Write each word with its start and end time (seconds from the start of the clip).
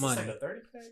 money. 0.00 0.20
It's 0.20 0.28
like 0.28 0.36
a 0.36 0.40
thirty 0.40 0.60
pack. 0.72 0.82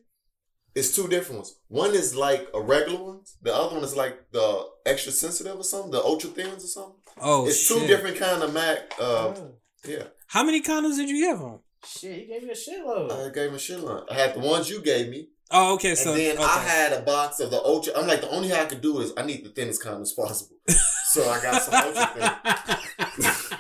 It's 0.75 0.95
two 0.95 1.08
different 1.08 1.37
ones. 1.39 1.55
One 1.69 1.95
is 1.95 2.15
like 2.15 2.49
a 2.53 2.60
regular 2.60 3.03
one. 3.03 3.21
The 3.42 3.54
other 3.54 3.75
one 3.76 3.84
is 3.84 3.96
like 3.96 4.30
the 4.32 4.67
extra 4.84 5.10
sensitive 5.12 5.58
or 5.58 5.62
something, 5.64 5.90
the 5.90 6.02
ultra 6.02 6.29
thins 6.30 6.64
or 6.64 6.68
something. 6.68 6.96
Oh 7.21 7.46
it's 7.46 7.66
shit! 7.66 7.79
two 7.80 7.87
different 7.87 8.19
kind 8.19 8.42
of 8.42 8.53
Mac. 8.53 8.79
Uh, 9.00 9.32
Oh, 9.34 9.54
yeah, 9.87 10.04
How 10.29 10.42
many 10.45 10.61
condoms 10.61 10.96
did 10.96 11.08
you 11.08 11.21
give 11.21 11.38
him? 11.38 11.61
shit, 11.87 12.19
he 12.21 12.27
gave 12.27 12.42
me 12.42 12.50
a 12.50 12.54
shitload. 12.54 13.12
I 13.12 13.30
gave 13.32 13.48
him 13.50 13.54
a 13.54 13.58
shit 13.58 13.80
line. 13.80 14.03
I 14.11 14.14
had 14.14 14.34
the 14.34 14.40
ones 14.40 14.69
you 14.69 14.82
gave 14.82 15.09
me, 15.09 15.29
Oh, 15.51 15.75
okay. 15.75 15.95
So 15.95 16.11
and 16.11 16.19
then 16.20 16.37
okay. 16.37 16.45
I 16.45 16.59
had 16.59 16.93
a 16.93 17.01
box 17.02 17.38
of 17.41 17.51
the 17.52 17.62
ultra. 17.62 17.93
I'm 17.97 18.07
like, 18.09 18.20
the 18.20 18.30
only 18.30 18.48
thing 18.48 18.59
I 18.59 18.65
could 18.65 18.80
do 18.80 18.98
is 19.01 19.12
I 19.16 19.23
need 19.25 19.45
the 19.45 19.51
thinnest 19.51 19.80
condom 19.83 20.02
as 20.02 20.12
possible. 20.12 20.57
so 21.12 21.29
I 21.30 21.41
got 21.41 21.62
some 21.62 21.75
ultra 21.75 22.07
thin. 23.16 23.57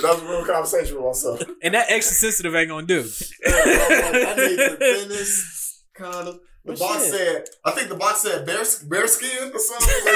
But 0.00 0.08
that 0.08 0.14
was 0.14 0.22
a 0.22 0.26
real 0.28 0.44
conversation 0.46 0.96
with 0.96 1.04
myself. 1.06 1.42
and 1.62 1.74
that 1.74 1.86
extra 1.90 2.14
sensitive 2.16 2.54
ain't 2.54 2.68
gonna 2.68 2.86
do. 2.86 3.00
Yeah, 3.46 3.52
I, 3.54 3.66
was 3.66 4.12
like, 4.12 4.38
I 4.38 4.46
need 4.48 4.56
the 4.58 4.76
thinnest 5.08 5.84
condom. 5.94 6.40
The 6.64 6.72
Well, 6.72 6.78
box 6.78 7.04
shit. 7.04 7.12
said, 7.14 7.44
I 7.64 7.70
think 7.72 7.88
the 7.88 7.94
box 7.96 8.20
said 8.20 8.44
bear, 8.46 8.62
bear 8.88 9.06
skin 9.06 9.50
or 9.52 9.58
something. 9.58 10.14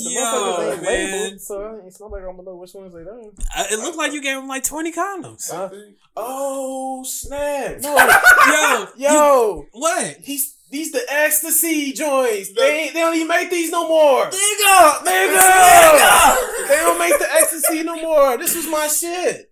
Yo, 0.00 0.76
man. 0.76 0.82
labeled, 0.82 1.40
so 1.40 1.80
it's 1.86 2.00
not 2.00 2.10
like 2.10 2.22
I'm 2.22 2.36
gonna 2.36 2.42
know 2.50 2.56
which 2.56 2.74
ones 2.74 2.92
they 2.92 3.00
are. 3.00 3.20
Uh, 3.20 3.64
it 3.70 3.78
looked 3.78 3.96
like 3.96 4.12
you 4.12 4.20
gave 4.22 4.36
him 4.38 4.48
like 4.48 4.64
twenty 4.64 4.92
condoms. 4.92 5.50
Huh? 5.50 5.70
Oh 6.16 7.02
snap! 7.04 7.80
No, 7.80 7.96
Yo, 7.96 8.86
you- 8.96 9.06
yo, 9.14 9.66
what? 9.72 10.16
he's 10.22 10.56
these 10.72 10.90
the 10.90 11.04
ecstasy 11.08 11.92
joints. 11.92 12.52
They 12.52 12.90
they 12.92 13.00
don't 13.00 13.14
even 13.14 13.28
make 13.28 13.50
these 13.50 13.70
no 13.70 13.86
more. 13.86 14.24
Nigga! 14.26 15.04
Nigga! 15.04 16.68
they 16.68 16.76
don't 16.76 16.98
make 16.98 17.18
the 17.18 17.28
ecstasy 17.40 17.82
no 17.82 17.96
more. 18.00 18.36
This 18.38 18.56
was 18.56 18.66
my 18.68 18.86
shit. 18.88 19.50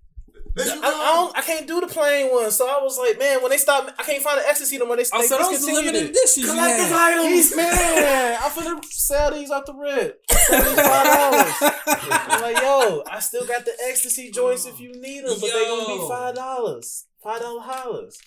I, 0.59 0.63
I 0.63 1.13
don't. 1.15 1.39
I 1.39 1.43
can't 1.43 1.67
do 1.67 1.81
the 1.81 1.87
plain 1.87 2.27
one. 2.33 2.51
So 2.51 2.69
I 2.69 2.83
was 2.83 2.99
like, 2.99 3.19
man, 3.21 3.41
when 3.41 3.51
they 3.51 3.57
stop, 3.57 3.89
I 3.99 4.03
can't 4.03 4.21
find 4.23 4.41
the 4.41 4.49
ecstasy 4.49 4.79
no 4.79 4.85
more. 4.87 4.97
They, 4.97 5.05
Oh, 5.13 5.21
they 5.21 5.27
so 5.29 5.39
those 5.39 5.47
are 5.47 5.51
discontinued 5.53 5.85
limited 5.95 6.07
it. 6.07 6.11
editions 6.11 6.47
you 6.47 6.53
Collector's 6.53 6.89
had. 6.89 7.13
items. 7.19 7.29
These 7.51 7.57
man, 7.57 8.39
I'm 8.43 8.51
finna 8.51 8.85
sell 8.85 9.31
these 9.31 9.51
off 9.51 9.65
the 9.67 9.75
rip. 9.75 10.21
Sell 10.29 10.63
five 10.63 11.07
dollars. 11.07 11.73
I'm 12.11 12.43
like, 12.43 12.61
yo, 12.61 13.03
I 13.09 13.21
still 13.21 13.47
got 13.47 13.65
the 13.65 13.73
ecstasy 13.89 14.31
joints 14.33 14.67
if 14.67 14.81
you 14.81 14.93
need 15.01 15.21
them, 15.25 15.39
but 15.41 15.53
they 15.53 15.65
gonna 15.67 15.87
be 16.03 16.09
five 16.09 16.35
dollars, 16.35 17.07
five 17.23 17.41
dollar 17.41 17.61
hollers. 17.63 18.19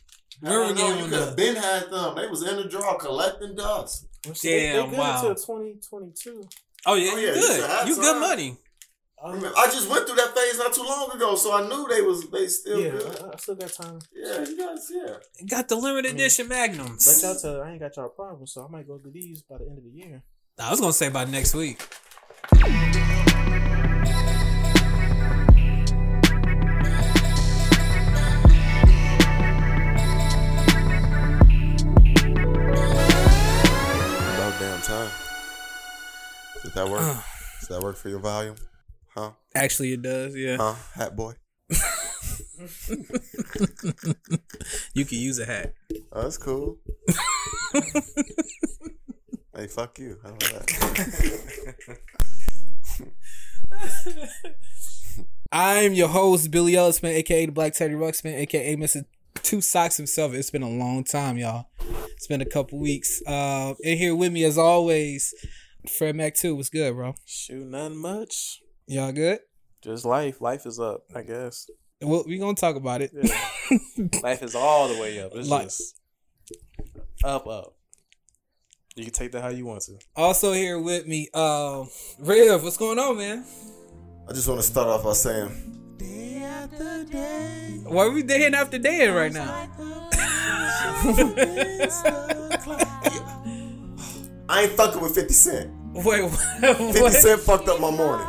I 0.41 0.49
don't 0.49 0.69
River 0.69 0.79
know, 0.79 0.87
gave 0.93 1.03
you 1.03 1.09
could 1.09 1.27
have 1.27 1.35
been 1.35 1.55
had 1.55 1.89
them. 1.89 2.15
They 2.15 2.27
was 2.27 2.47
in 2.47 2.57
the 2.57 2.65
draw 2.65 2.97
collecting 2.97 3.55
dust. 3.55 4.07
Well, 4.25 4.33
shit, 4.33 4.51
they, 4.51 4.59
Damn, 4.71 4.85
they 4.85 4.89
good 4.89 4.99
wow. 4.99 5.15
until 5.29 5.35
twenty 5.35 5.75
twenty 5.87 6.11
two. 6.15 6.47
Oh 6.85 6.95
yeah, 6.95 7.11
Oh, 7.13 7.17
you 7.17 7.27
yeah, 7.27 7.33
you 7.35 7.41
good. 7.41 7.87
You 7.87 7.95
good 7.95 8.19
money. 8.19 8.57
Uh, 9.21 9.51
I 9.57 9.67
just 9.67 9.89
went 9.89 10.05
through 10.05 10.17
that 10.17 10.35
phase 10.35 10.57
not 10.57 10.73
too 10.73 10.83
long 10.83 11.09
ago, 11.11 11.35
so 11.35 11.53
I 11.53 11.65
knew 11.67 11.87
they 11.89 12.01
was 12.01 12.29
they 12.29 12.47
still 12.47 12.81
Yeah, 12.81 12.91
good. 12.91 13.21
I, 13.21 13.27
I 13.33 13.37
still 13.37 13.55
got 13.55 13.71
time. 13.71 13.99
Yeah, 14.13 14.39
you 14.45 14.57
guys, 14.57 14.91
yeah. 14.93 15.15
Got 15.47 15.69
the 15.69 15.77
limited 15.77 16.13
edition 16.15 16.47
But 16.49 16.55
magnums. 16.55 17.05
But 17.05 17.25
y'all 17.25 17.39
tell 17.39 17.53
her 17.55 17.63
I 17.63 17.71
ain't 17.71 17.79
got 17.79 17.95
y'all 17.95 18.09
problem, 18.09 18.47
so 18.47 18.65
I 18.65 18.67
might 18.69 18.85
go 18.87 18.97
do 18.97 19.11
these 19.11 19.41
by 19.43 19.59
the 19.59 19.65
end 19.65 19.77
of 19.77 19.83
the 19.85 19.91
year. 19.91 20.23
I 20.59 20.71
was 20.71 20.81
gonna 20.81 20.91
say 20.93 21.09
by 21.09 21.23
next 21.25 21.53
week. 21.55 21.79
Does 36.73 36.85
that 36.85 36.91
work? 36.91 37.17
Does 37.59 37.69
that 37.69 37.81
work 37.83 37.95
for 37.97 38.09
your 38.09 38.17
volume? 38.19 38.55
Huh? 39.13 39.31
Actually, 39.53 39.93
it 39.93 40.01
does. 40.01 40.35
Yeah, 40.35 40.57
Huh? 40.57 40.73
Hat 40.95 41.15
boy. 41.15 41.33
you 44.93 45.05
can 45.05 45.19
use 45.19 45.37
a 45.37 45.45
hat. 45.45 45.75
Oh, 46.11 46.23
that's 46.23 46.37
cool. 46.37 46.79
hey, 49.55 49.67
fuck 49.67 49.99
you. 49.99 50.17
How 50.23 50.29
about 50.29 50.39
that? 50.41 51.97
I'm 55.51 55.93
your 55.93 56.07
host, 56.07 56.49
Billy 56.49 56.73
Ellisman, 56.73 57.13
aka 57.13 57.45
the 57.45 57.51
Black 57.51 57.73
Teddy 57.73 57.93
Ruxpin, 57.93 58.33
aka 58.33 58.75
Mr. 58.75 59.05
Two 59.43 59.61
Socks 59.61 59.97
himself. 59.97 60.33
It's 60.33 60.49
been 60.49 60.63
a 60.63 60.69
long 60.69 61.03
time, 61.03 61.37
y'all. 61.37 61.67
It's 62.15 62.25
been 62.25 62.41
a 62.41 62.45
couple 62.45 62.79
weeks. 62.79 63.21
Uh, 63.27 63.75
in 63.81 63.99
here 63.99 64.15
with 64.15 64.31
me 64.31 64.43
as 64.43 64.57
always, 64.57 65.35
Fred 65.89 66.15
Mac 66.15 66.35
Two. 66.35 66.55
What's 66.55 66.69
good, 66.69 66.93
bro? 66.95 67.15
Shoot, 67.25 67.67
nothing 67.67 67.97
much. 67.97 68.61
Y'all 68.87 69.11
good? 69.11 69.39
Just 69.81 70.05
life. 70.05 70.39
Life 70.41 70.65
is 70.65 70.79
up, 70.79 71.03
I 71.15 71.21
guess. 71.23 71.69
Well, 72.01 72.23
we 72.27 72.37
gonna 72.37 72.55
talk 72.55 72.75
about 72.75 73.01
it. 73.01 73.11
Yeah. 73.13 73.77
life 74.23 74.43
is 74.43 74.55
all 74.55 74.87
the 74.87 74.99
way 74.99 75.19
up. 75.21 75.31
It's 75.35 75.49
Like- 75.49 75.63
just 75.65 75.99
up, 77.23 77.47
up. 77.47 77.75
You 78.95 79.05
can 79.05 79.13
take 79.13 79.31
that 79.31 79.41
how 79.41 79.49
you 79.49 79.65
want 79.65 79.81
to. 79.83 79.97
Also 80.15 80.53
here 80.53 80.79
with 80.79 81.07
me, 81.07 81.27
uh, 81.33 81.83
Riv. 82.19 82.63
What's 82.63 82.77
going 82.77 82.99
on, 82.99 83.17
man? 83.17 83.43
I 84.29 84.33
just 84.33 84.47
want 84.47 84.61
to 84.61 84.67
start 84.67 84.87
off 84.87 85.03
by 85.03 85.13
saying, 85.13 85.95
Day 85.97 86.43
after 86.43 87.03
day. 87.05 87.79
Why 87.85 88.03
are 88.05 88.11
we 88.11 88.21
day 88.23 88.45
after 88.47 88.77
day 88.77 89.07
right 89.07 89.33
now? 89.33 89.69
I 94.53 94.61
ain't 94.63 94.73
fucking 94.73 95.01
with 95.01 95.15
50 95.15 95.33
Cent. 95.33 95.71
Wait, 95.93 96.29
50 96.61 97.09
Cent 97.09 97.41
fucked 97.41 97.67
up 97.69 97.79
my 97.79 97.89
morning. 97.91 98.27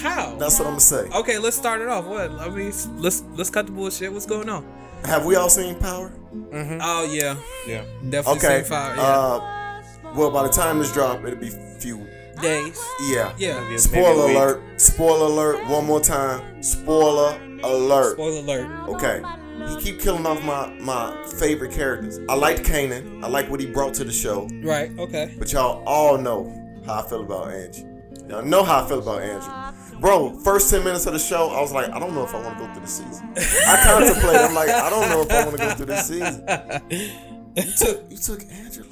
How? 0.00 0.36
That's 0.36 0.58
what 0.58 0.66
I'm 0.66 0.74
gonna 0.74 0.80
say. 0.80 1.08
Okay, 1.10 1.38
let's 1.38 1.56
start 1.56 1.80
it 1.80 1.88
off. 1.88 2.04
What? 2.06 2.30
I 2.30 2.48
mean, 2.48 2.72
let's 2.96 3.22
let's 3.34 3.50
cut 3.50 3.66
the 3.66 3.72
bullshit. 3.72 4.12
What's 4.12 4.24
going 4.26 4.48
on? 4.48 4.64
Have 5.04 5.26
we 5.26 5.34
all 5.36 5.50
seen 5.50 5.74
Power? 5.78 6.12
Oh 6.32 7.04
yeah, 7.12 7.36
Yeah. 7.66 7.84
definitely 8.08 8.38
Okay. 8.46 8.60
seen 8.60 8.70
fire. 8.70 8.94
Yeah, 8.96 9.02
Uh, 9.02 9.82
well, 10.14 10.30
by 10.30 10.44
the 10.44 10.48
time 10.52 10.78
this 10.78 10.92
drop, 10.92 11.24
it'll 11.24 11.38
be 11.38 11.50
few. 11.80 12.06
days. 12.40 12.80
Yeah. 13.08 13.32
Yeah. 13.36 13.76
Spoiler 13.76 14.30
alert. 14.30 14.62
Spoiler 14.80 15.26
alert. 15.26 15.66
One 15.68 15.86
more 15.86 16.00
time. 16.00 16.62
Spoiler 16.62 17.38
alert. 17.62 18.14
Spoiler 18.14 18.40
alert. 18.40 18.88
Okay. 18.88 19.22
He 19.68 19.76
keep 19.82 20.00
killing 20.00 20.26
off 20.26 20.42
my 20.42 20.68
my 20.80 21.26
favorite 21.38 21.72
characters. 21.72 22.18
I 22.28 22.34
liked 22.34 22.62
Kanan. 22.62 23.22
I 23.24 23.28
like 23.28 23.48
what 23.48 23.60
he 23.60 23.66
brought 23.66 23.94
to 23.94 24.04
the 24.04 24.12
show. 24.12 24.48
Right. 24.62 24.90
Okay. 24.98 25.34
But 25.38 25.52
y'all 25.52 25.82
all 25.86 26.18
know 26.18 26.50
how 26.86 27.02
I 27.02 27.08
feel 27.08 27.22
about 27.22 27.52
Angie. 27.52 27.84
Y'all 28.28 28.44
know 28.44 28.62
how 28.64 28.84
I 28.84 28.88
feel 28.88 28.98
about 28.98 29.22
Angie. 29.22 30.00
Bro, 30.00 30.40
first 30.40 30.70
10 30.70 30.82
minutes 30.84 31.06
of 31.06 31.12
the 31.12 31.18
show, 31.18 31.50
I 31.50 31.60
was 31.60 31.72
like, 31.72 31.88
I 31.90 31.98
don't 31.98 32.14
know 32.14 32.24
if 32.24 32.34
I 32.34 32.42
want 32.42 32.58
to 32.58 32.66
go 32.66 32.72
through 32.72 32.82
the 32.82 32.88
season. 32.88 33.32
I 33.36 33.80
contemplated, 33.84 34.40
I'm 34.40 34.54
like, 34.54 34.68
I 34.68 34.90
don't 34.90 35.08
know 35.08 35.22
if 35.22 35.30
I 35.30 35.44
want 35.46 35.58
to 35.58 35.64
go 35.64 35.74
through 35.74 35.86
this 35.86 36.08
season. 36.08 37.30
You 37.56 37.62
took 37.62 38.10
you 38.10 38.16
took 38.16 38.42
Angela. 38.50 38.88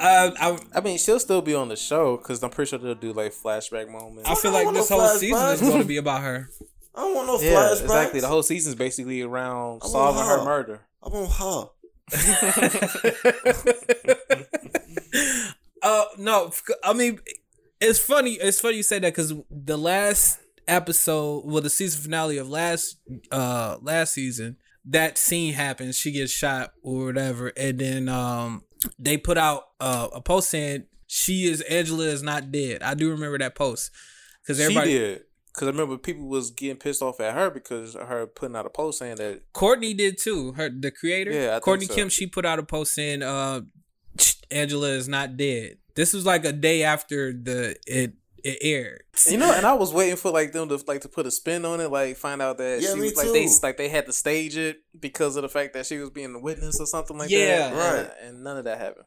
Uh, 0.00 0.30
I 0.40 0.58
I 0.74 0.80
mean, 0.80 0.96
she'll 0.96 1.20
still 1.20 1.42
be 1.42 1.54
on 1.54 1.68
the 1.68 1.76
show 1.76 2.16
because 2.16 2.42
I'm 2.42 2.48
pretty 2.48 2.70
sure 2.70 2.78
they'll 2.78 2.94
do 2.94 3.12
like 3.12 3.34
flashback 3.34 3.90
moments. 3.90 4.28
I 4.28 4.34
feel 4.34 4.52
like 4.52 4.72
this 4.72 4.88
no 4.88 4.98
whole 5.00 5.08
season 5.18 5.48
is 5.48 5.60
going 5.60 5.82
to 5.82 5.86
be 5.86 5.98
about 5.98 6.22
her. 6.22 6.48
I 6.94 7.00
don't 7.02 7.14
want 7.14 7.26
no 7.28 7.40
yeah, 7.40 7.52
flashbacks. 7.54 7.82
exactly. 7.82 8.20
The 8.20 8.28
whole 8.28 8.42
season's 8.42 8.74
basically 8.74 9.22
around 9.22 9.80
I 9.82 9.84
want 9.84 9.84
solving 9.84 10.24
her 10.24 10.38
her. 10.38 10.44
murder. 10.44 10.80
I 11.02 11.08
want 11.08 11.32
her. 11.32 11.68
uh, 15.82 16.04
no, 16.18 16.50
I 16.82 16.92
mean, 16.92 17.20
it's 17.80 17.98
funny. 17.98 18.32
It's 18.34 18.60
funny 18.60 18.76
you 18.76 18.82
say 18.82 18.98
that 18.98 19.14
because 19.14 19.32
the 19.50 19.78
last 19.78 20.40
episode, 20.68 21.44
well, 21.46 21.62
the 21.62 21.70
season 21.70 22.02
finale 22.02 22.38
of 22.38 22.48
last 22.48 22.96
uh 23.30 23.78
last 23.80 24.14
season, 24.14 24.56
that 24.84 25.18
scene 25.18 25.54
happens. 25.54 25.96
She 25.96 26.12
gets 26.12 26.32
shot 26.32 26.72
or 26.82 27.06
whatever, 27.06 27.52
and 27.56 27.78
then 27.78 28.08
um 28.08 28.64
they 28.98 29.16
put 29.16 29.38
out 29.38 29.64
uh, 29.78 30.08
a 30.12 30.20
post 30.20 30.50
saying 30.50 30.84
she 31.06 31.44
is 31.44 31.60
Angela 31.62 32.04
is 32.04 32.22
not 32.22 32.50
dead. 32.50 32.82
I 32.82 32.94
do 32.94 33.10
remember 33.10 33.38
that 33.38 33.54
post 33.54 33.90
because 34.42 34.58
She 34.58 34.64
everybody 34.64 34.92
did. 34.92 35.22
Because 35.54 35.68
I 35.68 35.70
remember 35.72 35.98
people 35.98 36.26
was 36.28 36.50
getting 36.50 36.76
pissed 36.76 37.02
off 37.02 37.18
at 37.20 37.34
her 37.34 37.50
because 37.50 37.96
of 37.96 38.06
her 38.08 38.26
putting 38.26 38.54
out 38.56 38.66
a 38.66 38.70
post 38.70 38.98
saying 39.00 39.16
that 39.16 39.42
Courtney 39.52 39.94
did 39.94 40.16
too. 40.18 40.52
Her 40.52 40.70
the 40.70 40.90
creator, 40.90 41.32
Yeah, 41.32 41.48
I 41.48 41.52
think 41.54 41.62
Courtney 41.64 41.86
so. 41.86 41.94
Kemp. 41.94 42.10
She 42.12 42.26
put 42.26 42.46
out 42.46 42.58
a 42.58 42.62
post 42.62 42.94
saying, 42.94 43.22
"Uh, 43.22 43.62
Angela 44.50 44.88
is 44.90 45.08
not 45.08 45.36
dead." 45.36 45.78
This 45.94 46.12
was 46.12 46.24
like 46.24 46.44
a 46.44 46.52
day 46.52 46.82
after 46.84 47.32
the 47.32 47.76
it 47.86 48.14
it 48.42 48.58
aired. 48.62 49.02
you 49.28 49.36
know, 49.36 49.52
and 49.52 49.66
I 49.66 49.74
was 49.74 49.92
waiting 49.92 50.16
for 50.16 50.30
like 50.30 50.52
them 50.52 50.68
to 50.70 50.80
like 50.86 51.02
to 51.02 51.08
put 51.08 51.26
a 51.26 51.30
spin 51.30 51.64
on 51.66 51.78
it, 51.80 51.90
like 51.90 52.16
find 52.16 52.40
out 52.40 52.56
that 52.58 52.80
Yeah, 52.80 52.90
she 52.90 52.94
me 52.94 53.00
was 53.02 53.16
like 53.16 53.32
they 53.32 53.44
too. 53.46 53.52
like 53.62 53.76
they 53.76 53.88
had 53.88 54.06
to 54.06 54.12
stage 54.14 54.56
it 54.56 54.78
because 54.98 55.36
of 55.36 55.42
the 55.42 55.48
fact 55.48 55.74
that 55.74 55.84
she 55.84 55.98
was 55.98 56.08
being 56.10 56.34
a 56.34 56.38
witness 56.38 56.80
or 56.80 56.86
something 56.86 57.18
like 57.18 57.28
Yeah. 57.28 57.68
that. 57.70 57.74
Right. 57.74 58.10
And, 58.22 58.28
and 58.36 58.44
none 58.44 58.56
of 58.56 58.64
that 58.64 58.78
happened. 58.78 59.04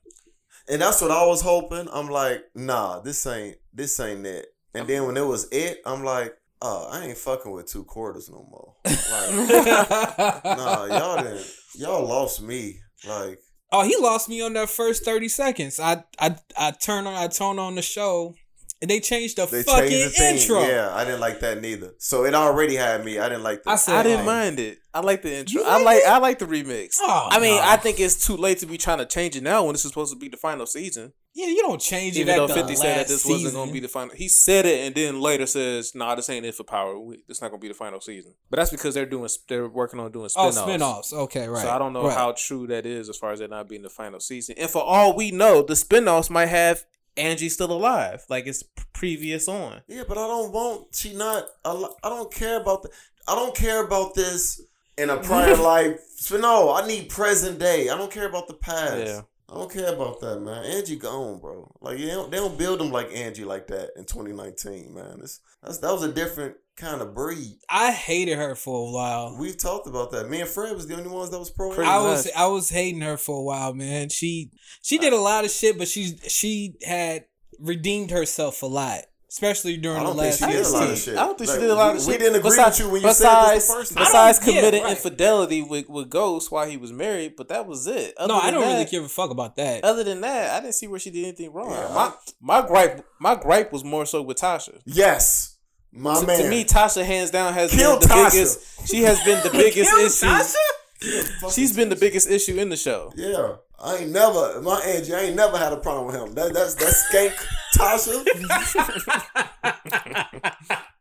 And 0.69 0.81
that's 0.81 1.01
what 1.01 1.09
I 1.11 1.25
was 1.25 1.41
hoping. 1.41 1.87
I'm 1.91 2.09
like, 2.09 2.43
nah, 2.53 2.99
this 2.99 3.25
ain't 3.25 3.57
this 3.73 3.99
ain't 3.99 4.25
it. 4.27 4.52
And 4.73 4.87
then 4.87 5.05
when 5.05 5.17
it 5.17 5.25
was 5.25 5.47
it, 5.51 5.79
I'm 5.85 6.03
like, 6.03 6.33
oh, 6.61 6.89
I 6.91 7.05
ain't 7.05 7.17
fucking 7.17 7.51
with 7.51 7.67
two 7.67 7.83
quarters 7.83 8.29
no 8.29 8.47
more. 8.49 8.73
Like, 8.85 10.43
nah, 10.45 10.85
y'all 10.85 11.23
didn't 11.23 11.45
y'all 11.75 12.07
lost 12.07 12.41
me. 12.41 12.79
Like, 13.07 13.39
Oh, 13.71 13.83
he 13.83 13.95
lost 13.97 14.29
me 14.29 14.39
on 14.41 14.53
that 14.53 14.69
first 14.69 15.03
thirty 15.03 15.27
seconds. 15.27 15.79
I 15.79 16.03
I 16.19 16.35
I 16.57 16.71
turn 16.71 17.07
on 17.07 17.15
I 17.15 17.27
turn 17.27 17.57
on 17.57 17.73
the 17.75 17.81
show, 17.81 18.35
and 18.81 18.89
they 18.89 18.99
changed 18.99 19.37
the 19.37 19.47
They 19.47 19.63
fucking 19.63 19.89
changed 19.89 20.05
the 20.15 20.19
thing. 20.19 20.37
intro. 20.37 20.61
Yeah, 20.63 20.93
I 20.93 21.03
didn't 21.05 21.21
like 21.21 21.39
that 21.39 21.59
neither. 21.59 21.93
So 21.97 22.23
it 22.25 22.35
already 22.35 22.75
had 22.75 23.03
me. 23.03 23.17
I 23.17 23.29
didn't 23.29 23.41
like 23.43 23.63
that. 23.63 23.71
I 23.71 23.75
said, 23.77 23.95
I 23.95 24.03
didn't 24.03 24.25
mind 24.27 24.59
it. 24.59 24.77
I 24.93 24.99
like 24.99 25.23
the 25.23 25.33
intro. 25.33 25.61
You 25.61 25.67
I 25.67 25.77
like 25.77 25.85
like 25.85 25.97
it? 26.03 26.07
I 26.07 26.17
like 26.19 26.39
the 26.39 26.45
remix. 26.45 26.97
Oh, 26.99 27.29
I 27.31 27.39
mean, 27.39 27.55
no. 27.55 27.63
I 27.63 27.77
think 27.77 27.99
it's 27.99 28.23
too 28.27 28.37
late 28.37 28.59
to 28.59 28.67
be 28.67 28.77
trying 28.77 28.99
to 28.99 29.07
change 29.07 29.35
it 29.35 29.41
now 29.41 29.63
when 29.63 29.73
this 29.73 29.85
is 29.85 29.89
supposed 29.89 30.13
to 30.13 30.19
be 30.19 30.29
the 30.29 30.37
final 30.37 30.67
season. 30.67 31.13
Yeah, 31.35 31.47
you 31.47 31.63
don't 31.63 31.81
change 31.81 32.15
it. 32.15 32.21
Even 32.21 32.35
though 32.35 32.47
Fifty 32.47 32.75
said 32.75 32.97
that 32.99 33.07
this 33.07 33.23
season. 33.23 33.33
wasn't 33.37 33.53
going 33.55 33.67
to 33.69 33.73
be 33.73 33.79
the 33.79 33.87
final, 33.87 34.15
he 34.15 34.27
said 34.27 34.67
it 34.67 34.85
and 34.85 34.93
then 34.93 35.19
later 35.19 35.47
says, 35.47 35.95
"Nah, 35.95 36.13
this 36.13 36.29
ain't 36.29 36.45
it 36.45 36.53
for 36.53 36.63
Power. 36.63 36.99
We, 36.99 37.23
this 37.27 37.41
not 37.41 37.49
going 37.49 37.59
to 37.59 37.63
be 37.63 37.69
the 37.69 37.73
final 37.73 37.99
season." 38.01 38.35
But 38.51 38.57
that's 38.57 38.69
because 38.69 38.93
they're 38.93 39.07
doing 39.07 39.27
they're 39.47 39.67
working 39.67 39.99
on 39.99 40.11
doing 40.11 40.29
Oh, 40.35 40.51
spin-offs. 40.51 40.69
spin-offs. 40.69 41.13
Okay, 41.13 41.47
right. 41.47 41.63
So 41.63 41.69
I 41.71 41.79
don't 41.79 41.91
know 41.93 42.05
right. 42.05 42.15
how 42.15 42.33
true 42.37 42.67
that 42.67 42.85
is 42.85 43.09
as 43.09 43.17
far 43.17 43.31
as 43.31 43.39
it 43.39 43.49
not 43.49 43.67
being 43.67 43.81
the 43.81 43.89
final 43.89 44.19
season. 44.19 44.55
And 44.59 44.69
for 44.69 44.83
all 44.83 45.15
we 45.15 45.31
know, 45.31 45.63
the 45.63 45.75
spin-offs 45.75 46.29
might 46.29 46.47
have 46.49 46.85
Angie 47.17 47.49
still 47.49 47.71
alive, 47.71 48.23
like 48.29 48.45
it's 48.45 48.63
previous 48.93 49.47
on. 49.47 49.81
Yeah, 49.87 50.03
but 50.07 50.17
I 50.19 50.27
don't 50.27 50.51
want. 50.51 50.95
She 50.95 51.15
not. 51.15 51.45
I 51.65 51.71
I 52.03 52.09
don't 52.09 52.31
care 52.31 52.61
about 52.61 52.83
the. 52.83 52.89
I 53.27 53.33
don't 53.33 53.55
care 53.55 53.83
about 53.83 54.13
this 54.13 54.61
in 54.97 55.09
a 55.09 55.17
prior 55.17 55.55
life. 55.73 55.99
So 56.17 56.37
no, 56.37 56.71
I 56.73 56.85
need 56.87 57.09
present 57.09 57.57
day. 57.59 57.89
I 57.89 57.97
don't 57.97 58.11
care 58.11 58.27
about 58.27 58.47
the 58.47 58.53
past. 58.53 58.97
Yeah. 59.07 59.21
I 59.53 59.57
don't 59.57 59.71
care 59.71 59.93
about 59.93 60.19
that, 60.21 60.39
man. 60.39 60.65
Angie 60.65 60.95
gone, 60.95 61.39
bro. 61.39 61.71
Like 61.79 61.97
they 61.97 62.07
don't, 62.07 62.31
they 62.31 62.37
don't 62.37 62.57
build 62.57 62.79
them 62.79 62.91
like 62.91 63.13
Angie 63.13 63.45
like 63.45 63.67
that 63.67 63.91
in 63.95 64.05
2019, 64.05 64.93
man. 64.93 65.19
It's, 65.21 65.41
that's 65.61 65.77
that 65.79 65.91
was 65.91 66.03
a 66.03 66.11
different 66.11 66.55
kind 66.75 67.01
of 67.01 67.13
breed. 67.13 67.59
I 67.69 67.91
hated 67.91 68.37
her 68.37 68.55
for 68.55 68.87
a 68.87 68.91
while. 68.91 69.37
We've 69.39 69.57
talked 69.57 69.85
about 69.85 70.09
that. 70.11 70.27
Me 70.27 70.41
and 70.41 70.49
Fred 70.49 70.73
was 70.75 70.87
the 70.87 70.95
only 70.95 71.09
ones 71.09 71.29
that 71.29 71.37
was 71.37 71.51
pro. 71.51 71.71
I 71.71 72.01
was. 72.01 72.27
I 72.35 72.47
was 72.47 72.69
hating 72.69 73.01
her 73.01 73.15
for 73.15 73.37
a 73.39 73.43
while, 73.43 73.73
man. 73.73 74.09
She 74.09 74.49
she 74.81 74.97
did 74.97 75.13
a 75.13 75.17
lot 75.17 75.45
of 75.45 75.51
shit, 75.51 75.77
but 75.77 75.87
she 75.87 76.17
she 76.27 76.75
had 76.83 77.25
redeemed 77.59 78.09
herself 78.09 78.63
a 78.63 78.67
lot, 78.67 79.03
especially 79.33 79.77
during 79.77 79.97
the 79.97 80.03
don't 80.05 80.15
think 80.15 80.25
last 80.27 80.39
she 80.39 80.45
did 80.45 80.61
a 80.61 80.63
season. 80.63 80.79
lot 80.79 80.89
of 80.91 80.97
shit. 80.99 81.17
I 81.17 81.25
don't 81.25 81.37
think 81.39 81.49
Like, 81.49 81.55
she 81.57 81.61
did 81.61 81.69
a 81.71 81.75
lot 81.75 81.91
we- 81.93 81.97
of 81.99 82.05
we 82.05 82.11
shit. 82.13 82.19
We 82.21 82.25
didn't 82.25 82.35
agree 82.39 82.49
besides, 82.51 82.77
with 82.79 82.85
you 82.87 82.93
when 82.93 83.01
you 83.01 83.07
besides, 83.07 83.47
said 83.47 83.55
this 83.55 83.67
the 83.67 83.73
first 83.73 83.93
time. 83.93 84.03
Besides 84.03 84.37
I 84.39 84.45
don't- 84.45 84.53
yeah, 84.53 84.61
committing 84.61 84.83
right. 84.83 84.91
infidelity 84.91 85.61
with, 85.63 85.89
with 85.89 86.09
Ghost 86.09 86.51
while 86.51 86.69
he 86.69 86.77
was 86.77 86.91
married, 86.91 87.35
but 87.35 87.47
that 87.49 87.65
was 87.65 87.87
it. 87.87 88.13
Other 88.17 88.31
No, 88.33 88.39
I 88.39 88.51
don't 88.51 88.61
really 88.61 88.73
that- 88.83 88.91
give 88.91 89.03
a 89.03 89.09
fuck 89.09 89.31
about 89.31 89.55
that. 89.55 89.83
Other 89.83 90.03
than 90.03 90.21
that, 90.21 90.51
I 90.51 90.59
didn't 90.61 90.75
see 90.75 90.85
where 90.87 90.99
she 90.99 91.09
did 91.09 91.23
anything 91.23 91.51
wrong. 91.51 91.71
Yeah. 91.71 91.93
My 91.93 92.13
my 92.61 92.67
gripe 92.67 93.03
my 93.19 93.33
gripe 93.35 93.73
was 93.73 93.83
more 93.83 94.05
so 94.05 94.21
with 94.21 94.37
Tasha. 94.37 94.79
Yes, 94.85 95.57
my 95.91 96.19
To, 96.19 96.27
man. 96.27 96.39
to 96.43 96.49
me, 96.49 96.63
Tasha 96.63 97.03
hands 97.03 97.31
down 97.31 97.53
has 97.55 97.71
Kill 97.71 97.99
been 97.99 98.07
the 98.07 98.13
Tasha. 98.13 98.31
biggest. 98.31 98.87
She 98.87 99.01
has 99.01 99.19
been 99.23 99.41
the 99.43 99.49
biggest 99.63 99.89
Kill 99.89 100.05
issue. 100.05 100.25
Tasha? 100.27 101.51
She's 101.53 101.75
been 101.75 101.89
the 101.89 101.95
biggest 101.97 102.29
issue 102.29 102.55
in 102.57 102.69
the 102.69 102.77
show. 102.77 103.11
Yeah, 103.15 103.55
I 103.79 103.97
ain't 103.97 104.11
never 104.11 104.61
my 104.61 104.79
Angie. 104.81 105.13
I 105.13 105.19
ain't 105.21 105.35
never 105.35 105.57
had 105.57 105.73
a 105.73 105.77
problem 105.77 106.07
with 106.07 106.15
him. 106.15 106.33
That, 106.35 106.53
that's 106.53 106.75
that's 106.75 107.03
skank 107.11 107.33
Tasha. 107.75 108.23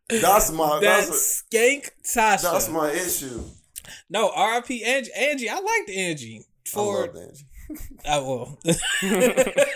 that's 0.09 0.53
my 0.53 0.81
That 0.81 1.07
that's, 1.07 1.43
skank 1.53 1.91
Tasha. 2.05 2.43
that's 2.53 2.69
my 2.69 2.91
issue. 2.91 3.41
no, 4.11 4.31
R.I.P. 4.35 4.85
Angie. 4.85 5.11
Angie, 5.17 5.49
I 5.49 5.61
liked 5.61 5.91
Angie 5.91 6.45
I 6.67 6.71
for. 6.71 7.07
love 7.07 7.17
Angie. 7.17 7.47
I 8.09 8.19
will. 8.19 8.59
I, 9.03 9.67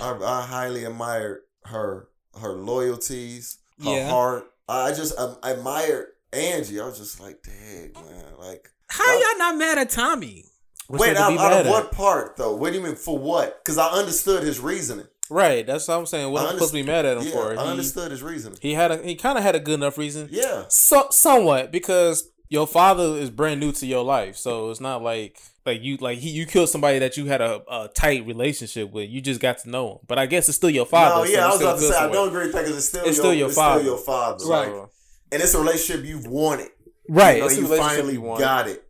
I 0.00 0.46
highly 0.46 0.84
admired 0.84 1.40
her 1.64 2.08
her 2.40 2.52
loyalties, 2.52 3.58
her 3.82 3.90
Yeah. 3.90 4.08
heart. 4.10 4.44
I 4.68 4.92
just 4.92 5.18
um, 5.18 5.36
admired 5.42 6.06
Angie. 6.32 6.80
I 6.80 6.86
was 6.86 6.98
just 6.98 7.20
like, 7.20 7.42
dang 7.42 7.92
man, 7.94 8.24
like. 8.38 8.70
How 8.88 9.12
y'all 9.12 9.38
not 9.38 9.56
mad 9.56 9.78
at 9.78 9.90
Tommy? 9.90 10.44
What's 10.88 11.00
Wait, 11.00 11.06
there 11.14 11.16
to 11.16 11.20
out, 11.22 11.38
out 11.38 11.52
of 11.60 11.66
at? 11.66 11.70
what 11.70 11.92
part 11.92 12.36
though? 12.36 12.54
What 12.54 12.72
do 12.72 12.78
you 12.78 12.84
mean 12.84 12.96
for 12.96 13.18
what? 13.18 13.64
Because 13.64 13.78
I 13.78 13.88
understood 13.88 14.42
his 14.42 14.60
reasoning. 14.60 15.06
Right, 15.30 15.66
that's 15.66 15.88
what 15.88 15.98
I'm 15.98 16.06
saying. 16.06 16.30
What 16.30 16.42
I 16.42 16.48
I'm 16.48 16.52
supposed 16.54 16.72
to 16.72 16.76
be 16.78 16.82
mad 16.82 17.06
at 17.06 17.16
him 17.16 17.24
Yeah, 17.24 17.32
for? 17.32 17.58
I 17.58 17.64
He, 17.64 17.70
understood 17.70 18.10
his 18.10 18.22
reasoning. 18.22 18.58
he 18.60 18.74
had 18.74 18.90
a 18.90 18.98
he 19.02 19.14
kind 19.14 19.38
of 19.38 19.44
had 19.44 19.54
a 19.54 19.60
good 19.60 19.74
enough 19.74 19.96
reason. 19.96 20.28
Yeah, 20.30 20.64
So 20.68 21.06
somewhat 21.10 21.72
because 21.72 22.28
your 22.50 22.66
father 22.66 23.16
is 23.16 23.30
brand 23.30 23.60
new 23.60 23.72
to 23.72 23.86
your 23.86 24.04
life, 24.04 24.36
so 24.36 24.70
it's 24.70 24.80
not 24.80 25.02
like 25.02 25.40
like 25.64 25.82
you 25.82 25.96
like 25.96 26.18
he 26.18 26.28
you 26.28 26.44
killed 26.44 26.68
somebody 26.68 26.98
that 26.98 27.16
you 27.16 27.24
had 27.24 27.40
a, 27.40 27.62
a 27.70 27.88
tight 27.88 28.26
relationship 28.26 28.90
with. 28.92 29.08
You 29.08 29.22
just 29.22 29.40
got 29.40 29.56
to 29.60 29.70
know 29.70 29.92
him, 29.92 29.98
but 30.06 30.18
I 30.18 30.26
guess 30.26 30.46
it's 30.50 30.58
still 30.58 30.68
your 30.68 30.84
father. 30.84 31.20
no, 31.22 31.24
so 31.24 31.32
yeah, 31.32 31.46
I 31.46 31.48
was 31.52 31.60
about 31.62 31.72
to 31.76 31.78
feels 31.80 31.92
say 31.94 31.98
I 32.00 32.12
don't 32.12 32.28
agree 32.28 32.46
because 32.48 32.76
it's 32.76 32.88
still 32.88 33.00
It's 33.06 33.16
your, 33.16 33.24
still 33.24 33.34
your 33.34 33.46
it's 33.48 33.56
father. 33.56 33.80
still 33.80 33.94
your 33.94 34.04
father, 34.04 34.44
Right. 34.44 34.66
So, 34.66 34.90
And 35.32 35.42
it's 35.42 35.54
a 35.54 35.58
relationship 35.58 36.04
you've 36.04 36.26
wanted. 36.26 36.68
right, 37.08 37.36
You, 37.36 37.40
know, 37.40 37.46
it's 37.46 37.56
you 37.56 37.62
relationship 37.62 37.90
finally 37.96 38.12
you 38.12 38.20
want. 38.20 38.40
got 38.40 38.68
it, 38.68 38.83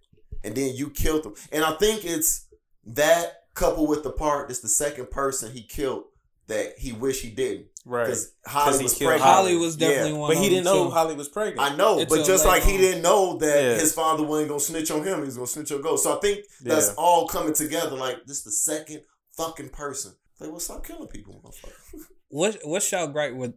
and 0.45 0.55
then 0.55 0.75
you 0.77 0.91
killed 0.91 1.27
him. 1.27 1.35
And 1.51 1.65
I 1.65 1.73
think 1.73 2.05
it's 2.05 2.47
that 2.87 3.33
coupled 3.55 3.89
with 3.89 4.03
the 4.05 4.13
part 4.13 4.49
that's 4.49 4.61
the 4.61 4.69
second 4.69 5.11
person 5.11 5.53
he 5.53 5.63
killed 5.63 6.05
that 6.47 6.79
he 6.79 6.93
wish 6.93 7.23
he 7.23 7.31
didn't 7.31 7.67
right. 7.87 8.05
because 8.05 8.33
Holly 8.47 8.79
he 8.79 8.85
was 8.85 8.95
pregnant. 8.99 9.23
Holly 9.23 9.57
was 9.57 9.77
definitely 9.77 10.13
Yeah. 10.13 10.19
one. 10.19 10.35
But 10.35 10.43
he 10.43 10.49
didn't 10.51 10.65
know 10.65 10.85
too. 10.85 10.91
Holly 10.91 11.15
was 11.15 11.29
pregnant. 11.29 11.61
I 11.61 11.75
know, 11.75 11.99
It's 12.01 12.15
but 12.15 12.27
just 12.27 12.45
late 12.45 12.51
like 12.51 12.63
he 12.65 12.77
didn't 12.77 13.03
know 13.03 13.39
that 13.39 13.63
Yeah. 13.63 13.75
his 13.77 13.95
father 13.95 14.23
wasn't 14.23 14.49
gonna 14.51 14.61
snitch 14.61 14.91
on 14.91 15.03
him, 15.05 15.21
he 15.21 15.25
was 15.25 15.37
gonna 15.37 15.47
snitch 15.47 15.73
on 15.73 15.81
Ghost. 15.81 16.03
So 16.03 16.17
I 16.17 16.21
think 16.21 16.45
that's 16.61 16.89
Yeah. 16.89 16.95
all 16.99 17.27
coming 17.27 17.55
together. 17.55 17.97
Like 17.97 18.27
this, 18.27 18.43
the 18.43 18.51
second 18.53 19.03
fucking 19.37 19.71
person. 19.71 20.13
Like, 20.41 20.51
well, 20.51 20.61
stop 20.61 20.85
killing 20.87 21.09
people, 21.09 21.41
motherfucker. 21.43 22.01
What 22.29 22.59
what's 22.65 22.91
y'all 22.93 23.07
gripe 23.07 23.35
with? 23.35 23.55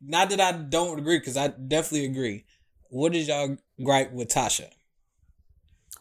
Not 0.00 0.30
that 0.30 0.40
I 0.40 0.52
don't 0.52 0.98
agree, 0.98 1.18
because 1.18 1.36
I 1.36 1.48
definitely 1.48 2.06
agree. 2.06 2.46
What 2.90 3.14
is 3.14 3.28
y'all 3.28 3.56
gripe 3.82 4.12
with 4.12 4.28
Tasha? 4.28 4.68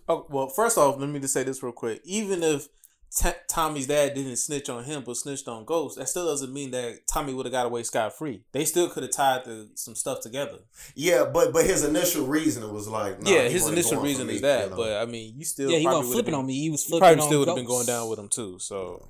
Oh 0.07 0.25
well, 0.29 0.47
first 0.47 0.77
off, 0.77 0.99
let 0.99 1.09
me 1.09 1.19
just 1.19 1.33
say 1.33 1.43
this 1.43 1.63
real 1.63 1.71
quick. 1.71 2.01
Even 2.03 2.43
if 2.43 2.67
T- 3.15 3.29
Tommy's 3.47 3.87
dad 3.87 4.15
didn't 4.15 4.37
snitch 4.37 4.69
on 4.69 4.83
him 4.83 5.03
but 5.05 5.15
snitched 5.17 5.47
on 5.47 5.65
Ghost, 5.65 5.97
that 5.97 6.09
still 6.09 6.25
doesn't 6.25 6.51
mean 6.51 6.71
that 6.71 7.01
Tommy 7.07 7.33
would 7.33 7.45
have 7.45 7.53
got 7.53 7.67
away 7.67 7.83
scot 7.83 8.17
free. 8.17 8.43
They 8.53 8.65
still 8.65 8.89
could 8.89 9.03
have 9.03 9.11
tied 9.11 9.45
the, 9.45 9.69
some 9.75 9.95
stuff 9.95 10.21
together. 10.21 10.57
Yeah, 10.95 11.25
but 11.31 11.53
but 11.53 11.65
his 11.65 11.83
initial 11.85 12.25
reason 12.25 12.73
was 12.73 12.87
like, 12.87 13.21
nah, 13.21 13.29
yeah, 13.29 13.47
his 13.47 13.67
initial 13.67 13.91
going 13.91 14.01
for 14.01 14.05
reason 14.07 14.27
me, 14.27 14.33
is 14.35 14.41
that. 14.41 14.63
you 14.65 14.69
know? 14.71 14.75
But 14.77 15.01
I 15.01 15.05
mean, 15.05 15.35
you 15.37 15.45
still 15.45 15.69
yeah, 15.69 15.77
he 15.77 15.85
wasn't 15.85 16.07
flipping 16.11 16.31
been- 16.31 16.39
on 16.39 16.45
me. 16.47 16.59
He 16.59 16.69
was 16.69 16.83
flipping 16.83 16.99
probably 17.07 17.25
still 17.25 17.39
would 17.39 17.47
have 17.49 17.57
been 17.57 17.65
going 17.65 17.85
down 17.85 18.09
with 18.09 18.19
him 18.19 18.29
too. 18.29 18.57
So, 18.59 19.07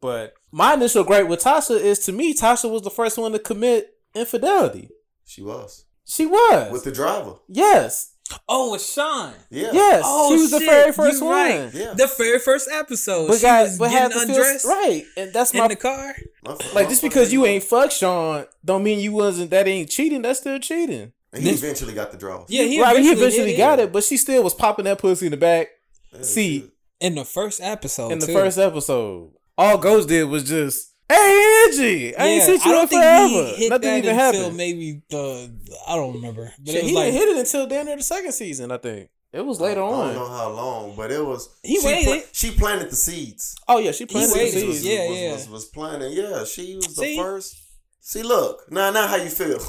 but 0.00 0.34
my 0.50 0.74
initial 0.74 1.04
gripe 1.04 1.28
with 1.28 1.40
Tasha 1.42 1.78
is 1.80 2.00
to 2.00 2.12
me, 2.12 2.34
Tasha 2.34 2.70
was 2.70 2.82
the 2.82 2.90
first 2.90 3.16
one 3.18 3.32
to 3.32 3.38
commit 3.38 3.94
infidelity. 4.14 4.90
she 5.24 5.42
was 5.42 5.84
She 6.04 6.26
was. 6.26 6.72
with 6.72 6.84
the 6.84 6.92
driver. 6.92 7.34
yes. 7.48 8.10
Oh, 8.48 8.72
with 8.72 8.82
Sean. 8.82 9.32
Yeah, 9.50 9.70
Yes. 9.72 10.02
Oh, 10.06 10.34
she 10.34 10.40
was 10.42 10.50
the 10.50 10.58
shit, 10.60 10.68
very 10.68 10.92
first 10.92 11.20
you 11.20 11.26
one. 11.26 11.34
right. 11.36 11.74
Yeah. 11.74 11.94
The 11.94 12.10
very 12.18 12.38
first 12.38 12.68
episode. 12.72 13.28
But 13.28 13.36
she 13.36 13.42
guys, 13.42 13.68
was 13.70 13.78
but 13.78 13.90
had 13.90 14.12
getting 14.12 14.28
to 14.28 14.32
feel 14.34 14.36
undressed 14.42 14.64
right, 14.64 15.04
and 15.16 15.32
that's 15.32 15.52
in 15.52 15.58
my 15.60 15.68
the 15.68 15.76
car. 15.76 16.14
My- 16.44 16.52
like 16.52 16.74
my 16.74 16.84
just 16.86 17.02
because 17.02 17.32
you 17.32 17.44
ain't 17.46 17.64
fuck 17.64 17.90
Sean, 17.92 18.46
don't 18.64 18.82
mean 18.82 18.98
you 19.00 19.12
wasn't. 19.12 19.50
That 19.50 19.68
ain't 19.68 19.90
cheating. 19.90 20.22
That's 20.22 20.40
still 20.40 20.58
cheating. 20.58 21.12
And 21.34 21.42
he 21.42 21.50
eventually 21.50 21.92
got 21.94 22.12
the 22.12 22.16
draws. 22.18 22.48
Yeah, 22.48 22.64
he 22.64 22.80
right, 22.80 22.92
eventually, 22.92 23.02
he 23.16 23.20
eventually 23.24 23.50
hit 23.52 23.58
got 23.58 23.78
it, 23.80 23.92
but 23.92 24.04
she 24.04 24.16
still 24.16 24.42
was 24.42 24.54
popping 24.54 24.84
that 24.86 24.98
pussy 24.98 25.26
in 25.26 25.32
the 25.32 25.36
back 25.36 25.68
Yeah, 26.12 26.22
seat 26.22 26.70
in 27.00 27.16
the 27.16 27.24
first 27.24 27.60
episode. 27.60 28.12
in 28.12 28.20
the 28.20 28.26
too. 28.26 28.32
first 28.32 28.56
episode. 28.56 29.32
All 29.58 29.76
Ghost 29.78 30.08
did 30.08 30.24
was 30.24 30.44
just, 30.44 30.93
"Hey 31.08 31.64
Angie, 31.68 32.16
I 32.16 32.24
ain't 32.26 32.38
Yeah, 32.40 32.56
seen 32.58 32.72
you 32.72 32.80
in 32.80 32.88
forever." 32.88 33.28
he 33.28 33.54
hit 33.54 33.70
Nothing 33.70 33.80
that 33.90 33.98
even 33.98 34.10
until 34.10 34.14
happened. 34.40 34.56
maybe 34.56 35.02
the 35.10 35.50
I 35.86 35.96
don't 35.96 36.14
remember, 36.14 36.52
but 36.58 36.66
Shit, 36.72 36.76
it 36.76 36.82
was 36.82 36.90
he 36.90 36.96
like 36.96 37.04
didn't 37.12 37.18
hit 37.20 37.28
it 37.28 37.36
until 37.38 37.66
down 37.66 37.84
near 37.86 37.96
the 37.96 38.02
second 38.02 38.32
season. 38.32 38.70
I 38.72 38.78
think 38.78 39.08
it 39.32 39.44
was 39.44 39.60
later 39.60 39.82
on. 39.82 39.92
I 40.10 40.14
don't 40.14 40.14
know 40.14 40.28
how 40.28 40.50
long, 40.50 40.96
but 40.96 41.10
it 41.10 41.24
was. 41.24 41.48
He 41.62 41.80
she 41.80 41.86
waited. 41.86 42.24
she 42.32 42.50
planted 42.52 42.90
the 42.90 42.96
seeds. 42.96 43.54
Oh 43.68 43.78
yeah, 43.78 43.92
she 43.92 44.06
planted 44.06 44.30
the 44.34 44.48
seeds. 44.50 44.66
was, 44.66 44.84
Yeah, 44.86 45.08
was, 45.08 45.18
yeah. 45.18 45.32
Was, 45.32 45.48
was 45.50 45.64
planting. 45.66 46.12
Yeah, 46.12 46.44
she 46.44 46.76
was 46.76 46.86
the 46.96 47.02
See? 47.02 47.16
first. 47.16 47.56
See, 48.00 48.22
look 48.22 48.70
now, 48.70 48.90
now 48.90 49.06
how 49.06 49.16
you 49.16 49.30
feel? 49.30 49.58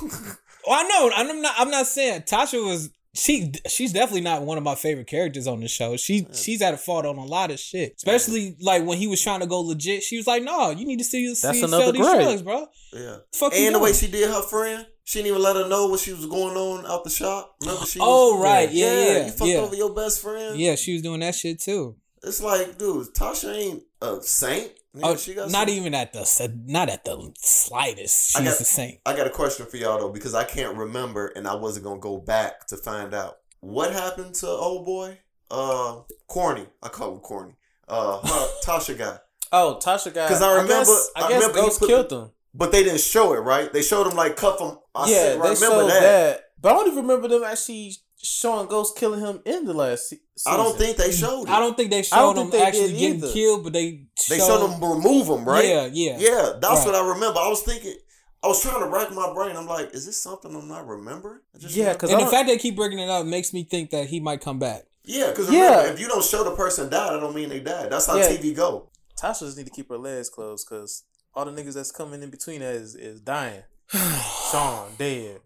Oh, 0.68 0.74
I 0.74 0.82
know. 0.88 1.12
I'm 1.16 1.42
not. 1.44 1.54
I'm 1.60 1.70
not 1.70 1.86
saying 1.86 2.24
Tasha 2.24 2.66
was. 2.66 2.90
She 3.16 3.54
she's 3.68 3.94
definitely 3.94 4.22
not 4.22 4.42
one 4.42 4.58
of 4.58 4.64
my 4.64 4.76
favorite 4.76 5.08
characters 5.08 5.48
on 5.48 5.62
the 5.62 5.68
show. 5.68 5.96
She 5.96 6.28
she's 6.34 6.62
at 6.62 6.74
a 6.74 6.78
fault 6.78 7.06
on 7.06 7.18
a 7.18 7.24
lot 7.24 7.50
of 7.50 7.60
shit, 7.60 7.94
especially 7.96 8.58
like 8.60 8.86
when 8.86 8.98
he 8.98 9.08
was 9.08 9.22
trying 9.22 9.40
to 9.40 9.48
go 9.48 9.62
legit. 9.62 10.04
She 10.04 10.18
was 10.18 10.28
like, 10.28 10.44
"No, 10.44 10.72
you 10.72 10.86
need 10.86 10.98
to 11.00 11.06
see, 11.06 11.34
see 11.34 11.48
That's 11.48 11.60
sell 11.60 11.92
these 11.92 12.02
gripe. 12.02 12.22
drugs, 12.22 12.42
bro." 12.42 12.68
yeah. 12.94 13.18
Fuck 13.34 13.54
And 13.56 13.76
the 13.76 13.80
way 13.80 13.94
she 13.94 14.08
did 14.08 14.30
her 14.30 14.42
friend, 14.42 14.86
she 15.06 15.20
didn't 15.20 15.32
even 15.32 15.42
let 15.42 15.56
her 15.56 15.68
know 15.68 15.88
what 15.88 16.02
she 16.02 16.12
was 16.12 16.26
going 16.26 16.58
on 16.58 16.86
out 16.86 17.04
the 17.04 17.10
shop. 17.10 17.56
Remember 17.62 17.86
she? 17.86 18.00
Oh 18.02 18.36
was, 18.36 18.44
right, 18.44 18.72
yeah, 18.72 19.06
yeah, 19.06 19.26
You 19.26 19.32
fucked 19.32 19.50
yeah. 19.50 19.58
over 19.58 19.76
your 19.76 19.94
best 19.94 20.22
friend. 20.22 20.60
Yeah, 20.60 20.76
she 20.76 20.94
was 20.94 21.02
doing 21.02 21.22
that 21.22 21.36
shit 21.36 21.62
too. 21.62 21.96
It's 22.24 22.42
like, 22.42 22.78
dude, 22.78 23.14
Tasha 23.14 23.56
ain't 23.56 23.84
a 24.02 24.22
saint. 24.22 24.72
Yeah, 24.96 25.08
oh, 25.08 25.16
she 25.18 25.34
got 25.34 25.50
not 25.52 25.68
some- 25.68 25.78
even 25.78 25.94
at 25.94 26.14
the 26.14 26.54
not 26.66 26.90
at 26.90 27.04
the 27.06 27.32
slightest. 27.38 28.36
I 28.36 28.40
She's 28.40 28.50
got- 28.50 28.58
the 28.60 28.66
same. 28.66 28.98
I 29.06 29.16
got 29.16 29.28
a 29.28 29.32
question 29.32 29.66
for 29.66 29.78
y'all 29.78 30.00
though 30.00 30.10
because 30.10 30.34
I 30.34 30.44
can't 30.44 30.78
remember 30.78 31.28
and 31.28 31.48
I 31.48 31.56
wasn't 31.56 31.86
gonna 31.86 32.00
go 32.00 32.18
back 32.18 32.68
to 32.68 32.78
find 32.78 33.14
out 33.14 33.38
what 33.60 33.92
happened 33.94 34.36
to 34.36 34.48
old 34.48 34.86
boy. 34.86 35.20
Uh, 35.52 36.02
corny. 36.28 36.66
I 36.82 36.90
call 36.90 37.14
him 37.14 37.20
corny. 37.20 37.54
Uh, 37.88 38.20
her, 38.20 38.48
Tasha 38.64 38.98
guy. 38.98 39.18
Oh, 39.52 39.80
Tasha 39.84 40.14
guy. 40.14 40.28
Because 40.28 40.42
I 40.42 40.52
remember- 40.54 40.74
guess, 40.74 41.10
I 41.16 41.22
I 41.26 41.30
guess 41.30 41.42
remember 41.42 41.60
he 41.60 41.66
Ghost 41.66 41.80
put- 41.80 41.88
killed 41.90 42.10
them. 42.10 42.32
But 42.58 42.72
they 42.72 42.84
didn't 42.86 43.02
show 43.02 43.34
it, 43.34 43.40
right? 43.40 43.72
They 43.74 43.82
showed 43.82 44.08
him 44.08 44.16
like 44.16 44.38
cuff 44.38 44.60
him. 44.62 44.78
I 44.96 45.10
yeah, 45.10 45.16
said, 45.16 45.32
they 45.34 45.38
remember 45.40 45.58
showed 45.58 45.90
that. 45.90 46.00
that. 46.02 46.42
But 46.62 46.72
I 46.72 46.74
don't 46.76 46.88
even 46.88 47.02
remember 47.06 47.28
them 47.28 47.44
actually 47.44 47.96
showing 48.26 48.68
Ghost 48.68 48.98
killing 48.98 49.20
him 49.20 49.42
in 49.46 49.66
the 49.66 49.74
last 49.74 50.10
se- 50.10 50.20
season. 50.36 50.54
I 50.54 50.58
don't 50.64 50.78
think 50.78 50.98
they 50.98 51.12
showed 51.12 51.44
it. 51.44 51.50
I 51.50 51.60
don't 51.60 51.78
think 51.78 51.92
they 51.92 52.00
I 52.00 52.02
showed 52.02 52.34
don't 52.34 52.46
him 52.46 52.52
they 52.52 52.62
actually 52.64 52.94
getting 52.94 53.18
either. 53.18 53.32
killed, 53.34 53.64
but 53.64 53.74
they 53.74 54.06
They 54.30 54.38
showed 54.40 54.66
him 54.70 54.84
remove 54.84 55.28
him, 55.28 55.46
right? 55.46 55.66
Yeah, 55.66 55.90
yeah. 55.92 56.18
Yeah, 56.20 56.54
that's 56.60 56.80
Right. 56.80 56.86
what 56.88 56.96
I 56.96 57.08
remember. 57.08 57.40
I 57.40 57.48
was 57.50 57.62
thinking, 57.62 57.96
I 58.44 58.48
was 58.48 58.62
trying 58.62 58.80
to 58.80 58.88
rack 58.88 59.12
my 59.12 59.34
brain. 59.34 59.56
I'm 59.56 59.68
like, 59.68 59.94
is 59.94 60.06
this 60.06 60.22
something 60.22 60.54
I'm 60.56 60.68
not 60.68 60.88
remembering? 60.88 61.40
I 61.56 61.60
just 61.60 61.76
Yeah, 61.76 61.94
'cause 61.96 62.10
And 62.10 62.18
I 62.18 62.20
the 62.20 62.26
don't- 62.26 62.32
fact 62.34 62.48
they 62.48 62.58
keep 62.58 62.76
bringing 62.76 63.00
it 63.00 63.10
up 63.10 63.26
makes 63.26 63.54
me 63.54 63.64
think 63.64 63.90
that 63.92 64.08
he 64.08 64.20
might 64.20 64.42
come 64.42 64.60
back. 64.60 64.86
yeah, 65.04 65.30
because 65.30 65.52
Yeah. 65.52 65.70
remember, 65.78 65.94
if 65.94 66.00
you 66.00 66.08
don't 66.08 66.24
show 66.24 66.44
the 66.44 66.52
person 66.56 66.90
died, 66.90 67.14
I 67.14 67.20
don't 67.20 67.36
mean 67.36 67.50
they 67.50 67.60
died. 67.60 67.92
That's 67.92 68.06
how 68.08 68.18
Yeah. 68.18 68.28
TV 68.28 68.54
go. 68.54 68.90
Tasha 69.22 69.40
just 69.42 69.58
need 69.58 69.66
to 69.66 69.72
keep 69.72 69.88
her 69.90 69.98
legs 69.98 70.30
closed 70.30 70.68
because 70.70 71.04
all 71.34 71.46
the 71.46 71.52
niggas 71.52 71.74
that's 71.76 71.92
coming 71.92 72.22
in 72.24 72.30
between 72.30 72.60
that 72.62 72.76
is, 72.76 72.96
is 72.96 73.22
dying. 73.22 73.64
Sean 74.52 74.90
dead. 74.98 75.42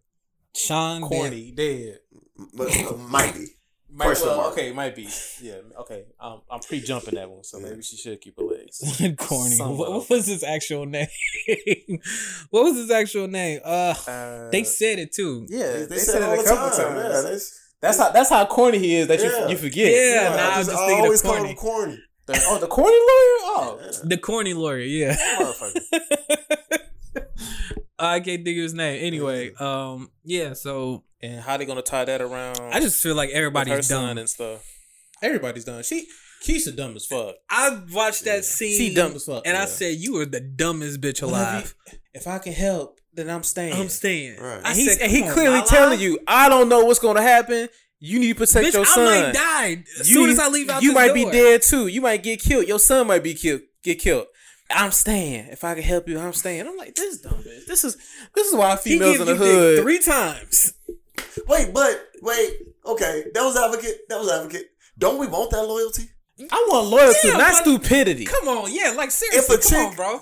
Sean 0.56 1.02
Corny 1.02 1.52
dead. 1.52 2.00
But 2.54 2.68
uh, 2.78 2.98
might 2.98 3.34
be. 3.34 3.48
Might, 3.92 4.06
Question 4.06 4.28
well, 4.28 4.38
mark. 4.38 4.54
okay, 4.54 4.72
might 4.72 4.96
be. 4.96 5.10
Yeah, 5.42 5.56
okay. 5.80 6.04
Um, 6.20 6.42
I'm 6.52 6.60
pre 6.60 6.80
jumping 6.80 7.16
that 7.16 7.28
one, 7.28 7.44
so 7.44 7.58
Yeah. 7.58 7.70
maybe 7.70 7.82
she 7.82 7.98
should 7.98 8.22
keep 8.22 8.38
her 8.38 8.44
legs. 8.46 8.78
Corny. 9.18 9.58
What, 9.58 9.92
what 9.92 10.10
was 10.12 10.28
his 10.28 10.44
actual 10.44 10.86
name? 10.86 11.08
what 12.52 12.66
was 12.66 12.76
his 12.76 12.92
actual 12.92 13.28
name? 13.28 13.62
Uh, 13.66 13.96
Uh, 14.08 14.50
they 14.52 14.64
said 14.64 15.00
it 15.00 15.12
too. 15.12 15.48
yeah, 15.50 15.72
They, 15.74 15.86
they, 15.86 15.98
say 15.98 16.12
said 16.12 16.22
it 16.22 16.26
all 16.26 16.34
it 16.34 16.38
the 16.38 16.44
a 16.44 16.46
couple 16.46 16.70
time. 16.78 16.96
times. 16.96 16.98
Yeah, 17.16 17.22
that's, 17.32 17.60
that's 17.82 17.98
how 17.98 18.12
that's 18.12 18.30
how 18.30 18.46
corny 18.46 18.78
he 18.78 18.96
is 18.96 19.08
that 19.08 19.20
Yeah. 19.20 19.46
you 19.46 19.50
you 19.54 19.58
forget. 19.58 19.92
Yeah, 19.92 20.00
yeah, 20.14 20.30
nah, 20.30 20.36
I, 20.36 20.46
I'm 20.50 20.54
just, 20.58 20.70
just 20.70 20.78
I 20.82 20.86
thinking 20.86 21.00
of 21.00 21.04
always 21.06 21.22
call 21.24 21.34
corny. 21.34 21.50
him 21.50 21.56
corny. 21.56 22.00
The- 22.28 22.44
oh, 22.48 22.58
the 22.60 22.68
corny 22.68 23.00
lawyer. 23.10 23.40
Oh, 23.50 23.80
The 24.04 24.18
corny 24.18 24.54
lawyer. 24.54 24.82
Yeah. 24.82 25.16
Motherfucker. 27.16 27.26
I 28.00 28.20
can't 28.22 28.44
think 28.46 28.58
of 28.58 28.64
his 28.64 28.74
name. 28.74 29.04
Anyway, 29.06 29.54
um, 29.56 30.10
yeah. 30.24 30.54
So 30.54 31.04
And 31.22 31.42
how 31.42 31.58
they 31.58 31.66
gonna 31.66 31.82
tie 31.82 32.06
that 32.06 32.22
around? 32.22 32.60
I 32.72 32.80
just 32.80 33.02
feel 33.04 33.16
like 33.16 33.28
with 33.30 33.36
her 33.36 33.40
everybody's 33.40 33.88
son 33.88 34.08
done. 34.08 34.18
and 34.20 34.30
stuff. 34.30 34.64
Everybody's 35.22 35.66
done. 35.66 35.84
She 35.84 36.08
Keisha 36.46 36.74
dumb 36.76 36.96
as 36.96 37.06
fuck. 37.06 37.36
I 37.50 37.82
watched 37.92 38.24
that 38.24 38.46
scene. 38.46 38.78
She 38.78 38.94
dumb 38.94 39.12
as 39.14 39.26
fuck, 39.26 39.46
and 39.46 39.58
I 39.58 39.66
said, 39.66 39.98
"You 39.98 40.16
are 40.22 40.26
the 40.26 40.40
dumbest 40.40 41.02
bitch 41.02 41.22
alive." 41.22 41.76
If 42.14 42.28
I 42.28 42.38
can 42.40 42.54
help, 42.54 42.98
then 43.14 43.30
I'm 43.30 43.44
staying. 43.44 43.74
I'm 43.74 43.90
staying. 43.90 44.40
Right. 44.40 44.62
And 44.64 44.78
he's, 44.78 44.94
said, 44.94 45.02
and 45.02 45.12
he 45.12 45.24
on, 45.24 45.34
clearly 45.34 45.58
Lala." 45.58 45.68
telling 45.68 46.00
you, 46.00 46.18
I 46.26 46.48
don't 46.48 46.70
know 46.70 46.86
what's 46.86 47.00
gonna 47.00 47.22
happen. 47.22 47.68
You 48.00 48.20
need 48.20 48.30
to 48.30 48.36
protect 48.36 48.68
Bitch, 48.68 48.74
your 48.76 48.86
son. 48.86 49.06
I 49.08 49.22
might 49.24 49.34
die 49.34 49.84
as 50.00 50.10
You- 50.10 50.16
soon 50.16 50.30
as 50.30 50.40
I 50.40 50.48
leave 50.48 50.70
out 50.70 50.82
You 50.82 50.90
this 50.92 50.96
might 50.96 51.08
door. 51.08 51.16
be 51.16 51.26
dead 51.26 51.62
too. 51.64 51.88
You 51.88 52.00
might 52.00 52.24
get 52.24 52.40
killed. 52.42 52.66
Your 52.70 52.80
son 52.80 53.08
might 53.08 53.22
be 53.24 53.34
killed. 53.34 53.60
Get 53.84 54.00
killed. 54.00 54.28
I'm 54.72 54.92
staying. 54.92 55.48
If 55.48 55.64
I 55.64 55.74
can 55.76 55.84
help 55.84 56.08
you, 56.08 56.20
I'm 56.20 56.34
staying. 56.34 56.68
I'm 56.68 56.78
like 56.78 56.96
this 56.96 57.22
dumb 57.22 57.34
bitch. 57.44 57.66
This 57.66 57.84
is 57.84 57.98
this 58.36 58.48
is 58.48 58.56
why 58.56 58.76
He 58.78 58.92
females 58.92 59.18
gave 59.18 59.22
in 59.22 59.28
the 59.28 59.34
you 59.34 59.40
dick 59.40 59.48
hood. 59.58 59.82
three 59.84 60.00
times. 60.00 60.74
Wait, 61.48 61.74
but 61.74 62.08
wait. 62.22 62.54
Okay, 62.86 63.26
that 63.34 63.42
was 63.44 63.58
advocate. 63.58 64.08
That 64.10 64.20
was 64.20 64.32
advocate. 64.32 64.68
Don't 64.98 65.18
we 65.20 65.28
want 65.28 65.52
that 65.52 65.64
loyalty? 65.64 66.04
I 66.52 66.66
want 66.70 66.88
loyalty, 66.88 67.28
Yeah, 67.28 67.38
not 67.38 67.54
stupidity. 67.56 68.26
Come 68.26 68.48
on, 68.48 68.72
yeah, 68.74 68.94
like 68.96 69.12
seriously, 69.12 69.56
If 69.56 69.66
a 69.66 69.70
come 69.70 69.88
on, 69.88 69.96
bro. 69.96 70.22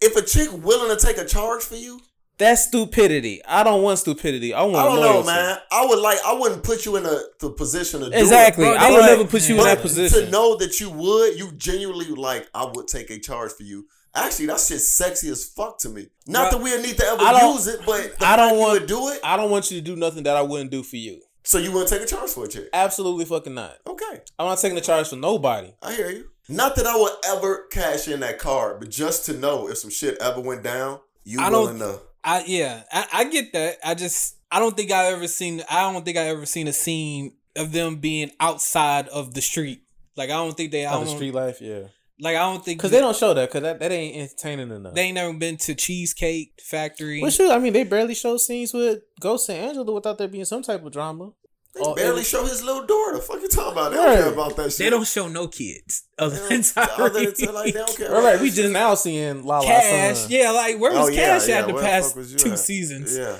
If 0.00 0.16
a 0.16 0.22
chick 0.22 0.48
willing 0.64 0.96
to 0.96 1.04
take 1.04 1.18
a 1.18 1.24
charge 1.24 1.62
for 1.62 1.74
you, 1.74 2.00
That's 2.38 2.64
stupidity. 2.66 3.44
I 3.44 3.64
don't 3.64 3.82
want 3.82 3.98
stupidity. 3.98 4.54
I 4.54 4.62
want 4.62 4.76
I 4.76 4.84
don't 4.84 4.96
loyalty. 4.96 5.18
know, 5.18 5.24
man. 5.34 5.58
I 5.72 5.84
would 5.86 5.98
like. 5.98 6.18
I 6.24 6.32
wouldn't 6.34 6.62
put 6.62 6.84
you 6.86 6.96
in 6.96 7.04
a 7.04 7.18
the 7.40 7.50
position 7.50 8.00
to 8.00 8.10
do 8.10 8.16
Exactly. 8.16 8.64
it. 8.66 8.68
Bro, 8.70 8.76
I 8.78 8.90
would 8.90 9.00
like- 9.00 9.10
never 9.10 9.24
put 9.24 9.48
you 9.48 9.56
in 9.58 9.64
that 9.64 9.80
position. 9.82 10.26
to 10.26 10.30
know 10.30 10.56
that 10.56 10.78
you 10.80 10.88
would, 10.90 11.38
you 11.38 11.50
genuinely 11.52 12.06
like, 12.10 12.48
I 12.54 12.64
would 12.72 12.86
take 12.88 13.10
a 13.10 13.18
charge 13.18 13.52
for 13.52 13.64
you. 13.64 13.86
Actually, 14.14 14.46
that 14.46 14.58
shit's 14.60 14.88
sexy 14.88 15.28
as 15.30 15.44
fuck 15.44 15.78
to 15.80 15.88
me. 15.88 16.08
Not 16.26 16.50
Bro, 16.50 16.60
that 16.60 16.64
we 16.64 16.82
need 16.82 16.96
to 16.96 17.04
ever 17.06 17.22
I 17.22 17.52
use 17.52 17.66
it, 17.66 17.80
but 17.84 18.18
the 18.18 18.26
I 18.26 18.36
don't 18.36 18.56
want- 18.58 18.80
to 18.80 18.86
do 18.86 19.08
it. 19.08 19.20
I 19.24 19.36
don't 19.36 19.50
want 19.50 19.70
you 19.70 19.78
to 19.78 19.84
do 19.84 19.96
nothing 19.96 20.22
that 20.24 20.36
I 20.36 20.42
wouldn't 20.42 20.70
do 20.70 20.82
for 20.82 20.96
you. 20.96 21.20
So 21.44 21.58
you 21.58 21.72
wouldn't 21.72 21.88
take 21.90 22.02
a 22.02 22.06
charge 22.06 22.30
for 22.30 22.44
a 22.44 22.48
chick? 22.48 22.68
Absolutely 22.72 23.24
fucking 23.24 23.54
not. 23.54 23.76
Okay, 23.86 24.20
I'm 24.38 24.46
not 24.46 24.58
taking 24.58 24.74
the 24.76 24.80
charge 24.80 25.08
for 25.08 25.16
nobody. 25.16 25.72
I 25.82 25.94
hear 25.94 26.10
you. 26.10 26.26
Not 26.48 26.76
that 26.76 26.86
I 26.86 26.96
would 26.96 27.12
ever 27.26 27.66
cash 27.70 28.06
in 28.08 28.20
that 28.20 28.38
card, 28.38 28.80
but 28.80 28.90
just 28.90 29.26
to 29.26 29.34
know 29.34 29.68
if 29.68 29.78
some 29.78 29.90
shit 29.90 30.18
ever 30.20 30.40
went 30.40 30.62
down, 30.62 31.00
you 31.24 31.40
I 31.40 31.50
don't- 31.50 31.78
willing 31.78 31.78
to. 31.80 32.00
I 32.28 32.44
yeah, 32.46 32.82
I, 32.92 33.06
I 33.12 33.24
get 33.24 33.52
that. 33.54 33.78
I 33.82 33.94
just 33.94 34.36
I 34.50 34.58
don't 34.58 34.76
think 34.76 34.92
I've 34.92 35.14
ever 35.14 35.26
seen 35.26 35.62
I 35.70 35.90
don't 35.90 36.04
think 36.04 36.18
I 36.18 36.28
ever 36.28 36.44
seen 36.44 36.68
a 36.68 36.74
scene 36.74 37.32
of 37.56 37.72
them 37.72 37.96
being 37.96 38.30
outside 38.38 39.08
of 39.08 39.32
the 39.32 39.40
street. 39.40 39.80
Like 40.14 40.28
I 40.28 40.34
don't 40.34 40.54
think 40.54 40.70
they 40.70 40.84
Out 40.84 41.04
the 41.04 41.10
street 41.10 41.32
life, 41.32 41.62
yeah. 41.62 41.84
like 42.20 42.36
I 42.36 42.40
don't 42.40 42.62
think 42.62 42.80
Because 42.80 42.90
they 42.90 43.00
don't 43.00 43.16
show 43.16 43.32
that. 43.32 43.48
Because 43.48 43.62
that, 43.62 43.80
that 43.80 43.92
ain't 43.92 44.16
entertaining 44.16 44.70
enough. 44.70 44.94
they 44.94 45.02
ain't 45.04 45.14
never 45.14 45.32
been 45.32 45.56
to 45.58 45.74
Cheesecake 45.74 46.60
Factory. 46.62 47.22
well, 47.22 47.30
shoot, 47.30 47.50
I 47.50 47.58
mean, 47.58 47.72
they 47.72 47.84
barely 47.84 48.14
show 48.14 48.36
scenes 48.36 48.74
with 48.74 48.98
Ghost 49.20 49.48
and 49.48 49.58
Angela 49.58 49.90
without 49.90 50.18
there 50.18 50.28
being 50.28 50.44
some 50.44 50.62
type 50.62 50.84
of 50.84 50.92
drama. 50.92 51.30
They 51.74 51.80
Oh, 51.84 51.94
barely 51.94 52.24
show 52.24 52.44
his 52.44 52.62
little 52.64 52.84
door. 52.86 53.12
The 53.14 53.20
fuck 53.20 53.40
you 53.40 53.48
talking 53.48 53.72
about? 53.72 53.90
They 53.90 53.96
don't 53.98 54.06
Right. 54.06 54.18
care 54.18 54.32
about 54.32 54.56
that 54.56 54.70
shit. 54.70 54.78
They 54.78 54.90
don't 54.90 55.06
show 55.06 55.28
no 55.28 55.46
kids 55.48 56.02
of 56.18 56.32
They 56.32 56.56
the 56.58 56.80
other 56.98 57.08
than 57.24 57.34
to, 57.34 57.52
like, 57.52 57.64
they 57.66 57.78
don't 57.78 57.96
care 57.96 58.08
All 58.10 58.18
about 58.18 58.24
right, 58.32 58.40
we 58.40 58.50
just 58.50 58.70
now 58.72 58.94
seeing 58.94 59.44
Lala 59.44 59.64
Cash, 59.64 60.18
son. 60.20 60.30
yeah, 60.30 60.50
like 60.50 60.78
where 60.80 60.92
was 60.92 61.06
Oh, 61.06 61.08
yeah, 61.08 61.38
Cash 61.38 61.48
yeah, 61.48 61.58
at 61.60 61.66
the 61.68 61.74
where 61.74 61.82
past 61.82 62.08
fuck 62.08 62.16
was 62.16 62.32
you 62.32 62.38
two 62.38 62.52
at? 62.52 62.58
seasons? 62.58 63.16
Yeah. 63.16 63.36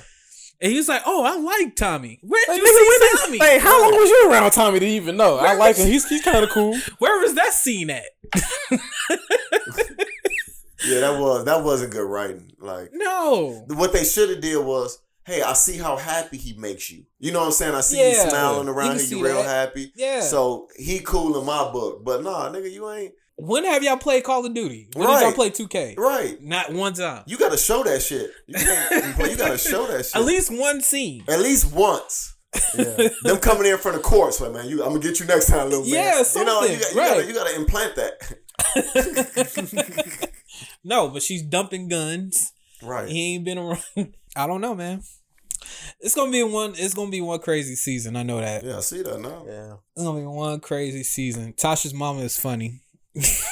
And 0.61 0.73
he 0.73 0.78
was 0.78 0.88
like, 0.88 1.02
"Oh, 1.06 1.23
I 1.25 1.37
like 1.37 1.76
Tommy. 1.76 2.18
Where 2.23 2.40
did 2.47 2.52
Like, 2.52 2.58
you 2.61 2.64
nigga, 2.64 2.68
see 2.68 2.88
when 2.88 3.00
did- 3.00 3.20
Tommy? 3.20 3.38
like, 3.54 3.61
how 3.62 3.80
long 3.80 3.92
was 3.92 4.11
you 4.11 4.28
around 4.30 4.50
Tommy 4.50 4.80
to 4.80 4.87
even 4.87 5.16
know? 5.16 5.37
I 5.37 5.54
like 5.54 5.76
was- 5.76 5.87
him. 5.87 5.92
He's 5.92 6.08
he's 6.08 6.23
kind 6.23 6.42
of 6.44 6.50
cool. 6.50 6.76
Where 6.99 7.18
was 7.20 7.35
that 7.35 7.52
scene 7.52 7.90
at? 7.90 8.04
Yeah, 10.87 11.00
that 11.00 11.18
was 11.20 11.44
that 11.47 11.64
wasn't 11.64 11.92
good 11.92 12.08
writing. 12.08 12.52
Like 12.61 12.90
No, 12.92 13.64
what 13.68 13.92
they 13.92 14.04
should 14.04 14.30
have 14.30 14.40
did 14.40 14.64
was, 14.64 15.00
hey, 15.28 15.42
I 15.42 15.52
see 15.52 15.76
how 15.78 15.97
happy 15.97 16.38
he 16.38 16.54
makes 16.54 16.90
you. 16.90 17.04
You 17.18 17.32
know 17.32 17.40
what 17.40 17.47
I'm 17.47 17.52
saying? 17.52 17.75
I 17.75 17.80
see 17.82 17.99
Yeah. 18.00 18.25
you 18.25 18.30
smiling 18.30 18.68
around 18.68 18.97
can 18.99 19.06
here, 19.06 19.18
you 19.18 19.25
real 19.25 19.42
that. 19.42 19.68
happy. 19.68 19.92
Yeah. 19.94 20.20
So 20.23 20.68
he 20.76 21.00
cool 21.00 21.38
in 21.38 21.44
my 21.47 21.70
book, 21.70 22.02
but 22.04 22.23
nah, 22.25 22.50
nigga, 22.50 22.70
you 22.73 22.90
ain't 22.90 23.12
when 23.40 23.64
have 23.64 23.85
y'all 23.85 23.97
played 23.99 24.25
Call 24.25 24.44
of 24.44 24.52
Duty? 24.52 24.88
When 24.94 25.06
did 25.06 25.20
y'all 25.20 25.30
play 25.32 25.50
2K? 25.50 25.97
right. 25.97 26.42
Not 26.42 26.73
one 26.73 26.92
time. 26.94 27.23
You 27.26 27.38
got 27.38 27.52
to 27.52 27.56
show 27.56 27.85
that 27.85 28.02
shit. 28.02 28.32
You, 28.49 28.54
can't, 28.54 29.06
you 29.30 29.37
got 29.37 29.52
to 29.52 29.58
show 29.58 29.87
that 29.87 30.06
shit. 30.06 30.16
At 30.16 30.25
least 30.25 30.50
one 30.50 30.80
scene. 30.80 31.23
at 31.28 31.38
least 31.38 31.73
once. 31.73 32.35
Yeah. 32.76 33.11
Them 33.23 33.38
coming 33.38 33.70
in 33.70 33.78
from 33.78 33.92
the 33.92 34.00
courts, 34.00 34.40
like 34.40 34.52
man, 34.52 34.66
you, 34.68 34.82
I'm 34.82 34.88
gonna 34.88 34.99
get 35.00 35.20
you 35.20 35.26
next 35.26 35.47
time, 35.47 35.68
little 35.68 35.85
man. 35.85 35.92
Yeah, 35.92 36.25
you 36.35 36.44
know, 36.44 36.62
you, 36.62 36.68
something, 36.68 36.80
got, 36.80 36.94
you, 36.94 37.00
right. 37.00 37.08
gotta, 37.11 37.26
you 37.26 37.35
gotta 37.35 37.54
implant 37.56 37.94
that. 37.94 40.28
No, 40.85 41.08
but 41.08 41.23
she's 41.23 41.42
dumping 41.42 41.88
guns. 41.88 42.52
right. 42.82 43.08
He 43.08 43.35
ain't 43.35 43.44
been 43.44 43.58
around. 43.58 44.14
I 44.37 44.47
don't 44.47 44.61
know, 44.61 44.75
man. 44.75 45.02
It's 46.00 46.15
gonna 46.15 46.31
be 46.31 46.43
one. 46.43 46.75
It's 46.77 46.95
gonna 46.95 47.11
be 47.11 47.21
one 47.21 47.41
crazy 47.41 47.75
season. 47.75 48.17
I 48.17 48.23
know 48.23 48.41
that. 48.41 48.65
Yeah, 48.65 48.79
I 48.79 48.81
see 48.81 49.03
that 49.03 49.21
now. 49.21 49.45
yeah. 49.47 49.75
It's 49.97 50.05
gonna 50.05 50.21
be 50.21 50.27
one 50.27 50.61
crazy 50.61 51.03
season. 51.03 51.53
Tasha's 51.55 51.95
mama 51.95 52.21
is 52.21 52.38
funny. 52.38 52.83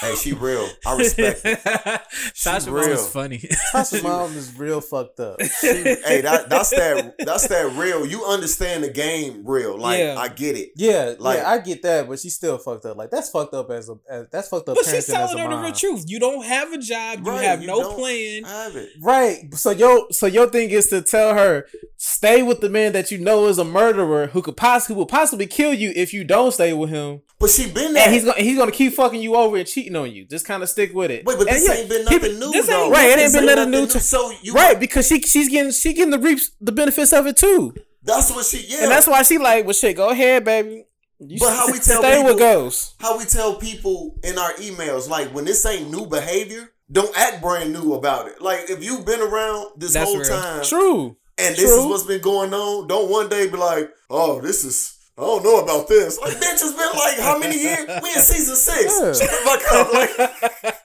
Hey, 0.00 0.14
she 0.14 0.32
real. 0.32 0.68
I 0.86 0.96
respect 0.96 1.40
it. 1.44 1.58
Tasha's 1.64 2.68
real. 2.68 2.82
mama 2.82 2.92
is 2.94 3.08
funny. 3.08 3.38
Tasha's 3.38 4.02
mom 4.02 4.36
is 4.36 4.56
real 4.58 4.80
fucked 4.80 5.20
up. 5.20 5.40
hey, 5.60 6.20
that 6.22 6.48
that's 6.48 6.70
that 6.70 7.14
that's 7.18 7.48
that 7.48 7.72
real. 7.76 8.06
You 8.06 8.24
understand 8.24 8.84
the 8.84 8.90
game 8.90 9.42
real. 9.44 9.78
Like 9.78 9.98
Yeah. 9.98 10.16
I 10.18 10.28
get 10.28 10.56
it. 10.56 10.70
Yeah, 10.76 11.14
Like- 11.18 11.38
yeah, 11.38 11.50
I 11.50 11.58
get 11.58 11.82
that, 11.82 12.08
but 12.08 12.18
she's 12.20 12.34
still 12.34 12.58
fucked 12.58 12.84
up. 12.86 12.96
Like 12.96 13.10
that's 13.10 13.30
fucked 13.30 13.54
up 13.54 13.70
as 13.70 13.88
a 13.88 13.94
as, 14.08 14.26
that's 14.30 14.48
fucked 14.48 14.68
up. 14.68 14.76
but 14.76 14.84
she's 14.84 15.06
telling 15.06 15.38
a 15.38 15.42
her 15.42 15.48
the 15.56 15.62
real 15.62 15.72
truth. 15.72 16.04
You 16.06 16.18
don't 16.20 16.44
have 16.44 16.72
a 16.72 16.78
job. 16.78 17.20
You 17.24 17.32
Right, 17.32 17.44
have 17.44 17.60
you 17.60 17.66
no 17.66 17.80
don't 17.82 17.98
plan. 17.98 18.44
Have 18.44 18.76
it. 18.76 18.90
Right. 19.00 19.54
So 19.54 19.70
your 19.70 20.06
so 20.12 20.26
your 20.26 20.48
thing 20.48 20.70
is 20.70 20.88
to 20.88 21.02
tell 21.02 21.34
her 21.34 21.66
stay 21.96 22.42
with 22.42 22.60
the 22.60 22.68
man 22.68 22.92
that 22.92 23.10
you 23.10 23.18
know 23.18 23.46
is 23.46 23.58
a 23.58 23.64
murderer 23.64 24.28
who 24.28 24.42
could 24.42 24.56
possibly 24.56 24.94
who 24.94 24.98
will 24.98 25.06
possibly 25.06 25.46
kill 25.46 25.72
you 25.74 25.92
if 25.96 26.12
you 26.12 26.22
don't 26.22 26.52
stay 26.52 26.72
with 26.72 26.90
him, 26.90 27.22
But 27.40 27.50
she 27.50 27.70
been 27.70 27.92
there. 27.94 28.04
and 28.04 28.14
he's 28.14 28.24
gonna 28.24 28.40
he's 28.40 28.56
gonna 28.58 28.70
keep 28.70 28.92
fucking 28.92 29.20
you 29.20 29.34
over 29.34 29.55
and 29.58 29.66
cheating 29.66 29.96
on 29.96 30.12
you. 30.12 30.24
Just 30.26 30.46
kind 30.46 30.62
of 30.62 30.68
stick 30.68 30.94
with 30.94 31.10
it. 31.10 31.24
Wait, 31.24 31.38
but 31.38 31.48
And 31.48 31.56
this 31.56 31.68
yeah, 31.68 31.74
ain't 31.74 31.88
been 31.88 32.06
he- 32.06 32.14
nothing 32.16 32.38
new 32.38 32.52
this 32.52 32.66
though. 32.66 32.84
ain't- 32.84 32.92
Right, 32.92 33.10
it 33.10 33.18
ain't 33.18 33.32
been 33.32 33.46
nothing 33.46 33.70
new 33.70 33.86
to- 33.86 34.00
So 34.00 34.32
you 34.42 34.52
Right, 34.54 34.78
because 34.78 35.06
she 35.06 35.20
she's 35.22 35.48
getting 35.48 35.72
she 35.72 35.92
getting 35.92 36.10
the 36.10 36.18
reaps 36.18 36.50
the 36.60 36.72
benefits 36.72 37.12
of 37.12 37.26
it 37.26 37.36
too, 37.36 37.74
That's 38.02 38.30
what 38.30 38.46
she. 38.46 38.64
Yeah. 38.68 38.82
and 38.84 38.90
that's 38.90 39.06
why 39.06 39.22
she 39.22 39.38
like, 39.38 39.64
well, 39.64 39.72
shit, 39.74 39.96
go 39.96 40.10
ahead, 40.10 40.44
baby. 40.44 40.84
You 41.18 41.38
But 41.40 41.54
how 41.56 41.66
we 41.66 41.78
tell 41.78 42.02
stay 42.02 42.18
with 42.22 42.34
people- 42.34 42.38
Ghost. 42.38 42.94
how 43.00 43.16
we 43.18 43.24
tell 43.24 43.54
people 43.56 44.14
in 44.22 44.36
our 44.38 44.52
emails, 44.54 45.08
like 45.08 45.28
when 45.34 45.44
this 45.46 45.64
ain't 45.64 45.90
new 45.90 46.06
behavior, 46.06 46.72
don't 46.92 47.16
act 47.18 47.40
brand 47.42 47.72
new 47.72 47.94
about 47.94 48.28
it. 48.28 48.40
Like 48.42 48.68
if 48.70 48.84
you've 48.84 49.04
been 49.06 49.20
around 49.20 49.70
this 49.78 49.94
That's 49.94 50.08
whole 50.08 50.18
real. 50.20 50.28
time 50.28 50.62
True. 50.64 51.16
and 51.38 51.56
this 51.56 51.70
is 51.70 51.84
what's 51.86 52.04
been 52.04 52.20
going 52.20 52.52
on, 52.54 52.86
don't 52.86 53.10
one 53.10 53.28
day 53.28 53.46
be 53.48 53.56
like, 53.56 53.90
oh, 54.10 54.40
this 54.40 54.64
is. 54.64 54.92
I 55.18 55.22
don't 55.22 55.42
know 55.44 55.60
about 55.60 55.88
this. 55.88 56.18
Like, 56.20 56.34
bitch, 56.34 56.52
it's 56.54 56.72
been 56.72 56.92
like 56.98 57.18
how 57.18 57.38
many 57.38 57.58
years? 57.58 57.86
We 58.02 58.10
in 58.10 58.20
season 58.20 58.54
six. 58.56 58.84
Yeah. 58.84 59.12
Shut 59.14 59.30
the 59.30 59.36
fuck 59.44 59.72
up. 59.72 59.92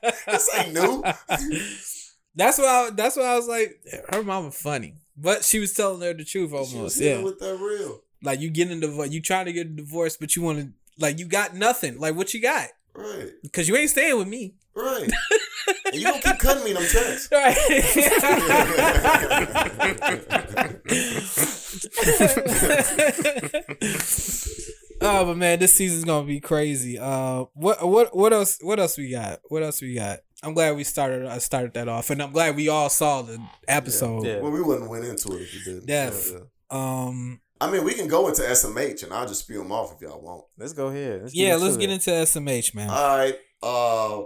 Like, 0.03 0.25
this 0.25 0.49
ain't 0.57 0.73
new. 0.73 1.03
That's 2.35 2.57
why. 2.57 2.65
I, 2.65 2.89
that's 2.91 3.17
why 3.17 3.23
I 3.23 3.35
was 3.35 3.47
like, 3.49 3.81
her 4.09 4.23
mama 4.23 4.51
funny, 4.51 4.95
but 5.17 5.43
she 5.43 5.59
was 5.59 5.73
telling 5.73 5.99
her 6.01 6.13
the 6.13 6.23
truth 6.23 6.49
She 6.51 6.55
was 6.55 6.73
almost. 6.73 7.01
Yeah, 7.01 7.21
with 7.21 7.39
that 7.39 7.57
real. 7.57 8.03
like 8.23 8.39
you 8.39 8.49
getting 8.49 8.77
a 8.77 8.79
divorce, 8.81 9.09
you 9.11 9.21
trying 9.21 9.47
to 9.47 9.53
get 9.53 9.67
a 9.67 9.69
divorce, 9.71 10.15
but 10.15 10.33
you 10.37 10.41
want 10.41 10.59
to 10.59 10.69
like 10.97 11.19
you 11.19 11.25
got 11.25 11.53
nothing. 11.55 11.99
Like 11.99 12.15
what 12.15 12.33
you 12.33 12.41
got? 12.41 12.69
Right, 12.95 13.31
Because 13.43 13.67
you 13.67 13.75
ain't 13.75 13.89
staying 13.89 14.17
with 14.17 14.29
me. 14.29 14.53
right. 14.75 15.09
and 15.85 15.95
you 15.95 16.03
gonna 16.05 16.21
keep 16.21 16.39
cutting 16.39 16.63
me 16.63 16.71
in 16.71 16.75
them 16.77 16.85
checks. 16.85 17.27
Right. 17.31 17.57
oh, 25.01 25.25
but 25.25 25.37
man, 25.37 25.59
this 25.59 25.73
season's 25.73 26.05
gonna 26.05 26.27
be 26.27 26.39
crazy. 26.39 26.97
Uh, 26.99 27.45
what 27.53 27.85
what 27.87 28.15
what 28.15 28.33
else? 28.33 28.57
What 28.61 28.79
else 28.79 28.97
we 28.97 29.11
got? 29.11 29.39
What 29.49 29.63
else 29.63 29.81
we 29.81 29.95
got? 29.95 30.19
I'm 30.43 30.53
glad 30.53 30.75
we 30.75 30.83
started. 30.83 31.25
I 31.25 31.37
started 31.39 31.73
that 31.73 31.87
off, 31.87 32.09
and 32.09 32.21
I'm 32.21 32.31
glad 32.31 32.55
we 32.55 32.69
all 32.69 32.89
saw 32.89 33.21
the 33.21 33.39
episode. 33.67 34.25
Yeah. 34.25 34.39
Well, 34.39 34.51
we 34.51 34.61
wouldn't 34.61 34.89
went 34.89 35.05
into 35.05 35.33
it 35.35 35.41
if 35.41 35.53
you 35.53 35.73
did. 35.73 35.85
Def. 35.85 36.31
Yeah, 36.31 36.39
yeah. 36.71 37.05
Um. 37.07 37.41
I 37.59 37.69
mean, 37.69 37.83
we 37.83 37.93
can 37.93 38.07
go 38.07 38.27
into 38.27 38.41
SMH 38.41 39.03
and 39.03 39.13
I'll 39.13 39.27
just 39.27 39.41
spew 39.41 39.59
them 39.59 39.71
off 39.71 39.93
if 39.93 40.01
y'all 40.01 40.19
want. 40.19 40.45
Let's 40.57 40.73
go 40.73 40.87
ahead. 40.87 41.21
Let's 41.21 41.35
Yeah. 41.35 41.57
Let's 41.57 41.75
it. 41.75 41.79
get 41.79 41.91
into 41.91 42.09
SMH, 42.09 42.73
man. 42.73 42.89
All 42.89 43.17
right. 43.17 43.35
Uh, 43.61 44.23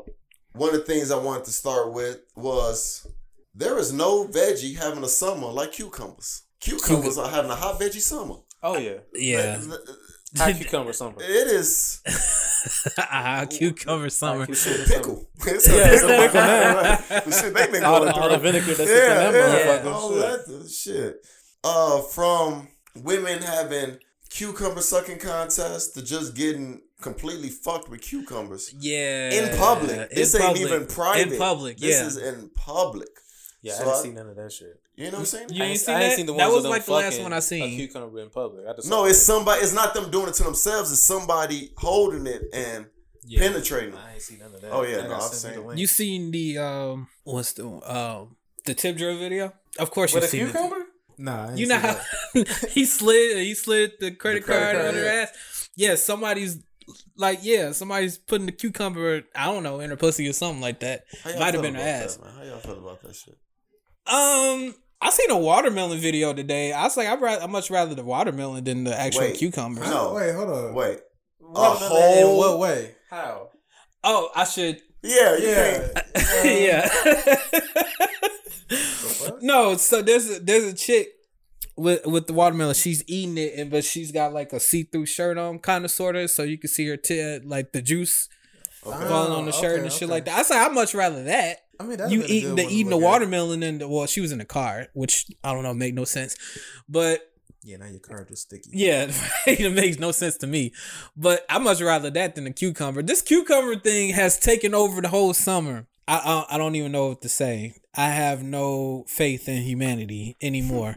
one 0.56 0.70
of 0.70 0.76
the 0.76 0.82
things 0.86 1.12
I 1.12 1.18
wanted 1.18 1.46
to 1.46 1.52
start 1.52 1.94
with 1.94 2.20
was 2.36 3.08
there 3.54 3.78
is 3.78 3.92
no 3.94 4.26
veggie 4.28 4.78
having 4.78 5.04
a 5.04 5.08
summer 5.10 5.48
like 5.48 5.74
cucumbers. 5.74 6.44
Cucumbers 6.60 7.18
are 7.18 7.30
having 7.30 7.52
a 7.52 7.56
hot 7.56 7.80
veggie 7.80 8.00
summer. 8.02 8.36
Oh 8.64 8.78
yeah, 8.78 8.98
yeah. 9.14 9.62
hot 10.38 10.54
cucumber 10.56 10.94
something. 10.94 11.24
It 11.24 11.48
is 11.48 12.02
ah, 12.98 13.46
cucumber 13.50 14.10
summer. 14.10 14.48
pickle. 14.48 15.28
It's 15.48 15.68
Yeah, 15.68 15.92
it's 15.92 16.04
a 16.04 16.08
pickle 16.08 16.42
now. 16.42 17.00
now. 17.10 17.32
shit, 17.42 17.54
they 17.54 17.68
been 17.72 17.84
All 17.84 18.00
going 18.00 18.12
the, 18.14 18.20
all 18.20 18.30
the 18.30 18.38
vinegar 18.38 18.74
that's 18.74 18.90
Yeah, 18.90 19.28
in 19.28 19.34
that 19.34 19.66
yeah, 19.66 19.84
motherfucker. 19.84 19.94
all 19.94 20.14
Shit. 20.14 20.46
that 20.48 20.70
shit. 20.72 21.28
Uh, 21.64 22.02
from 22.02 22.68
women 22.96 23.42
having 23.42 23.98
cucumber 24.30 24.82
sucking 24.82 25.20
contests 25.20 25.90
to 25.94 26.04
just 26.04 26.36
getting 26.36 26.82
completely 27.02 27.50
fucked 27.50 27.90
with 27.90 28.02
cucumbers 28.02 28.74
Yeah. 28.80 29.32
in 29.32 29.58
public. 29.58 29.92
In 29.92 30.08
This 30.16 30.36
ain't 30.36 30.58
even 30.58 30.86
private. 30.88 31.34
In 31.34 31.38
public, 31.38 31.76
yeah. 31.80 32.04
This 32.04 32.16
is 32.16 32.18
in 32.18 32.50
public. 32.56 33.10
Yeah, 33.62 33.74
So 33.74 33.82
I 33.82 33.86
didn't 33.86 33.98
I- 33.98 34.02
see 34.04 34.12
none 34.12 34.30
of 34.30 34.36
that 34.36 34.52
shit. 34.52 34.80
You 34.96 35.06
know 35.06 35.12
what 35.12 35.20
I'm 35.20 35.26
saying? 35.26 35.48
You 35.50 35.64
ain't 35.64 35.72
ain't, 35.72 35.80
seen 35.82 35.96
I 35.96 36.02
ain't 36.02 36.10
that? 36.12 36.16
seen 36.16 36.26
the 36.28 36.34
That 36.36 36.50
ones 36.52 36.64
was 36.64 36.66
like 36.66 36.86
the 36.86 36.94
last 36.94 37.22
one 37.22 37.34
I 37.34 37.40
seen. 37.40 37.64
A 37.64 37.76
cucumber 37.76 38.20
in 38.22 38.30
public. 38.30 38.66
I 38.66 38.74
just 38.74 38.90
No, 38.90 39.06
it's 39.06 39.20
somebody. 39.20 39.62
It's 39.62 39.74
not 39.74 39.94
them 39.94 40.10
doing 40.10 40.30
it 40.30 40.36
to 40.36 40.44
themselves. 40.44 40.92
It's 40.92 41.02
somebody 41.02 41.72
holding 41.78 42.28
it 42.28 42.44
and 42.54 42.86
Yeah. 43.26 43.40
penetrating 43.40 43.92
them. 43.92 44.00
I 44.08 44.14
ain't 44.14 44.22
seen 44.22 44.40
none 44.40 44.54
of 44.56 44.62
that. 44.62 44.72
Oh, 44.72 44.84
yeah, 44.84 45.00
I 45.00 45.08
no, 45.08 45.16
I've 45.16 45.24
send 45.24 45.32
me 45.34 45.56
seen- 45.56 45.62
the 45.64 45.68
link. 45.68 45.80
You 45.82 45.88
seen 45.88 46.32
the 46.32 46.58
um 46.60 47.08
what's 47.26 47.54
the 47.54 47.66
um 47.68 48.38
the 48.66 48.74
tip 48.74 48.96
drill 48.98 49.18
video? 49.18 49.52
Of 49.80 49.92
course 49.92 50.14
you 50.14 50.18
with 50.22 50.26
a 50.26 50.28
seen 50.30 50.44
it. 50.48 50.52
cucumber? 50.52 50.86
Nah, 51.18 51.50
I 51.50 51.56
You 51.56 51.68
know 51.68 51.78
how 51.80 52.00
he 52.70 52.86
slid 52.86 53.38
he 53.40 53.54
slid 53.56 53.94
the 54.00 54.12
credit, 54.12 54.44
credit 54.44 54.46
card, 54.46 54.76
card, 54.76 54.86
under 54.88 55.00
her 55.02 55.06
yeah. 55.14 55.22
ass. 55.24 55.70
Yeah, 55.76 55.96
somebody's 55.96 56.60
like 57.18 57.40
yeah, 57.42 57.72
somebody's 57.72 58.18
putting 58.18 58.46
the 58.46 58.52
cucumber 58.52 59.24
I 59.36 59.46
don't 59.46 59.64
know 59.64 59.80
in 59.80 59.90
her 59.90 59.96
pussy 59.96 60.28
or 60.28 60.34
something 60.34 60.62
like 60.62 60.80
that. 60.82 61.04
How 61.24 61.38
Might 61.40 61.54
have 61.54 61.64
been 61.64 61.76
her 61.76 61.82
ass. 61.82 62.18
that, 62.18 62.26
man? 62.26 62.34
How 62.36 62.44
y'all 62.44 62.60
feel 62.60 62.78
about 62.80 63.02
that 63.02 63.16
shit? 63.16 63.36
Um, 64.08 64.76
I 65.02 65.10
seen 65.12 65.32
a 65.32 65.38
watermelon 65.38 66.00
video 66.00 66.34
today. 66.34 66.72
I 66.74 66.84
was 66.84 66.96
like, 66.98 67.08
I 67.08 67.16
would 67.16 67.50
much 67.50 67.70
rather 67.72 67.96
the 67.96 68.04
watermelon 68.04 68.64
than 68.64 68.84
the 68.84 68.98
actual 69.00 69.22
Wait. 69.22 69.38
cucumber. 69.38 69.82
No. 69.82 70.14
Wait, 70.14 70.34
hold 70.36 70.50
on. 70.50 70.74
Wait. 70.76 71.00
Watermelon 71.40 71.92
whole- 71.92 72.32
In 72.32 72.38
what 72.38 72.60
way? 72.60 72.96
How? 73.10 73.50
Oh, 74.04 74.30
I 74.36 74.44
should. 74.46 74.80
Yeah, 75.04 75.38
you 75.38 75.48
Yeah. 75.48 75.88
can't. 76.14 76.46
yeah. 76.46 76.90
no, 79.42 79.76
so 79.78 80.02
there's 80.02 80.30
a, 80.38 80.40
there's 80.40 80.64
a 80.66 80.74
chick 80.74 81.10
with 81.76 82.06
with 82.06 82.28
the 82.28 82.34
watermelon. 82.34 82.76
She's 82.76 83.04
eating 83.08 83.38
it, 83.38 83.54
and 83.58 83.70
but 83.72 83.84
she's 83.84 84.12
got 84.12 84.34
like 84.34 84.54
a 84.54 84.60
see 84.60 84.84
through 84.84 85.08
shirt 85.08 85.38
on, 85.38 85.60
kind 85.60 85.86
of 85.86 85.92
sort 85.92 86.16
of, 86.16 86.30
so 86.30 86.44
you 86.44 86.58
can 86.58 86.70
see 86.70 86.88
her 86.88 86.98
tit, 86.98 87.46
like 87.46 87.72
the 87.72 87.82
juice 87.82 88.30
Okay. 88.86 89.08
falling 89.08 89.32
on 89.32 89.46
the 89.46 89.52
oh, 89.52 89.62
shirt 89.62 89.74
okay, 89.78 89.84
and 89.84 89.92
shit 89.92 90.04
okay. 90.04 90.12
like 90.12 90.26
that. 90.26 90.38
I 90.38 90.44
say 90.44 90.58
I'd 90.58 90.72
much 90.72 90.94
rather 90.94 91.24
that. 91.24 91.58
I 91.80 91.84
mean, 91.84 91.98
that'd 91.98 92.12
you 92.14 92.24
eating 92.28 92.56
the 92.56 92.68
eating 92.68 92.90
the 92.90 92.96
look 92.98 93.04
at. 93.04 93.10
watermelon 93.10 93.64
and 93.64 93.82
the, 93.82 93.88
well, 93.88 94.06
she 94.06 94.22
was 94.22 94.32
in 94.32 94.38
the 94.38 94.46
car, 94.46 94.88
which 94.94 95.26
I 95.44 95.54
don't 95.54 95.64
know, 95.64 95.74
make 95.74 95.94
no 95.94 96.06
sense, 96.06 96.36
but. 96.88 97.32
Yeah, 97.64 97.78
now 97.78 97.88
your 97.88 98.00
card 98.00 98.30
is 98.30 98.42
sticky. 98.42 98.70
Yeah, 98.74 99.12
it 99.48 99.74
makes 99.74 99.98
no 99.98 100.12
sense 100.12 100.38
to 100.38 100.48
me. 100.48 100.72
But 101.18 101.44
I 101.50 101.58
much 101.58 101.82
rather 101.82 102.12
that 102.12 102.36
than 102.36 102.44
the 102.44 102.52
cucumber. 102.52 103.02
This 103.02 103.24
cucumber 103.24 103.76
thing 103.80 104.12
has 104.12 104.40
taken 104.40 104.76
over 104.76 105.02
the 105.02 105.08
whole 105.08 105.34
summer. 105.34 105.88
I 106.08 106.46
I, 106.50 106.56
I 106.56 106.58
don't 106.60 106.76
even 106.76 106.92
know 106.92 107.08
what 107.08 107.24
to 107.24 107.30
say. 107.30 107.74
I 107.96 108.10
have 108.10 108.44
no 108.44 109.06
faith 109.08 109.50
in 109.50 109.64
humanity 109.64 110.38
anymore. 110.44 110.96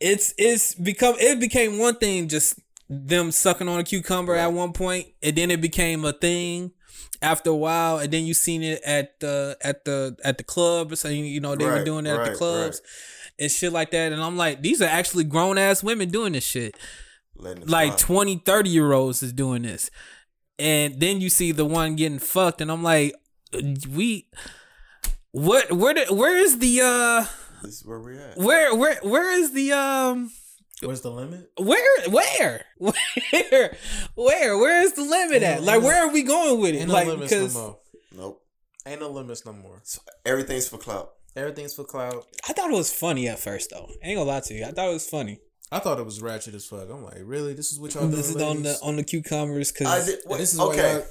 It's 0.00 0.34
it's 0.38 0.74
become 0.74 1.14
it 1.18 1.40
became 1.40 1.78
one 1.78 1.96
thing 1.96 2.28
just 2.28 2.58
them 2.88 3.30
sucking 3.30 3.68
on 3.68 3.80
a 3.80 3.84
cucumber 3.84 4.34
at 4.34 4.52
one 4.52 4.72
point, 4.72 5.08
and 5.22 5.36
then 5.36 5.50
it 5.50 5.60
became 5.60 6.04
a 6.04 6.12
thing 6.12 6.72
after 7.20 7.50
a 7.50 7.54
while, 7.56 7.98
and 7.98 8.12
then 8.12 8.24
you 8.24 8.34
seen 8.34 8.62
it 8.62 8.80
at 8.84 9.18
the 9.20 9.56
at 9.62 9.84
the 9.84 10.16
at 10.24 10.38
the 10.38 10.44
club. 10.44 10.96
So 10.96 11.08
you, 11.08 11.24
you 11.24 11.40
know 11.40 11.56
they 11.56 11.64
were 11.66 11.72
Right, 11.72 11.84
doing 11.84 12.06
it 12.06 12.10
at 12.10 12.24
the 12.24 12.30
right, 12.30 12.38
clubs 12.38 12.80
and 13.38 13.50
shit 13.50 13.72
like 13.72 13.90
that. 13.92 14.12
And 14.12 14.22
I'm 14.22 14.36
like, 14.36 14.62
these 14.62 14.80
are 14.82 14.88
actually 14.88 15.24
grown 15.24 15.58
ass 15.58 15.82
women 15.82 16.08
doing 16.10 16.32
this 16.32 16.44
shit. 16.44 16.76
Like 17.36 17.66
fly. 17.66 17.96
20, 17.96 18.38
30 18.44 18.70
year 18.70 18.92
olds 18.92 19.22
is 19.22 19.32
doing 19.32 19.62
this. 19.62 19.90
And 20.58 20.98
then 20.98 21.20
you 21.20 21.28
see 21.30 21.52
the 21.52 21.64
one 21.64 21.94
getting 21.94 22.18
fucked, 22.18 22.60
and 22.60 22.70
I'm 22.70 22.82
like, 22.82 23.14
we 23.88 24.28
what 25.32 25.70
where 25.72 25.94
the, 25.94 26.12
where 26.14 26.36
is 26.36 26.58
the 26.58 26.80
uh 26.82 27.26
This 27.62 27.74
is 27.80 27.84
where 27.86 27.98
we're 28.00 28.20
at. 28.20 28.38
where 28.38 28.74
where 28.74 28.96
where 29.02 29.30
is 29.40 29.52
the 29.52 29.72
um 29.72 30.30
Where's 30.82 31.00
the 31.00 31.10
limit? 31.10 31.50
where 31.58 32.08
where 32.08 32.64
where 32.78 33.76
where 34.14 34.58
where 34.58 34.82
is 34.82 34.92
the 34.94 35.02
limit 35.02 35.42
at? 35.42 35.56
Ain't 35.58 35.64
Like 35.64 35.80
no- 35.80 35.86
where 35.86 36.04
are 36.06 36.12
we 36.12 36.22
going 36.22 36.60
with 36.60 36.74
it? 36.74 36.78
Ain't 36.78 36.88
no 36.88 36.94
Like 36.94 37.06
limits 37.08 37.32
no 37.32 37.48
more. 37.48 37.78
Nope. 38.16 38.42
Ain't 38.86 39.00
no 39.00 39.10
limits 39.10 39.44
no 39.44 39.52
more. 39.52 39.82
Everything's 40.24 40.68
for 40.68 40.78
clout. 40.78 41.10
Everything's 41.36 41.74
for 41.74 41.84
cloud. 41.84 42.24
I 42.48 42.52
thought 42.52 42.70
it 42.70 42.74
was 42.76 42.92
funny 42.92 43.28
at 43.28 43.38
first 43.38 43.70
though. 43.70 43.88
I 44.02 44.08
ain't 44.08 44.18
gonna 44.18 44.30
lie 44.30 44.40
to 44.40 44.54
you. 44.54 44.64
I 44.64 44.70
thought 44.72 44.88
it 44.90 44.94
was 44.94 45.08
funny. 45.08 45.40
I 45.70 45.80
thought 45.80 45.98
it 45.98 46.04
was 46.06 46.22
ratchet 46.22 46.54
as 46.54 46.64
fuck. 46.64 46.88
I'm 46.90 47.04
like, 47.04 47.18
really? 47.22 47.52
This 47.52 47.72
is 47.72 47.78
what 47.78 47.92
y'all 47.94 48.04
doing? 48.04 48.14
This 48.16 48.30
is 48.34 48.40
on 48.40 48.62
the 48.62 48.78
on 48.82 48.96
the 48.96 49.04
cucumbers 49.04 49.70
because 49.70 50.06
did, 50.06 50.20
And 50.20 50.30
wait, 50.30 50.38
this 50.38 50.54
is 50.54 50.60
okay. 50.60 50.92
y'all- 50.94 51.04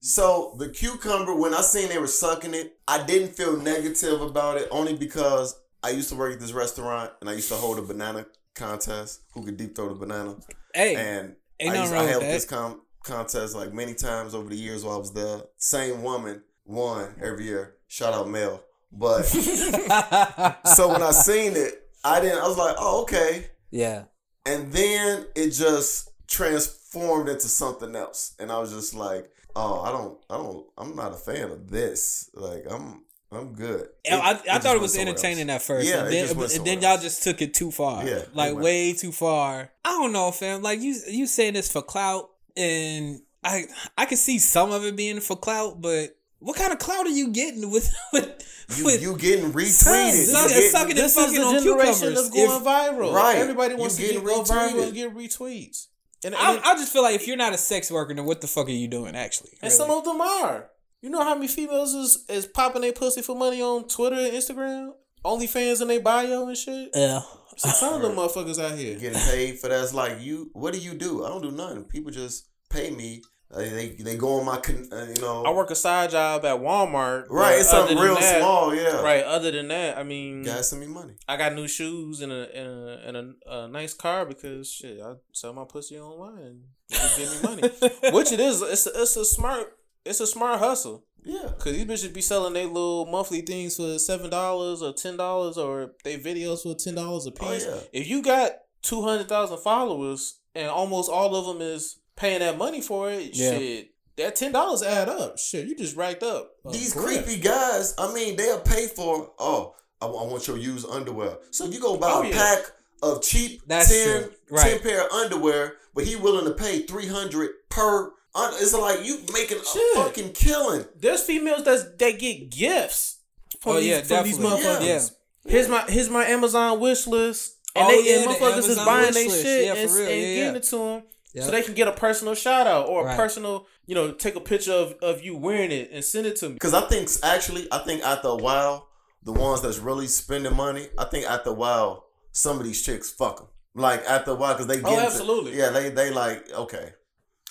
So 0.00 0.56
the 0.58 0.68
cucumber, 0.70 1.34
when 1.36 1.54
I 1.54 1.60
seen 1.60 1.88
they 1.90 1.98
were 1.98 2.06
sucking 2.08 2.54
it, 2.54 2.72
I 2.88 3.04
didn't 3.04 3.34
feel 3.36 3.56
negative 3.56 4.20
about 4.22 4.56
it 4.56 4.66
only 4.72 4.96
because 4.96 5.54
I 5.82 5.90
used 5.90 6.08
to 6.10 6.14
work 6.16 6.32
at 6.32 6.40
this 6.40 6.52
restaurant 6.52 7.12
and 7.20 7.30
I 7.30 7.34
used 7.34 7.48
to 7.48 7.54
hold 7.54 7.78
a 7.78 7.82
banana 7.82 8.26
contest. 8.54 9.22
Who 9.34 9.44
could 9.44 9.56
deep 9.56 9.74
throw 9.74 9.88
the 9.88 9.94
banana? 9.94 10.36
hey, 10.74 10.94
And 10.96 11.36
I, 11.60 11.80
used, 11.80 11.92
I 11.92 12.04
held 12.04 12.22
this 12.22 12.44
com- 12.44 12.82
contest 13.02 13.54
like 13.54 13.72
many 13.72 13.94
times 13.94 14.34
over 14.34 14.48
the 14.48 14.56
years 14.56 14.84
while 14.84 14.96
I 14.96 14.98
was 14.98 15.12
there. 15.12 15.40
Same 15.56 16.02
woman 16.02 16.42
won 16.64 17.14
every 17.22 17.44
year. 17.44 17.76
Shout 17.88 18.14
out 18.14 18.28
Mel. 18.28 18.62
But 18.92 19.22
so 19.26 20.88
when 20.88 21.02
I 21.02 21.12
seen 21.12 21.56
it, 21.56 21.88
I 22.04 22.20
didn't. 22.20 22.38
I 22.38 22.48
was 22.48 22.56
like, 22.58 22.76
oh 22.78 23.02
okay. 23.02 23.46
yeah. 23.70 24.04
And 24.46 24.72
then 24.72 25.26
it 25.36 25.50
just 25.50 26.10
transformed 26.26 27.28
into 27.28 27.46
something 27.48 27.94
else. 27.94 28.34
And 28.38 28.50
I 28.50 28.58
was 28.58 28.72
just 28.72 28.94
like, 28.94 29.30
oh, 29.54 29.80
I 29.82 29.92
don't, 29.92 30.18
I 30.30 30.36
don't, 30.38 30.66
I'm 30.78 30.96
not 30.96 31.12
a 31.12 31.16
fan 31.16 31.50
of 31.50 31.70
this. 31.70 32.30
Like, 32.34 32.64
I'm, 32.70 33.04
I'm 33.32 33.52
good. 33.52 33.88
I, 34.10 34.16
I, 34.16 34.30
I 34.30 34.34
just 34.34 34.62
thought 34.62 34.76
it 34.76 34.82
was 34.82 34.96
entertaining 34.98 35.50
else. 35.50 35.62
at 35.62 35.66
first, 35.66 35.88
Yeah, 35.88 35.98
and 36.00 36.08
it 36.08 36.10
then, 36.10 36.24
just 36.26 36.36
went 36.36 36.56
and 36.56 36.66
then 36.66 36.80
y'all 36.82 36.90
else. 36.92 37.02
just 37.02 37.22
took 37.22 37.40
it 37.40 37.54
too 37.54 37.70
far, 37.70 38.04
Yeah, 38.06 38.22
like 38.34 38.56
way 38.56 38.92
too 38.92 39.12
far. 39.12 39.70
I 39.84 39.90
don't 39.90 40.12
know, 40.12 40.30
fam. 40.32 40.62
Like 40.62 40.80
you, 40.80 40.96
you 41.08 41.26
saying 41.26 41.54
this 41.54 41.70
for 41.70 41.80
clout, 41.82 42.28
and 42.56 43.20
I, 43.44 43.64
I 43.96 44.06
can 44.06 44.16
see 44.16 44.38
some 44.40 44.72
of 44.72 44.84
it 44.84 44.96
being 44.96 45.20
for 45.20 45.36
clout, 45.36 45.80
but 45.80 46.16
what 46.40 46.56
kind 46.56 46.72
of 46.72 46.78
clout 46.80 47.06
are 47.06 47.10
you 47.10 47.28
getting 47.30 47.70
with 47.70 47.88
with, 48.12 48.66
You, 48.76 48.84
with 48.84 49.02
you 49.02 49.16
getting 49.16 49.52
retweeted. 49.52 49.66
Suck- 50.12 50.42
You 50.42 50.48
getting- 50.56 50.70
sucking 50.70 50.96
This 50.96 51.16
and 51.16 51.26
is 51.26 51.38
fucking 51.38 51.40
the 51.40 51.46
on 51.46 51.62
generation 51.62 51.94
cucumbers. 52.14 52.26
of 52.26 52.32
going 52.32 52.50
If- 52.50 52.62
viral. 52.64 53.12
Right. 53.14 53.36
Everybody 53.36 53.74
You 53.74 53.80
wants 53.80 53.96
to 53.96 54.02
get 54.02 54.24
go 54.24 54.42
viral 54.42 54.70
retweeted. 54.72 54.82
and 54.84 54.94
get 54.94 55.14
retweets. 55.16 55.86
And, 56.24 56.34
and, 56.34 56.60
I, 56.60 56.72
I 56.72 56.74
just 56.74 56.92
feel 56.92 57.02
like 57.02 57.14
if 57.14 57.26
you're 57.28 57.36
not 57.36 57.52
a 57.54 57.58
sex 57.58 57.90
worker, 57.90 58.12
then 58.14 58.24
what 58.26 58.40
the 58.40 58.46
fuck 58.46 58.66
are 58.66 58.70
you 58.72 58.88
doing? 58.88 59.14
Actually, 59.16 59.52
and 59.62 59.72
some 59.72 59.90
of 59.90 60.04
them 60.04 60.20
are. 60.20 60.68
You 61.02 61.10
know 61.10 61.22
how 61.24 61.34
many 61.34 61.48
females 61.48 61.94
is, 61.94 62.24
is 62.28 62.46
popping 62.46 62.82
their 62.82 62.92
pussy 62.92 63.22
for 63.22 63.34
money 63.36 63.62
on 63.62 63.88
Twitter 63.88 64.16
and 64.16 64.32
Instagram? 64.32 64.92
OnlyFans 65.24 65.82
in 65.82 65.88
their 65.88 66.00
bio 66.00 66.46
and 66.48 66.56
shit. 66.56 66.90
yeah. 66.94 67.20
Some 67.56 67.94
of 67.94 68.02
them 68.02 68.12
motherfuckers 68.16 68.62
out 68.62 68.78
here. 68.78 68.98
getting 68.98 69.18
paid 69.20 69.58
for 69.58 69.68
that. 69.68 69.82
It's 69.82 69.92
like 69.94 70.20
you. 70.20 70.50
What 70.54 70.72
do 70.72 70.78
you 70.78 70.94
do? 70.94 71.24
I 71.24 71.28
don't 71.28 71.42
do 71.42 71.50
nothing. 71.50 71.84
People 71.84 72.10
just 72.10 72.46
pay 72.70 72.90
me. 72.90 73.22
Uh, 73.52 73.58
they 73.58 73.88
they 73.98 74.16
go 74.16 74.38
on 74.38 74.46
my, 74.46 74.58
con- 74.58 74.88
uh, 74.92 75.06
you 75.14 75.20
know. 75.20 75.42
I 75.42 75.50
work 75.50 75.70
a 75.70 75.74
side 75.74 76.10
job 76.10 76.44
at 76.44 76.58
Walmart. 76.60 77.24
right. 77.28 77.58
It's 77.58 77.70
other 77.72 77.88
something 77.88 77.98
real 77.98 78.14
that- 78.14 78.38
small. 78.38 78.74
Yeah. 78.74 79.02
Right. 79.02 79.24
Other 79.24 79.50
than 79.50 79.68
that, 79.68 79.98
I 79.98 80.04
mean, 80.04 80.44
Guys, 80.44 80.70
send 80.70 80.80
me 80.80 80.86
money. 80.86 81.14
I 81.28 81.36
got 81.36 81.54
new 81.54 81.66
shoes 81.66 82.20
and 82.22 82.30
a 82.32 82.48
and 82.56 82.68
a, 82.68 83.00
and 83.08 83.16
a, 83.16 83.52
a 83.64 83.68
nice 83.68 83.92
car 83.92 84.24
because 84.24 84.70
shit, 84.72 85.00
I 85.02 85.14
sell 85.32 85.52
my 85.52 85.64
pussy 85.64 85.98
online 85.98 86.38
and 86.38 86.62
just 86.88 87.18
give 87.18 87.30
me 87.42 87.48
money. 87.48 87.62
Which 88.16 88.30
it 88.32 88.38
is. 88.40 88.62
It's 88.62 88.86
a, 88.86 89.02
it's 89.02 89.16
a 89.16 89.24
smart. 89.24 89.76
It's 90.04 90.20
a 90.20 90.26
smart 90.26 90.58
hustle. 90.60 91.04
Yeah. 91.22 91.52
Cause 91.58 91.72
these 91.74 91.84
bitches 91.84 92.14
be 92.14 92.22
selling 92.22 92.54
their 92.54 92.66
little 92.66 93.04
monthly 93.06 93.42
things 93.42 93.76
for 93.76 93.98
seven 93.98 94.30
dollars 94.30 94.80
or 94.82 94.92
ten 94.94 95.16
dollars, 95.16 95.58
or 95.58 95.92
they 96.04 96.18
videos 96.18 96.62
for 96.62 96.74
ten 96.74 96.94
dollars 96.94 97.26
a 97.26 97.30
oh, 97.30 97.32
piece. 97.50 97.66
Oh, 97.68 97.74
yeah. 97.92 98.00
If 98.00 98.08
you 98.08 98.22
got 98.22 98.52
two 98.82 99.02
hundred 99.02 99.28
thousand 99.28 99.58
followers 99.58 100.40
and 100.54 100.68
almost 100.68 101.10
all 101.10 101.36
of 101.36 101.44
them 101.46 101.60
is 101.60 101.98
paying 102.16 102.40
that 102.40 102.56
money 102.56 102.80
for 102.80 103.10
it, 103.10 103.34
Yeah. 103.36 103.50
shit, 103.58 103.90
that 104.16 104.34
ten 104.36 104.52
dollars 104.52 104.82
add 104.82 105.10
up. 105.10 105.38
Shit, 105.38 105.66
you 105.68 105.76
just 105.76 105.94
racked 105.96 106.22
up. 106.22 106.52
a 106.64 106.70
These 106.72 106.94
grip. 106.94 107.24
creepy 107.24 107.40
guys, 107.42 107.94
I 107.98 108.12
mean, 108.14 108.36
they'll 108.36 108.60
pay 108.60 108.86
for, 108.86 109.32
oh, 109.38 109.74
I, 110.00 110.06
I 110.06 110.08
want 110.24 110.48
your 110.48 110.56
used 110.56 110.88
underwear. 110.88 111.36
So 111.50 111.66
you 111.66 111.80
go 111.80 111.98
buy 111.98 112.10
Oh, 112.10 112.22
a 112.22 112.28
yeah. 112.28 112.32
pack 112.34 112.64
of 113.02 113.22
cheap 113.22 113.60
That's 113.66 113.88
10, 113.90 114.22
true. 114.22 114.32
Right. 114.50 114.70
10 114.72 114.80
pair 114.80 115.04
of 115.06 115.12
underwear, 115.12 115.74
but 115.94 116.04
he 116.04 116.16
willing 116.16 116.46
to 116.46 116.52
pay 116.54 116.80
300 116.82 117.50
per 117.68 118.06
Un- 118.06 118.12
It's 118.36 118.72
like 118.74 119.04
you 119.04 119.18
making 119.32 119.58
a 119.58 119.64
Shit. 119.64 119.94
fucking 119.96 120.32
killing. 120.32 120.84
There's 120.96 121.22
females 121.22 121.64
that 121.64 121.98
that 121.98 122.18
get 122.18 122.50
gifts 122.50 123.18
from 123.60 123.72
Oh, 123.72 123.80
these, 123.80 123.86
yeah, 123.88 124.00
from 124.02 124.24
these 124.24 124.38
definitely. 124.38 124.64
motherfuckers. 124.64 125.10
Yeah. 125.44 125.50
Here's 125.52 125.68
my 125.68 125.82
here's 125.88 126.10
my 126.10 126.24
Amazon 126.26 126.80
wish 126.80 127.06
list. 127.06 127.56
And 127.74 127.86
Oh, 127.86 127.88
they 127.90 128.08
yeah, 128.10 128.20
and 128.22 128.30
the 128.30 128.34
motherfuckers 128.34 128.68
is 128.68 128.76
buying 128.78 129.12
their 129.12 129.30
shit 129.30 129.64
Yeah, 129.66 129.74
and, 129.74 129.90
for 129.90 129.98
and 130.00 130.08
Yeah, 130.08 130.16
getting 130.16 130.36
yeah. 130.38 130.52
it 130.54 130.62
to 130.64 130.76
them 130.76 131.02
Yep. 131.34 131.44
so 131.44 131.50
they 131.52 131.62
can 131.62 131.74
get 131.74 131.86
a 131.88 131.92
personal 131.92 132.34
shout 132.34 132.66
out 132.66 132.88
or 132.88 133.04
Right. 133.04 133.14
a 133.14 133.16
personal, 133.16 133.66
you 133.86 133.94
know, 133.94 134.10
take 134.12 134.34
a 134.34 134.40
picture 134.40 134.72
of, 134.72 134.94
of 135.00 135.22
you 135.22 135.36
wearing 135.36 135.70
it 135.70 135.90
and 135.92 136.04
send 136.04 136.26
it 136.26 136.34
to 136.36 136.48
me. 136.48 136.54
Because 136.54 136.74
I 136.74 136.80
think 136.82 137.08
actually, 137.22 137.68
I 137.70 137.78
think 137.78 138.02
after 138.02 138.26
a 138.28 138.34
while, 138.36 138.88
the 139.22 139.32
ones 139.32 139.60
that's 139.62 139.78
really 139.78 140.08
spending 140.08 140.56
money, 140.56 140.88
I 140.98 141.04
think 141.04 141.26
after 141.26 141.50
a 141.50 141.54
while, 141.54 142.06
some 142.32 142.58
of 142.58 142.64
these 142.64 142.82
chicks 142.82 143.10
fuck 143.10 143.36
them. 143.38 143.46
Like 143.76 144.02
after 144.08 144.32
a 144.32 144.34
while, 144.34 144.54
because 144.54 144.66
they 144.66 144.78
oh, 144.78 144.82
get 144.82 144.86
Oh, 144.86 144.92
into- 144.94 145.06
absolutely. 145.06 145.56
yeah, 145.56 145.68
they 145.70 145.90
they 145.90 146.10
like 146.10 146.50
okay, 146.52 146.92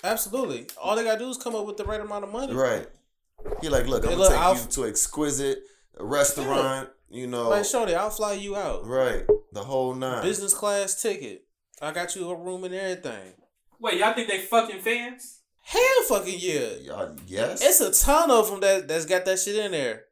Absolutely. 0.04 0.68
All 0.82 0.96
they 0.96 1.04
gotta 1.04 1.20
do 1.20 1.30
is 1.30 1.38
come 1.38 1.56
up 1.56 1.66
with 1.66 1.78
the 1.78 1.86
right 1.86 2.00
amount 2.02 2.24
of 2.24 2.32
money. 2.32 2.54
right. 2.54 2.88
He 3.62 3.70
like, 3.70 3.88
look, 3.88 4.04
I'm 4.04 4.10
Hey, 4.10 4.16
gonna 4.16 4.22
look, 4.24 4.32
take 4.32 4.40
I'll- 4.42 4.56
you 4.56 4.62
to 4.70 4.86
exquisite 4.86 5.64
restaurant. 5.98 6.90
You 7.12 7.26
know, 7.26 7.50
Like, 7.50 7.66
Shorty, 7.66 7.96
I'll 7.96 8.10
fly 8.12 8.34
you 8.34 8.56
out. 8.56 8.86
right? 8.86 9.26
The 9.52 9.64
whole 9.64 9.96
nine. 9.96 10.22
Business 10.24 10.54
class 10.54 11.02
ticket. 11.02 11.44
I 11.82 11.92
got 11.92 12.16
you 12.16 12.30
a 12.30 12.36
room 12.36 12.64
and 12.66 12.74
everything. 12.76 13.34
Wait, 13.80 13.98
y'all 13.98 14.14
think 14.14 14.28
they 14.28 14.40
fucking 14.40 14.82
fans? 14.82 15.40
Hell 15.64 16.04
fucking 16.08 16.36
yeah. 16.38 16.70
Y'all, 16.82 17.16
yes. 17.26 17.62
It's 17.64 17.82
a 17.82 17.92
ton 18.06 18.30
of 18.30 18.50
them 18.52 18.60
that 18.60 18.88
that's 18.88 19.06
got 19.06 19.26
that 19.26 19.40
shit 19.40 19.56
in 19.56 19.72
there. 19.72 20.04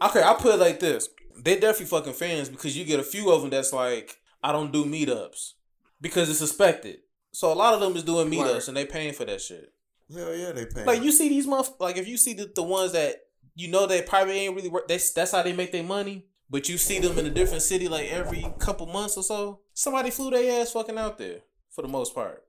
Okay, 0.00 0.22
I'll 0.22 0.36
put 0.36 0.54
it 0.54 0.58
like 0.60 0.80
this: 0.80 1.08
they 1.36 1.54
definitely 1.58 1.86
fucking 1.86 2.12
fans 2.14 2.48
because 2.48 2.76
you 2.76 2.84
get 2.84 3.00
a 3.00 3.04
few 3.04 3.30
of 3.30 3.40
them 3.42 3.50
that's 3.50 3.72
like, 3.72 4.16
I 4.42 4.52
don't 4.52 4.72
do 4.72 4.84
meetups 4.84 5.52
because 6.00 6.30
it's 6.30 6.38
suspected. 6.38 6.98
So 7.38 7.52
a 7.52 7.54
lot 7.54 7.72
of 7.72 7.78
them 7.78 7.94
is 7.94 8.02
doing 8.02 8.28
meetups 8.28 8.52
Word. 8.52 8.64
and 8.66 8.76
they 8.76 8.84
paying 8.84 9.12
for 9.12 9.24
that 9.24 9.40
shit. 9.40 9.72
Hell 10.12 10.34
yeah, 10.34 10.50
they 10.50 10.66
paying. 10.66 10.88
Like 10.88 11.04
you 11.04 11.12
see 11.12 11.28
these 11.28 11.46
month, 11.46 11.70
like 11.78 11.96
if 11.96 12.08
you 12.08 12.16
see 12.16 12.32
the, 12.34 12.50
the 12.52 12.64
ones 12.64 12.90
that 12.94 13.14
you 13.54 13.68
know 13.68 13.86
they 13.86 14.02
probably 14.02 14.40
ain't 14.40 14.56
really 14.56 14.68
work. 14.68 14.88
That's 14.88 15.12
that's 15.12 15.30
how 15.30 15.44
they 15.44 15.52
make 15.52 15.70
their 15.70 15.84
money. 15.84 16.26
But 16.50 16.68
you 16.68 16.76
see 16.76 16.98
them 16.98 17.16
in 17.16 17.26
a 17.26 17.30
different 17.30 17.62
city 17.62 17.86
like 17.86 18.08
every 18.08 18.44
couple 18.58 18.86
months 18.86 19.16
or 19.16 19.22
so. 19.22 19.60
Somebody 19.72 20.10
flew 20.10 20.30
their 20.30 20.60
ass 20.60 20.72
fucking 20.72 20.98
out 20.98 21.16
there 21.18 21.42
for 21.70 21.82
the 21.82 21.86
most 21.86 22.12
part. 22.12 22.42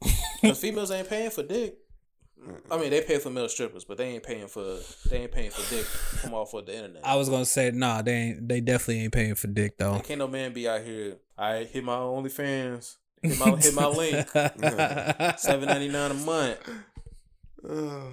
Cause 0.40 0.60
females 0.60 0.92
ain't 0.92 1.08
paying 1.08 1.30
for 1.30 1.42
dick. 1.42 1.78
I 2.70 2.78
mean, 2.78 2.90
they 2.90 3.00
pay 3.00 3.18
for 3.18 3.30
male 3.30 3.48
strippers, 3.48 3.84
but 3.84 3.98
they 3.98 4.10
ain't 4.10 4.22
paying 4.22 4.46
for 4.46 4.78
they 5.10 5.22
ain't 5.22 5.32
paying 5.32 5.50
for 5.50 5.68
dick 5.74 5.84
from 5.84 6.34
off 6.34 6.54
of 6.54 6.66
the 6.66 6.76
internet. 6.76 7.04
I 7.04 7.16
was 7.16 7.28
gonna 7.28 7.46
say 7.46 7.72
nah, 7.72 8.00
they 8.00 8.12
ain't. 8.12 8.48
They 8.48 8.60
definitely 8.60 9.02
ain't 9.02 9.12
paying 9.12 9.34
for 9.34 9.48
dick 9.48 9.76
though. 9.76 9.98
Can't 9.98 10.20
no 10.20 10.28
man 10.28 10.52
be 10.52 10.68
out 10.68 10.82
here. 10.82 11.16
I 11.36 11.64
hit 11.64 11.82
my 11.82 11.96
OnlyFans. 11.96 12.94
Hit 13.30 13.38
my 13.38 13.56
hit 13.56 13.74
my 13.74 13.86
link. 13.86 14.28
Seven 15.38 15.68
ninety 15.68 15.88
nine 15.88 16.10
a 16.10 16.14
month. 16.14 16.58
Uh, 17.68 18.10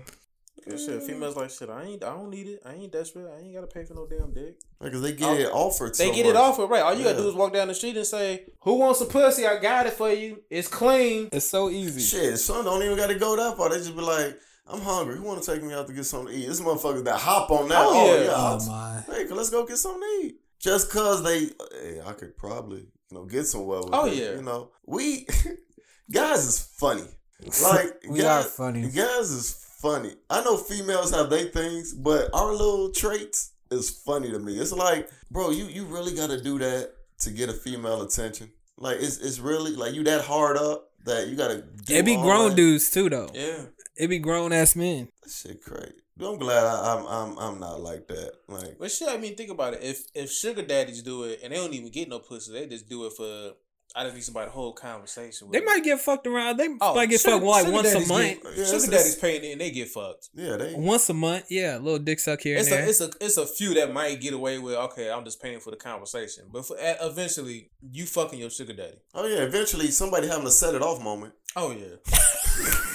Yeah, 0.65 0.77
shit. 0.77 1.03
Females 1.03 1.35
like 1.35 1.49
shit. 1.51 1.69
I 1.69 1.83
ain't. 1.83 2.03
I 2.03 2.13
don't 2.13 2.29
need 2.29 2.47
it. 2.47 2.61
I 2.65 2.73
ain't 2.73 2.91
desperate. 2.91 3.29
I 3.31 3.39
ain't 3.43 3.53
gotta 3.53 3.67
pay 3.67 3.83
for 3.83 3.93
no 3.93 4.07
damn 4.07 4.33
dick. 4.33 4.55
because 4.81 5.01
they 5.01 5.11
get 5.11 5.39
it 5.39 5.51
offered. 5.51 5.93
They 5.95 6.07
so 6.07 6.13
get 6.15 6.25
it 6.25 6.33
much. 6.33 6.41
offered 6.41 6.67
right. 6.67 6.81
All 6.81 6.93
you 6.95 7.03
gotta 7.03 7.17
do 7.17 7.27
is 7.27 7.35
walk 7.35 7.53
down 7.53 7.67
the 7.67 7.75
street 7.75 7.97
and 7.97 8.05
say, 8.07 8.45
"Who 8.61 8.75
wants 8.75 9.01
a 9.01 9.05
pussy? 9.05 9.45
I 9.45 9.59
got 9.59 9.85
it 9.85 9.93
for 9.93 10.09
you. 10.11 10.41
It's 10.49 10.67
clean." 10.67 11.29
it's 11.31 11.45
so 11.45 11.69
easy. 11.69 12.01
Shit, 12.01 12.39
son 12.39 12.65
don't 12.65 12.81
even 12.81 12.97
got 12.97 13.07
to 13.07 13.15
go 13.15 13.35
that 13.35 13.57
far. 13.57 13.69
They 13.69 13.77
just 13.77 13.95
be 13.95 14.01
like, 14.01 14.39
I'm 14.65 14.79
hungry. 14.81 15.17
Who 15.17 15.23
want 15.23 15.43
to 15.43 15.51
take 15.53 15.61
me 15.61 15.73
out 15.73 15.85
to 15.87 15.93
get 15.93 16.05
something 16.05 16.33
to 16.33 16.39
eat? 16.41 16.47
This 16.47 16.61
motherfucker 16.61 17.03
that 17.03 17.17
hop 17.19 17.51
on 17.51 17.67
that. 17.69 17.83
Oh, 17.85 17.91
Oh, 17.93 18.15
yeah. 18.15 18.23
yeah. 18.23 18.33
Oh 18.35 18.65
my. 18.67 19.13
Hey, 19.13 19.27
let's 19.27 19.49
go 19.49 19.65
get 19.67 19.77
something 19.77 20.01
to 20.01 20.25
eat. 20.27 20.35
Just 20.59 20.89
cause 20.89 21.21
they, 21.23 21.49
hey, 21.81 22.01
I 22.05 22.13
could 22.13 22.37
probably, 22.37 22.85
you 23.13 23.19
know, 23.19 23.25
get 23.25 23.45
somewhere 23.45 23.79
with 23.79 23.89
Oh, 23.93 24.05
it, 24.07 24.15
yeah. 24.15 24.31
You 24.35 24.41
know, 24.41 24.71
we 24.85 25.27
guys 26.11 26.45
is 26.45 26.59
funny. 26.59 27.03
Like 27.61 28.01
We 28.09 28.19
guys, 28.21 28.45
are 28.45 28.49
funny. 28.49 28.81
Guys 28.89 29.29
is 29.31 29.53
funny. 29.81 30.13
I 30.29 30.43
know 30.43 30.55
females 30.57 31.11
have 31.11 31.29
their 31.29 31.45
things, 31.45 31.93
but 31.93 32.29
our 32.33 32.51
little 32.51 32.91
traits 32.91 33.51
is 33.69 33.89
funny 33.89 34.31
to 34.31 34.39
me. 34.39 34.53
It's 34.57 34.71
like, 34.71 35.09
bro, 35.29 35.49
you 35.49 35.65
you 35.65 35.83
really 35.85 36.15
got 36.15 36.29
to 36.29 36.41
do 36.41 36.57
that 36.59 36.91
to 37.19 37.31
get 37.31 37.49
a 37.49 37.53
female 37.53 38.01
attention. 38.01 38.51
Like 38.77 38.97
it's 39.01 39.17
it's 39.17 39.39
really 39.39 39.75
like 39.75 39.93
you 39.93 40.03
that 40.05 40.23
hard 40.23 40.55
up 40.57 40.89
that 41.05 41.27
you 41.27 41.35
got 41.35 41.49
to. 41.49 41.63
It 41.89 42.05
be 42.05 42.15
grown 42.15 42.49
that. 42.51 42.55
dudes 42.55 42.89
too 42.91 43.09
though. 43.09 43.29
Yeah. 43.33 43.65
It 43.97 44.07
be 44.07 44.19
grown 44.19 44.53
ass 44.53 44.75
men. 44.75 45.09
That 45.21 45.31
shit 45.31 45.61
crazy. 45.61 45.93
I'm 46.21 46.37
glad 46.37 46.63
I, 46.65 46.95
I'm 46.95 47.05
I'm 47.07 47.39
I'm 47.39 47.59
not 47.59 47.81
like 47.81 48.07
that. 48.07 48.31
Like 48.47 48.77
But 48.79 48.91
shit, 48.91 49.09
I 49.09 49.17
mean, 49.17 49.35
think 49.35 49.49
about 49.51 49.73
it. 49.73 49.79
If 49.83 50.03
if 50.13 50.31
sugar 50.31 50.61
daddies 50.61 51.01
do 51.03 51.23
it 51.23 51.39
and 51.43 51.51
they 51.51 51.57
don't 51.57 51.73
even 51.73 51.89
get 51.91 52.07
no 52.09 52.19
pussy, 52.19 52.53
they 52.53 52.67
just 52.67 52.87
do 52.87 53.05
it 53.05 53.13
for. 53.13 53.53
I 53.95 54.03
just 54.05 54.15
need 54.15 54.23
somebody 54.23 54.47
to 54.47 54.51
hold 54.51 54.75
conversation 54.75 55.47
with. 55.49 55.59
They 55.59 55.63
might 55.63 55.83
get 55.83 55.99
fucked 55.99 56.25
around. 56.25 56.57
They 56.57 56.67
Oh, 56.81 56.95
might 56.95 57.09
get 57.11 57.19
sugar- 57.19 57.33
fucked 57.33 57.45
like 57.45 57.67
once 57.71 57.93
a 57.93 57.99
month. 58.07 58.09
get- 58.09 58.57
Yeah, 58.57 58.65
sugar 58.65 58.75
it's- 58.77 58.89
daddies 58.89 59.15
paying 59.17 59.43
it 59.43 59.51
and 59.51 59.61
they 59.61 59.69
get 59.69 59.89
fucked. 59.89 60.29
yeah, 60.33 60.55
they 60.57 60.73
Once 60.73 61.09
a 61.09 61.13
month, 61.13 61.45
yeah, 61.51 61.77
a 61.77 61.79
little 61.79 61.99
dick 61.99 62.19
suck 62.19 62.41
here 62.41 62.57
It's 62.57 62.67
and 62.69 62.73
a 62.73 62.77
there. 62.79 62.89
it's 62.89 63.01
a 63.01 63.11
it's 63.21 63.37
a 63.37 63.45
few 63.45 63.75
that 63.75 63.93
might 63.93 64.19
get 64.19 64.33
away 64.33 64.57
with. 64.57 64.73
Okay, 64.75 65.11
I'm 65.11 65.23
just 65.23 65.39
paying 65.43 65.59
for 65.59 65.69
the 65.69 65.77
conversation, 65.77 66.45
but 66.51 66.65
for, 66.65 66.75
uh, 66.79 66.95
eventually 67.01 67.69
you 67.91 68.07
fucking 68.07 68.39
your 68.39 68.49
sugar 68.49 68.73
daddy. 68.73 68.97
Oh 69.13 69.27
yeah, 69.27 69.43
eventually 69.43 69.91
somebody 69.91 70.27
having 70.27 70.47
a 70.47 70.51
set 70.51 70.73
it 70.73 70.81
off 70.81 70.99
moment. 70.99 71.33
Oh 71.55 71.71
yeah. 71.71 71.97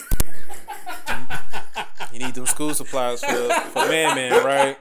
you 2.19 2.27
need 2.27 2.35
them 2.35 2.47
school 2.47 2.75
supplies 2.75 3.23
for 3.23 3.49
for 3.71 3.87
man 3.89 4.15
man, 4.17 4.45
right? 4.45 4.77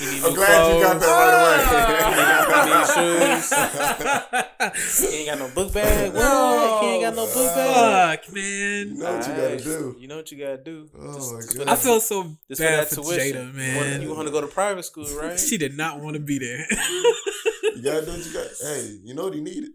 You 0.00 0.10
need 0.10 0.24
I'm 0.24 0.30
new 0.30 0.36
glad 0.36 0.74
you 0.74 0.82
got 0.82 1.00
that 1.00 1.08
right 1.20 1.64
away. 2.14 2.64
You 2.64 2.74
need 2.74 2.86
shoes. 3.40 5.10
He 5.10 5.16
ain't 5.18 5.28
got 5.30 5.38
no 5.38 5.54
book 5.54 5.72
bag. 5.72 6.12
What? 6.12 6.82
He 6.82 6.88
ain't 6.90 7.02
got 7.04 7.14
no 7.14 7.26
book 7.26 7.54
bag. 7.54 8.20
Fuck, 8.24 8.34
man. 8.34 8.88
you 8.88 8.94
know 8.94 9.12
what 9.16 9.26
you 9.26 9.34
gotta 9.34 9.58
do. 9.62 9.96
You 9.98 10.08
know 10.08 10.16
what 10.16 10.30
you 10.32 10.38
gotta 10.38 10.58
do. 10.58 10.88
Oh 10.98 11.14
Just- 11.14 11.32
my 11.32 11.40
just 11.40 11.58
God. 11.58 11.68
I 11.68 11.76
feel 11.76 12.00
so 12.00 12.36
just 12.48 12.60
for 12.60 12.66
bad 12.66 12.88
that 12.88 12.94
for. 12.94 13.02
Jada, 13.02 13.54
man. 13.54 14.02
You 14.02 14.14
want 14.14 14.26
to 14.28 14.32
go 14.32 14.40
to 14.40 14.46
private 14.46 14.84
school, 14.84 15.06
right? 15.20 15.38
She 15.38 15.56
did 15.58 15.76
not 15.76 16.00
want 16.00 16.14
to 16.14 16.20
be 16.20 16.38
there. 16.38 16.66
You 16.70 17.82
gotta 17.82 18.04
do 18.06 18.12
what 18.12 18.26
you 18.26 18.32
got. 18.32 18.46
Hey, 18.62 18.98
you 19.02 19.14
know 19.14 19.24
what 19.24 19.34
he 19.34 19.40
needed. 19.40 19.70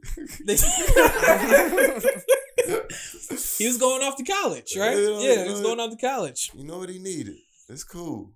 he 3.57 3.67
was 3.67 3.77
going 3.77 4.01
off 4.03 4.15
to 4.17 4.23
college, 4.23 4.75
right? 4.77 4.97
Yeah, 4.97 5.19
Yeah, 5.19 5.43
he 5.45 5.51
was 5.51 5.61
going 5.61 5.79
off 5.79 5.91
to 5.91 5.97
college. 5.97 6.51
you 6.55 6.63
know 6.65 6.77
what 6.79 6.89
he 6.89 6.99
needed. 6.99 7.35
It's 7.67 7.83
cool. 7.83 8.31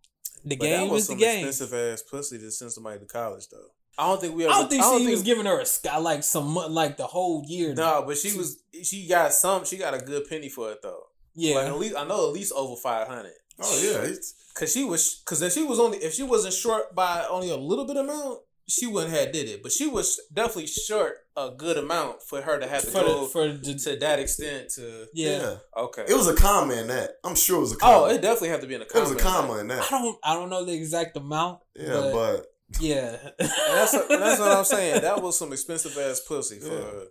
The 0.45 0.55
But 0.55 0.65
that 0.69 0.79
game 0.79 0.89
was 0.89 1.03
is 1.03 1.07
the 1.09 1.15
game. 1.15 1.47
expensive 1.47 1.73
ass 1.73 2.01
pussy 2.03 2.37
to 2.39 2.51
send 2.51 2.71
somebody 2.71 2.99
to 2.99 3.05
college 3.05 3.47
though. 3.49 3.67
I 3.97 4.07
don't 4.07 4.19
think 4.21 4.35
we. 4.35 4.45
I 4.45 4.49
don't 4.49 4.69
think 4.69 4.83
she 4.83 5.11
was 5.11 5.21
giving 5.23 5.45
her 5.45 5.59
a 5.59 5.65
sky 5.65 5.97
like 5.97 6.23
some 6.23 6.53
like 6.55 6.97
the 6.97 7.05
whole 7.07 7.43
year. 7.47 7.73
No, 7.75 8.03
but 8.05 8.17
she 8.17 8.35
was. 8.37 8.57
She 8.83 9.07
got 9.07 9.33
some. 9.33 9.65
She 9.65 9.77
got 9.77 9.93
a 9.93 9.99
good 9.99 10.27
penny 10.27 10.49
for 10.49 10.71
it 10.71 10.79
though. 10.81 11.03
yeah, 11.35 11.55
Like 11.55 11.67
at 11.67 11.77
least 11.79 11.95
I 11.95 12.03
know 12.05 12.27
at 12.27 12.33
least 12.33 12.53
over 12.53 12.75
five 12.75 13.07
hundred. 13.07 13.33
Oh 13.61 13.81
yeah, 13.83 13.99
it's, 14.09 14.33
Cause 14.55 14.73
she 14.73 14.83
was. 14.83 15.21
Cause 15.25 15.41
if 15.43 15.53
she 15.53 15.63
was 15.63 15.79
only 15.79 15.99
if 15.99 16.13
she 16.13 16.23
wasn't 16.23 16.55
short 16.55 16.93
by 16.95 17.23
only 17.29 17.51
a 17.51 17.55
little 17.55 17.85
bit 17.85 17.97
amount, 17.97 18.39
she 18.67 18.87
wouldn't 18.87 19.13
have 19.13 19.31
did 19.31 19.49
it. 19.49 19.61
But 19.61 19.71
she 19.71 19.87
was 19.87 20.19
definitely 20.33 20.67
short 20.67 21.17
a 21.35 21.51
good 21.55 21.77
amount 21.77 22.21
for 22.21 22.41
her 22.41 22.59
to 22.59 22.67
have 22.67 22.81
to 22.81 22.91
for 22.91 23.01
go 23.01 23.21
the, 23.21 23.27
for 23.27 23.47
the, 23.49 23.75
to 23.75 23.95
that 23.97 24.19
extent. 24.19 24.69
To 24.75 25.07
yeah. 25.13 25.39
yeah. 25.39 25.55
okay. 25.77 26.05
It 26.07 26.13
was 26.15 26.27
a 26.27 26.35
comma 26.35 26.73
in 26.75 26.87
that. 26.87 27.11
I'm 27.23 27.35
sure 27.35 27.57
it 27.57 27.61
was 27.61 27.71
a 27.73 27.75
oh, 27.75 27.79
comma. 27.79 27.97
oh, 27.97 28.05
it 28.09 28.21
definitely 28.21 28.49
had 28.49 28.61
to 28.61 28.67
be 28.67 28.75
in 28.75 28.81
a 28.81 28.85
It 28.85 28.89
comment. 28.89 29.13
was 29.15 29.21
a 29.21 29.25
comma 29.25 29.57
in 29.59 29.67
that. 29.67 29.79
I 29.79 29.81
that. 29.81 29.89
don't 29.89 30.17
I 30.23 30.33
don't 30.35 30.49
know 30.49 30.63
the 30.65 30.73
exact 30.73 31.17
amount. 31.17 31.59
Yeah, 31.75 31.93
but, 31.93 32.13
but 32.13 32.45
yeah. 32.79 33.17
That's 33.39 33.93
and 33.93 34.21
that's 34.21 34.39
what 34.39 34.57
I'm 34.57 34.63
saying. 34.65 35.01
That 35.01 35.21
was 35.21 35.37
some 35.37 35.51
expensive 35.51 35.97
ass 35.97 36.21
pussy 36.21 36.59
for, 36.59 36.67
Yeah. 36.73 36.79
for 36.81 37.05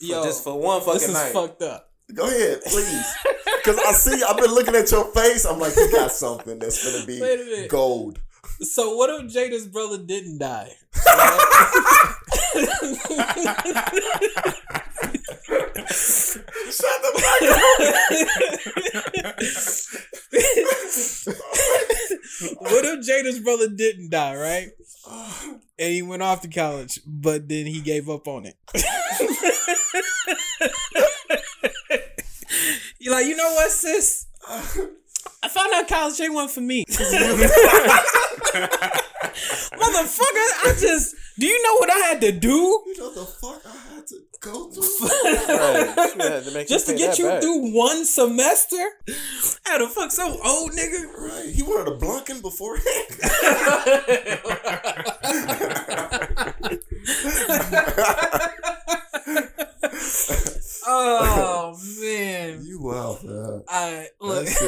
Yo, 0.00 0.24
just 0.24 0.42
for 0.42 0.58
one 0.58 0.80
fucking 0.80 0.94
this 0.94 1.08
is 1.08 1.14
night. 1.14 1.32
fucked 1.32 1.62
up. 1.62 1.88
go 2.12 2.26
ahead, 2.26 2.60
please. 2.66 3.14
Cause 3.64 3.78
I 3.78 3.92
see 3.92 4.20
I've 4.24 4.36
been 4.36 4.50
looking 4.52 4.74
at 4.74 4.90
your 4.90 5.04
face. 5.14 5.44
I'm 5.44 5.60
like, 5.60 5.76
you 5.76 5.92
got 5.92 6.10
something 6.10 6.58
that's 6.58 6.84
gonna 6.92 7.06
be 7.06 7.20
Wait 7.22 7.40
a 7.40 7.44
minute. 7.44 7.70
gold. 7.70 8.18
So 8.62 8.94
what 8.94 9.10
if 9.10 9.32
Jada's 9.32 9.66
brother 9.66 9.98
didn't 9.98 10.38
die? 10.38 10.70
Shut 16.72 17.02
the 17.02 17.10
fuck 17.18 17.42
up. 17.42 17.50
what 22.60 22.84
if 22.84 23.00
Jada's 23.06 23.40
brother 23.40 23.68
didn't 23.68 24.10
die, 24.10 24.36
right? 24.36 24.70
And 25.78 25.92
he 25.92 26.02
went 26.02 26.22
off 26.22 26.40
to 26.42 26.48
college, 26.48 27.00
but 27.04 27.48
then 27.48 27.66
he 27.66 27.80
gave 27.80 28.08
up 28.08 28.28
on 28.28 28.46
it. 28.46 28.54
You're 33.00 33.14
like, 33.14 33.26
you 33.26 33.34
know 33.36 33.52
what, 33.54 33.70
sis? 33.72 34.26
I 35.42 35.48
found 35.48 35.72
out 35.74 35.88
college 35.88 36.20
ain't 36.20 36.34
one 36.34 36.48
for 36.48 36.60
me. 36.60 36.84
Motherfucker, 39.72 40.48
I 40.64 40.74
just 40.78 41.16
do 41.38 41.46
you 41.46 41.62
know 41.64 41.74
what 41.76 41.90
I 41.90 41.98
had 41.98 42.20
to 42.20 42.32
do 42.32 42.48
You 42.86 42.94
know 42.98 43.12
the 43.14 43.24
fuck 43.24 43.62
I 43.64 43.94
had 43.94 44.06
to 44.08 44.16
go 44.40 44.68
through? 44.70 44.82
Right. 45.56 46.44
To 46.44 46.64
just 46.68 46.86
to 46.86 46.94
get 46.94 47.18
you 47.18 47.26
back. 47.26 47.40
through 47.40 47.72
one 47.74 48.04
semester? 48.04 48.76
I 48.76 49.70
had 49.70 49.78
to 49.78 49.88
fuck 49.88 50.10
some 50.10 50.36
old 50.44 50.72
nigga. 50.72 51.12
Right. 51.16 51.50
He 51.54 51.62
wanted 51.62 51.88
a 51.92 51.96
Blunkin 51.98 52.42
beforehand. 52.42 53.08
Oh 60.84 61.76
man. 62.00 62.64
you 62.64 62.80
wild 62.80 63.20
for 63.20 63.26
that. 63.28 63.64
I 63.68 64.08
look. 64.20 64.46
That's 64.46 64.60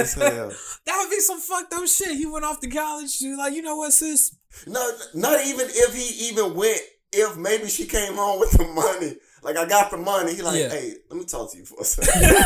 as 0.00 0.12
hell. 0.14 0.52
That 0.86 0.98
would 0.98 1.10
be 1.10 1.20
some 1.20 1.40
fucked 1.40 1.72
up 1.72 1.86
shit. 1.86 2.16
He 2.16 2.26
went 2.26 2.44
off 2.44 2.60
to 2.60 2.68
college. 2.68 3.10
She 3.10 3.34
like, 3.34 3.54
you 3.54 3.62
know 3.62 3.76
what, 3.76 3.92
sis? 3.92 4.34
No, 4.66 4.90
not 5.14 5.44
even 5.46 5.66
if 5.68 5.94
he 5.94 6.28
even 6.28 6.54
went. 6.54 6.80
If 7.12 7.36
maybe 7.36 7.66
she 7.68 7.86
came 7.86 8.14
home 8.14 8.38
with 8.38 8.52
the 8.52 8.64
money, 8.66 9.16
like 9.42 9.56
I 9.56 9.66
got 9.66 9.90
the 9.90 9.96
money. 9.96 10.34
He 10.34 10.42
like, 10.42 10.60
Yeah. 10.60 10.68
hey, 10.68 10.94
let 11.10 11.18
me 11.18 11.24
talk 11.24 11.50
to 11.52 11.58
you 11.58 11.64
for 11.64 11.80
a 11.80 11.84
second. 11.84 12.36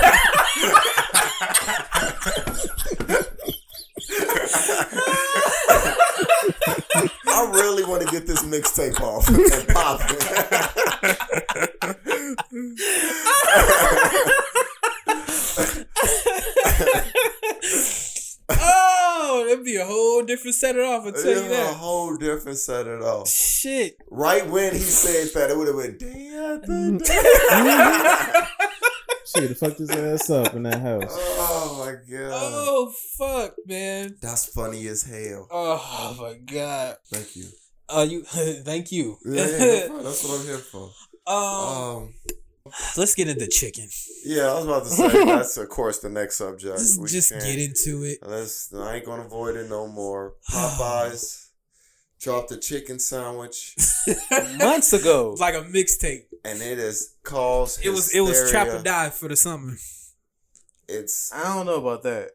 I 7.27 7.51
really 7.53 7.85
want 7.85 8.03
to 8.03 8.09
get 8.11 8.27
this 8.27 8.43
mixtape 8.45 9.01
off 9.01 9.29
and 9.29 9.69
pop 9.69 10.01
oh, 13.27 14.51
that'd 19.79 19.91
a 19.91 19.93
whole 19.93 20.23
different 20.23 20.55
set 20.57 20.77
it 20.77 20.83
off. 20.83 21.05
I'll 21.07 21.13
tell 21.13 21.25
you 21.25 21.31
It's 21.45 21.71
a 21.71 21.75
whole 21.75 22.17
different 22.17 22.59
set 22.59 22.87
it 22.87 23.03
off. 23.03 23.29
Shit. 23.29 23.97
Right 24.11 24.47
when 24.49 24.73
he 24.73 24.79
said 24.79 25.29
that, 25.35 25.51
it 25.51 25.57
would 25.57 25.69
have 25.69 25.77
been 25.77 25.99
day 25.99 26.29
after 26.35 26.99
day. 26.99 28.49
She 29.27 29.41
would 29.41 29.51
have 29.51 29.59
fucked 29.59 29.79
his 29.79 29.91
ass 29.91 30.31
up 30.31 30.55
in 30.55 30.63
that 30.65 30.81
house. 30.81 31.11
Oh 31.11 31.85
my 31.85 31.93
god. 31.93 32.31
Oh, 32.33 32.93
fuck, 33.19 33.55
man. 33.67 34.17
That's 34.21 34.47
funny 34.47 34.87
as 34.87 35.03
hell. 35.03 35.49
Oh, 35.51 36.17
my 36.21 36.35
God. 36.35 36.97
Thank 37.11 37.35
you. 37.37 37.47
Uh, 37.89 38.07
you. 38.09 38.23
thank 38.25 38.93
you. 38.93 39.17
Yeah, 39.25 39.47
yeah, 39.47 39.87
no 39.89 40.03
that's 40.03 40.23
what 40.25 40.41
I'm 40.41 40.47
here 40.47 40.59
for. 40.59 40.91
um, 41.27 41.37
Um, 41.37 42.15
let's 42.97 43.15
get 43.15 43.29
into 43.29 43.47
chicken. 43.47 43.89
yeah, 44.25 44.51
I 44.51 44.55
was 44.55 44.65
about 44.65 44.85
to 44.85 44.89
say 44.91 45.25
that's 45.25 45.57
of 45.59 45.69
course 45.69 45.99
the 45.99 46.09
next 46.09 46.37
subject. 46.37 46.79
Just, 46.79 47.01
We 47.01 47.09
just 47.09 47.31
get 47.31 47.59
into 47.59 48.05
it. 48.05 48.19
Let's. 48.23 48.73
I 48.73 48.97
ain't 48.97 49.05
gonna 49.07 49.25
avoid 49.25 49.57
it 49.57 49.69
no 49.69 49.87
more. 49.87 50.35
Popeyes 50.51 51.49
dropped 52.21 52.51
a 52.53 52.57
chicken 52.57 52.99
sandwich, 52.99 53.75
Months 54.59 54.93
ago. 54.95 55.33
It's 55.33 55.41
like 55.41 55.55
a 55.55 55.63
mixtape. 55.63 56.25
and 56.45 56.63
it 56.63 56.79
is 56.79 57.15
caused. 57.23 57.85
It 57.85 57.91
was 57.91 58.15
it 58.15 58.21
was 58.21 58.51
trap 58.51 58.67
hysteria. 58.67 58.81
or 58.81 58.83
die 58.83 59.11
for 59.11 59.29
the 59.29 59.37
summer. 59.37 59.75
It's 60.89 61.33
I 61.33 61.55
don't 61.55 61.67
know 61.67 61.77
about 61.77 62.03
that. 62.05 62.31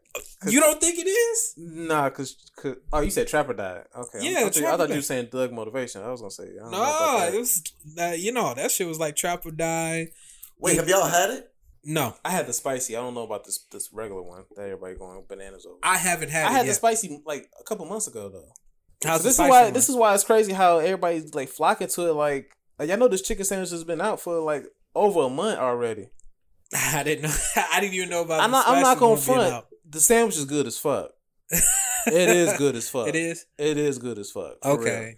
You 0.47 0.59
don't 0.59 0.79
think 0.81 0.97
it 0.97 1.07
is? 1.07 1.53
Nah, 1.57 2.09
cause, 2.09 2.35
cause 2.55 2.77
oh, 2.91 3.01
you 3.01 3.11
said 3.11 3.27
Trapper 3.27 3.53
died. 3.53 3.83
Okay, 3.95 4.19
Yeah, 4.21 4.39
I 4.39 4.43
thought, 4.43 4.55
you, 4.55 4.67
I 4.67 4.77
thought 4.77 4.89
you 4.89 4.95
were 4.95 5.01
saying 5.01 5.27
Thug 5.27 5.51
Motivation. 5.51 6.01
I 6.01 6.09
was 6.09 6.21
gonna 6.21 6.31
say, 6.31 6.43
I 6.43 6.61
don't 6.63 6.71
know 6.71 6.77
No, 6.77 6.83
about 6.83 7.19
that. 7.19 7.33
it 7.33 7.37
was 7.39 7.63
uh, 7.99 8.05
you 8.17 8.31
know 8.31 8.53
that 8.55 8.71
shit 8.71 8.87
was 8.87 8.99
like 8.99 9.15
Trapper 9.15 9.49
or 9.49 9.51
die. 9.51 10.07
wait. 10.57 10.77
Have 10.77 10.87
y'all 10.89 11.05
had 11.05 11.29
it? 11.29 11.51
No, 11.83 12.15
I 12.25 12.31
had 12.31 12.47
the 12.47 12.53
spicy. 12.53 12.95
I 12.97 12.99
don't 13.01 13.13
know 13.13 13.23
about 13.23 13.45
this 13.45 13.59
this 13.71 13.89
regular 13.93 14.21
one 14.21 14.43
that 14.55 14.63
everybody 14.63 14.95
going 14.95 15.23
bananas 15.27 15.65
over. 15.65 15.77
I 15.83 15.97
haven't 15.97 16.29
had 16.29 16.45
I 16.45 16.49
it 16.49 16.51
had 16.53 16.61
the 16.63 16.67
yet. 16.67 16.75
spicy 16.75 17.21
like 17.25 17.49
a 17.59 17.63
couple 17.63 17.85
months 17.85 18.07
ago 18.07 18.29
though. 18.29 18.51
How's 19.07 19.23
this 19.23 19.33
is 19.35 19.39
why 19.39 19.63
one? 19.65 19.73
this 19.73 19.87
is 19.89 19.95
why 19.95 20.13
it's 20.13 20.23
crazy 20.25 20.51
how 20.53 20.79
everybody's 20.79 21.33
like 21.33 21.47
flocking 21.49 21.87
to 21.87 22.09
it. 22.09 22.13
Like, 22.13 22.51
like 22.77 22.89
y'all 22.89 22.97
know 22.97 23.07
this 23.07 23.21
chicken 23.21 23.45
sandwich 23.45 23.69
has 23.71 23.83
been 23.85 24.01
out 24.01 24.19
for 24.19 24.39
like 24.39 24.65
over 24.95 25.21
a 25.23 25.29
month 25.29 25.59
already. 25.59 26.09
I 26.75 27.03
didn't 27.03 27.23
know. 27.23 27.35
I 27.71 27.79
didn't 27.79 27.93
even 27.93 28.09
know 28.09 28.23
about. 28.23 28.41
I'm 28.41 28.51
the 28.51 28.57
not. 28.57 28.67
I'm 28.67 28.81
not 28.81 28.99
gonna 28.99 29.11
one 29.13 29.25
being 29.25 29.37
front. 29.51 29.65
The 29.89 29.99
sandwich 29.99 30.37
is 30.37 30.45
good 30.45 30.67
as 30.67 30.77
fuck. 30.77 31.11
it 31.51 32.29
is 32.29 32.57
good 32.57 32.75
as 32.75 32.89
fuck. 32.93 33.07
It 33.07 33.15
is 33.15 33.45
It 33.57 33.77
is 33.77 33.97
good 33.97 34.19
as 34.19 34.31
fuck. 34.31 34.57
okay. 34.63 35.17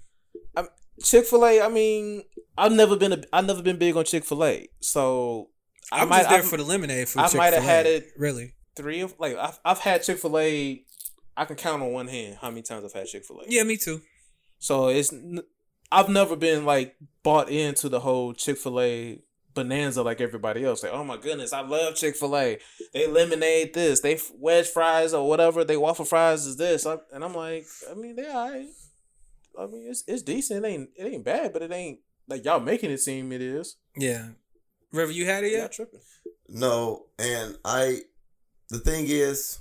Chick 1.03 1.25
Fil 1.25 1.43
A. 1.45 1.61
I 1.61 1.67
mean, 1.67 2.21
I've 2.57 2.71
never 2.73 2.95
been. 2.95 3.13
A, 3.13 3.23
I've 3.33 3.45
never 3.45 3.63
been 3.63 3.77
big 3.77 3.97
on 3.97 4.05
Chick 4.05 4.23
Fil 4.23 4.43
A. 4.45 4.67
So 4.81 5.49
I 5.91 6.01
I'm 6.01 6.09
might. 6.09 6.17
just 6.19 6.29
there 6.29 6.39
I've- 6.39 6.47
for 6.47 6.57
the 6.57 6.63
lemonade. 6.63 7.09
For 7.09 7.19
I 7.21 7.33
might 7.35 7.53
have 7.53 7.63
had 7.63 7.85
it- 7.87 8.09
Really? 8.17 8.53
three 8.75 9.01
of 9.01 9.15
like 9.19 9.35
I've, 9.35 9.59
I've 9.65 9.79
had 9.79 10.03
Chick 10.03 10.19
Fil 10.19 10.37
A. 10.37 10.83
I 11.35 11.45
can 11.45 11.55
count 11.55 11.81
on 11.81 11.91
one 11.91 12.07
hand 12.07 12.37
how 12.41 12.49
many 12.49 12.61
times 12.61 12.85
I've 12.85 12.93
had 12.93 13.07
Chick 13.07 13.25
Fil 13.25 13.39
A. 13.39 13.43
Yeah, 13.47 13.63
me 13.63 13.77
too. 13.77 14.01
So 14.59 14.89
it's 14.89 15.11
I've 15.91 16.09
never 16.09 16.35
been 16.35 16.65
like 16.65 16.95
bought 17.23 17.49
into 17.49 17.89
the 17.89 18.01
whole 18.01 18.33
Chick 18.33 18.57
Fil 18.59 18.79
A 18.79 19.19
bonanza 19.53 20.03
like 20.03 20.21
everybody 20.21 20.63
else. 20.65 20.83
Like, 20.83 20.93
oh 20.93 21.03
my 21.03 21.17
goodness, 21.17 21.53
I 21.53 21.61
love 21.61 21.95
Chick 21.95 22.15
Fil 22.15 22.37
A. 22.37 22.57
They 22.93 23.07
lemonade 23.07 23.73
this, 23.73 24.01
they 24.01 24.19
wedge 24.37 24.67
fries 24.67 25.13
or 25.13 25.27
whatever. 25.27 25.63
They 25.63 25.77
waffle 25.77 26.05
fries 26.05 26.45
is 26.45 26.57
this, 26.57 26.85
I, 26.85 26.97
and 27.13 27.23
I'm 27.23 27.33
like, 27.33 27.65
I 27.89 27.93
mean, 27.93 28.15
they 28.15 28.29
alright. 28.29 28.67
I 29.59 29.65
mean, 29.65 29.87
it's 29.89 30.03
it's 30.07 30.21
decent. 30.21 30.63
It 30.63 30.67
ain't 30.67 30.89
it 30.95 31.05
ain't 31.05 31.25
bad, 31.25 31.53
but 31.53 31.61
it 31.61 31.71
ain't 31.71 31.99
like 32.27 32.45
y'all 32.45 32.59
making 32.59 32.91
it 32.91 32.99
seem 32.99 33.31
it 33.31 33.41
is. 33.41 33.77
Yeah. 33.95 34.29
River, 34.91 35.11
you 35.11 35.25
had 35.25 35.43
it 35.43 35.51
yet? 35.51 35.71
tripping. 35.71 36.01
No, 36.47 37.05
and 37.17 37.57
I. 37.63 38.01
The 38.69 38.79
thing 38.79 39.05
is, 39.07 39.59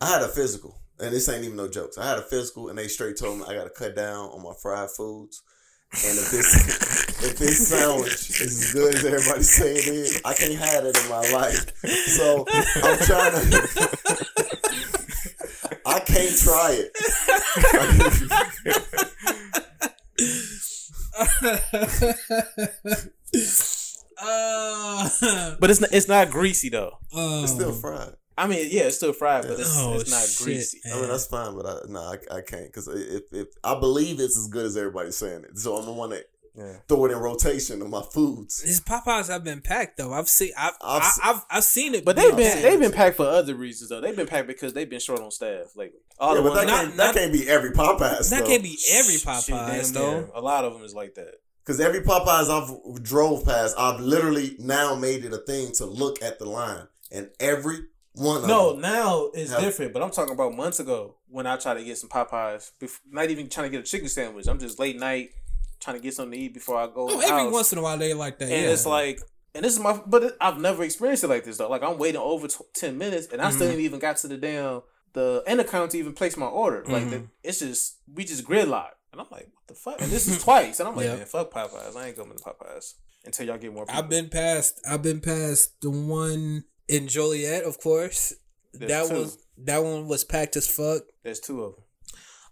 I 0.00 0.10
had 0.10 0.22
a 0.22 0.28
physical, 0.28 0.78
and 0.98 1.12
this 1.14 1.28
ain't 1.28 1.44
even 1.44 1.56
no 1.56 1.68
jokes. 1.68 1.96
I 1.96 2.06
had 2.06 2.18
a 2.18 2.22
physical, 2.22 2.68
and 2.68 2.78
they 2.78 2.88
straight 2.88 3.16
told 3.16 3.38
me 3.38 3.44
I 3.48 3.54
got 3.54 3.64
to 3.64 3.70
cut 3.70 3.96
down 3.96 4.28
on 4.30 4.42
my 4.42 4.52
fried 4.60 4.90
foods. 4.90 5.42
And 5.92 6.18
if 6.18 6.30
this 6.30 6.54
if 7.24 7.38
this 7.38 7.68
sandwich 7.68 8.30
is 8.30 8.40
as 8.40 8.72
good 8.74 8.94
as 8.96 9.04
everybody 9.04 9.42
say 9.42 9.72
it 9.76 9.86
is, 9.86 10.20
I 10.24 10.34
can't 10.34 10.54
have 10.54 10.84
it 10.84 10.96
in 11.02 11.08
my 11.08 11.22
life. 11.32 11.72
So 12.16 12.44
I'm 12.82 12.98
trying 12.98 13.32
to. 13.32 13.58
I 15.86 16.00
can't 16.00 16.36
try 16.38 16.72
it. 16.72 16.92
uh, 24.22 25.56
But 25.60 25.70
it's 25.70 25.80
not, 25.80 25.90
it's 25.92 26.08
not 26.08 26.30
greasy 26.30 26.68
though. 26.68 26.98
oh. 27.14 27.42
It's 27.44 27.52
still 27.52 27.72
fried. 27.72 28.14
I 28.38 28.46
mean, 28.46 28.68
yeah, 28.70 28.82
it's 28.84 28.96
still 28.96 29.12
fried, 29.12 29.44
but 29.44 29.58
it's, 29.58 29.76
Oh, 29.78 29.94
it's 29.98 30.10
not 30.10 30.22
shit, 30.28 30.44
greasy. 30.44 30.80
I 30.92 31.00
mean, 31.00 31.08
that's 31.08 31.26
fine, 31.26 31.54
but 31.56 31.66
I 31.66 31.78
no, 31.88 32.00
I, 32.00 32.36
I 32.36 32.40
can't 32.42 32.66
because 32.66 32.86
if, 32.88 33.22
if 33.32 33.48
I 33.64 33.78
believe 33.80 34.20
it's 34.20 34.36
as 34.38 34.48
good 34.48 34.66
as 34.66 34.76
everybody's 34.76 35.16
saying 35.16 35.44
it, 35.44 35.58
so 35.58 35.76
I'm 35.76 35.86
the 35.86 35.92
one 35.92 36.10
that 36.10 36.24
Yeah. 36.54 36.76
throw 36.88 37.06
it 37.06 37.12
in 37.12 37.18
rotation 37.18 37.80
of 37.82 37.88
my 37.88 38.02
foods. 38.02 38.60
His 38.62 38.80
Popeyes 38.80 39.28
have 39.28 39.42
been 39.44 39.60
packed 39.62 39.96
though. 39.98 40.12
I've 40.12 40.28
seen. 40.28 40.52
I've 40.58 40.74
I've 40.82 41.02
I've, 41.02 41.12
I've, 41.36 41.44
I've 41.50 41.64
seen 41.64 41.94
it. 41.94 42.04
But 42.04 42.16
they've 42.16 42.36
been 42.36 42.62
they've 42.62 42.80
been 42.80 42.92
packed 42.92 43.16
for 43.16 43.26
other 43.26 43.54
reasons 43.54 43.90
though. 43.90 44.00
They've 44.02 44.16
been 44.16 44.26
packed 44.26 44.46
because 44.48 44.72
they've 44.74 44.88
been 44.88 45.00
short 45.00 45.20
on 45.20 45.30
staff 45.30 45.74
lately. 45.76 46.00
All 46.18 46.34
yeah, 46.36 46.42
but 46.42 46.54
that 46.54 46.66
Not- 46.66 46.74
can't 46.76 46.88
not- 46.96 47.14
that 47.14 47.14
can't 47.14 47.32
be 47.32 47.48
every 47.48 47.70
Popeyes. 47.70 48.28
That 48.30 48.40
though. 48.42 48.46
can't 48.50 48.62
be 48.62 48.76
every 48.92 49.14
Shit, 49.16 49.26
Popeyes 49.26 49.92
damn 49.92 50.02
though. 50.02 50.20
near. 50.20 50.30
A 50.34 50.40
lot 50.40 50.64
of 50.64 50.72
them 50.74 50.82
is 50.82 50.94
like 50.94 51.14
that. 51.14 51.34
Because 51.64 51.80
every 51.80 52.00
Popeyes 52.00 52.48
I've 52.48 53.02
drove 53.02 53.44
past, 53.44 53.74
I've 53.78 53.98
literally 54.00 54.56
now 54.60 54.94
made 54.94 55.24
it 55.24 55.32
a 55.32 55.38
thing 55.38 55.72
to 55.74 55.84
look 55.86 56.22
at 56.22 56.38
the 56.38 56.44
line, 56.46 56.86
and 57.10 57.28
every 57.40 57.78
one 58.16 58.42
of 58.42 58.46
No, 58.48 58.72
them. 58.72 58.80
now 58.82 59.30
it's 59.34 59.50
Have- 59.52 59.60
different. 59.60 59.92
But 59.92 60.02
I'm 60.02 60.10
talking 60.10 60.32
about 60.34 60.54
months 60.54 60.80
ago 60.80 61.16
when 61.28 61.46
I 61.46 61.56
tried 61.56 61.74
to 61.74 61.84
get 61.84 61.98
some 61.98 62.08
Popeyes. 62.10 62.72
Bef- 62.80 63.00
not 63.10 63.30
even 63.30 63.48
trying 63.48 63.66
to 63.66 63.70
get 63.70 63.80
a 63.80 63.88
chicken 63.90 64.08
sandwich. 64.08 64.46
I'm 64.48 64.58
just 64.58 64.78
late 64.78 64.98
night 64.98 65.30
trying 65.80 65.96
to 65.96 66.02
get 66.02 66.14
something 66.14 66.32
to 66.38 66.44
eat 66.44 66.54
before 66.54 66.76
I 66.78 66.86
go. 66.86 67.08
Oh, 67.10 67.20
every 67.20 67.26
house. 67.28 67.52
once 67.52 67.72
in 67.72 67.78
a 67.78 67.82
while 67.82 67.98
they 67.98 68.14
like 68.14 68.38
that. 68.38 68.44
and 68.50 68.52
yeah. 68.64 68.70
it's 68.70 68.86
like, 68.86 69.20
and 69.54 69.64
this 69.64 69.72
is 69.74 69.80
my, 69.80 70.00
but 70.06 70.22
it, 70.22 70.36
I've 70.40 70.58
never 70.60 70.82
experienced 70.84 71.24
it 71.24 71.28
like 71.28 71.44
this 71.44 71.58
though. 71.58 71.68
Like 71.68 71.82
I'm 71.82 71.98
waiting 71.98 72.20
over 72.20 72.48
t- 72.48 72.56
ten 72.74 72.96
minutes, 72.98 73.28
and 73.32 73.40
I 73.42 73.50
still 73.50 73.68
Mhm. 73.68 73.72
ain't 73.72 73.80
even 73.80 73.98
got 74.00 74.16
to 74.18 74.28
the 74.28 74.36
damn 74.36 74.82
the 75.12 75.42
end 75.46 75.60
account 75.60 75.92
to 75.92 75.98
even 75.98 76.12
place 76.12 76.36
my 76.36 76.46
order. 76.46 76.84
Like 76.86 77.04
Mhm. 77.04 77.10
the, 77.10 77.22
it's 77.42 77.60
just 77.60 77.96
we 78.12 78.24
just 78.24 78.44
gridlock, 78.44 78.90
and 79.12 79.20
I'm 79.20 79.26
like, 79.30 79.48
what 79.54 79.66
the 79.66 79.74
fuck? 79.74 80.00
And 80.00 80.10
this 80.10 80.26
is 80.28 80.42
twice, 80.44 80.78
and 80.80 80.88
I'm 80.88 80.96
like, 80.96 81.06
Yep. 81.06 81.18
man, 81.18 81.26
fuck 81.26 81.50
Popeyes. 81.52 81.96
I 81.96 82.08
ain't 82.08 82.16
going 82.16 82.30
to 82.30 82.36
Popeyes 82.36 82.94
until 83.24 83.46
y'all 83.46 83.58
get 83.58 83.72
more. 83.72 83.86
People. 83.86 83.98
I've 84.02 84.08
been 84.10 84.28
past. 84.28 84.80
I've 84.88 85.02
been 85.02 85.20
past 85.20 85.80
the 85.80 85.90
one 85.90 86.64
in 86.88 87.08
Joliet, 87.08 87.64
of 87.64 87.78
course. 87.80 88.34
There's 88.72 88.90
that 88.90 89.08
two. 89.08 89.14
was 89.20 89.38
that 89.64 89.82
one 89.82 90.06
was 90.06 90.24
packed 90.24 90.56
as 90.56 90.68
fuck. 90.68 91.02
There's 91.24 91.40
two 91.40 91.62
of 91.64 91.74
them 91.76 91.84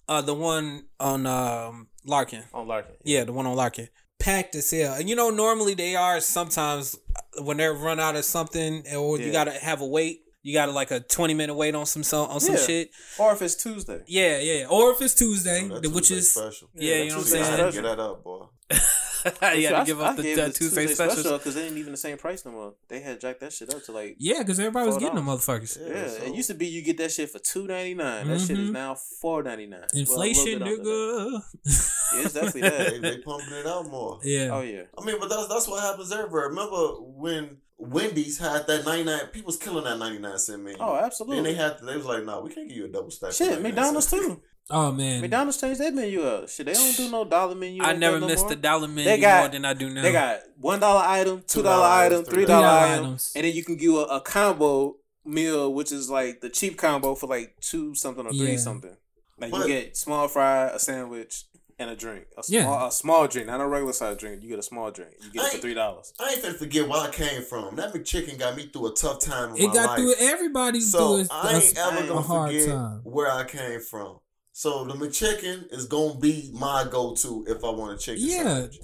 Uh, 0.08 0.20
the 0.22 0.34
one 0.34 0.86
on 1.00 1.26
um 1.26 1.88
Larkin. 2.04 2.44
on 2.52 2.66
Larkin. 2.68 2.94
Yeah, 3.04 3.24
the 3.24 3.32
one 3.32 3.46
on 3.46 3.56
Larkin. 3.56 3.88
Packed 4.18 4.54
as 4.54 4.70
hell. 4.70 4.94
And 4.94 5.08
you 5.10 5.16
know, 5.16 5.30
normally 5.30 5.74
they 5.74 5.96
are 5.96 6.20
sometimes 6.20 6.96
when 7.42 7.56
they're 7.58 7.74
run 7.74 8.00
out 8.00 8.16
of 8.16 8.24
something 8.24 8.84
or 8.94 9.18
you 9.18 9.32
gotta 9.32 9.52
have 9.52 9.80
a 9.82 9.86
wait. 9.86 10.20
You 10.42 10.52
gotta 10.54 10.72
like 10.72 10.90
a 10.90 11.00
twenty 11.00 11.34
minute 11.34 11.54
wait 11.54 11.74
on 11.74 11.86
some 11.86 12.02
some 12.02 12.28
on 12.30 12.40
some 12.40 12.54
Yeah. 12.56 12.60
shit. 12.66 12.90
Or 13.18 13.32
if 13.32 13.40
it's 13.42 13.54
Tuesday. 13.54 14.02
Yeah, 14.06 14.38
yeah. 14.40 14.66
Or 14.68 14.92
if 14.92 15.00
it's 15.02 15.14
Tuesday, 15.14 15.68
Oh, 15.70 15.78
the- 15.80 15.88
which 15.90 16.08
Tuesday 16.08 16.16
is 16.16 16.32
special. 16.32 16.68
yeah, 16.74 16.96
you 17.02 17.10
know 17.10 17.16
what 17.18 17.26
I'm 17.26 17.30
saying? 17.44 17.72
get 17.72 17.82
that 17.82 17.98
up, 17.98 18.22
boy. 18.24 18.46
you 19.24 19.31
gotta 19.40 19.77
I- 19.79 19.85
give 19.85 20.00
I 20.00 20.05
up 20.09 20.16
the 20.16 20.22
gave 20.22 20.38
uh, 20.38 20.46
the 20.46 20.53
Tuesday, 20.53 20.87
specials. 20.87 21.22
because 21.38 21.55
they 21.55 21.66
ain't 21.66 21.77
even 21.77 21.92
the 21.92 21.96
same 21.98 22.16
price 22.18 22.44
no 22.44 22.53
more. 22.53 22.74
They 22.88 23.00
had 23.00 23.20
jacked 23.20 23.40
that 23.40 23.53
shit 23.53 23.72
up 23.72 23.83
to 23.85 23.92
like 23.92 24.16
Yeah, 24.18 24.38
because 24.40 24.59
everybody 24.59 24.87
was 24.87 24.96
$4. 24.96 25.00
getting 25.00 25.16
them 25.16 25.27
motherfuckers. 25.27 25.79
Yeah, 25.81 25.94
yeah. 25.94 26.09
so- 26.09 26.22
It 26.24 26.35
used 26.35 26.48
to 26.48 26.55
be 26.55 26.66
you 26.66 26.83
get 26.83 26.98
that 26.98 27.11
shit 27.12 27.31
for 27.31 27.38
two 27.38 27.66
ninety 27.66 27.94
nine. 27.94 28.29
That 28.29 28.40
shit 28.40 28.59
is 28.59 28.70
Mhm. 28.70 28.72
now 28.72 28.94
four 29.20 29.42
ninety 29.42 29.66
nine. 29.66 29.87
Inflation, 29.94 30.61
nigga. 30.61 31.33
Yeah, 31.33 32.20
it's 32.22 32.35
definitely 32.35 32.61
that. 32.68 33.00
they 33.03 33.18
pumping 33.18 33.53
it 33.55 33.66
out 33.66 33.87
more. 33.88 34.18
yeah. 34.22 34.50
Oh 34.53 34.61
yeah. 34.62 34.83
I 34.98 35.05
mean, 35.05 35.16
but 35.20 35.29
that's 35.29 35.48
that's 35.48 35.68
what 35.68 35.83
happens 35.83 36.12
everywhere. 36.12 36.48
Remember 36.48 36.77
when 37.00 37.59
Wendy's 37.79 38.38
had 38.38 38.66
that 38.66 38.85
ninety 38.85 39.05
nine? 39.05 39.27
People 39.33 39.46
was 39.46 39.57
killing 39.57 39.85
that 39.85 39.98
ninety 39.98 40.18
nine 40.18 40.38
cent 40.38 40.62
menu. 40.62 40.79
Oh, 40.81 40.96
absolutely. 40.96 41.38
And 41.38 41.46
they 41.46 41.55
had 41.55 41.79
to, 41.79 41.85
they 41.85 41.96
was 41.96 42.07
like, 42.07 42.24
no, 42.24 42.40
we 42.42 42.50
can't 42.53 42.68
give 42.68 42.77
you 42.77 42.85
a 42.87 42.88
double 42.88 43.11
stack. 43.11 43.33
Shit, 43.33 43.61
McDonald's 43.62 44.09
cents." 44.09 44.27
too. 44.27 44.42
Oh 44.70 44.90
man. 44.92 45.20
McDonald's 45.20 45.61
changed 45.61 45.81
their 45.81 45.92
menu 45.92 46.22
up. 46.22 46.48
Shit, 46.48 46.66
they 46.66 46.72
don't 46.72 46.96
do 46.96 47.11
no 47.11 47.24
dollar 47.24 47.55
menu. 47.55 47.83
I 47.83 47.92
never 47.94 48.16
that 48.16 48.20
no 48.20 48.27
missed 48.29 48.44
more. 48.44 48.50
the 48.50 48.57
dollar 48.57 48.88
menu 48.88 49.05
They 49.05 49.18
got- 49.20 49.40
more 49.42 49.48
than 49.50 49.64
I 49.66 49.74
do 49.74 49.90
now. 49.90 50.03
They 50.03 50.12
got 50.12 50.40
one 50.59 50.81
dollar 50.81 51.03
item, 51.05 51.42
two 51.46 51.62
$2 51.62 51.83
item, 51.83 52.24
three 52.24 52.44
$3 52.46 52.50
item, 52.50 53.05
items. 53.05 53.33
and 53.37 53.44
then 53.44 53.55
you 53.55 53.62
can 53.62 53.77
give 53.77 53.94
a, 53.94 54.05
a 54.05 54.20
combo 54.22 54.96
meal, 55.24 55.72
which 55.72 55.92
is 55.92 56.09
like 56.09 56.40
the 56.40 56.48
cheap 56.48 56.79
combo 56.79 57.14
for 57.14 57.27
like 57.27 57.57
two 57.61 57.94
something 57.94 58.27
or 58.27 58.31
three 58.33 58.53
Yeah. 58.53 58.57
something. 58.59 58.96
Like 59.38 59.50
But- 59.50 59.61
you 59.62 59.66
get 59.74 59.96
small 59.96 60.29
fry, 60.29 60.66
a 60.68 60.79
sandwich, 60.79 61.44
and 61.79 61.90
a 61.90 61.96
drink. 61.96 62.27
A 62.38 62.42
small, 62.44 62.61
Yeah. 62.61 62.87
a 62.87 62.90
small 62.92 63.27
drink, 63.27 63.48
not 63.48 63.61
a 63.61 63.66
regular 63.66 63.92
size 63.92 64.16
drink. 64.16 64.42
You 64.42 64.48
get 64.48 64.61
a 64.61 64.62
small 64.62 64.90
drink. 64.92 65.11
You 65.24 65.31
get 65.33 65.44
it 65.46 65.53
for 65.57 65.59
three 65.59 65.74
dollars. 65.74 66.12
I 66.20 66.31
ain't 66.31 66.42
finna 66.42 66.57
forget 66.57 66.88
where 66.88 67.00
I 67.00 67.11
came 67.11 67.42
from. 67.42 67.74
That 67.77 67.92
McChicken 67.92 68.38
got 68.38 68.57
me 68.57 68.70
through 68.72 68.92
a 68.92 68.94
tough 68.94 69.20
time 69.20 69.57
in 69.57 69.62
It 69.62 69.66
my 69.68 69.74
got 69.74 69.87
life. 69.88 69.98
through. 69.98 70.14
Everybody's 70.20 70.90
So 70.92 71.24
through 71.24 71.27
I 71.37 71.55
ain't 71.57 71.77
a, 71.77 71.81
ever 71.81 72.07
gonna 72.07 72.22
forget 72.48 72.68
time. 72.68 73.00
where 73.05 73.31
I 73.31 73.44
came 73.44 73.81
from. 73.81 74.18
So 74.56 74.84
the 74.84 74.94
McChicken 74.94 75.72
is 75.72 75.86
gonna 75.86 76.14
be 76.14 76.48
my 76.54 76.86
go-to 76.88 77.44
if 77.48 77.64
I 77.64 77.70
want 77.70 77.94
a 77.94 77.98
chicken 77.98 78.22
Yeah. 78.24 78.42
sandwich. 78.44 78.78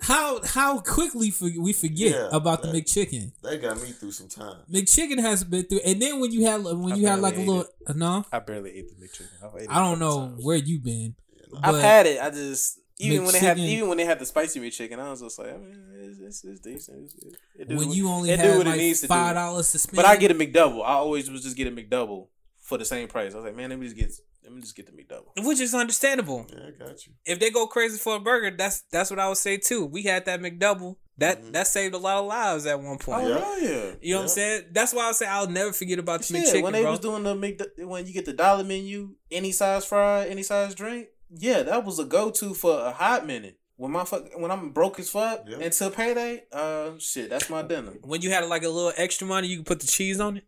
How 0.00 0.42
how 0.44 0.80
quickly 0.80 1.30
for, 1.30 1.48
we 1.60 1.72
forget 1.72 2.10
Yeah, 2.10 2.28
about 2.32 2.62
the 2.62 2.68
McChicken. 2.68 3.30
That 3.42 3.62
got 3.62 3.80
me 3.80 3.92
through 3.92 4.10
some 4.10 4.26
time. 4.26 4.56
McChicken 4.68 5.20
has 5.20 5.44
been 5.44 5.62
through, 5.66 5.78
and 5.86 6.02
then 6.02 6.18
when 6.18 6.32
you 6.32 6.44
had 6.44 6.64
when 6.64 6.92
I 6.92 6.96
you 6.96 7.06
had 7.06 7.20
like 7.20 7.36
a 7.36 7.40
little 7.40 7.66
uh, 7.86 7.92
no, 7.94 8.24
I 8.32 8.40
barely 8.40 8.72
ate 8.72 8.88
the 8.88 8.96
McChicken. 9.06 9.28
I've 9.44 9.62
ate 9.62 9.68
I 9.70 9.78
don't 9.78 10.00
know 10.00 10.26
times. 10.26 10.44
where 10.44 10.56
you 10.56 10.80
been. 10.80 11.14
I've 11.62 11.80
had 11.80 12.06
it. 12.06 12.20
I 12.20 12.30
just 12.30 12.80
even 12.98 13.22
when 13.22 13.32
they 13.32 13.38
had 13.38 13.60
even 13.60 13.88
when 13.88 13.98
they 13.98 14.04
had 14.04 14.18
the 14.18 14.26
spicy 14.26 14.58
McChicken, 14.58 14.98
I 14.98 15.08
was 15.10 15.20
just 15.20 15.38
like, 15.38 15.54
I 15.54 15.56
mean, 15.56 15.84
it's, 15.94 16.18
it's, 16.18 16.44
it's 16.44 16.60
decent. 16.60 17.04
It's, 17.04 17.14
it, 17.14 17.36
it 17.60 17.68
when 17.68 17.86
what- 17.86 17.96
you 17.96 18.08
only 18.08 18.30
it 18.30 18.38
do 18.38 18.42
had 18.42 18.58
what 18.58 18.66
it 18.66 18.76
needs 18.76 19.06
five 19.06 19.36
dollars 19.36 19.70
to 19.70 19.78
spend. 19.78 19.94
But 19.94 20.04
I 20.06 20.16
get 20.16 20.32
a 20.32 20.34
McDouble. 20.34 20.82
I 20.82 20.94
always 20.94 21.30
was 21.30 21.44
just 21.44 21.56
get 21.56 21.68
a 21.68 21.70
McDouble 21.70 22.26
for 22.60 22.76
the 22.76 22.84
same 22.84 23.06
price. 23.06 23.34
I 23.34 23.36
was 23.36 23.44
like, 23.44 23.54
man, 23.54 23.70
let 23.70 23.78
me 23.78 23.86
just 23.86 23.96
get 23.96 24.10
let 24.44 24.52
me 24.52 24.60
just 24.60 24.74
get 24.76 24.86
the 24.86 24.92
McDouble. 24.92 25.44
which 25.46 25.60
is 25.60 25.74
understandable. 25.74 26.46
Yeah, 26.50 26.66
I 26.68 26.70
got 26.86 27.06
you. 27.06 27.12
If 27.24 27.38
they 27.40 27.50
go 27.50 27.66
crazy 27.66 27.98
for 27.98 28.16
a 28.16 28.20
burger, 28.20 28.54
that's 28.56 28.82
that's 28.90 29.10
what 29.10 29.18
I 29.18 29.28
would 29.28 29.36
say 29.38 29.56
too. 29.56 29.86
We 29.86 30.02
had 30.02 30.24
that 30.26 30.40
McDouble. 30.40 30.96
That 31.18 31.42
Mhm. 31.42 31.52
that 31.52 31.66
saved 31.66 31.94
a 31.94 31.98
lot 31.98 32.18
of 32.18 32.26
lives 32.26 32.64
at 32.66 32.80
one 32.80 32.98
point. 32.98 33.24
Oh 33.24 33.28
Yeah. 33.28 33.38
hell 33.38 33.60
yeah. 33.60 33.90
You 34.00 34.12
know 34.14 34.18
what 34.20 34.22
I'm 34.24 34.28
saying? 34.28 34.62
That's 34.72 34.92
why 34.94 35.08
I 35.08 35.12
say 35.12 35.26
I'll 35.26 35.46
never 35.48 35.72
forget 35.72 35.98
about 35.98 36.20
the 36.22 36.26
Shit, 36.26 36.46
McChicken, 36.46 36.62
when 36.62 36.72
they 36.72 36.82
bro. 36.82 36.90
was 36.92 37.00
doing 37.00 37.22
the 37.22 37.34
McD- 37.34 37.84
when 37.86 38.06
you 38.06 38.12
get 38.14 38.24
the 38.24 38.32
dollar 38.32 38.64
menu, 38.64 39.14
any 39.30 39.52
size 39.52 39.84
fry, 39.84 40.26
any 40.26 40.42
size 40.42 40.74
drink, 40.74 41.08
yeah, 41.30 41.62
that 41.62 41.84
was 41.84 41.98
a 41.98 42.04
go 42.04 42.30
to 42.30 42.54
for 42.54 42.78
a 42.86 42.92
hot 42.92 43.26
minute. 43.26 43.58
When 43.82 43.90
my 43.90 44.04
fuck, 44.04 44.22
when 44.38 44.50
I'm 44.52 44.70
broke 44.70 45.00
as 45.00 45.10
fuck 45.10 45.42
Yeah. 45.48 45.56
until 45.58 45.90
payday, 45.90 46.44
uh, 46.52 46.90
shit, 46.98 47.28
that's 47.30 47.50
my 47.50 47.62
dinner. 47.62 47.90
when 48.02 48.22
you 48.22 48.30
had 48.30 48.44
like 48.46 48.62
a 48.62 48.68
little 48.68 48.92
extra 48.96 49.26
money, 49.26 49.48
you 49.48 49.56
could 49.56 49.66
put 49.66 49.80
the 49.80 49.88
cheese 49.88 50.20
on 50.20 50.36
it. 50.36 50.44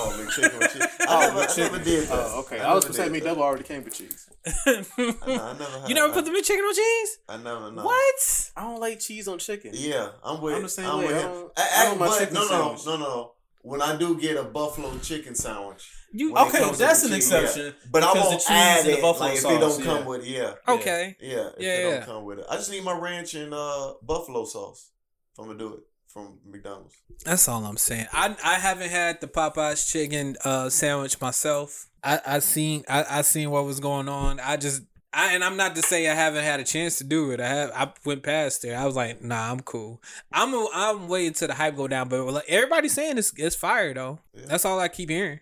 Oh, 0.00 0.14
McChicken 0.16 0.58
with 0.60 0.72
cheese. 0.72 0.82
I, 1.00 1.04
Oh, 1.08 1.18
never, 1.20 1.40
McChicken. 1.40 1.72
never 1.72 1.84
did 1.84 2.08
that. 2.08 2.12
Oh, 2.30 2.40
okay. 2.42 2.60
I, 2.60 2.72
was 2.74 2.84
never 2.84 2.96
gonna 2.98 3.08
say 3.10 3.12
did 3.18 3.24
that. 3.24 3.36
McDouble 3.36 3.40
already 3.42 3.64
came 3.64 3.82
with 3.82 3.94
cheese. 3.94 4.28
I, 4.46 4.84
know, 4.96 5.14
I 5.26 5.52
never 5.58 5.64
had 5.80 5.88
you 5.88 5.94
never 5.96 6.12
I, 6.12 6.14
put 6.14 6.24
the 6.26 6.30
McChicken 6.30 6.68
on 6.68 6.74
cheese? 6.74 7.18
I 7.28 7.36
never 7.38 7.72
know. 7.72 7.84
What? 7.84 8.50
I 8.56 8.60
don't 8.62 8.80
like 8.80 9.00
cheese 9.00 9.26
on 9.26 9.38
chicken. 9.40 9.72
Yeah, 9.74 10.10
I'm 10.22 10.40
with. 10.40 10.54
I'm 10.54 10.62
the 10.62 10.68
same 10.68 10.86
I'm 10.88 10.98
way. 10.98 11.06
with 11.08 11.16
I 11.16 11.20
him. 11.22 11.32
don't- 11.32 11.52
I- 11.56 11.62
I 11.62 11.80
I- 11.82 11.84
don't 11.86 11.98
my 11.98 12.06
but 12.06 12.18
chicken 12.20 12.34
no, 12.34 12.40
no, 12.42 12.46
sandwich. 12.48 12.86
no, 12.86 12.96
no, 12.96 13.04
no. 13.16 13.32
When 13.62 13.82
I 13.82 13.96
do 13.96 14.16
get 14.20 14.36
a 14.36 14.44
buffalo 14.44 14.96
chicken 14.98 15.34
sandwich, 15.34 15.84
You 16.12 16.32
When 16.32 16.46
okay? 16.48 16.58
That's 16.72 17.02
an 17.02 17.10
chicken, 17.10 17.16
exception. 17.16 17.74
but 17.90 18.02
I 18.02 18.12
Because 18.12 18.22
the 18.24 18.28
won't 18.30 18.40
cheese 18.40 18.50
add 18.50 18.78
and 18.80 18.86
the 18.88 18.98
it 18.98 19.02
buffalo 19.02 19.26
like 19.28 19.36
if 19.36 19.40
sauce, 19.42 19.52
it 19.52 19.58
don't 19.60 19.78
yeah. 19.80 19.84
come 19.84 20.06
with 20.06 20.26
yeah, 20.26 20.54
Okay. 20.68 21.16
yeah. 21.20 21.28
If 21.28 21.54
Yeah, 21.58 21.68
it 21.74 21.84
yeah. 21.84 21.90
don't 21.98 22.06
come 22.06 22.24
with 22.24 22.38
it, 22.38 22.46
I 22.50 22.56
just 22.56 22.70
need 22.70 22.82
my 22.84 22.96
ranch 22.98 23.34
and 23.34 23.52
uh 23.52 23.94
buffalo 24.02 24.44
sauce. 24.44 24.90
If 25.32 25.38
I'm 25.38 25.46
gonna 25.46 25.58
do 25.58 25.74
it 25.74 25.80
from 26.08 26.38
McDonald's. 26.46 26.94
That's 27.24 27.46
all 27.48 27.64
I'm 27.64 27.76
saying. 27.76 28.06
I 28.12 28.34
I 28.42 28.54
haven't 28.54 28.90
had 28.90 29.20
the 29.20 29.26
Popeyes 29.28 29.90
chicken 29.90 30.36
uh 30.44 30.70
sandwich 30.70 31.20
myself. 31.20 31.88
I 32.02 32.20
I 32.26 32.38
seen 32.38 32.84
I 32.88 33.04
I 33.08 33.22
seen 33.22 33.50
what 33.50 33.64
was 33.66 33.78
going 33.80 34.08
on. 34.08 34.40
I 34.40 34.56
just 34.56 34.82
I 35.12 35.34
and 35.34 35.44
I'm 35.44 35.56
not 35.56 35.74
to 35.76 35.82
say 35.82 36.08
I 36.08 36.14
haven't 36.14 36.44
had 36.44 36.60
a 36.60 36.64
chance 36.64 36.96
to 36.98 37.04
do 37.04 37.30
it. 37.32 37.40
I 37.40 37.48
have 37.48 37.70
I 37.74 37.92
went 38.06 38.22
past 38.22 38.62
there. 38.62 38.78
I 38.78 38.86
was 38.86 38.96
like, 38.96 39.22
nah, 39.22 39.50
I'm 39.50 39.60
cool. 39.60 40.02
I'm 40.32 40.54
a, 40.54 40.66
I'm 40.74 41.08
waiting 41.08 41.32
till 41.34 41.48
the 41.48 41.54
hype 41.54 41.76
go 41.76 41.86
down. 41.88 42.08
But 42.08 42.24
like 42.24 42.44
everybody's 42.48 42.94
saying 42.94 43.18
it's 43.18 43.32
it's 43.36 43.56
fire 43.56 43.92
though. 43.92 44.20
Yeah. 44.34 44.44
That's 44.46 44.64
all 44.64 44.80
I 44.80 44.88
keep 44.88 45.10
hearing. 45.10 45.40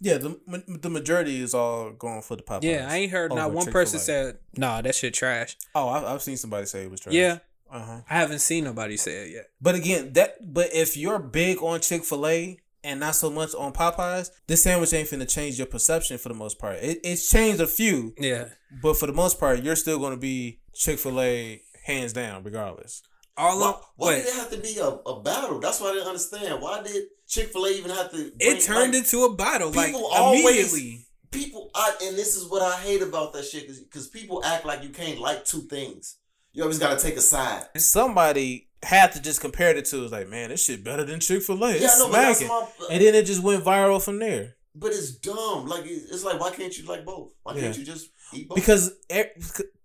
Yeah, 0.00 0.18
the 0.18 0.38
the 0.80 0.90
majority 0.90 1.40
is 1.40 1.54
all 1.54 1.90
going 1.90 2.22
for 2.22 2.36
the 2.36 2.42
Popeyes. 2.42 2.62
Yeah, 2.62 2.86
I 2.88 2.96
ain't 2.96 3.12
heard 3.12 3.34
not 3.34 3.50
one 3.52 3.64
Chick-fil-A. 3.64 3.72
person 3.72 3.98
said, 3.98 4.38
nah, 4.56 4.80
that 4.82 4.94
shit 4.94 5.14
trash. 5.14 5.56
Oh, 5.74 5.88
I, 5.88 6.14
I've 6.14 6.22
seen 6.22 6.36
somebody 6.36 6.66
say 6.66 6.84
it 6.84 6.90
was 6.90 7.00
trash. 7.00 7.14
Yeah, 7.14 7.38
Uh 7.70 7.80
huh. 7.84 8.00
I 8.08 8.14
haven't 8.14 8.38
seen 8.40 8.64
nobody 8.64 8.96
say 8.96 9.24
it 9.26 9.32
yet. 9.34 9.46
But 9.60 9.74
again, 9.74 10.12
that 10.12 10.52
but 10.54 10.68
if 10.72 10.96
you're 10.96 11.18
big 11.18 11.60
on 11.62 11.80
Chick 11.80 12.04
Fil 12.04 12.26
A 12.28 12.58
and 12.84 13.00
not 13.00 13.16
so 13.16 13.28
much 13.28 13.54
on 13.56 13.72
Popeyes, 13.72 14.30
this 14.46 14.62
sandwich 14.62 14.92
ain't 14.92 15.08
finna 15.08 15.28
change 15.28 15.58
your 15.58 15.66
perception 15.66 16.16
for 16.18 16.28
the 16.28 16.34
most 16.36 16.60
part. 16.60 16.76
It, 16.76 17.00
it's 17.02 17.28
changed 17.28 17.60
a 17.60 17.66
few, 17.66 18.14
Yeah. 18.18 18.50
but 18.82 18.96
for 18.96 19.06
the 19.06 19.12
most 19.12 19.40
part, 19.40 19.62
you're 19.64 19.74
still 19.76 19.98
gonna 19.98 20.16
be 20.16 20.60
Chick 20.74 21.00
Fil 21.00 21.20
A 21.20 21.60
hands 21.86 22.12
down, 22.12 22.44
regardless. 22.44 23.02
All 23.36 23.58
Why, 23.60 23.68
of, 23.68 23.84
why 23.96 24.14
did 24.16 24.26
it 24.26 24.34
have 24.34 24.50
to 24.50 24.58
be 24.58 24.78
a, 24.78 24.86
a 24.88 25.20
battle? 25.22 25.58
That's 25.60 25.80
what 25.80 25.90
I 25.90 25.94
didn't 25.94 26.08
understand. 26.08 26.60
Why 26.62 26.82
did 26.82 27.04
Chick 27.28 27.48
Fil 27.52 27.66
A 27.66 27.70
even 27.70 27.90
have 27.90 28.10
to? 28.12 28.32
it 28.40 28.62
turned 28.62 28.94
like, 28.94 29.02
into 29.02 29.24
a 29.24 29.34
battle 29.34 29.70
like 29.70 29.86
people 29.88 30.06
always- 30.06 30.42
immediately. 30.44 31.06
people. 31.30 31.70
I, 31.74 31.94
and 32.04 32.16
this 32.16 32.34
is 32.36 32.48
what 32.50 32.62
I 32.62 32.76
hate 32.80 33.02
about 33.02 33.32
that 33.34 33.44
shit 33.44 33.68
because 33.68 34.08
people 34.08 34.42
act 34.44 34.64
like 34.64 34.82
you 34.82 34.88
can't 34.90 35.20
like 35.20 35.44
two 35.44 35.60
things. 35.62 36.16
You 36.52 36.62
always 36.62 36.78
got 36.78 36.98
to 36.98 37.04
take 37.04 37.16
a 37.16 37.20
side. 37.20 37.64
Somebody 37.76 38.68
had 38.82 39.12
to 39.12 39.20
just 39.22 39.40
compare 39.40 39.74
the 39.74 39.82
two. 39.82 40.02
It's 40.04 40.12
like, 40.12 40.28
man, 40.28 40.48
this 40.48 40.64
shit 40.64 40.82
better 40.82 41.04
than 41.04 41.20
Chick 41.20 41.42
Fil 41.42 41.62
A. 41.64 41.70
Yeah, 41.70 41.84
It's 41.84 41.96
I 41.96 41.98
know, 41.98 42.06
but 42.10 42.12
that's 42.12 42.38
smacking. 42.38 42.48
my. 42.80 42.86
And 42.94 43.02
then 43.04 43.14
it 43.14 43.26
just 43.26 43.42
went 43.42 43.64
viral 43.64 44.02
from 44.02 44.18
there. 44.18 44.56
But 44.74 44.92
it's 44.92 45.10
dumb. 45.12 45.66
Like 45.66 45.82
it's 45.84 46.24
like, 46.24 46.40
why 46.40 46.50
can't 46.50 46.76
you 46.78 46.86
like 46.86 47.04
both? 47.04 47.32
Why 47.42 47.54
can't 47.58 47.76
you 47.76 47.84
just 47.84 48.10
eat 48.32 48.48
both? 48.48 48.56
because 48.56 48.92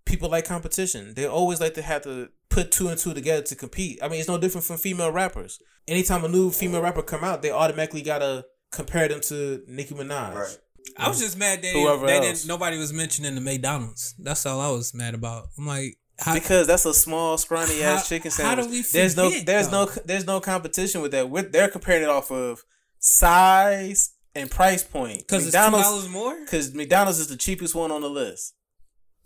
people 0.04 0.28
like 0.30 0.46
competition. 0.46 1.14
They 1.14 1.26
always 1.26 1.60
like 1.60 1.74
to 1.74 1.82
have 1.82 2.02
to 2.02 2.28
put 2.54 2.70
two 2.72 2.88
and 2.88 2.98
two 2.98 3.12
together 3.14 3.42
to 3.42 3.54
compete. 3.54 3.98
I 4.02 4.08
mean, 4.08 4.20
it's 4.20 4.28
no 4.28 4.38
different 4.38 4.64
from 4.64 4.76
female 4.76 5.10
rappers. 5.12 5.58
Anytime 5.88 6.24
a 6.24 6.28
new 6.28 6.50
female 6.50 6.80
rapper 6.82 7.02
come 7.02 7.24
out, 7.24 7.42
they 7.42 7.50
automatically 7.50 8.02
gotta 8.02 8.44
compare 8.72 9.08
them 9.08 9.20
to 9.22 9.62
Nicki 9.68 9.94
Minaj. 9.94 10.34
right. 10.34 10.58
I 10.98 11.08
was 11.08 11.18
just 11.18 11.36
mad 11.38 11.62
they, 11.62 11.72
Whoever 11.72 12.06
they 12.06 12.16
else. 12.18 12.26
didn't. 12.42 12.48
Nobody 12.48 12.78
was 12.78 12.92
mentioning 12.92 13.34
the 13.34 13.40
McDonald's. 13.40 14.14
That's 14.18 14.44
all 14.46 14.60
I 14.60 14.70
was 14.70 14.92
mad 14.94 15.14
about. 15.14 15.48
I'm 15.58 15.66
like, 15.66 15.96
how, 16.18 16.34
Because 16.34 16.66
that's 16.66 16.84
a 16.84 16.94
small, 16.94 17.36
scrawny 17.38 17.80
How- 17.80 17.94
ass 17.94 18.08
chicken 18.08 18.30
sandwich. 18.30 18.48
how 18.48 18.54
do 18.56 18.62
sandwich. 18.82 18.86
we 18.92 18.98
there's 19.00 19.16
no, 19.16 19.28
forget, 19.30 19.46
there's 19.46 19.70
no, 19.72 19.86
there's 20.04 20.26
no 20.26 20.40
competition 20.40 21.00
with 21.02 21.10
that. 21.12 21.28
With 21.30 21.52
they're 21.52 21.68
comparing 21.68 22.02
it 22.04 22.08
off 22.10 22.30
of 22.30 22.62
size 23.00 24.10
and 24.34 24.50
price 24.50 24.84
point. 24.84 25.18
because 25.18 25.46
it's 25.46 25.54
two 25.54 25.58
McDonald's, 25.60 25.88
dollars 25.88 26.08
more. 26.08 26.38
because 26.44 26.74
McDonald's 26.74 27.18
is 27.18 27.28
the 27.28 27.36
cheapest 27.36 27.74
one 27.74 27.90
on 27.90 28.00
the 28.02 28.10
list. 28.10 28.54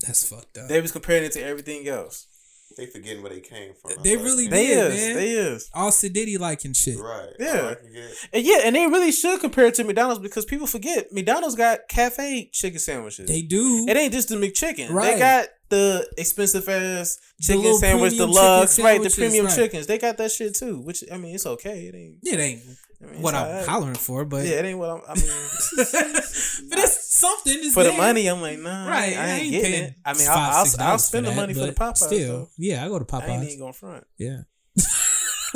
That's 0.07 0.29
fucked 0.29 0.57
up. 0.59 0.69
They 0.69 0.81
was 0.81 0.93
comparing 0.93 1.25
it 1.25 1.33
to 1.33 1.43
everything 1.43 1.89
else. 1.89 2.28
They 2.77 2.87
forgetting 2.87 3.23
where 3.23 3.33
they 3.33 3.41
came 3.41 3.73
from. 3.75 4.03
They 4.03 4.15
That's 4.15 4.25
really 4.25 4.47
I 4.47 4.51
They 4.51 4.69
Yeah, 4.69 4.85
is, 4.87 5.07
man. 5.07 5.17
they 5.17 5.31
is. 5.31 5.71
all 5.75 5.91
Sididdy 5.91 6.39
liking 6.39 6.75
shit. 6.75 6.99
Right. 6.99 7.31
Yeah. 7.39 7.71
I 7.71 7.75
can 7.75 7.93
get- 7.93 8.11
And 8.33 8.47
yeah, 8.47 8.59
and 8.65 8.77
they 8.77 8.87
really 8.87 9.11
should 9.11 9.41
compare 9.41 9.67
it 9.67 9.75
to 9.75 9.85
McDonald's 9.85 10.21
because 10.21 10.45
people 10.45 10.67
forget 10.67 11.11
McDonald's 11.13 11.57
got 11.57 11.81
cafe 11.89 12.51
chicken 12.53 12.79
sandwiches. 12.79 13.27
They 13.29 13.43
do. 13.43 13.87
it 13.89 13.97
ain't 13.97 14.13
just 14.13 14.29
the 14.29 14.37
McChicken. 14.37 14.91
Right. 14.91 15.15
They 15.15 15.19
got 15.19 15.49
the 15.71 16.09
expensive 16.17 16.69
ass 16.69 17.19
chicken 17.41 17.63
little 17.63 17.79
sandwich, 17.79 18.13
premium 18.13 18.31
deluxe, 18.31 18.77
chicken 18.77 18.85
right? 18.85 19.03
The 19.03 19.11
premium 19.11 19.47
right. 19.47 19.55
chickens. 19.55 19.87
They 19.87 19.99
got 19.99 20.17
that 20.19 20.31
shit 20.31 20.55
too. 20.55 20.81
Which 20.81 21.03
I 21.13 21.17
mean, 21.19 21.35
it's 21.35 21.47
okay. 21.47 21.87
It 21.87 21.95
ain't 21.95 22.17
it 22.23 22.39
ain't 22.41 22.63
I 23.01 23.13
mean, 23.13 23.23
what 23.23 23.35
I'm 23.35 23.65
hollering 23.67 23.95
for, 23.95 24.25
but 24.25 24.45
Yeah, 24.45 24.55
it 24.57 24.65
ain't 24.65 24.79
what 24.79 24.91
I'm. 24.91 25.03
I 25.09 25.15
mean, 25.15 25.25
but 25.77 26.79
it's 26.79 27.17
something. 27.17 27.53
It's 27.57 27.75
for 27.75 27.85
the 27.85 27.93
money, 27.93 28.27
I'm 28.27 28.41
like, 28.41 28.59
nah, 28.59 28.89
right? 28.89 29.17
I 29.17 29.27
ain't, 29.39 29.51
getting 29.53 29.71
paying 29.73 29.85
it. 29.85 29.95
I 30.05 30.15
mean, 30.15 30.27
five, 30.27 30.37
I'll, 30.37 30.67
I'll, 30.81 30.91
I'll 30.93 30.99
spend 30.99 31.27
for 31.27 31.31
the 31.31 31.37
money 31.37 31.55
for 31.55 31.67
the 31.67 31.73
Popeyes. 31.73 31.97
Still, 31.99 32.33
though. 32.39 32.49
yeah, 32.59 32.85
I 32.85 32.89
go 32.89 32.99
to 32.99 33.05
Popeyes. 33.05 33.23
I 33.23 33.35
ain't 33.35 33.45
even 33.45 33.59
gonna 33.61 33.73
front. 33.73 34.05
Yeah, 34.19 34.41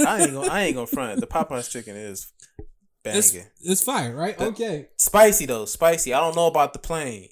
I 0.07 0.23
ain't 0.23 0.33
gonna. 0.33 0.49
I 0.51 0.63
ain't 0.63 0.75
gonna 0.77 0.87
front. 0.87 1.21
The 1.21 1.27
Popeyes 1.39 1.69
chicken 1.69 1.97
is 1.97 2.31
it's 3.05 3.33
banging. 3.33 3.49
it's 3.61 3.83
fire, 3.83 4.15
right? 4.15 4.39
The- 4.39 4.47
okay. 4.47 4.89
Spicy 4.97 5.47
though, 5.47 5.65
spicy. 5.65 6.15
I 6.15 6.21
don't 6.21 6.37
know 6.37 6.47
about 6.47 6.73
the 6.73 6.79
plain. 6.79 7.29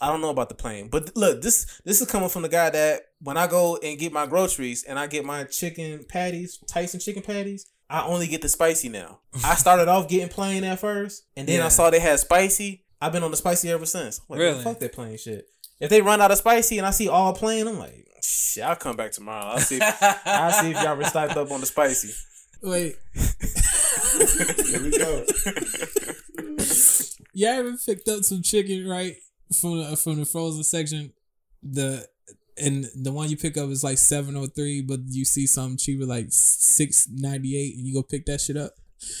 I 0.00 0.08
don't 0.08 0.20
know 0.20 0.30
about 0.30 0.48
the 0.48 0.56
plain, 0.56 0.88
but 0.88 1.16
look, 1.16 1.42
this 1.42 1.80
this 1.84 2.00
is 2.00 2.08
coming 2.10 2.28
from 2.28 2.42
the 2.42 2.48
guy 2.48 2.70
that 2.70 3.02
when 3.20 3.36
I 3.36 3.46
go 3.46 3.78
and 3.80 3.96
get 4.00 4.12
my 4.12 4.26
groceries 4.26 4.82
and 4.82 4.98
I 4.98 5.06
get 5.06 5.24
my 5.24 5.44
chicken 5.44 6.04
patties, 6.08 6.58
Tyson 6.68 6.98
chicken 6.98 7.22
patties, 7.22 7.70
I 7.92 8.04
only 8.06 8.26
get 8.26 8.40
the 8.42 8.48
spicy 8.48 8.88
now. 8.88 9.20
I 9.44 9.54
started 9.54 9.86
off 9.88 10.08
getting 10.08 10.28
plain 10.28 10.64
at 10.64 10.78
first, 10.80 11.24
and 11.36 11.46
then 11.46 11.58
Yeah. 11.58 11.66
I 11.66 11.68
saw 11.68 11.90
they 11.90 12.00
had 12.00 12.18
spicy. 12.18 12.84
I've 13.00 13.12
been 13.12 13.22
on 13.22 13.30
the 13.30 13.36
spicy 13.36 13.70
ever 13.70 13.84
since. 13.86 14.18
I'm 14.20 14.24
like, 14.30 14.38
Really? 14.40 14.62
Fuck 14.64 14.78
that 14.78 14.92
plain 14.92 15.16
shit. 15.18 15.46
If 15.80 15.90
they 15.90 16.00
run 16.00 16.20
out 16.20 16.30
of 16.30 16.38
spicy 16.38 16.78
and 16.78 16.86
I 16.86 16.90
see 16.90 17.08
all 17.08 17.32
plain, 17.34 17.66
I'm 17.66 17.78
like, 17.78 18.06
shit. 18.22 18.62
I'll 18.64 18.76
come 18.76 18.96
back 18.96 19.12
tomorrow. 19.12 19.44
I'll 19.46 19.58
see. 19.58 19.80
I'll 19.80 20.52
see 20.52 20.70
if 20.70 20.82
y'all 20.82 20.96
restocked 20.96 21.36
up 21.36 21.50
on 21.50 21.60
the 21.60 21.66
spicy. 21.66 22.12
Wait, 22.62 22.94
Here 23.14 24.82
we 24.82 24.96
go. 24.96 25.24
you 27.32 27.46
ever 27.48 27.72
picked 27.84 28.08
up 28.08 28.22
some 28.22 28.42
chicken 28.42 28.86
right 28.86 29.16
from 29.60 29.78
the, 29.78 29.96
from 29.96 30.20
the 30.20 30.24
frozen 30.24 30.62
section? 30.62 31.12
The 31.62 32.06
and 32.58 32.86
the 32.94 33.12
one 33.12 33.28
you 33.30 33.36
pick 33.36 33.56
up 33.56 33.68
is 33.70 33.82
like 33.84 33.98
seven 33.98 34.36
oh 34.36 34.46
three, 34.46 34.82
but 34.82 35.00
you 35.08 35.24
see 35.24 35.46
something 35.46 35.76
cheaper 35.78 36.04
like 36.04 36.26
six 36.30 37.08
ninety 37.10 37.56
eight, 37.56 37.76
and 37.76 37.86
you 37.86 37.94
go 37.94 38.02
pick 38.02 38.26
that 38.26 38.40
shit 38.40 38.56
up. 38.56 38.72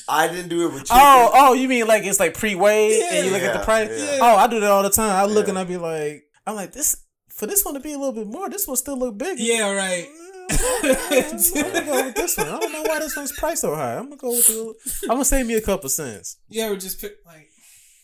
I 0.08 0.28
didn't 0.28 0.48
do 0.48 0.62
it 0.68 0.72
with 0.72 0.84
chicken. 0.84 0.96
Oh, 1.00 1.30
oh, 1.34 1.52
you 1.54 1.66
mean 1.68 1.86
like 1.88 2.04
it's 2.04 2.20
like 2.20 2.34
pre-weighed 2.34 3.02
and 3.02 3.26
you 3.26 3.32
look 3.32 3.42
at 3.42 3.52
the 3.58 3.64
price? 3.64 3.88
yeah. 3.90 4.18
Oh, 4.22 4.36
I 4.36 4.46
do 4.46 4.60
that 4.60 4.70
all 4.70 4.82
the 4.84 4.90
time. 4.90 5.10
I 5.10 5.24
look 5.24 5.46
Yeah. 5.46 5.50
and 5.50 5.58
I 5.58 5.64
be 5.64 5.76
like, 5.76 6.22
I'm 6.46 6.54
like 6.54 6.72
this 6.72 6.96
for 7.30 7.46
this 7.46 7.64
one 7.64 7.74
to 7.74 7.80
be 7.80 7.92
a 7.92 7.98
little 7.98 8.12
bit 8.12 8.28
more. 8.28 8.48
This 8.48 8.68
one 8.68 8.76
still 8.76 8.96
look 8.98 9.18
big. 9.18 9.38
Yeah, 9.40 9.72
right. 9.72 10.06
I'm 10.50 10.82
gonna 10.92 11.84
go 11.84 12.04
with 12.04 12.14
this 12.14 12.36
one. 12.36 12.48
I 12.48 12.58
don't 12.60 12.72
know 12.72 12.82
why 12.82 12.98
this 13.00 13.16
one's 13.16 13.32
priced 13.32 13.62
so 13.62 13.74
high. 13.74 13.96
I'm 13.96 14.04
gonna 14.04 14.16
go 14.16 14.30
with 14.30 14.46
the. 14.46 14.74
I'm 15.04 15.08
gonna 15.16 15.24
save 15.24 15.46
me 15.46 15.54
a 15.54 15.60
couple 15.60 15.88
cents. 15.88 16.36
Yeah, 16.48 16.64
ever 16.66 16.76
just 16.76 17.00
pick 17.00 17.16
like 17.26 17.48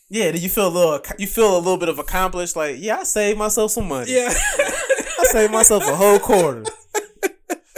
Yeah, 0.09 0.31
then 0.31 0.41
you 0.41 0.49
feel 0.49 0.67
a 0.67 0.69
little. 0.69 0.99
You 1.17 1.27
feel 1.27 1.55
a 1.55 1.59
little 1.59 1.77
bit 1.77 1.89
of 1.89 1.99
accomplished. 1.99 2.55
Like, 2.55 2.77
yeah, 2.79 2.97
I 2.97 3.03
saved 3.03 3.37
myself 3.39 3.71
some 3.71 3.87
money. 3.87 4.11
yeah. 4.13 4.33
I 5.19 5.23
saved 5.31 5.51
myself 5.53 5.83
a 5.87 5.95
whole 5.95 6.19
quarter. 6.19 6.63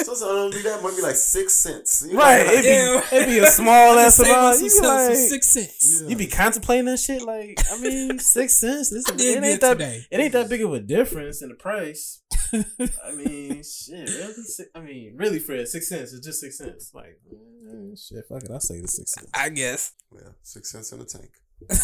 So 0.03 0.13
it's 0.47 0.55
do 0.55 0.63
that 0.63 0.81
might 0.83 0.95
be 0.95 1.01
like 1.03 1.15
six 1.15 1.53
cents. 1.53 2.03
You 2.05 2.13
know, 2.15 2.19
Right. 2.19 2.45
like- 2.45 2.57
It'd 2.57 2.63
be, 2.63 2.67
Yeah. 2.69 3.03
it'd 3.13 3.27
be 3.29 3.37
a 3.37 3.47
small 3.47 3.97
ass 3.99 4.19
amount. 4.19 4.59
You 4.59 4.69
some 4.69 4.81
be 4.81 4.87
some 4.87 5.07
like, 5.07 5.15
six 5.15 5.47
cents. 5.47 6.03
You'd 6.07 6.17
be 6.17 6.27
contemplating 6.27 6.85
that 6.85 6.97
shit. 6.97 7.21
Like, 7.21 7.59
I 7.71 7.79
mean, 7.79 8.17
six 8.19 8.55
cents. 8.59 8.89
This, 8.89 9.05
I 9.07 9.15
did 9.15 9.37
it 9.37 9.43
ain't 9.47 9.61
that. 9.61 9.73
today. 9.73 10.05
It 10.09 10.19
ain't 10.19 10.33
that 10.33 10.49
big 10.49 10.63
of 10.63 10.73
a 10.73 10.79
difference 10.79 11.41
in 11.43 11.49
the 11.49 11.55
price. 11.55 12.23
I 12.53 13.11
mean, 13.15 13.63
shit. 13.63 14.09
Really? 14.09 14.33
I 14.75 14.79
mean, 14.81 15.13
really, 15.17 15.39
Fred, 15.39 15.67
six 15.67 15.87
cents. 15.87 16.13
It's 16.13 16.25
just 16.25 16.41
six 16.41 16.57
cents. 16.57 16.91
Like, 16.93 17.19
mm, 17.31 17.93
shit. 17.97 18.25
Fuck 18.27 18.43
it. 18.43 18.51
I'll 18.51 18.59
say 18.59 18.81
the 18.81 18.87
six 18.87 19.13
cents. 19.13 19.29
I 19.33 19.49
guess. 19.49 19.93
yeah, 20.13 20.29
six 20.41 20.71
cents 20.71 20.91
in 20.91 20.99
the 20.99 21.05
tank. 21.05 21.29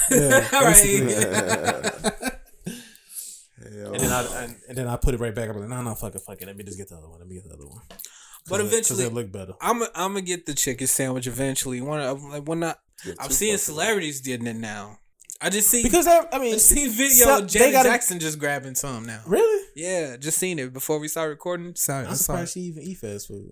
Yeah, 0.09 0.47
All 0.53 0.65
basically. 0.65 1.13
right. 1.13 2.33
Hell. 3.73 3.93
And 3.93 3.99
then 4.01 4.11
I 4.11 4.43
and, 4.43 4.55
and 4.69 4.77
then 4.77 4.87
I 4.87 4.95
put 4.97 5.13
it 5.13 5.19
right 5.19 5.33
back. 5.33 5.49
I'm 5.49 5.57
like, 5.59 5.69
no, 5.69 5.81
no, 5.81 5.95
fuck 5.95 6.15
it, 6.15 6.21
fuck 6.25 6.41
it. 6.41 6.45
Let 6.45 6.55
me 6.57 6.63
just 6.63 6.77
get 6.77 6.89
the 6.89 6.95
other 6.97 7.09
one. 7.09 7.19
Let 7.19 7.27
me 7.27 7.35
get 7.35 7.45
the 7.45 7.53
other 7.53 7.67
one. 7.67 7.81
But 8.49 8.61
eventually- 8.61 9.03
it 9.03 9.13
look 9.13 9.31
better. 9.31 9.53
I'm 9.61 9.83
i 9.83 9.87
I'm 9.95 10.13
gonna 10.13 10.21
get 10.21 10.45
the 10.45 10.53
chicken 10.53 10.87
sandwich 10.87 11.27
eventually. 11.27 11.81
One 11.81 11.99
like 12.29 12.47
when 12.47 12.63
I 12.63 12.75
I'm 13.19 13.29
seeing 13.31 13.57
celebrities 13.57 14.21
getting 14.21 14.47
it 14.47 14.55
now. 14.55 14.99
I 15.39 15.51
just 15.51 15.69
see 15.69 15.83
Because 15.83 16.05
that, 16.05 16.33
I 16.33 16.37
I 16.37 16.39
mean, 16.39 16.53
just 16.53 16.67
seen 16.67 16.89
video 16.89 17.25
so- 17.25 17.37
of 17.39 17.47
Janet 17.47 17.73
gotta- 17.73 17.89
Jackson 17.89 18.19
just 18.19 18.39
grabbing 18.39 18.73
some 18.75 19.05
now. 19.05 19.21
really. 19.27 19.65
Yeah, 19.75 20.17
just 20.17 20.39
seen 20.39 20.57
it 20.57 20.73
before 20.73 20.97
we 20.99 21.07
start 21.07 21.29
recording. 21.29 21.75
Sorry, 21.75 22.05
I'm 22.05 22.11
I'm 22.11 22.15
sorry. 22.15 22.37
surprised 22.47 22.53
she 22.53 22.59
even 22.61 22.83
eat 22.83 22.95
fast 22.97 23.27
food. 23.27 23.51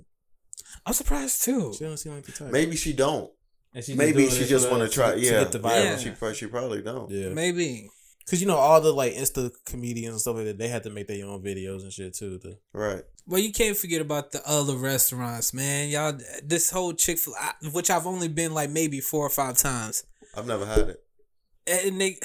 I'm 0.86 0.94
surprised 0.94 1.44
too. 1.44 1.74
She 1.78 1.84
don't 1.84 1.98
seem 1.98 2.14
like 2.14 2.24
the 2.26 2.32
type. 2.32 2.52
Maybe 2.52 2.76
she 2.76 2.94
don't. 2.94 3.30
And 3.74 3.84
she 3.84 3.94
Maybe 3.94 4.30
she 4.30 4.46
just 4.46 4.72
want 4.72 4.82
to 4.84 4.90
try. 4.90 5.14
to 5.16 5.20
Yeah, 5.20 5.44
get 5.44 5.52
the 5.52 5.60
yeah. 5.60 5.64
viral. 5.70 5.84
Yeah. 5.84 5.98
She, 5.98 6.10
probably, 6.12 6.36
she 6.36 6.48
probably 6.48 6.82
don't. 6.82 7.12
Yeah, 7.12 7.30
Maybe. 7.30 7.90
Because 8.26 8.42
you 8.42 8.48
know 8.48 8.58
all 8.58 8.82
the 8.82 8.92
like 8.92 9.14
Insta 9.14 9.52
comedians 9.66 10.14
and 10.14 10.22
stuff 10.22 10.36
like 10.36 10.46
that. 10.46 10.58
They 10.58 10.68
had 10.68 10.84
to 10.84 10.90
make 10.90 11.08
their 11.08 11.26
own 11.26 11.42
videos 11.44 11.84
and 11.84 11.92
shit 11.94 12.14
too. 12.16 12.40
To, 12.40 12.58
Right. 12.74 13.04
Well, 13.28 13.40
you 13.42 13.52
can't 13.52 13.76
forget 13.78 14.02
about 14.02 14.32
the 14.32 14.48
other 14.48 14.76
restaurants, 14.76 15.54
man. 15.54 15.90
Y'all, 15.90 16.18
this 16.44 16.70
whole 16.70 16.94
Chick 16.94 17.18
Fil, 17.18 17.34
A, 17.36 17.70
which 17.70 17.90
I've 17.90 18.06
only 18.06 18.28
been 18.28 18.54
like 18.54 18.70
maybe 18.70 19.00
four 19.02 19.26
or 19.26 19.30
five 19.32 19.58
times, 19.58 20.04
I've 20.38 20.46
never 20.46 20.66
had 20.66 20.90
it. 20.90 21.04
and 21.68 22.00
they, 22.00 22.18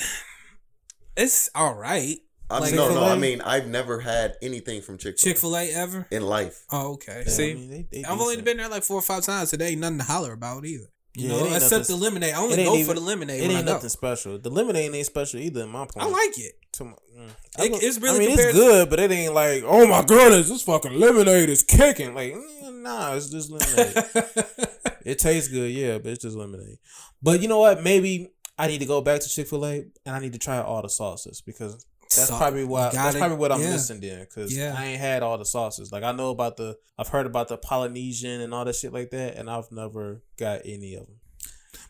it's 1.17 1.49
all 1.55 1.75
right. 1.75 2.19
I 2.51 2.59
Like 2.59 2.73
mean, 2.73 2.77
no, 2.77 2.83
no. 2.89 2.95
Chick-fil-A? 2.95 3.13
I 3.13 3.19
mean, 3.19 3.41
I've 3.43 3.69
never 3.69 4.01
had 4.01 4.35
anything 4.43 4.83
from 4.83 4.99
Chick 4.99 5.17
Chick 5.17 5.39
Fil 5.39 5.57
A 5.57 5.71
ever? 5.73 6.07
in 6.11 6.23
life. 6.23 6.65
Oh, 6.73 6.95
okay. 6.95 7.23
Yeah, 7.25 7.31
See, 7.33 7.51
I 7.53 7.55
mean, 7.55 7.71
they- 7.71 7.89
they 7.93 8.05
I've 8.05 8.21
only 8.21 8.43
been 8.43 8.57
there 8.57 8.69
like 8.69 8.83
four 8.83 8.97
or 8.99 9.03
five 9.03 9.23
times. 9.25 9.51
So 9.51 9.57
there 9.57 9.75
nothing 9.77 9.99
to 9.99 10.05
holler 10.05 10.33
about 10.33 10.65
either. 10.67 10.87
You 11.15 11.29
Yeah, 11.29 11.41
know, 11.41 11.55
except 11.55 11.73
nothing- 11.73 11.97
the 11.99 12.03
lemonade. 12.05 12.35
I 12.35 12.39
only 12.39 12.57
go 12.65 12.75
even- 12.75 12.87
for 12.87 12.95
the 12.95 13.01
lemonade 13.01 13.43
It 13.43 13.51
ain't 13.51 13.67
nothing 13.67 13.89
special. 13.89 14.39
The 14.39 14.49
lemonade 14.51 14.95
ain't 14.95 15.07
special 15.07 15.41
either. 15.41 15.63
In 15.63 15.69
my 15.71 15.87
point, 15.87 15.97
I 15.97 16.09
like 16.09 16.39
it. 16.39 16.55
To 16.75 16.85
my, 16.85 16.93
mm. 16.93 17.29
It- 17.59 17.73
I 17.73 17.79
it's 17.83 17.99
really 17.99 18.17
I 18.17 18.19
mean, 18.29 18.39
it's 18.39 18.53
good, 18.53 18.89
but 18.91 19.01
it 19.01 19.11
ain't 19.11 19.35
like, 19.35 19.65
oh 19.67 19.87
my 19.89 20.05
goodness, 20.05 20.49
this 20.49 20.63
fucking 20.63 20.99
lemonade 20.99 21.49
is 21.49 21.65
kicking. 21.65 22.15
Like, 22.15 22.35
mm, 22.35 22.83
nah, 22.83 23.15
it's 23.15 23.29
just 23.29 23.51
lemonade. 23.51 23.97
it 25.05 25.19
tastes 25.19 25.49
good, 25.49 25.73
yeah, 25.73 25.99
but 25.99 26.13
it's 26.13 26.23
just 26.23 26.37
lemonade. 26.37 26.79
But 27.21 27.41
you 27.43 27.49
know 27.49 27.59
what? 27.59 27.83
Maybe 27.83 28.33
I 28.57 28.69
need 28.69 28.79
to 28.79 28.87
go 28.87 29.01
back 29.01 29.21
to 29.23 29.29
Chick 29.29 29.49
Fil 29.49 29.67
A 29.67 29.73
and 30.07 30.15
I 30.15 30.21
need 30.21 30.33
to 30.35 30.39
try 30.39 30.61
all 30.61 30.81
the 30.83 30.89
sauces 30.89 31.41
because 31.41 31.85
that's 32.15 32.29
So- 32.29 32.37
probably 32.39 32.65
why. 32.65 32.87
you 32.87 32.93
That's 32.93 33.07
gotta- 33.07 33.19
probably 33.19 33.37
what 33.39 33.53
I'm 33.53 33.61
yeah. 33.63 33.71
missing 33.71 34.01
then 34.01 34.21
because 34.21 34.57
Yeah. 34.57 34.75
I 34.77 34.85
ain't 34.87 35.01
had 35.01 35.23
all 35.23 35.39
the 35.39 35.45
sauces. 35.45 35.93
Like 35.93 36.03
I 36.03 36.13
know 36.13 36.31
about 36.31 36.57
the, 36.57 36.77
I've 36.99 37.09
heard 37.09 37.27
about 37.27 37.49
the 37.49 37.57
Polynesian 37.57 38.41
and 38.41 38.53
all 38.53 38.65
that 38.65 38.75
shit 38.77 38.93
like 38.93 39.11
that, 39.11 39.37
and 39.37 39.49
I've 39.51 39.71
never 39.71 40.23
got 40.37 40.63
any 40.65 40.95
of 40.95 41.07
them. 41.07 41.17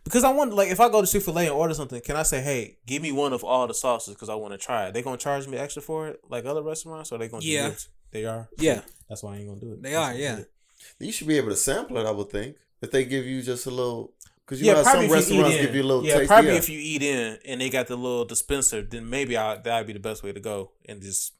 Because 0.04 0.24
I 0.24 0.30
want, 0.32 0.54
like, 0.54 0.70
if 0.70 0.80
I 0.80 0.88
go 0.88 1.02
to 1.02 1.06
Chick 1.06 1.22
Fil 1.22 1.38
A 1.38 1.42
and 1.42 1.50
order 1.50 1.74
something, 1.74 2.00
can 2.00 2.16
I 2.16 2.22
say, 2.22 2.40
"Hey, 2.40 2.78
give 2.86 3.02
me 3.02 3.12
one 3.12 3.32
of 3.34 3.44
all 3.44 3.66
the 3.66 3.74
sauces 3.74 4.14
because 4.14 4.28
I 4.30 4.34
want 4.34 4.52
to 4.52 4.58
try 4.58 4.86
it"? 4.86 4.94
They 4.94 5.02
gonna 5.02 5.18
charge 5.18 5.46
me 5.46 5.58
extra 5.58 5.82
for 5.82 6.08
it, 6.08 6.20
like 6.30 6.44
other 6.46 6.62
restaurants, 6.62 7.12
or 7.12 7.18
they 7.18 7.28
gonna? 7.28 7.44
Yeah. 7.44 7.66
do 7.68 7.72
it? 7.72 7.88
they 8.12 8.24
are. 8.24 8.48
Yeah. 8.58 8.80
that's 9.08 9.22
why 9.22 9.34
I 9.34 9.38
ain't 9.38 9.48
gonna 9.48 9.60
do 9.60 9.72
it. 9.72 9.82
They 9.82 9.92
That's 9.92 10.14
are, 10.16 10.18
yeah. 10.18 10.40
You 10.98 11.12
should 11.12 11.26
be 11.28 11.36
able 11.36 11.50
to 11.50 11.56
sample 11.56 11.98
it. 11.98 12.06
I 12.06 12.10
would 12.10 12.30
think 12.30 12.56
if 12.82 12.90
they 12.90 13.04
give 13.04 13.24
you 13.26 13.42
just 13.42 13.66
a 13.66 13.70
little. 13.70 14.12
Because 14.50 14.62
you 14.62 14.66
Yeah, 14.66 14.74
know 14.74 14.82
probably 14.82 15.08
some 15.08 15.16
if 15.18 15.30
you 15.30 15.34
eat 15.36 15.38
restaurants 15.42 15.56
in. 15.56 15.64
give 15.66 15.74
you 15.76 15.82
a 15.82 15.84
little 15.84 16.04
yeah, 16.04 16.14
taste. 16.16 16.28
probably 16.28 16.50
yeah. 16.50 16.56
if 16.56 16.68
you 16.68 16.78
eat 16.82 17.02
in 17.02 17.38
and 17.46 17.60
they 17.60 17.70
got 17.70 17.86
the 17.86 17.94
little 17.94 18.24
dispenser, 18.24 18.82
then 18.82 19.08
maybe 19.08 19.36
I 19.36 19.56
that'd 19.58 19.86
be 19.86 19.92
the 19.92 20.00
best 20.00 20.24
way 20.24 20.32
to 20.32 20.40
go 20.40 20.72
and 20.88 21.00
just 21.00 21.34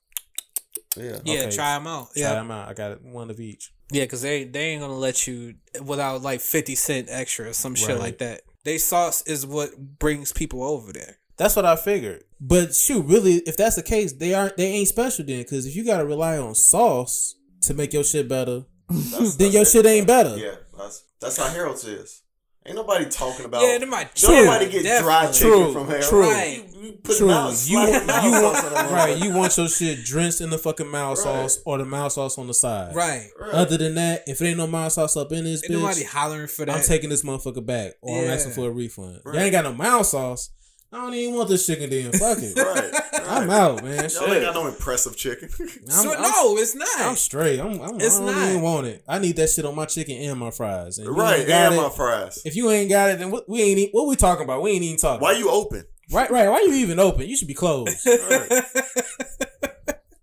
yeah. 0.97 1.19
Yeah, 1.25 1.41
Okay. 1.43 1.51
try 1.51 1.75
them 1.77 1.89
out. 1.89 2.13
try 2.15 2.23
Yeah, 2.23 2.35
them 2.35 2.53
out. 2.53 2.69
I 2.69 2.75
got 2.75 3.03
one 3.03 3.29
of 3.31 3.41
each. 3.41 3.73
yeah, 3.91 4.05
because 4.05 4.23
they 4.23 4.45
they 4.45 4.67
ain't 4.71 4.81
gonna 4.81 4.97
let 4.97 5.27
you 5.27 5.57
without 5.85 6.23
like 6.23 6.41
fifty 6.41 6.77
cent 6.77 7.09
extra 7.11 7.49
or 7.49 7.53
some 7.53 7.75
shit 7.75 7.89
Right. 7.91 7.99
like 7.99 8.19
that. 8.19 8.43
They 8.65 8.79
sauce 8.79 9.23
is 9.23 9.45
what 9.45 9.99
brings 9.99 10.33
people 10.33 10.63
over 10.63 10.93
there. 10.93 11.17
That's 11.37 11.57
what 11.57 11.65
I 11.65 11.75
figured. 11.75 12.23
But 12.41 12.75
shoot, 12.77 13.03
really, 13.07 13.37
if 13.47 13.57
that's 13.57 13.75
the 13.77 13.83
case, 13.83 14.13
they 14.13 14.35
aren't. 14.35 14.57
They 14.57 14.67
ain't 14.67 14.89
special 14.89 15.25
then, 15.25 15.39
because 15.39 15.67
if 15.67 15.75
you 15.75 15.85
gotta 15.85 16.05
rely 16.05 16.39
on 16.39 16.55
sauce 16.55 17.35
to 17.63 17.75
make 17.75 17.93
your 17.93 18.05
shit 18.05 18.29
better, 18.29 18.67
That's- 18.89 19.35
then 19.37 19.51
that's 19.51 19.55
your 19.55 19.63
it. 19.63 19.69
shit 19.69 19.87
ain't 19.87 20.07
better. 20.07 20.37
Yeah, 20.37 20.57
that's 20.79 21.03
that's 21.21 21.37
how 21.39 21.49
Harold's 21.49 21.85
is. 21.85 22.23
Ain't 22.67 22.77
nobody 22.77 23.07
talking 23.07 23.47
about. 23.47 23.63
Yeah, 23.63 23.79
they 23.79 23.87
might 23.87 24.15
Don't 24.15 24.31
true, 24.35 24.45
nobody 24.45 24.71
get 24.71 24.83
dry 25.03 25.23
definitely. 25.23 25.33
chicken 25.39 25.51
True, 25.53 25.73
from 25.73 25.87
Harold. 25.89 26.05
true. 26.09 26.31
Right. 26.31 26.69
You, 26.75 26.81
you 26.87 26.93
put 26.93 27.17
True. 27.17 27.27
mouse, 27.29 27.69
You, 27.69 27.79
want, 27.79 27.93
you 27.93 28.31
want, 28.33 28.91
right. 28.93 29.17
You 29.19 29.33
want 29.35 29.57
your 29.57 29.69
shit 29.69 30.05
drenched 30.05 30.43
in 30.43 30.51
the 30.51 30.59
fucking 30.59 30.87
mild 30.89 31.17
Right. 31.19 31.25
sauce 31.25 31.59
or 31.65 31.79
the 31.79 31.87
mild 31.87 32.13
sauce 32.13 32.37
on 32.37 32.47
the 32.49 32.55
side. 32.55 32.95
Right. 32.95 33.29
Right. 33.41 33.55
Other 33.55 33.79
than 33.79 33.95
that, 33.95 34.25
if 34.27 34.43
it 34.43 34.47
ain't 34.47 34.59
no 34.59 34.67
mild 34.67 34.93
sauce 34.93 35.17
up 35.17 35.33
in 35.33 35.45
this 35.45 35.63
Ain't 35.65 35.73
nobody 35.73 36.03
bitch, 36.03 36.07
hollering 36.09 36.49
for 36.49 36.67
that. 36.67 36.77
I'm 36.77 36.83
taking 36.83 37.09
this 37.09 37.23
motherfucker 37.23 37.65
back 37.65 37.95
or 38.03 38.25
I'm 38.25 38.31
asking 38.31 38.53
for 38.53 38.67
a 38.69 38.71
refund. 38.71 39.21
Right. 39.25 39.35
You 39.37 39.41
ain't 39.41 39.53
got 39.53 39.65
no 39.65 39.73
mild 39.73 40.05
sauce. 40.05 40.51
I 40.93 40.97
don't 40.97 41.14
even 41.14 41.36
want 41.36 41.49
this 41.49 41.66
chicken 41.66 41.88
then. 41.91 42.12
Fuck 42.12 42.38
it. 42.41 42.57
Right. 43.20 43.43
I'm 43.43 43.49
out, 43.51 43.84
man. 43.84 44.09
Y'all 44.11 44.32
ain't 44.32 44.43
got 44.45 44.55
no 44.55 44.66
impressive 44.66 45.16
chicken. 45.16 45.49
I'm, 45.61 45.68
so, 45.88 46.12
I'm- 46.12 46.22
no, 46.22 46.57
it's 46.57 46.74
not. 46.74 46.88
I'm 46.99 47.14
straight. 47.14 47.61
I'm, 47.61 47.80
I'm, 47.80 48.01
It's 48.01 48.16
I 48.18 48.24
don't 48.26 48.34
not. 48.34 48.49
even 48.49 48.62
want 48.62 48.86
it. 48.88 49.05
I 49.07 49.18
need 49.20 49.36
that 49.36 49.51
shit 49.51 49.64
on 49.64 49.76
my 49.76 49.84
chicken 49.84 50.16
and 50.16 50.38
my 50.41 50.51
fries. 50.51 50.99
And 50.99 51.09
right. 51.16 51.47
got 51.47 51.66
And 51.72 51.74
it- 51.74 51.82
my 51.82 51.91
fries. 51.91 52.43
If 52.45 52.57
you 52.57 52.70
ain't 52.70 52.88
got 52.91 53.11
it, 53.11 53.18
then 53.20 53.30
what, 53.30 53.49
we 53.49 53.62
ain't. 53.62 53.78
e- 53.78 53.88
What 53.93 54.09
we 54.09 54.16
talking 54.16 54.43
about? 54.45 54.62
We 54.62 54.72
ain't 54.72 54.82
even 54.82 54.97
talking. 54.99 55.20
Why 55.22 55.32
you 55.32 55.49
open? 55.49 55.84
Right, 56.12 56.28
right. 56.30 56.49
Why 56.49 56.61
you 56.62 56.72
even 56.74 56.99
open? 56.99 57.28
You 57.28 57.36
should 57.36 57.47
be 57.49 57.55
closed. 57.55 57.97
Right. 58.07 58.64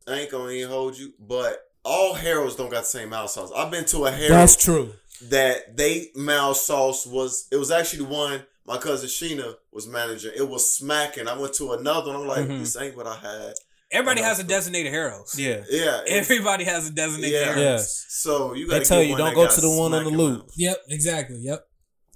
I 0.07 0.13
ain't 0.22 0.32
gonna 0.32 0.51
even 0.51 0.70
hold 0.72 0.97
you, 0.97 1.13
but 1.20 1.70
all 1.84 2.13
Harold's 2.13 2.55
don't 2.55 2.70
got 2.70 2.82
the 2.82 2.86
same 2.88 3.09
mouse 3.09 3.34
sauce. 3.36 3.51
I've 3.55 3.72
been 3.72 3.86
to 3.86 4.05
a 4.05 4.11
Harold 4.11 4.32
That's 4.32 4.55
true. 4.55 4.93
that 5.24 5.76
they 5.78 6.07
mouse 6.15 6.65
sauce 6.65 7.05
was. 7.05 7.47
It 7.51 7.57
was 7.57 7.72
actually 7.72 8.05
the 8.05 8.11
one 8.13 8.43
my 8.68 8.78
cousin 8.78 9.07
Sheena 9.09 9.53
was 9.72 9.88
managing. 9.88 10.32
It 10.36 10.47
was 10.47 10.74
smacking. 10.78 11.28
I 11.28 11.38
went 11.38 11.53
to 11.55 11.74
another 11.74 12.11
one. 12.11 12.22
I'm 12.22 12.28
like, 12.28 12.45
Mhm. 12.47 12.59
this 12.59 12.76
ain't 12.78 12.95
what 12.97 13.07
I 13.07 13.15
had. 13.15 13.53
Everybody 13.89 14.22
has 14.22 14.38
a 14.39 14.43
designated 14.43 14.91
Harold's. 14.91 15.39
Yeah. 15.39 15.63
Yeah. 15.70 16.01
Everybody 16.07 16.65
has 16.65 16.89
a 16.89 16.91
designated 16.91 17.32
Yeah. 17.39 17.45
Harold. 17.45 17.59
Yes. 17.63 18.05
So 18.09 18.53
you 18.53 18.68
They 18.68 18.80
got 18.80 18.86
tell 18.86 19.01
you 19.01 19.15
don't 19.15 19.34
go 19.34 19.47
to 19.47 19.61
the 19.61 19.70
one 19.70 19.93
on 19.93 20.03
the 20.03 20.09
loop. 20.09 20.49
Yep, 20.57 20.78
exactly. 20.89 21.38
Yep. 21.38 21.65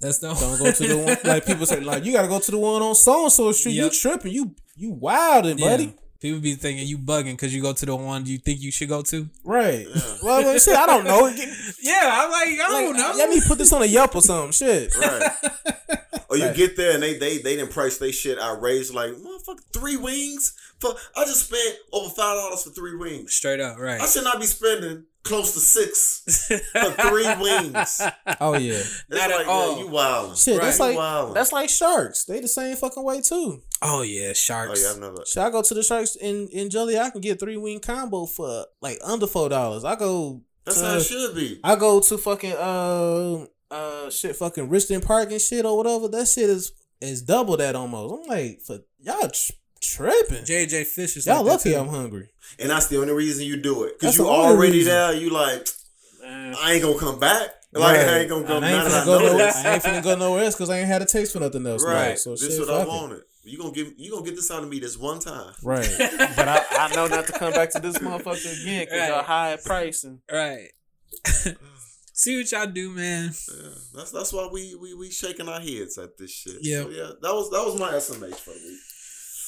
That's 0.00 0.18
the 0.18 0.28
one. 0.28 0.36
Don't 0.36 0.58
go 0.58 0.70
to 0.72 0.86
the 0.88 0.98
one 0.98 1.16
like 1.24 1.46
people 1.46 1.64
say. 1.64 1.80
Like 1.80 2.04
you 2.04 2.12
got 2.12 2.22
to 2.22 2.28
go 2.28 2.38
to 2.40 2.50
the 2.50 2.58
one 2.58 2.82
on 2.82 2.94
so 2.94 3.22
and 3.24 3.32
so 3.32 3.50
street. 3.52 3.72
Yep. 3.72 3.84
You 3.92 3.98
tripping? 3.98 4.32
You 4.32 4.54
you 4.76 4.90
wilding, 4.90 5.58
Yeah. 5.58 5.68
buddy. 5.70 5.94
People 6.20 6.40
be 6.40 6.54
thinking 6.54 6.86
you 6.86 6.98
bugging 6.98 7.32
because 7.32 7.52
you 7.54 7.60
go 7.62 7.72
to 7.72 7.86
the 7.86 7.96
one 7.96 8.26
you 8.26 8.38
think 8.38 8.60
you 8.60 8.70
should 8.70 8.88
go 8.88 9.00
to. 9.02 9.28
Right. 9.42 9.86
Yeah. 9.88 10.02
Well, 10.22 10.42
well, 10.44 10.58
shit. 10.58 10.76
I 10.76 10.86
don't 10.86 11.04
know. 11.04 11.26
Yeah, 11.82 11.98
I'm 12.22 12.30
like, 12.30 12.48
I 12.48 12.68
don't 12.68 12.86
Like, 12.92 12.96
know. 12.96 13.12
Let 13.16 13.30
me 13.30 13.40
put 13.46 13.58
this 13.58 13.72
on 13.72 13.82
a 13.82 13.86
Yelp 13.86 14.14
or 14.14 14.22
something. 14.22 14.52
Shit. 14.52 14.94
Right. 14.96 15.30
Or 16.32 16.36
you 16.38 16.46
Right. 16.46 16.56
get 16.56 16.76
there 16.76 16.92
and 16.94 17.02
they 17.02 17.18
they 17.18 17.38
they 17.38 17.56
didn't 17.56 17.70
price 17.72 17.98
they 17.98 18.10
shit 18.12 18.38
outrageous 18.38 18.92
like 18.92 19.12
motherfucker 19.12 19.60
three 19.72 19.96
wings 19.96 20.54
for 20.80 20.94
I 21.16 21.24
just 21.24 21.46
spent 21.46 21.76
over 21.92 22.08
five 22.08 22.36
dollars 22.36 22.62
for 22.64 22.70
three 22.70 22.96
wings. 22.96 23.32
Straight 23.34 23.60
up, 23.60 23.78
right. 23.78 24.00
I 24.00 24.06
should 24.06 24.24
not 24.24 24.40
be 24.40 24.46
spending 24.46 25.04
close 25.24 25.52
to 25.54 25.60
six 25.60 26.48
for 26.72 26.90
three 27.08 27.26
wings. 27.40 28.00
Oh 28.40 28.54
yeah. 28.56 28.72
It's 28.80 29.04
Not 29.08 29.30
at 29.30 29.46
all. 29.46 29.76
Yeah, 29.78 29.84
you 29.84 29.90
wildin'. 29.90 30.44
Shit. 30.44 30.60
That's 30.60 30.80
Right. 30.80 30.96
like 30.96 30.98
Wildin'. 30.98 31.34
that's 31.34 31.52
like 31.52 31.68
sharks. 31.70 32.24
They 32.24 32.40
the 32.40 32.48
same 32.48 32.74
fucking 32.76 33.04
way 33.04 33.20
too. 33.20 33.62
Oh 33.82 34.02
yeah, 34.02 34.32
sharks. 34.32 34.70
Oh 34.70 34.74
sharks. 34.74 34.82
yeah, 34.82 34.90
I've 34.90 34.98
never. 35.12 35.24
Should 35.26 35.42
I 35.42 35.50
go 35.50 35.62
to 35.62 35.74
the 35.74 35.82
sharks 35.82 36.16
in 36.16 36.48
in 36.48 36.70
Jelly? 36.70 36.98
I 36.98 37.10
can 37.10 37.20
get 37.20 37.38
three 37.38 37.56
wing 37.56 37.78
combo 37.80 38.26
for 38.26 38.66
like 38.80 38.98
under 39.04 39.26
four 39.26 39.48
dollars. 39.48 39.84
I 39.84 39.94
go. 39.96 40.40
That's 40.64 40.80
to, 40.80 40.86
how 40.86 40.94
it 40.96 41.02
should 41.02 41.34
be. 41.34 41.58
I 41.64 41.74
go 41.76 41.98
to 42.00 42.18
fucking 42.18 42.52
uh 42.52 43.44
uh 43.72 44.10
shit 44.10 44.36
fucking 44.36 44.68
Richton 44.68 45.04
Park 45.04 45.30
and 45.32 45.40
shit 45.40 45.64
or 45.64 45.76
whatever. 45.76 46.08
That 46.08 46.28
shit 46.28 46.48
is 46.50 46.72
is 47.00 47.22
double 47.22 47.56
that 47.56 47.74
almost. 47.74 48.22
I'm 48.22 48.28
like 48.28 48.60
for 48.60 48.78
y'all 49.00 49.28
tr- 49.28 49.52
tripping. 49.80 50.44
JJ 50.44 50.86
Fish 50.86 51.16
is 51.16 51.26
Y'all 51.26 51.42
like 51.42 51.46
lucky 51.58 51.74
I'm 51.74 51.88
hungry. 51.88 52.28
And 52.58 52.70
that's 52.70 52.86
the 52.88 53.00
only 53.00 53.12
reason 53.12 53.46
you 53.46 53.56
do 53.56 53.84
it. 53.84 53.98
Cause 53.98 54.16
you 54.18 54.24
the 54.24 54.30
already 54.30 54.72
reason. 54.78 54.92
there, 54.92 55.14
you 55.14 55.30
like, 55.30 55.66
I 56.24 56.74
ain't 56.74 56.82
gonna 56.82 56.98
come 56.98 57.18
back. 57.18 57.48
Like 57.72 57.96
Right. 57.96 58.06
I 58.08 58.18
ain't 58.18 58.28
gonna 58.28 58.46
go 58.46 58.56
And 58.58 58.64
I 58.66 58.70
ain't 58.72 58.92
finna 58.92 59.04
go 59.06 59.18
nowhere. 59.18 59.52
I 59.54 59.74
ain't 59.74 59.82
finna 59.82 60.02
go 60.02 60.14
nowhere 60.16 60.44
else 60.44 60.54
because 60.54 60.68
I 60.70 60.78
ain't 60.78 60.88
had 60.88 61.00
a 61.02 61.06
taste 61.06 61.32
for 61.32 61.40
nothing 61.40 61.66
else. 61.66 61.82
now. 61.82 61.90
Right. 61.92 62.18
So 62.18 62.32
this 62.32 62.42
shit, 62.42 62.50
is 62.52 62.60
what 62.60 62.68
I 62.70 62.78
fuck 62.80 62.86
it. 62.86 62.88
wanted. 62.90 63.22
You 63.44 63.58
gonna 63.58 63.72
give 63.72 63.94
you 63.96 64.10
gonna 64.12 64.24
get 64.24 64.36
this 64.36 64.50
out 64.50 64.62
of 64.62 64.68
me 64.68 64.78
this 64.78 64.96
one 64.98 65.18
time. 65.18 65.52
Right. 65.64 65.88
but 65.98 66.46
I, 66.48 66.62
I 66.72 66.94
know 66.94 67.06
not 67.08 67.26
to 67.26 67.32
come 67.32 67.52
back 67.52 67.70
to 67.70 67.80
this 67.80 67.98
motherfucker 67.98 68.62
again 68.62 68.84
because 68.84 69.00
Right. 69.00 69.08
y'all 69.08 69.22
high 69.24 69.56
price 69.64 70.04
and 70.04 70.20
Right. 70.30 70.68
See 72.22 72.36
what 72.36 72.52
y'all 72.52 72.66
do, 72.68 72.92
man. 72.92 73.32
Yeah, 73.52 73.70
that's 73.94 74.12
that's 74.12 74.32
why 74.32 74.48
we 74.52 74.76
we 74.76 74.94
we 74.94 75.10
shaking 75.10 75.48
our 75.48 75.58
heads 75.58 75.98
at 75.98 76.16
this 76.16 76.30
shit. 76.30 76.58
Yeah. 76.60 76.84
So, 76.84 76.90
yeah. 76.90 77.10
That 77.20 77.34
was 77.34 77.50
that 77.50 77.64
was 77.64 77.80
my 77.80 77.94
SMH 77.94 78.36
for 78.36 78.50
the 78.50 78.60
week. 78.64 78.78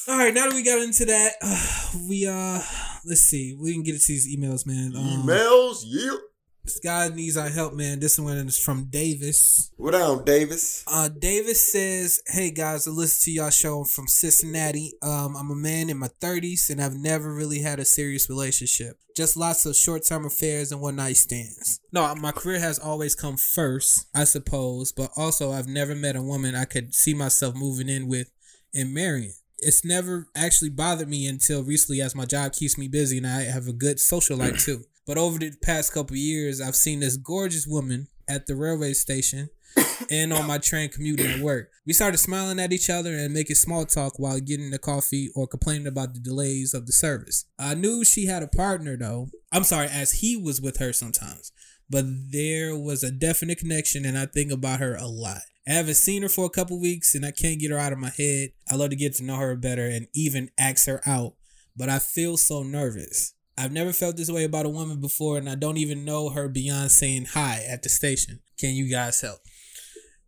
All 0.09 0.19
right, 0.19 0.35
now 0.35 0.47
that 0.49 0.55
we 0.55 0.65
got 0.65 0.83
into 0.83 1.05
that, 1.05 1.35
we 2.09 2.27
uh, 2.27 2.61
let's 3.07 3.21
see, 3.21 3.57
we 3.61 3.75
can 3.75 3.85
get 3.85 3.95
into 3.95 4.09
these 4.09 4.37
emails, 4.37 4.67
man. 4.67 4.93
Um, 4.97 5.23
Emails, 5.23 5.85
yeah. 5.87 6.17
This 6.65 6.81
guy 6.81 7.09
needs 7.09 7.37
our 7.37 7.51
help, 7.51 7.75
man. 7.75 8.01
This 8.01 8.19
one 8.19 8.39
is 8.39 8.59
from 8.59 8.85
Davis. 8.87 9.71
What 9.77 9.95
up, 9.95 10.25
Davis? 10.25 10.83
Uh, 10.87 11.11
Davis 11.11 11.71
says, 11.71 12.23
"Hey 12.27 12.51
guys, 12.51 12.87
I 12.87 12.91
listen 12.91 13.25
to 13.27 13.33
y'all 13.33 13.51
show. 13.51 13.81
I'm 13.81 13.85
from 13.85 14.09
Cincinnati. 14.09 14.95
Um, 15.03 15.37
I'm 15.37 15.51
a 15.51 15.55
man 15.55 15.91
in 15.91 15.99
my 15.99 16.09
30s, 16.23 16.71
and 16.71 16.81
I've 16.81 16.95
never 16.95 17.35
really 17.35 17.59
had 17.59 17.81
a 17.81 17.85
serious 17.85 18.31
relationship. 18.31 18.99
Just 19.15 19.37
lots 19.37 19.67
of 19.67 19.77
short-term 19.77 20.25
affairs 20.25 20.73
and 20.73 20.81
one 20.81 20.97
night 20.97 21.19
stands. 21.19 21.81
No, 21.93 22.15
my 22.15 22.33
career 22.33 22.61
has 22.61 22.79
always 22.79 23.15
come 23.15 23.37
first, 23.37 24.07
I 24.15 24.25
suppose, 24.25 24.91
but 24.91 25.11
also 25.17 25.53
I've 25.53 25.69
never 25.69 25.95
met 25.95 26.17
a 26.17 26.23
woman 26.23 26.55
I 26.55 26.65
could 26.65 26.95
see 26.95 27.13
myself 27.13 27.55
moving 27.55 27.91
in 27.91 28.09
with 28.09 28.31
and 28.73 28.95
marrying." 28.95 29.35
It's 29.59 29.85
never 29.85 30.29
actually 30.35 30.71
bothered 30.71 31.09
me 31.11 31.27
until 31.27 31.63
recently, 31.63 32.01
as 32.01 32.15
my 32.15 32.25
job 32.25 32.53
keeps 32.55 32.79
me 32.79 32.89
busy 32.89 33.19
and 33.19 33.27
I 33.27 33.43
have 33.43 33.69
a 33.69 33.73
good 33.75 34.01
social 34.01 34.39
life 34.39 34.65
too. 34.65 34.85
But 35.07 35.19
over 35.19 35.39
the 35.39 35.53
past 35.63 35.93
couple 35.93 36.17
years, 36.17 36.61
I've 36.61 36.77
seen 36.77 37.01
this 37.01 37.17
gorgeous 37.17 37.67
woman 37.67 38.09
at 38.29 38.47
the 38.47 38.57
railway 38.57 38.95
station 38.95 39.51
and 40.11 40.33
on 40.33 40.47
my 40.47 40.59
train 40.59 40.89
commuting 40.89 41.39
to 41.39 41.43
work. 41.43 41.71
We 41.87 41.93
started 41.93 42.19
smiling 42.19 42.59
at 42.59 42.73
each 42.73 42.89
other 42.89 43.15
and 43.15 43.35
making 43.35 43.57
small 43.57 43.85
talk 43.85 44.19
while 44.19 44.41
getting 44.41 44.71
the 44.71 44.79
coffee 44.79 45.31
or 45.35 45.47
complaining 45.47 45.87
about 45.87 46.15
the 46.15 46.21
delays 46.21 46.75
of 46.75 46.87
the 46.87 46.93
service. 46.93 47.45
I 47.59 47.75
knew 47.75 48.05
she 48.05 48.27
had 48.27 48.43
a 48.43 48.49
partner 48.49 48.97
though. 48.97 49.29
I'm 49.53 49.65
sorry, 49.65 49.89
as 49.89 50.21
he 50.21 50.37
was 50.37 50.61
with 50.61 50.79
her 50.79 50.93
sometimes. 50.93 51.53
But 51.89 52.07
there 52.33 52.77
was 52.77 53.03
a 53.03 53.11
definite 53.11 53.59
connection 53.59 54.07
and 54.07 54.17
I 54.17 54.27
think 54.27 54.51
about 54.51 54.81
her 54.81 54.95
a 54.95 55.07
lot. 55.07 55.43
I 55.69 55.73
haven't 55.73 55.95
seen 55.95 56.23
her 56.23 56.29
for 56.29 56.47
a 56.47 56.51
couple 56.51 56.81
weeks 56.81 57.15
and 57.15 57.25
I 57.25 57.31
can't 57.31 57.61
get 57.61 57.71
her 57.71 57.79
out 57.79 57.93
of 57.93 57.99
my 57.99 58.11
head. 58.11 58.51
I 58.71 58.77
love 58.77 58.91
to 58.91 58.97
get 58.97 59.15
to 59.17 59.25
know 59.25 59.37
her 59.37 59.55
better 59.57 59.87
and 59.87 60.09
even 60.15 60.51
ask 60.59 60.87
her 60.87 61.03
out, 61.07 61.35
but 61.77 61.89
I 61.89 61.99
feel 61.99 62.37
so 62.37 62.63
nervous. 62.63 63.34
I've 63.57 63.73
never 63.73 63.93
felt 63.93 64.17
this 64.17 64.31
way 64.31 64.45
about 64.45 64.67
a 64.67 64.71
woman 64.71 65.01
before, 65.01 65.39
and 65.39 65.49
I 65.49 65.55
don't 65.55 65.77
even 65.77 66.05
know 66.05 66.31
her 66.31 66.49
beyond 66.49 66.91
saying 66.91 67.27
hi 67.33 67.63
at 67.69 67.83
the 67.83 67.89
station. 67.89 68.41
Can 68.59 68.75
you 68.75 68.91
guys 68.91 69.21
help? 69.21 69.39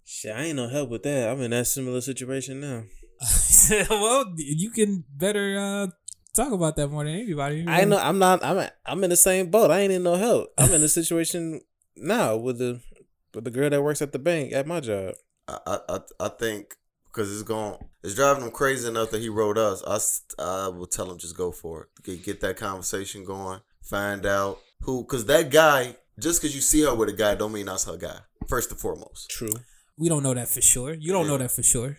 Shit, 0.04 0.34
I 0.34 0.44
ain't 0.44 0.56
no 0.56 0.68
help 0.68 0.90
with 0.90 1.02
that. 1.02 1.28
I'm 1.28 1.40
in 1.42 1.50
that 1.50 1.66
similar 1.66 2.00
situation 2.00 2.60
now. 2.60 2.84
well, 3.90 4.32
you 4.36 4.70
can 4.70 5.04
better 5.12 5.58
uh, 5.58 5.86
talk 6.34 6.52
about 6.52 6.76
that 6.76 6.88
more 6.88 7.04
than 7.04 7.14
anybody. 7.14 7.64
I 7.66 7.84
know 7.84 7.98
I'm 7.98 8.18
not. 8.18 8.44
I'm. 8.44 8.68
I'm 8.84 9.02
in 9.02 9.10
the 9.10 9.16
same 9.16 9.50
boat. 9.50 9.70
I 9.70 9.80
ain't 9.80 9.92
in 9.92 10.04
no 10.04 10.14
help. 10.14 10.52
I'm 10.56 10.72
in 10.72 10.82
a 10.82 10.88
situation 10.88 11.60
now 11.96 12.36
with 12.36 12.58
the 12.58 12.80
with 13.34 13.44
the 13.44 13.50
girl 13.50 13.70
that 13.70 13.82
works 13.82 14.02
at 14.02 14.12
the 14.12 14.18
bank 14.18 14.52
at 14.52 14.66
my 14.66 14.80
job. 14.80 15.14
I 15.48 15.58
I 15.66 15.78
I, 15.88 15.98
I 16.20 16.28
think 16.28 16.76
because 17.06 17.32
it's 17.32 17.42
going 17.42 17.78
it's 18.06 18.14
driving 18.14 18.44
him 18.44 18.50
crazy 18.52 18.88
enough 18.88 19.10
that 19.10 19.20
he 19.20 19.28
wrote 19.28 19.58
us. 19.58 19.82
I, 20.38 20.42
I 20.42 20.68
will 20.68 20.86
tell 20.86 21.10
him 21.10 21.18
just 21.18 21.36
go 21.36 21.50
for 21.52 21.82
it. 21.82 22.04
Get, 22.04 22.24
get 22.24 22.40
that 22.40 22.56
conversation 22.56 23.24
going. 23.24 23.60
Find 23.82 24.24
out 24.24 24.60
who 24.82 25.02
because 25.02 25.26
that 25.26 25.50
guy. 25.50 25.96
Just 26.18 26.40
because 26.40 26.54
you 26.54 26.62
see 26.62 26.80
her 26.82 26.94
with 26.94 27.10
a 27.10 27.12
guy, 27.12 27.34
don't 27.34 27.52
mean 27.52 27.66
that's 27.66 27.84
her 27.84 27.98
guy. 27.98 28.18
First 28.48 28.70
and 28.70 28.80
foremost, 28.80 29.28
True. 29.28 29.50
We 29.98 30.08
don't 30.08 30.22
know 30.22 30.32
that 30.32 30.48
for 30.48 30.62
sure. 30.62 30.94
You 30.94 31.12
don't 31.12 31.26
know 31.26 31.36
that 31.36 31.50
for 31.50 31.62
sure. 31.62 31.88
you 31.88 31.96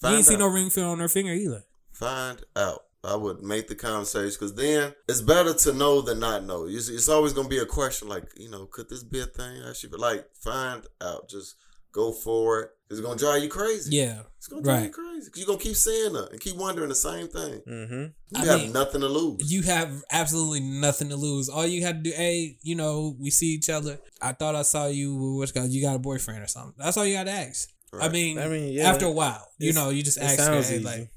Find 0.00 0.16
ain't 0.16 0.24
see 0.26 0.36
no 0.36 0.46
ring 0.46 0.70
finger 0.70 0.88
on 0.88 1.00
her 1.00 1.08
finger 1.08 1.32
either. 1.34 1.64
find 1.92 2.40
out. 2.56 2.80
I 3.04 3.14
would 3.14 3.42
make 3.42 3.68
the 3.68 3.74
conversation 3.74 4.30
because 4.38 4.54
then 4.54 4.92
it's 5.08 5.20
better 5.20 5.54
to 5.54 5.72
know 5.72 6.00
than 6.00 6.18
not 6.18 6.44
know. 6.44 6.66
It's, 6.66 6.88
it's 6.88 7.08
always 7.08 7.32
gonna 7.32 7.48
be 7.48 7.58
a 7.58 7.66
question 7.66 8.08
like, 8.08 8.24
you 8.36 8.50
know, 8.50 8.66
could 8.66 8.88
this 8.88 9.04
be 9.04 9.20
a 9.20 9.26
thing? 9.26 9.62
I 9.62 9.72
should 9.72 9.92
be 9.92 9.98
like, 9.98 10.26
find 10.42 10.82
out. 11.00 11.28
Just 11.28 11.54
go 11.92 12.12
for 12.12 12.60
it. 12.60 12.70
It's 12.90 13.00
gonna 13.00 13.18
drive 13.18 13.42
you 13.42 13.48
crazy. 13.48 13.96
Yeah. 13.96 14.20
It's 14.38 14.46
gonna 14.46 14.62
drive 14.62 14.84
you 14.84 14.90
crazy 14.90 15.26
because 15.26 15.40
you're 15.40 15.46
gonna 15.46 15.58
keep 15.58 15.76
saying 15.76 16.14
her 16.14 16.28
and 16.30 16.40
keep 16.40 16.56
wondering 16.56 16.88
the 16.88 16.94
same 16.94 17.28
thing. 17.28 17.60
Mm-hmm. 17.68 17.94
You 17.94 18.12
I 18.34 18.44
have 18.46 18.60
mean, 18.60 18.72
nothing 18.72 19.02
to 19.02 19.08
lose. 19.08 19.52
You 19.52 19.62
have 19.62 20.02
absolutely 20.10 20.60
nothing 20.60 21.10
to 21.10 21.16
lose. 21.16 21.48
All 21.48 21.66
you 21.66 21.82
had 21.82 22.02
to 22.02 22.10
do, 22.10 22.16
hey, 22.16 22.56
you 22.62 22.74
know, 22.74 23.14
we 23.18 23.30
see 23.30 23.48
each 23.48 23.68
other. 23.68 23.98
I 24.22 24.32
thought 24.32 24.54
I 24.54 24.62
saw 24.62 24.86
you. 24.86 25.36
What's 25.36 25.52
called? 25.52 25.70
You 25.70 25.82
got 25.82 25.96
a 25.96 25.98
boyfriend 25.98 26.42
or 26.42 26.46
something? 26.46 26.74
That's 26.78 26.96
all 26.96 27.04
you 27.04 27.14
got 27.14 27.24
to 27.24 27.32
ask. 27.32 27.68
I 28.00 28.08
mean, 28.08 28.38
I 28.38 28.48
mean, 28.48 28.72
yeah. 28.72 28.90
after 28.90 29.06
a 29.06 29.10
while, 29.10 29.48
you 29.58 29.72
know, 29.72 29.90
you 29.90 30.02
just 30.02 30.18
ask 30.18 30.38
her, 30.38 30.44
sounds 30.44 30.68
hey, 30.68 30.76
easy. 30.76 30.84
like. 30.84 31.10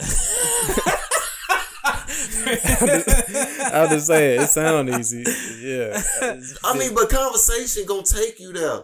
I'll 3.72 3.88
just 3.88 4.06
say 4.06 4.34
it. 4.34 4.42
It 4.42 4.48
sounds 4.48 4.90
easy. 4.98 5.24
Yeah. 5.60 6.02
I 6.64 6.76
mean, 6.78 6.94
but 6.94 7.10
conversation 7.10 7.84
gonna 7.86 8.02
take 8.02 8.40
you 8.40 8.52
there. 8.52 8.82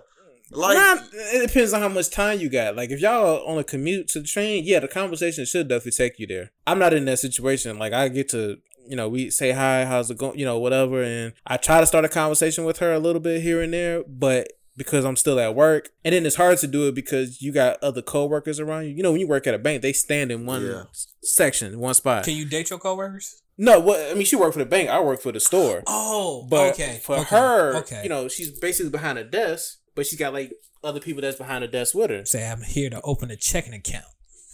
Like, 0.50 0.76
Not, 0.76 1.04
it 1.12 1.46
depends 1.48 1.72
on 1.72 1.80
how 1.80 1.88
much 1.88 2.10
time 2.10 2.38
you 2.38 2.48
got. 2.48 2.76
Like 2.76 2.90
if 2.90 3.00
y'all 3.00 3.38
are 3.38 3.48
on 3.50 3.58
a 3.58 3.64
commute 3.64 4.08
to 4.08 4.20
the 4.20 4.26
train, 4.26 4.62
yeah, 4.64 4.78
the 4.80 4.88
conversation 4.88 5.44
should 5.44 5.68
definitely 5.68 5.92
take 5.92 6.18
you 6.18 6.26
there. 6.26 6.52
I'm 6.66 6.78
not 6.78 6.92
in 6.94 7.04
that 7.06 7.18
situation. 7.18 7.78
Like 7.78 7.92
I 7.92 8.08
get 8.08 8.28
to, 8.30 8.58
you 8.86 8.94
know, 8.96 9.08
we 9.08 9.30
say 9.30 9.50
hi, 9.50 9.84
how's 9.84 10.10
it 10.10 10.18
going, 10.18 10.38
you 10.38 10.44
know, 10.44 10.58
whatever, 10.58 11.02
and 11.02 11.32
I 11.46 11.56
try 11.56 11.80
to 11.80 11.86
start 11.86 12.04
a 12.04 12.08
conversation 12.08 12.64
with 12.64 12.78
her 12.78 12.92
a 12.92 13.00
little 13.00 13.20
bit 13.20 13.42
here 13.42 13.60
and 13.60 13.72
there, 13.72 14.04
but 14.06 14.52
because 14.76 15.04
I'm 15.04 15.16
still 15.16 15.40
at 15.40 15.54
work, 15.54 15.88
and 16.04 16.14
then 16.14 16.26
it's 16.26 16.36
hard 16.36 16.58
to 16.58 16.66
do 16.66 16.86
it 16.86 16.94
because 16.94 17.40
you 17.40 17.50
got 17.50 17.82
other 17.82 18.02
coworkers 18.02 18.60
around 18.60 18.84
you. 18.84 18.90
You 18.90 19.02
know, 19.02 19.10
when 19.10 19.20
you 19.20 19.26
work 19.26 19.46
at 19.46 19.54
a 19.54 19.58
bank, 19.58 19.80
they 19.82 19.92
stand 19.94 20.30
in 20.30 20.44
one 20.46 20.64
Yeah. 20.66 20.82
section, 21.22 21.78
one 21.80 21.94
spot. 21.94 22.24
Can 22.24 22.34
you 22.34 22.44
date 22.44 22.70
your 22.70 22.78
coworkers? 22.78 23.42
no, 23.58 23.80
what 23.80 23.98
I 24.10 24.14
mean, 24.14 24.26
she 24.26 24.36
worked 24.36 24.52
for 24.52 24.58
the 24.58 24.66
bank. 24.66 24.90
I 24.90 25.00
work 25.00 25.20
for 25.22 25.32
the 25.32 25.40
store. 25.40 25.82
Oh, 25.86 26.46
But 26.50 26.74
okay. 26.74 27.00
for 27.02 27.16
okay, 27.16 27.36
her, 27.36 27.76
okay. 27.78 28.02
you 28.02 28.08
know, 28.10 28.28
she's 28.28 28.50
basically 28.50 28.90
behind 28.90 29.18
a 29.18 29.24
desk, 29.24 29.78
but 29.96 30.06
she's 30.06 30.18
got 30.18 30.32
like 30.32 30.52
other 30.84 31.00
people 31.00 31.22
that's 31.22 31.36
behind 31.36 31.64
the 31.64 31.68
desk 31.68 31.96
with 31.96 32.10
her. 32.10 32.24
say 32.24 32.48
I'm 32.48 32.62
here 32.62 32.90
to 32.90 33.00
open 33.02 33.32
a 33.32 33.36
checking 33.36 33.74
account. 33.74 34.04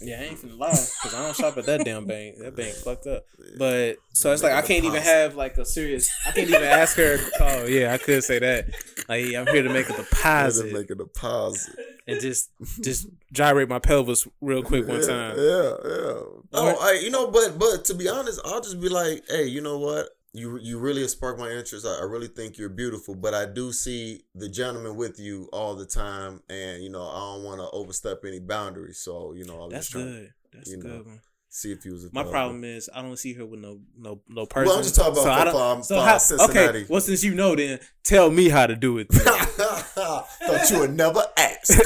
Yeah, 0.01 0.19
I 0.19 0.23
ain't 0.23 0.39
finna 0.39 0.57
lie, 0.57 0.69
cause 0.69 1.13
I 1.13 1.23
don't 1.23 1.35
shop 1.35 1.57
at 1.57 1.65
that 1.65 1.85
damn 1.85 2.05
bank. 2.05 2.37
That 2.39 2.55
bank 2.55 2.75
fucked 2.75 3.07
up. 3.07 3.25
But 3.57 3.97
so 4.11 4.33
it's 4.33 4.43
like 4.43 4.51
I 4.51 4.61
can't 4.61 4.83
even 4.83 5.01
have 5.01 5.35
like 5.35 5.57
a 5.57 5.65
serious. 5.65 6.09
I 6.25 6.31
can't 6.31 6.49
even 6.49 6.63
ask 6.63 6.97
her. 6.97 7.17
Oh 7.39 7.65
yeah, 7.65 7.93
I 7.93 7.97
could 7.97 8.23
say 8.23 8.39
that. 8.39 8.65
Like 9.07 9.33
I'm 9.33 9.47
here 9.47 9.63
to 9.63 9.69
make 9.69 9.89
a 9.89 9.93
to 9.93 10.03
deposit 10.03 10.73
make 10.73 10.89
a 10.89 10.95
deposit. 10.95 11.75
and 12.07 12.19
just 12.19 12.49
just 12.81 13.07
gyrate 13.31 13.69
my 13.69 13.79
pelvis 13.79 14.27
real 14.41 14.63
quick 14.63 14.87
one 14.87 15.01
yeah, 15.01 15.07
time. 15.07 15.37
Yeah, 15.37 15.73
yeah. 15.85 16.21
Oh, 16.53 16.77
I, 16.81 16.99
you 17.01 17.09
know, 17.09 17.27
but 17.27 17.57
but 17.57 17.85
to 17.85 17.93
be 17.93 18.09
honest, 18.09 18.41
I'll 18.43 18.61
just 18.61 18.81
be 18.81 18.89
like, 18.89 19.23
hey, 19.29 19.45
you 19.45 19.61
know 19.61 19.77
what? 19.77 20.09
You 20.35 20.57
you 20.59 20.79
really 20.79 21.01
have 21.01 21.11
sparked 21.11 21.39
my 21.39 21.51
interest. 21.51 21.85
I, 21.85 21.99
I 21.99 22.03
really 22.05 22.27
think 22.27 22.57
you're 22.57 22.67
beautiful, 22.69 23.13
but 23.13 23.35
I 23.35 23.45
do 23.45 23.71
see 23.71 24.23
the 24.33 24.49
gentleman 24.49 24.95
with 24.95 25.19
you 25.19 25.47
all 25.53 25.75
the 25.75 25.85
time, 25.85 26.41
and 26.49 26.81
you 26.83 26.89
know, 26.89 27.03
I 27.07 27.19
don't 27.35 27.43
want 27.43 27.59
to 27.61 27.69
overstep 27.71 28.25
any 28.25 28.39
boundaries. 28.39 28.97
So 28.97 29.33
you 29.33 29.45
know, 29.45 29.61
I'm 29.61 29.69
That's 29.69 29.89
just 29.89 29.91
trying 29.91 30.05
good. 30.07 30.33
That's 30.51 30.71
you 30.71 30.79
a 30.79 30.83
know, 30.83 30.89
good 30.97 31.05
one. 31.05 31.21
see 31.49 31.71
if 31.71 31.83
he 31.83 31.91
was. 31.91 32.05
My 32.11 32.21
available. 32.21 32.31
problem 32.31 32.63
is 32.63 32.89
I 32.95 33.03
don't 33.03 33.15
see 33.17 33.33
her 33.33 33.45
with 33.45 33.59
no 33.59 33.79
no 33.95 34.21
no 34.27 34.47
person. 34.47 34.69
Well, 34.69 34.77
I'm 34.77 34.83
just 34.83 34.95
talking 34.95 35.21
about 35.21 35.27
I 35.27 35.45
for 35.51 35.51
don't- 35.51 35.85
so 35.85 35.95
farm 35.97 36.07
how- 36.07 36.17
Cincinnati. 36.17 36.79
Okay, 36.79 36.85
well 36.89 37.01
since 37.01 37.23
you 37.23 37.35
know, 37.35 37.55
then 37.55 37.79
tell 38.03 38.31
me 38.31 38.49
how 38.49 38.65
to 38.65 38.75
do 38.75 38.97
it. 38.97 39.09
then. 39.09 39.23
Thought 39.27 40.71
you 40.71 40.79
would 40.79 40.95
never 40.95 41.21
ask. 41.37 41.69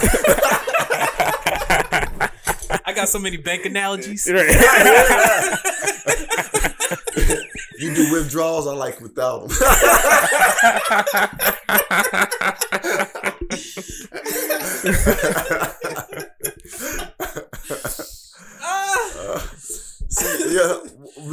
I 2.85 2.93
got 2.95 3.09
so 3.09 3.19
many 3.19 3.35
bank 3.35 3.65
analogies. 3.65 4.25
you 7.77 7.93
do 7.93 8.11
withdrawals. 8.11 8.67
I 8.67 8.73
like 8.73 8.99
without 9.01 9.47
them. 9.47 9.57
Uh, 18.63 19.39
see, 19.57 20.55
yeah, 20.55 20.79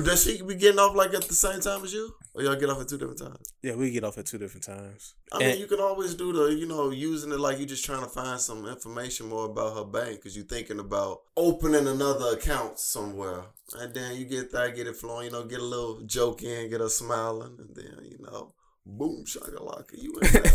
does 0.05 0.25
she 0.25 0.43
be 0.43 0.55
getting 0.55 0.79
off 0.79 0.95
like 0.95 1.15
at 1.15 1.25
the 1.25 1.35
same 1.35 1.61
time 1.61 1.85
as 1.85 1.93
you, 1.93 2.15
or 2.35 2.43
y'all 2.43 2.57
get 2.57 2.69
off 2.69 2.81
at 2.81 2.89
two 2.89 2.99
different 2.99 3.21
times? 3.21 3.55
yeah, 3.63 3.75
we 3.75 3.91
get 3.91 4.05
off 4.05 4.19
at 4.19 4.27
two 4.27 4.39
different 4.39 4.65
times. 4.65 5.15
I 5.33 5.39
mean, 5.39 5.59
you 5.59 5.67
can 5.67 5.81
always 5.81 6.15
do 6.15 6.33
the, 6.33 6.55
you 6.55 6.67
know, 6.67 6.91
using 6.91 7.33
it 7.33 7.41
like 7.41 7.59
you're 7.59 7.67
just 7.67 7.85
trying 7.85 8.03
to 8.03 8.09
find 8.09 8.41
some 8.41 8.67
information 8.67 9.29
more 9.29 9.47
about 9.47 9.77
her 9.77 9.85
bank 9.85 10.17
because 10.17 10.37
you're 10.37 10.45
thinking 10.45 10.81
about 10.81 11.23
opening 11.37 11.87
another 11.87 12.37
account 12.37 12.79
somewhere. 12.79 13.45
And 13.79 13.95
then 13.95 14.17
you 14.17 14.25
get 14.27 14.53
that, 14.53 14.77
get 14.77 14.87
it 14.87 14.97
flowing, 14.97 15.27
you 15.27 15.33
know, 15.33 15.45
get 15.45 15.61
a 15.61 15.65
little 15.65 16.01
joke 16.03 16.43
in, 16.43 16.71
get 16.71 16.81
her 16.81 16.89
smiling, 16.89 17.57
and 17.59 17.75
then, 17.75 18.05
you 18.05 18.19
know, 18.21 18.53
boom, 18.87 19.25
shakalaka, 19.25 19.95
you 20.01 20.15
in 20.21 20.33
there. 20.33 20.53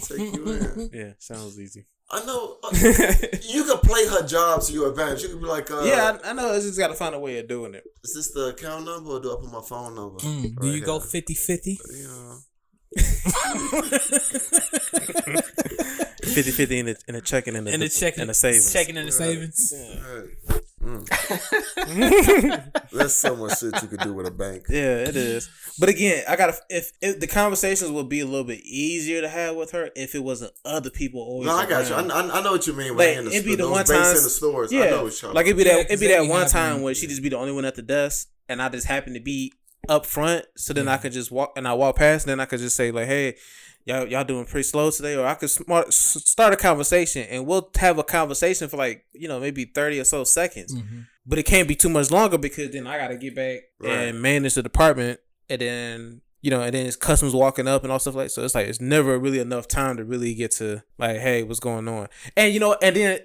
Take 0.00 0.34
you 0.34 0.48
in. 0.52 0.90
Yeah, 0.92 1.12
sounds 1.18 1.58
easy. 1.60 1.86
I 2.10 2.24
know 2.24 2.58
uh, 2.62 2.70
you 3.48 3.64
could 3.64 3.82
play 3.82 4.06
her 4.06 4.24
job 4.26 4.62
to 4.62 4.72
your 4.72 4.90
advantage. 4.90 5.22
You 5.24 5.30
could 5.30 5.40
be 5.40 5.46
like, 5.46 5.70
uh, 5.70 5.82
yeah, 5.82 6.18
I, 6.22 6.30
I 6.30 6.32
know. 6.34 6.52
I 6.52 6.60
just 6.60 6.78
got 6.78 6.88
to 6.88 6.94
find 6.94 7.14
a 7.14 7.18
way 7.18 7.38
of 7.40 7.48
doing 7.48 7.74
it. 7.74 7.82
is 8.04 8.14
this 8.14 8.30
the 8.32 8.50
account 8.50 8.84
number 8.84 9.10
or 9.10 9.20
do 9.20 9.32
I 9.32 9.36
put 9.40 9.50
my 9.52 9.60
phone 9.68 9.96
number? 9.96 10.18
Mm, 10.20 10.42
do 10.42 10.66
right 10.68 10.74
you 10.74 10.80
go 10.82 11.00
here? 11.00 11.08
50 11.08 11.34
50? 11.34 11.78
You 11.94 12.06
know. 12.06 12.38
50 16.34 16.50
50 16.50 16.78
in 16.78 16.86
the, 16.86 16.96
in 17.08 17.14
the 17.14 17.20
checking 17.20 17.56
and 17.56 17.66
the, 17.66 17.72
In 17.74 17.80
the 17.80 17.88
checking, 17.88 18.20
and 18.20 18.30
the 18.30 18.34
savings. 18.34 18.72
checking 18.72 18.96
in 18.96 19.06
the 19.06 19.12
savings. 19.12 19.72
Right. 20.48 20.60
Mm. 20.82 21.06
There's 22.92 23.14
so 23.14 23.34
much 23.34 23.58
shit 23.58 23.80
you 23.82 23.88
could 23.88 24.00
do 24.00 24.12
with 24.12 24.26
a 24.26 24.30
bank. 24.30 24.66
Yeah, 24.68 24.98
it 24.98 25.16
is. 25.16 25.48
But 25.80 25.88
again, 25.88 26.22
I 26.28 26.36
gotta 26.36 26.54
if, 26.68 26.92
if 27.02 27.18
the 27.20 27.26
conversations 27.26 27.90
would 27.90 28.08
be 28.08 28.20
a 28.20 28.24
little 28.26 28.44
bit 28.44 28.60
easier 28.64 29.20
to 29.20 29.28
have 29.28 29.56
with 29.56 29.72
her 29.72 29.90
if 29.96 30.14
it 30.14 30.22
wasn't 30.22 30.52
other 30.64 30.90
people 30.90 31.20
always. 31.20 31.46
No, 31.46 31.56
I 31.56 31.66
got 31.66 31.88
you. 31.88 31.94
I. 31.94 32.02
I, 32.02 32.38
I 32.38 32.42
know 32.42 32.52
what 32.52 32.66
you 32.66 32.72
mean. 32.72 32.90
Like, 32.90 32.98
When 32.98 33.18
in 33.18 33.24
the, 33.26 33.30
it'd 33.32 33.44
be 33.44 33.50
the 33.56 33.64
those 33.64 33.72
one 33.72 33.84
time- 33.84 33.96
in 34.16 34.22
the 34.22 34.30
stores. 34.30 34.72
I 34.72 34.76
Yeah, 34.76 34.90
know 34.90 35.04
what 35.04 35.20
you're 35.22 35.32
like 35.32 35.46
it'd 35.46 35.56
be 35.56 35.64
Yeah, 35.64 35.78
it'd 35.78 35.98
be 36.00 36.06
that 36.08 36.22
that 36.22 36.28
one 36.28 36.46
time 36.46 36.82
where 36.82 36.94
she 36.94 37.06
just 37.06 37.22
be 37.22 37.28
the 37.30 37.38
only 37.38 37.52
one 37.52 37.64
at 37.64 37.74
the 37.74 37.82
desk, 37.82 38.28
and 38.48 38.62
I 38.62 38.68
just 38.68 38.86
happen 38.86 39.14
to 39.14 39.20
be 39.20 39.52
up 39.88 40.06
front, 40.06 40.44
so 40.56 40.72
then 40.72 40.88
I 40.88 40.96
could 40.98 41.12
just 41.12 41.30
walk 41.30 41.52
and 41.56 41.66
I 41.66 41.74
walk 41.74 41.96
past, 41.96 42.26
and 42.26 42.30
then 42.30 42.40
I 42.40 42.44
could 42.46 42.60
just 42.60 42.76
say 42.76 42.90
like, 42.90 43.06
"Hey, 43.06 43.36
y'all 43.86 44.06
y'all 44.06 44.24
doing 44.24 44.44
pretty 44.44 44.64
slow 44.64 44.90
today," 44.90 45.16
or 45.16 45.24
I 45.26 45.34
could 45.34 45.48
smart, 45.50 45.92
start 45.94 46.52
a 46.52 46.56
conversation, 46.56 47.22
and 47.30 47.46
we'll 47.46 47.70
have 47.78 47.96
a 47.98 48.04
conversation 48.04 48.68
for 48.68 48.76
like 48.76 49.06
you 49.14 49.28
know 49.28 49.40
maybe 49.40 49.64
thirty 49.64 49.98
or 49.98 50.04
so 50.04 50.24
seconds, 50.24 50.74
Mhm. 50.74 51.06
but 51.24 51.38
it 51.38 51.44
can't 51.44 51.66
be 51.68 51.74
too 51.74 51.88
much 51.88 52.10
longer 52.10 52.36
because 52.36 52.70
then 52.72 52.86
I 52.86 52.98
got 52.98 53.08
to 53.08 53.16
get 53.16 53.34
back 53.34 53.60
Right. 53.80 53.90
and 54.08 54.20
manage 54.20 54.54
the 54.54 54.62
department, 54.62 55.20
and 55.48 55.60
then. 55.62 56.20
You 56.42 56.50
know, 56.50 56.62
and 56.62 56.72
then 56.72 56.86
it's 56.86 56.94
customs 56.94 57.34
walking 57.34 57.66
up 57.66 57.82
and 57.82 57.90
all 57.90 57.98
stuff 57.98 58.14
like 58.14 58.30
so. 58.30 58.44
It's 58.44 58.54
like 58.54 58.68
it's 58.68 58.80
never 58.80 59.18
really 59.18 59.40
enough 59.40 59.66
time 59.66 59.96
to 59.96 60.04
really 60.04 60.32
get 60.32 60.52
to 60.52 60.84
like, 60.96 61.16
hey, 61.18 61.42
what's 61.42 61.58
going 61.58 61.88
on? 61.88 62.06
And 62.36 62.54
you 62.54 62.60
know, 62.60 62.76
and 62.80 62.94
then 62.94 63.18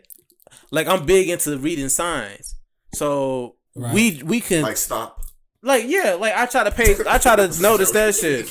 like 0.72 0.88
I'm 0.88 1.06
big 1.06 1.30
into 1.30 1.56
reading 1.60 1.90
signs. 1.90 2.56
So 2.96 3.58
Right. 3.76 3.94
we 3.94 4.24
we 4.24 4.40
can 4.42 4.64
Like 4.64 4.78
like, 5.64 5.86
yeah, 5.88 6.14
like 6.20 6.34
I 6.36 6.46
try 6.46 6.64
to 6.64 6.72
pay 6.72 6.96
I 7.08 7.18
try 7.18 7.36
to 7.36 7.62
notice 7.62 7.92
that 7.92 8.16
shit. 8.16 8.48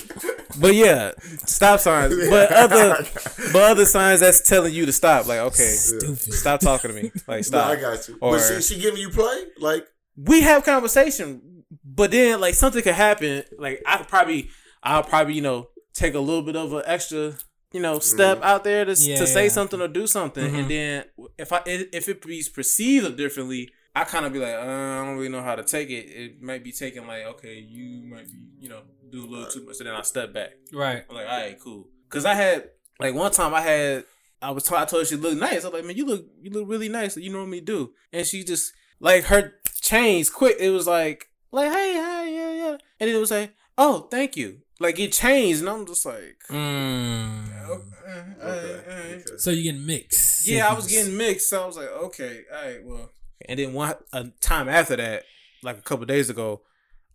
But 0.60 0.74
yeah, 0.74 1.12
stop 1.46 1.80
signs. 1.80 2.14
But 2.28 2.52
other 2.52 3.06
but 3.52 3.62
other 3.62 3.84
signs 3.84 4.20
that's 4.20 4.46
telling 4.48 4.72
you 4.74 4.86
to 4.86 4.92
stop. 4.92 5.26
Like, 5.26 5.38
okay, 5.40 5.70
Stupid. 5.70 6.18
stop 6.34 6.60
talking 6.60 6.90
to 6.90 7.02
me. 7.02 7.10
Like 7.26 7.38
No, 7.38 7.42
stop. 7.42 7.70
I 7.70 7.76
got 7.76 8.08
you. 8.08 8.18
Or- 8.20 8.36
but 8.36 8.42
she, 8.42 8.74
she 8.74 8.80
giving 8.80 9.00
you 9.00 9.10
play? 9.10 9.44
Like, 9.58 9.86
we 10.16 10.40
have 10.42 10.64
conversation, 10.64 11.64
but 11.84 12.10
then 12.10 12.40
like 12.40 12.54
something 12.54 12.82
could 12.82 12.94
happen. 12.94 13.44
Like 13.58 13.82
I 13.86 14.02
probably 14.02 14.50
I'll 14.82 15.02
probably, 15.02 15.34
you 15.34 15.42
know, 15.42 15.68
take 15.94 16.14
a 16.14 16.20
little 16.20 16.42
bit 16.42 16.56
of 16.56 16.72
an 16.72 16.82
extra 16.86 17.34
you 17.72 17.78
know, 17.80 18.00
step 18.00 18.42
out 18.42 18.64
there 18.64 18.84
to, 18.84 18.92
Yeah, 18.94 19.16
to 19.18 19.26
say 19.28 19.44
yeah. 19.44 19.48
something 19.50 19.80
or 19.80 19.86
do 19.86 20.08
something, 20.08 20.50
Mhm. 20.52 20.58
and 20.58 20.68
then 20.70 21.04
if 21.38 21.52
I 21.52 21.60
if 21.66 22.08
it 22.08 22.20
be 22.26 22.44
perceived 22.52 23.16
differently, 23.16 23.70
I 24.00 24.04
kind 24.04 24.26
of 24.26 24.32
be 24.32 24.38
like, 24.38 24.54
uh, 24.54 24.58
I 24.60 25.04
don't 25.04 25.16
really 25.16 25.28
know 25.28 25.42
how 25.42 25.54
to 25.56 25.62
take 25.64 25.90
it. 25.90 26.06
It 26.08 26.42
might 26.42 26.62
be 26.64 26.72
taken 26.72 27.06
like, 27.06 27.24
okay, 27.24 27.58
you 27.58 28.02
might 28.06 28.26
be, 28.26 28.38
you 28.60 28.68
know, 28.68 28.82
do 29.10 29.24
a 29.24 29.26
little 29.26 29.46
too 29.50 29.64
much, 29.64 29.78
and 29.80 29.86
then 29.88 29.94
I 29.94 30.02
step 30.02 30.32
back. 30.32 30.50
Right. 30.72 31.04
I'm 31.08 31.14
like, 31.16 31.26
all 31.28 31.38
right, 31.40 31.58
cool. 31.60 31.88
Cause 32.08 32.24
I 32.24 32.34
had 32.34 32.70
like 32.98 33.14
one 33.14 33.30
time 33.30 33.54
I 33.54 33.60
had 33.60 34.04
I 34.42 34.50
was 34.50 34.64
told 34.64 34.80
I 34.80 34.84
told 34.84 35.02
her 35.02 35.06
she 35.06 35.16
looked 35.16 35.40
nice. 35.40 35.64
I'm 35.64 35.72
like, 35.72 35.84
man, 35.84 35.96
you 35.96 36.06
look 36.06 36.24
you 36.40 36.50
look 36.50 36.68
really 36.68 36.88
nice. 36.88 37.16
You 37.16 37.30
normally 37.32 37.60
do. 37.60 37.92
And 38.12 38.26
she 38.26 38.42
just 38.44 38.72
like 38.98 39.24
her 39.24 39.54
changed 39.80 40.32
quick. 40.32 40.56
It 40.58 40.70
was 40.70 40.86
like 40.86 41.26
like 41.52 41.70
hey 41.70 41.94
hi 41.96 42.28
yeah 42.28 42.52
yeah, 42.52 42.70
and 43.00 43.08
then 43.08 43.14
it 43.16 43.18
was 43.18 43.30
like 43.30 43.52
oh 43.78 44.08
thank 44.10 44.36
you. 44.36 44.58
Like 44.80 44.98
it 44.98 45.12
changed, 45.12 45.60
and 45.60 45.68
I'm 45.68 45.86
just 45.86 46.06
like, 46.06 46.36
Mm. 46.48 47.68
okay. 47.68 48.24
uh. 48.40 48.46
okay. 48.46 49.22
So 49.36 49.50
you 49.50 49.62
getting 49.64 49.86
mixed? 49.86 50.48
yeah, 50.48 50.66
I 50.68 50.72
was 50.72 50.86
getting 50.86 51.16
mixed. 51.18 51.50
So 51.50 51.62
I 51.62 51.66
was 51.66 51.76
like, 51.76 51.88
okay, 51.90 52.40
all 52.52 52.64
right, 52.64 52.84
well. 52.84 53.10
And 53.48 53.58
then 53.58 53.72
one 53.72 53.94
a 54.12 54.24
time 54.40 54.68
after 54.68 54.96
that, 54.96 55.24
like 55.62 55.78
a 55.78 55.82
couple 55.82 56.06
days 56.06 56.30
ago, 56.30 56.62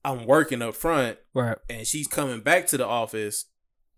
I'm 0.03 0.25
working 0.25 0.61
up 0.61 0.75
front, 0.75 1.17
right. 1.33 1.57
and 1.69 1.87
she's 1.87 2.07
coming 2.07 2.41
back 2.41 2.67
to 2.67 2.77
the 2.77 2.85
office 2.85 3.45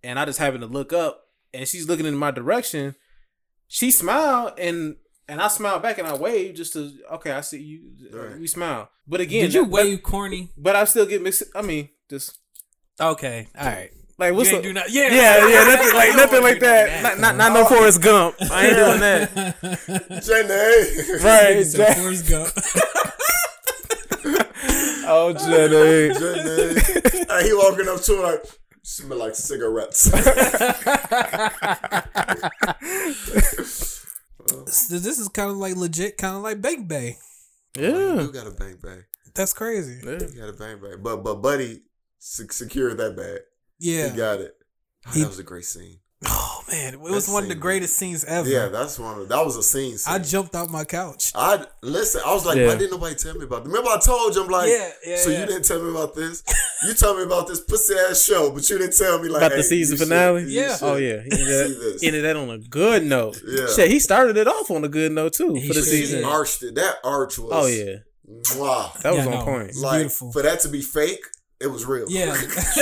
and 0.03 0.17
I 0.17 0.25
just 0.25 0.39
happened 0.39 0.61
to 0.61 0.67
look 0.67 0.93
up 0.93 1.21
and 1.53 1.67
she's 1.67 1.87
looking 1.89 2.05
in 2.05 2.15
my 2.15 2.31
direction. 2.31 2.95
She 3.67 3.91
smiled 3.91 4.53
and 4.57 4.95
and 5.27 5.41
I 5.41 5.49
smiled 5.49 5.81
back 5.81 5.97
and 5.97 6.07
I 6.07 6.15
waved 6.15 6.55
just 6.57 6.73
to 6.73 6.91
okay, 7.13 7.31
I 7.31 7.41
see 7.41 7.61
you. 7.61 7.81
Right. 8.13 8.39
We 8.39 8.47
smile, 8.47 8.89
but 9.05 9.19
again, 9.19 9.43
Did 9.45 9.53
you 9.55 9.63
that- 9.65 9.71
wave 9.71 10.03
corny? 10.03 10.51
But, 10.55 10.63
but 10.63 10.75
I 10.77 10.85
still 10.85 11.05
get 11.05 11.21
mixed. 11.21 11.43
I 11.53 11.61
mean, 11.61 11.89
just 12.09 12.39
Okay. 12.99 13.47
All 13.57 13.65
right. 13.65 13.91
Like 14.19 14.33
what's 14.33 14.49
you 14.51 14.57
up? 14.57 14.63
ain't 14.63 14.63
do 14.63 14.73
not, 14.73 14.89
yeah. 14.91 15.09
yeah, 15.13 15.47
yeah, 15.47 15.63
nothing 15.65 15.93
like 15.95 16.15
nothing 16.21 16.41
like 16.41 16.59
do 16.59 16.65
none 16.65 16.83
of 16.85 16.89
that. 16.89 17.03
Not, 17.03 17.19
not 17.19 17.35
not 17.37 17.53
no 17.53 17.65
Forrest 17.65 18.01
Gump. 18.01 18.35
I 18.51 18.65
ain't 18.67 18.75
doing 18.75 18.99
that. 18.99 19.33
Jenny. 20.25 21.23
Right, 21.23 21.63
So 21.65 21.77
Jack- 21.77 21.97
Forrest 21.97 22.27
Gump. 22.29 22.49
Oh, 25.09 25.31
Jenny. 25.31 26.13
Jenny. 26.13 26.81
Hey, 27.29 27.47
he 27.47 27.53
walking 27.53 27.87
up 27.87 28.01
to 28.01 28.15
her 28.17 28.23
like, 28.23 28.43
smell 28.83 29.17
like 29.19 29.35
cigarettes. 29.35 30.11
So 34.67 34.97
this 34.99 35.19
is 35.19 35.27
kind 35.29 35.51
of 35.51 35.57
like 35.57 35.75
legit, 35.75 36.17
kind 36.17 36.35
of 36.35 36.41
like 36.41 36.61
Bake 36.61 36.87
Bay. 36.87 37.17
Yeah. 37.77 38.21
You 38.21 38.31
got 38.31 38.47
a 38.47 38.51
bang 38.51 38.77
bang. 38.81 39.03
That's 39.35 39.53
crazy. 39.53 39.99
Yeah. 40.03 40.19
You 40.33 40.39
got 40.39 40.49
a 40.49 40.53
bang 40.53 40.79
bang. 40.81 40.97
But 41.01 41.17
but 41.17 41.35
Buddy 41.35 41.81
se- 42.17 42.47
secured 42.51 42.97
that 42.97 43.15
bag. 43.17 43.39
Yeah. 43.79 44.09
He 44.09 44.17
got 44.17 44.39
it. 44.41 44.55
Oh, 45.07 45.11
He- 45.11 45.21
that 45.21 45.29
was 45.29 45.39
a 45.39 45.43
great 45.43 45.65
scene. 45.65 45.99
Oh 46.25 46.63
man, 46.71 46.95
it 46.95 46.99
was 46.99 47.27
That 47.27 47.31
one 47.31 47.43
of 47.43 47.47
the 47.49 47.53
scene, 47.53 47.61
greatest 47.61 47.95
scenes 47.95 48.23
ever. 48.25 48.49
Yeah, 48.49 48.69
that's 48.69 48.97
one 48.97 49.21
of 49.21 49.29
that 49.29 49.45
was 49.45 49.55
a 49.55 49.61
scene. 49.61 49.99
scene. 49.99 50.15
I 50.15 50.17
jumped 50.17 50.55
out 50.55 50.67
my 50.71 50.83
couch. 50.83 51.31
I 51.35 51.63
listen. 51.83 52.21
I 52.25 52.33
was 52.33 52.43
like, 52.43 52.57
Yeah. 52.57 52.69
why 52.69 52.75
didn't 52.75 52.89
nobody 52.89 53.13
tell 53.13 53.35
me 53.35 53.43
about? 53.45 53.63
This? 53.63 53.71
Remember, 53.71 53.91
I 53.91 53.99
told 53.99 54.33
you, 54.35 54.43
I'm 54.43 54.49
like, 54.49 54.67
Yeah, 54.67 54.89
yeah, 55.05 55.17
So 55.17 55.29
yeah. 55.29 55.41
you 55.41 55.45
didn't 55.45 55.65
tell 55.65 55.79
me 55.83 55.91
about 55.91 56.15
this. 56.15 56.41
You 56.87 56.95
told 56.95 57.17
me 57.17 57.23
about 57.23 57.47
this 57.47 57.59
pussy 57.59 57.93
ass 57.93 58.23
show, 58.23 58.49
but 58.49 58.67
you 58.67 58.79
didn't 58.79 58.97
tell 58.97 59.19
me 59.21 59.29
like 59.29 59.43
About 59.43 59.55
the 59.57 59.63
season 59.63 59.93
you 59.93 59.97
should- 59.99 60.07
finale? 60.07 60.41
you 60.41 60.47
Yeah. 60.47 60.75
should 60.77 60.83
Oh 60.87 60.95
yeah, 60.95 61.21
he 61.23 61.29
see 61.29 61.41
ended, 61.43 61.79
this. 61.79 62.03
ended 62.03 62.23
that 62.25 62.35
on 62.35 62.49
a 62.49 62.57
good 62.57 63.03
note. 63.05 63.39
Yeah. 63.47 63.67
Shit, 63.75 63.91
he 63.91 63.99
started 63.99 64.37
it 64.37 64.47
off 64.47 64.71
on 64.71 64.83
a 64.83 64.89
good 64.89 65.11
note 65.11 65.33
too 65.33 65.53
He 65.53 65.67
for 65.67 65.75
the 65.75 65.83
sure 65.83 65.93
He 65.93 65.99
season. 66.01 66.19
did. 66.21 66.25
arched 66.27 66.63
it. 66.63 66.73
That 66.75 66.95
arch 67.03 67.37
was. 67.37 67.51
Oh 67.53 67.67
yeah, 67.67 67.97
Wow. 68.59 68.91
that 69.03 69.13
was 69.13 69.23
Yeah, 69.23 69.31
on 69.33 69.37
no. 69.39 69.45
point. 69.45 69.75
Like 69.75 69.99
beautiful. 69.99 70.31
for 70.33 70.41
that 70.41 70.61
to 70.61 70.67
be 70.69 70.81
fake, 70.81 71.23
it 71.59 71.67
was 71.67 71.85
real. 71.85 72.05
Yeah. 72.09 72.31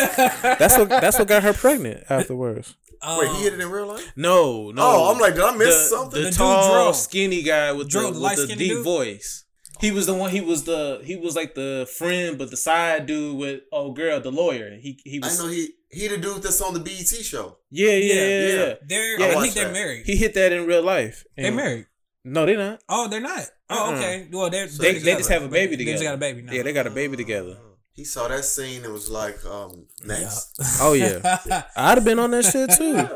That's 0.59 0.77
what 0.77 0.89
that's 0.89 1.17
what 1.19 1.27
got 1.27 1.43
her 1.43 1.53
pregnant 1.53 2.03
afterwards. 2.09 2.75
Wait, 3.03 3.27
Um, 3.29 3.35
he 3.35 3.43
hit 3.43 3.53
it 3.53 3.59
in 3.59 3.69
real 3.69 3.87
life? 3.87 4.11
No, 4.15 4.71
no. 4.71 4.81
Oh, 4.81 5.11
I'm 5.13 5.19
like, 5.19 5.35
did 5.35 5.43
I 5.43 5.55
miss 5.55 5.89
the, 5.89 5.95
something? 5.95 6.19
The, 6.19 6.25
The 6.25 6.31
dude 6.31 6.37
tall, 6.37 6.83
Dro. 6.85 6.91
skinny 6.93 7.43
guy 7.43 7.71
with 7.71 7.89
Dro, 7.89 8.01
the, 8.01 8.07
the 8.07 8.11
with 8.13 8.17
the 8.17 8.23
light-skinned 8.23 8.59
deep 8.59 8.71
dude? 8.71 8.83
voice. 8.83 9.45
He 9.79 9.91
was 9.91 10.05
the 10.07 10.13
one. 10.13 10.31
He 10.31 10.41
was 10.41 10.63
the. 10.63 11.01
He 11.03 11.15
was 11.17 11.35
like 11.35 11.53
the 11.53 11.87
friend, 11.97 12.37
but 12.37 12.49
the 12.49 12.57
side 12.57 13.05
dude 13.05 13.37
with 13.37 13.61
oh 13.73 13.91
girl, 13.91 14.19
the 14.21 14.31
lawyer. 14.31 14.75
He 14.81 14.99
he 15.03 15.19
I 15.21 15.27
was. 15.27 15.37
know 15.39 15.47
he 15.49 15.69
he 15.91 16.07
the 16.07 16.17
dude 16.17 16.41
that's 16.43 16.61
on 16.61 16.73
the 16.73 16.79
BET 16.79 17.07
show. 17.07 17.57
Yeah, 17.69 17.91
yeah, 17.91 17.95
Yeah, 17.97 18.13
yeah, 18.13 18.47
yeah. 18.47 18.65
yeah. 18.67 18.73
They're, 18.87 19.19
Yeah, 19.19 19.25
I 19.25 19.29
I 19.37 19.41
think 19.41 19.53
they're 19.53 19.65
that. 19.65 19.73
married. 19.73 20.05
He 20.05 20.15
hit 20.15 20.33
that 20.35 20.51
in 20.53 20.65
real 20.65 20.81
life. 20.83 21.25
they're 21.37 21.51
married. 21.51 21.87
No, 22.23 22.45
they're 22.45 22.57
not. 22.57 22.81
Oh, 22.89 23.07
they're 23.07 23.19
not. 23.21 23.45
Oh, 23.69 23.93
okay. 23.95 24.27
Well, 24.31 24.49
they're, 24.49 24.67
So 24.67 24.81
They, 24.81 24.93
they're 24.93 25.01
they 25.01 25.15
just 25.17 25.29
have 25.29 25.43
a 25.43 25.47
baby 25.47 25.75
They 25.75 25.83
together. 25.83 25.93
just 25.97 26.03
got 26.03 26.15
a 26.15 26.17
baby 26.17 26.41
now. 26.41 26.53
Yeah, 26.53 26.63
they 26.63 26.73
got 26.73 26.87
a 26.87 26.89
baby 26.89 27.17
together. 27.17 27.57
He 27.95 28.03
saw 28.03 28.27
that 28.27 28.43
scene 28.43 28.83
and 28.83 28.91
was 28.91 29.09
like, 29.09 29.43
um, 29.45 29.85
next. 30.05 30.59
Oh 30.81 30.93
yeah, 30.93 31.37
I'd 31.77 31.95
have 31.97 32.03
been 32.05 32.19
on 32.19 32.31
that 32.31 32.43
shit 32.45 32.69
too. 32.77 33.07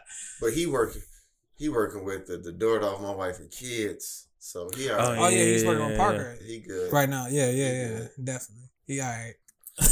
But 0.40 0.52
he 0.54 0.66
working, 0.66 1.02
he 1.56 1.68
working 1.68 2.04
with 2.04 2.26
the, 2.26 2.36
the 2.36 2.52
daughter 2.52 2.84
of 2.86 3.00
my 3.00 3.12
wife 3.14 3.38
and 3.38 3.50
kids. 3.50 4.26
So 4.38 4.68
he 4.76 4.90
all 4.90 4.98
right. 4.98 5.18
oh 5.18 5.28
yeah, 5.28 5.44
he's 5.44 5.64
working 5.64 5.82
on 5.82 5.92
Yeah. 5.92 5.96
Parker 5.96 6.36
He 6.44 6.58
good. 6.60 6.92
right 6.92 7.08
now. 7.08 7.26
Yeah, 7.28 7.50
yeah, 7.50 7.72
yeah, 7.72 7.98
definitely. 8.22 8.70
He 8.86 9.00
all 9.00 9.08
right. 9.08 9.34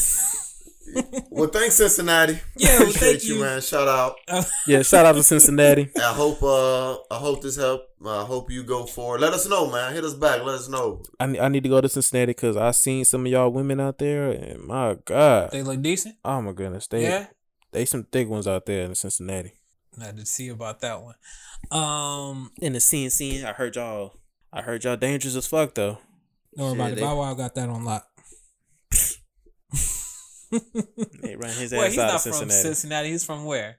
Well, 1.31 1.49
thanks 1.49 1.77
Cincinnati. 1.77 2.41
Yeah, 2.57 2.71
well, 2.71 2.89
appreciate 2.89 3.11
thank 3.21 3.25
you, 3.25 3.35
you. 3.37 3.41
man. 3.43 3.61
Shout 3.61 3.87
out. 3.87 4.17
Yeah, 4.67 4.83
shout 4.83 5.07
out 5.07 5.15
to 5.15 5.23
Cincinnati. 5.23 5.89
I 5.97 6.13
hope 6.13 6.43
uh 6.43 6.95
I 7.11 7.17
hope 7.19 7.43
this 7.43 7.57
help. 7.57 7.83
I 8.05 8.25
hope 8.25 8.51
you 8.51 8.63
go 8.65 8.87
forward. 8.87 9.21
Let 9.21 9.35
us 9.35 9.47
know, 9.49 9.71
man. 9.71 9.93
Hit 9.93 10.05
us 10.05 10.15
back. 10.15 10.43
Let 10.43 10.55
us 10.55 10.69
know. 10.69 11.03
I 11.19 11.27
ne- 11.27 11.39
I 11.41 11.49
need 11.49 11.63
to 11.65 11.69
go 11.69 11.81
to 11.83 11.89
Cincinnati 11.89 12.31
because 12.31 12.57
I 12.57 12.71
seen 12.71 13.05
some 13.05 13.27
of 13.27 13.33
y'all 13.33 13.51
women 13.51 13.79
out 13.79 13.99
there, 13.99 14.31
and 14.31 14.65
my 14.65 14.97
God, 15.05 15.51
They 15.51 15.63
look 15.63 15.83
decent. 15.83 16.17
oh 16.25 16.41
my 16.41 16.53
goodness, 16.53 16.87
they 16.87 17.03
Yeah. 17.03 17.27
they 17.73 17.85
some 17.85 18.05
thick 18.05 18.29
ones 18.29 18.47
out 18.49 18.65
there 18.67 18.85
in 18.85 18.95
Cincinnati. 18.95 19.53
I 20.01 20.05
had 20.07 20.17
to 20.17 20.25
see 20.25 20.49
about 20.49 20.81
that 20.81 21.03
one. 21.03 21.15
Um, 21.71 22.51
In 22.63 22.73
the 22.73 22.79
CNC, 22.81 23.45
I 23.45 23.53
heard 23.53 23.77
y'all. 23.77 24.15
I 24.53 24.63
heard 24.63 24.83
y'all 24.85 24.97
dangerous 24.97 25.37
as 25.37 25.47
fuck 25.47 25.75
though. 25.75 25.99
don't 26.57 26.67
worry 26.71 26.75
about 26.77 26.85
Shit, 26.89 26.93
it. 26.93 26.97
they- 26.97 27.07
Bow 27.07 27.19
Wow 27.19 27.35
got 27.35 27.55
that 27.55 27.69
on 27.69 27.85
lock. 27.85 28.07
They 31.23 31.37
ran 31.37 31.55
his 31.57 31.71
well, 31.73 31.83
ass 31.85 31.91
he's 31.93 31.99
out 31.99 32.07
not 32.07 32.15
of 32.17 32.23
from 32.23 32.33
Cincinnati. 32.33 32.63
Cincinnati. 32.63 33.11
He's 33.11 33.25
from 33.25 33.45
where? 33.45 33.79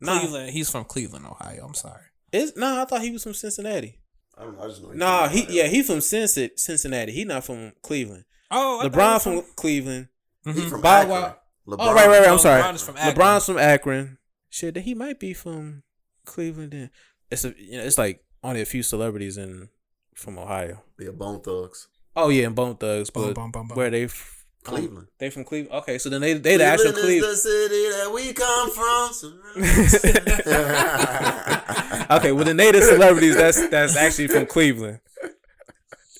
Nah. 0.00 0.18
Cleveland. 0.18 0.50
He's 0.50 0.68
from 0.70 0.84
Cleveland, 0.84 1.26
Ohio. 1.26 1.64
I'm 1.64 1.74
sorry. 1.74 2.02
Is 2.32 2.56
no, 2.56 2.82
I 2.82 2.84
thought 2.84 3.02
he 3.02 3.10
was 3.10 3.22
from 3.22 3.34
Cincinnati. 3.34 3.98
I 4.36 4.42
don't 4.44 4.56
know. 4.56 4.64
I 4.64 4.68
just 4.68 4.82
know. 4.82 4.90
Nah, 4.92 5.28
he 5.28 5.46
yeah, 5.48 5.66
he 5.66 5.82
from 5.82 6.00
Cincinnati. 6.00 6.54
Cincinnati. 6.56 7.12
He 7.12 7.24
not 7.24 7.44
from 7.44 7.72
Cleveland. 7.82 8.24
Oh, 8.50 8.80
I 8.80 8.88
LeBron 8.88 9.08
he 9.08 9.12
was 9.14 9.22
from 9.22 9.42
Cleveland. 9.56 10.08
He 10.44 10.52
Mhm. 10.52 10.70
from 10.70 10.80
Bow 10.80 11.00
Akron. 11.00 11.10
Wow. 11.10 11.36
LeBron. 11.66 11.76
Oh 11.80 11.94
right, 11.94 12.06
right, 12.08 12.18
right. 12.20 12.28
I'm 12.28 12.34
Oh, 12.34 12.38
sorry. 12.38 12.62
LeBron 12.62 12.74
is 12.74 12.82
from 12.82 12.96
Akron. 12.96 13.14
LeBron's 13.16 13.46
from 13.46 13.58
Akron. 13.58 14.18
Shit, 14.50 14.76
he 14.78 14.94
might 14.94 15.18
be 15.20 15.34
from 15.34 15.82
Cleveland. 16.24 16.72
Then 16.72 16.90
it's 17.30 17.44
a 17.44 17.52
you 17.58 17.76
know 17.78 17.84
it's 17.84 17.98
like 17.98 18.24
only 18.44 18.60
a 18.62 18.66
few 18.66 18.82
celebrities 18.82 19.36
in 19.36 19.68
from 20.14 20.38
Ohio. 20.38 20.82
Yeah, 20.98 21.10
Bone 21.10 21.40
Thugs. 21.40 21.88
Oh 22.16 22.28
yeah, 22.30 22.46
and 22.46 22.54
Bone 22.54 22.76
Thugs, 22.76 23.10
Bum, 23.10 23.24
but 23.24 23.34
bum, 23.34 23.50
bum, 23.50 23.68
bum. 23.68 23.76
where 23.76 23.90
they 23.90 24.04
f- 24.04 24.46
Cleveland. 24.64 25.08
They 25.18 25.30
from 25.30 25.44
Cleveland. 25.44 25.74
Okay, 25.82 25.98
so 25.98 26.08
then 26.08 26.20
they 26.20 26.34
they 26.34 26.56
the 26.56 26.64
actual 26.64 26.92
Cleveland 26.92 27.06
Cleveland. 27.06 27.32
is 27.34 27.42
the 27.42 27.50
city 27.50 27.88
that 27.90 28.10
we 28.12 28.32
come 28.32 28.70
from. 28.70 29.10
okay, 32.10 32.32
well 32.32 32.44
the 32.44 32.54
native 32.54 32.82
celebrities 32.84 33.36
that's 33.36 33.68
that's 33.68 33.96
actually 33.96 34.28
from 34.28 34.46
Cleveland. 34.46 35.00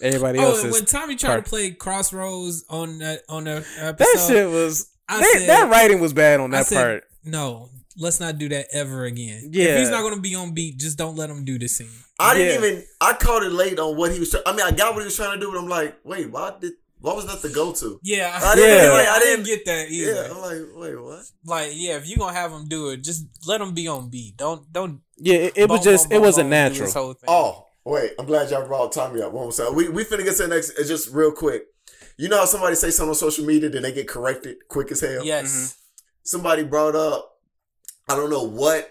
Everybody 0.00 0.38
Oh, 0.38 0.42
else 0.50 0.60
and 0.60 0.68
is 0.68 0.74
when 0.74 0.84
Tommy 0.84 1.16
tried 1.16 1.28
part- 1.30 1.44
to 1.44 1.48
play 1.50 1.70
Crossroads 1.72 2.64
on 2.70 2.98
that 2.98 3.22
on 3.28 3.44
that 3.44 3.64
episode, 3.78 3.96
that 3.98 4.26
shit 4.28 4.48
was 4.48 4.90
I 5.08 5.20
that, 5.20 5.32
said- 5.38 5.48
that 5.48 5.70
writing 5.70 6.00
was 6.00 6.12
bad 6.12 6.40
on 6.40 6.54
I 6.54 6.58
that 6.58 6.66
said, 6.66 6.82
part. 6.84 7.04
No, 7.24 7.70
let's 7.96 8.20
not 8.20 8.38
do 8.38 8.48
that 8.50 8.66
ever 8.72 9.04
again. 9.06 9.50
Yeah. 9.52 9.64
if 9.70 9.78
he's 9.80 9.90
not 9.90 10.02
gonna 10.02 10.20
be 10.20 10.34
on 10.36 10.52
beat, 10.54 10.78
just 10.78 10.98
don't 10.98 11.16
let 11.16 11.28
him 11.30 11.44
do 11.44 11.58
the 11.58 11.66
scene. 11.68 11.90
I 12.20 12.34
didn't 12.34 12.62
even. 12.64 12.84
I 13.00 13.14
caught 13.14 13.42
it 13.42 13.50
late 13.50 13.78
on 13.80 13.96
what 13.96 14.12
he 14.12 14.20
was. 14.20 14.30
Try- 14.30 14.40
I 14.46 14.52
mean, 14.52 14.64
I 14.66 14.70
got 14.70 14.94
what 14.94 15.00
he 15.00 15.06
was 15.06 15.16
trying 15.16 15.38
to 15.38 15.40
do, 15.44 15.50
but 15.50 15.58
I'm 15.58 15.68
like, 15.68 15.96
wait, 16.04 16.30
why 16.30 16.52
did? 16.60 16.74
What 17.00 17.14
was 17.16 17.26
that 17.26 17.42
the 17.42 17.48
go 17.54 17.72
to? 17.72 18.00
Yeah, 18.02 18.38
I 18.42 18.54
didn't- 18.56 18.84
yeah, 18.84 18.90
like, 18.92 19.06
I 19.08 19.16
I 19.16 19.18
didn't 19.20 19.44
didn't- 19.44 19.46
get 19.46 19.64
that 19.66 19.88
either. 19.90 20.12
Yeah, 20.14 20.30
I'm 20.32 20.40
like, 20.40 20.76
wait, 20.76 21.00
what? 21.00 21.24
Like, 21.44 21.70
yeah, 21.74 21.96
if 21.96 22.08
you 22.08 22.16
gonna 22.16 22.32
have 22.32 22.50
them 22.50 22.66
do 22.68 22.88
it, 22.90 23.04
just 23.04 23.26
let 23.46 23.58
them 23.58 23.72
be 23.74 23.86
on 23.88 24.10
beat. 24.10 24.36
Don't 24.36 24.70
don't. 24.72 25.00
Yeah, 25.16 25.36
it, 25.36 25.52
it 25.56 25.68
was 25.68 25.82
just 25.84 26.08
boom, 26.08 26.16
it 26.16 26.18
boom, 26.18 26.24
wasn't 26.26 26.44
boom, 26.46 26.50
natural. 26.50 26.90
whole 26.92 27.12
thing. 27.14 27.28
Oh, 27.28 27.66
wait, 27.84 28.12
I'm 28.18 28.26
glad 28.26 28.50
y'all 28.50 28.66
brought 28.66 28.92
Tommy 28.92 29.22
up. 29.22 29.32
One 29.32 29.44
more 29.44 29.52
time. 29.52 29.74
We 29.74 29.88
we 29.88 30.04
finna 30.04 30.24
get 30.24 30.36
to 30.36 30.42
the 30.42 30.48
next. 30.48 30.70
It's 30.70 30.88
just 30.88 31.12
real 31.12 31.30
quick. 31.32 31.64
You 32.16 32.28
know 32.28 32.38
how 32.38 32.46
somebody 32.46 32.74
say 32.74 32.90
something 32.90 33.10
on 33.10 33.14
social 33.14 33.44
media, 33.44 33.68
then 33.68 33.82
they 33.82 33.92
get 33.92 34.08
corrected 34.08 34.56
quick 34.68 34.90
as 34.90 35.00
hell. 35.00 35.24
yes, 35.24 35.52
mm-hmm. 35.52 36.02
Somebody 36.24 36.64
brought 36.64 36.96
up. 36.96 37.36
I 38.08 38.16
don't 38.16 38.30
know 38.30 38.42
what 38.42 38.90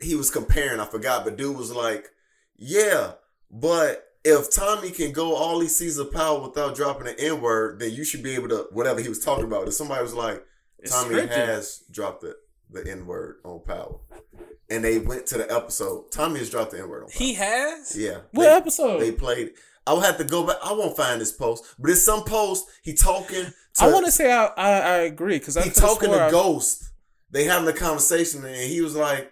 he 0.00 0.14
was 0.14 0.30
comparing. 0.30 0.80
I 0.80 0.86
forgot, 0.86 1.24
but 1.24 1.36
dude 1.36 1.56
was 1.56 1.70
like, 1.70 2.08
"Yeah, 2.56 3.12
but." 3.50 4.04
If 4.24 4.54
Tommy 4.54 4.90
can 4.90 5.12
go 5.12 5.34
all 5.34 5.58
these 5.58 5.76
seasons 5.76 6.06
of 6.06 6.12
power 6.12 6.40
without 6.40 6.76
dropping 6.76 7.08
an 7.08 7.14
N 7.18 7.40
word, 7.40 7.80
then 7.80 7.92
you 7.92 8.04
should 8.04 8.22
be 8.22 8.34
able 8.34 8.48
to 8.50 8.68
whatever 8.70 9.00
he 9.00 9.08
was 9.08 9.18
talking 9.18 9.44
about. 9.44 9.66
If 9.66 9.74
somebody 9.74 10.02
was 10.02 10.14
like, 10.14 10.44
Tommy 10.86 11.26
has 11.26 11.82
dropped 11.90 12.20
the, 12.22 12.36
the 12.70 12.88
N 12.90 13.06
word 13.06 13.36
on 13.44 13.60
Power. 13.66 13.98
And 14.70 14.84
they 14.84 14.98
went 14.98 15.26
to 15.26 15.38
the 15.38 15.52
episode. 15.52 16.12
Tommy 16.12 16.38
has 16.38 16.50
dropped 16.50 16.70
the 16.70 16.78
N 16.80 16.88
word 16.88 17.02
on 17.04 17.08
Power. 17.10 17.18
he 17.18 17.34
has. 17.34 17.96
yeah. 17.98 18.18
What 18.30 18.44
they, 18.44 18.50
episode? 18.50 19.00
They 19.00 19.12
played. 19.12 19.50
I 19.86 19.92
will 19.92 20.00
have 20.02 20.18
to 20.18 20.24
go 20.24 20.46
back. 20.46 20.56
I 20.62 20.72
won't 20.72 20.96
find 20.96 21.20
this 21.20 21.32
post, 21.32 21.74
but 21.78 21.90
it's 21.90 22.04
some 22.04 22.22
post. 22.24 22.68
He 22.84 22.94
talking. 22.94 23.46
To, 23.46 23.52
I 23.84 23.90
want 23.92 24.06
to 24.06 24.12
say 24.12 24.30
I, 24.30 24.46
I 24.46 24.70
I 24.70 24.96
agree 24.98 25.38
because 25.40 25.56
He 25.56 25.70
talking 25.70 26.10
to 26.10 26.26
I- 26.26 26.30
Ghost. 26.30 26.90
They 27.32 27.44
having 27.44 27.66
a 27.68 27.72
conversation, 27.72 28.44
and 28.44 28.54
he 28.70 28.82
was 28.82 28.94
like, 28.94 29.31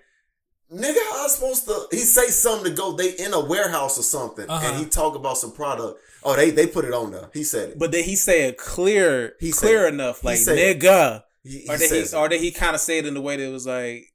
"Nigga, 0.73 0.99
how 1.11 1.25
I 1.25 1.29
supposed 1.29 1.64
to?" 1.66 1.87
He 1.91 1.99
say 1.99 2.29
something 2.29 2.71
to 2.71 2.77
go. 2.77 2.93
They 2.93 3.11
in 3.12 3.33
a 3.35 3.41
warehouse 3.41 3.99
or 3.99 4.03
something, 4.03 4.49
Uh-huh. 4.49 4.66
and 4.68 4.79
he 4.79 4.87
talk 4.87 5.14
about 5.14 5.39
some 5.39 5.53
product. 5.53 6.01
Oh, 6.23 6.37
they 6.37 6.51
they 6.51 6.66
put 6.66 6.85
it 6.85 6.93
on 6.93 7.11
there. 7.12 7.29
He 7.33 7.45
said 7.45 7.71
it. 7.71 7.79
But 7.79 7.93
then 7.93 8.05
he 8.05 8.14
say 8.16 8.43
it 8.49 8.57
clear, 8.59 9.35
He 9.41 9.53
clear 9.53 9.85
said- 9.85 9.95
enough, 9.95 10.21
he 10.21 10.27
like 10.29 10.39
said- 10.39 10.59
nigga, 10.81 11.23
he, 11.43 11.61
he 11.61 11.68
or 11.68 11.77
did 11.77 11.91
he, 11.91 11.99
it. 11.99 12.14
or 12.14 12.29
did 12.29 12.41
he 12.41 12.51
kind 12.51 12.75
of 12.75 12.81
say 12.81 12.99
it 12.99 13.07
in 13.07 13.14
the 13.14 13.21
way 13.23 13.37
that 13.37 13.43
it 13.43 13.51
was 13.53 13.66
like, 13.66 14.07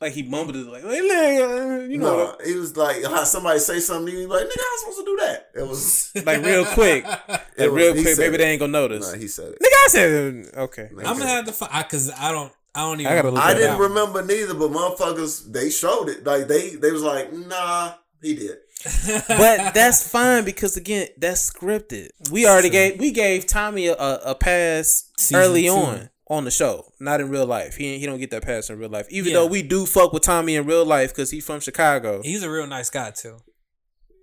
like 0.00 0.12
he 0.12 0.22
mumbled 0.22 0.54
it, 0.54 0.64
like, 0.68 0.84
like, 0.84 1.02
nigga, 1.02 1.90
you 1.90 1.98
know, 1.98 2.16
no, 2.16 2.36
he 2.44 2.54
was 2.54 2.76
like, 2.76 3.02
how 3.02 3.24
somebody 3.24 3.58
say 3.58 3.80
something, 3.80 4.14
he 4.14 4.24
was 4.24 4.28
like, 4.40 4.44
nigga, 4.46 4.60
I 4.60 4.70
was 4.72 4.80
supposed 4.80 4.98
to 4.98 5.04
do 5.04 5.16
that. 5.16 5.50
It 5.56 5.66
was, 5.66 6.12
like 6.24 6.44
real 6.44 6.64
quick, 6.64 7.04
like 7.28 7.28
was- 7.58 7.68
real 7.70 7.92
quick. 7.94 8.16
Maybe 8.18 8.34
it. 8.36 8.38
they 8.38 8.50
ain't 8.50 8.60
gonna 8.60 8.70
notice. 8.72 9.12
Nah, 9.12 9.18
he 9.18 9.26
said 9.26 9.48
it. 9.54 9.58
Nigga, 9.60 9.84
I 9.84 9.88
said 9.88 10.10
it. 10.34 10.54
okay. 10.56 10.88
Nah, 10.92 11.10
I'm 11.10 11.18
gonna 11.18 11.24
it. 11.24 11.34
have 11.34 11.44
to 11.46 11.52
find 11.52 11.84
because 11.84 12.10
I 12.12 12.30
don't. 12.30 12.52
I 12.78 12.82
don't 12.82 13.00
even. 13.00 13.12
I 13.12 13.16
gotta 13.16 13.30
look 13.30 13.42
I 13.42 13.54
didn't 13.54 13.70
out. 13.72 13.80
remember 13.80 14.22
neither, 14.24 14.54
but 14.54 14.70
motherfuckers, 14.70 15.50
they 15.52 15.68
showed 15.70 16.08
it. 16.08 16.24
Like 16.24 16.46
they, 16.46 16.76
they 16.76 16.92
was 16.92 17.02
like, 17.02 17.32
nah, 17.32 17.94
he 18.22 18.34
did. 18.36 18.58
but 19.28 19.74
that's 19.74 20.08
fine 20.08 20.44
because 20.44 20.76
again, 20.76 21.08
that's 21.18 21.50
scripted. 21.50 22.10
We 22.30 22.46
already 22.46 22.70
gave 22.70 23.00
we 23.00 23.10
gave 23.10 23.46
Tommy 23.46 23.88
a, 23.88 23.94
a, 23.96 24.20
a 24.26 24.34
pass 24.36 25.10
Season 25.18 25.36
early 25.42 25.64
two. 25.64 25.70
on 25.72 26.10
on 26.28 26.44
the 26.44 26.50
show, 26.52 26.92
not 27.00 27.20
in 27.20 27.28
real 27.30 27.46
life. 27.46 27.74
He 27.74 27.98
he 27.98 28.06
don't 28.06 28.18
get 28.20 28.30
that 28.30 28.44
pass 28.44 28.70
in 28.70 28.78
real 28.78 28.90
life, 28.90 29.08
even 29.10 29.32
Yeah. 29.32 29.38
though 29.38 29.46
we 29.46 29.62
do 29.62 29.84
fuck 29.84 30.12
with 30.12 30.22
Tommy 30.22 30.54
in 30.54 30.64
real 30.64 30.84
life 30.84 31.10
because 31.10 31.32
he's 31.32 31.44
from 31.44 31.58
Chicago. 31.58 32.22
He's 32.22 32.44
a 32.44 32.50
real 32.50 32.68
nice 32.68 32.88
guy 32.90 33.10
too. 33.10 33.38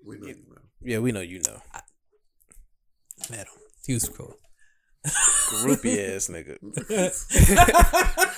We 0.08 0.20
know 0.20 0.28
you, 0.28 0.36
yeah, 0.82 0.99
we 0.99 1.12
know 1.12 1.20
you 1.22 1.41
know, 1.45 1.60
Met 3.30 3.39
him. 3.39 3.53
He 3.86 3.93
was 3.93 4.08
cool. 4.08 4.36
Groupie 5.06 6.16
ass 6.16 6.28
nigga. 6.30 6.58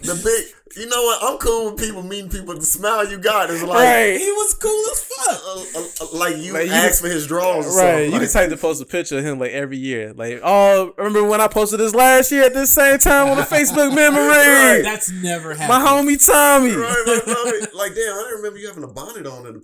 The 0.00 0.14
big, 0.14 0.76
you 0.80 0.86
know 0.88 1.02
what? 1.02 1.18
I'm 1.24 1.38
cool 1.38 1.72
with 1.72 1.80
people 1.82 2.04
meeting 2.04 2.30
people. 2.30 2.54
The 2.54 2.64
smile 2.64 3.10
you 3.10 3.18
got 3.18 3.50
is 3.50 3.64
like, 3.64 3.80
Right. 3.80 4.16
He 4.16 4.30
was 4.30 4.54
cool 4.54 4.84
as 4.92 5.02
fuck. 5.02 5.40
uh, 5.44 5.80
uh, 5.80 5.82
uh, 6.14 6.18
like 6.18 6.36
you 6.36 6.52
Like, 6.52 6.66
you- 6.68 6.72
asked 6.72 7.00
for 7.02 7.08
his 7.08 7.26
draws. 7.26 7.66
Or 7.66 7.70
Right, 7.70 7.90
something. 7.90 8.04
you 8.06 8.10
like, 8.12 8.20
can 8.22 8.30
type 8.30 8.50
to 8.50 8.56
post 8.56 8.80
a 8.80 8.86
picture 8.86 9.18
of 9.18 9.24
him 9.24 9.40
like 9.40 9.50
every 9.50 9.76
year. 9.76 10.12
Like, 10.14 10.40
oh, 10.44 10.94
remember 10.96 11.24
when 11.24 11.40
I 11.40 11.48
posted 11.48 11.80
this 11.80 11.96
last 11.96 12.30
year 12.30 12.44
at 12.44 12.54
this 12.54 12.70
same 12.70 12.98
time 12.98 13.26
on 13.28 13.38
the 13.38 13.42
Facebook 13.56 13.92
memory? 13.92 14.82
That's 14.82 15.10
never 15.10 15.54
happened. 15.54 15.82
My 15.84 15.90
homie 15.90 16.24
Tommy. 16.24 16.76
Right, 16.76 17.04
right, 17.04 17.26
right. 17.26 17.74
like 17.74 17.94
damn, 17.96 18.14
I 18.14 18.22
didn't 18.22 18.36
remember 18.36 18.58
you 18.60 18.68
having 18.68 18.84
a 18.84 18.88
bonnet 18.88 19.26
on 19.26 19.46
in 19.48 19.54
the 19.54 19.60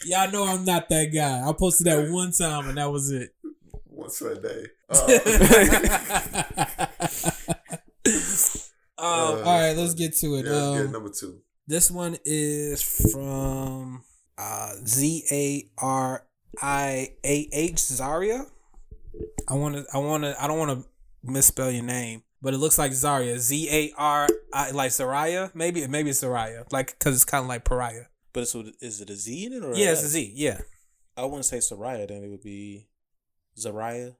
picture. 0.00 0.08
Y'all 0.08 0.30
know 0.30 0.44
I'm 0.46 0.64
not 0.64 0.88
that 0.88 1.12
guy. 1.14 1.46
I 1.46 1.52
posted 1.52 1.86
that 1.88 2.10
one 2.10 2.32
time 2.32 2.68
and 2.70 2.78
that 2.78 2.90
was 2.90 3.10
it. 3.10 3.34
Once 4.04 4.20
a 4.22 4.34
day. 4.36 4.66
Uh, 8.96 9.32
Um, 9.32 9.38
all 9.38 9.42
right, 9.60 9.72
let's 9.76 9.94
get 9.94 10.14
to 10.18 10.36
it. 10.36 10.46
yeah, 10.46 10.52
let's 10.52 10.86
Um, 10.86 10.92
number 10.92 11.10
two. 11.10 11.40
this 11.66 11.90
one 11.90 12.16
is 12.24 12.80
from 13.10 14.04
uh, 14.38 14.72
Z 14.86 15.24
A 15.32 15.70
R 15.78 16.24
I 16.62 17.14
A 17.24 17.48
H 17.52 17.78
Zaria. 17.80 18.46
I 19.48 19.54
want 19.54 19.74
to. 19.76 19.84
I 19.92 19.98
want 19.98 20.22
to. 20.24 20.40
I 20.42 20.46
don't 20.46 20.58
want 20.58 20.70
to 20.80 20.86
misspell 21.28 21.70
your 21.72 21.82
name, 21.82 22.22
but 22.40 22.54
it 22.54 22.58
looks 22.58 22.78
like 22.78 22.92
Zaria. 22.92 23.38
Z 23.40 23.68
A 23.70 23.92
R 23.98 24.28
I 24.52 24.70
like 24.70 24.90
Zaraya. 24.92 25.50
Maybe 25.54 25.84
maybe 25.88 26.10
it's 26.10 26.22
Zaraya. 26.22 26.64
Like 26.72 26.96
because 26.98 27.14
it's 27.16 27.24
kind 27.24 27.42
of 27.42 27.48
like 27.48 27.64
pariah. 27.64 28.04
But 28.32 28.44
it's, 28.44 28.54
is 28.54 29.00
it 29.00 29.10
a 29.10 29.16
Z 29.16 29.46
in 29.46 29.52
it 29.54 29.64
or 29.64 29.74
Yeah, 29.74 29.92
it's 29.92 30.02
a 30.04 30.08
Z. 30.08 30.32
Yeah. 30.34 30.60
I 31.16 31.24
wouldn't 31.24 31.44
say 31.46 31.58
Soraya, 31.58 32.06
then 32.08 32.22
it 32.24 32.28
would 32.28 32.42
be 32.42 32.86
Zariah. 33.58 34.14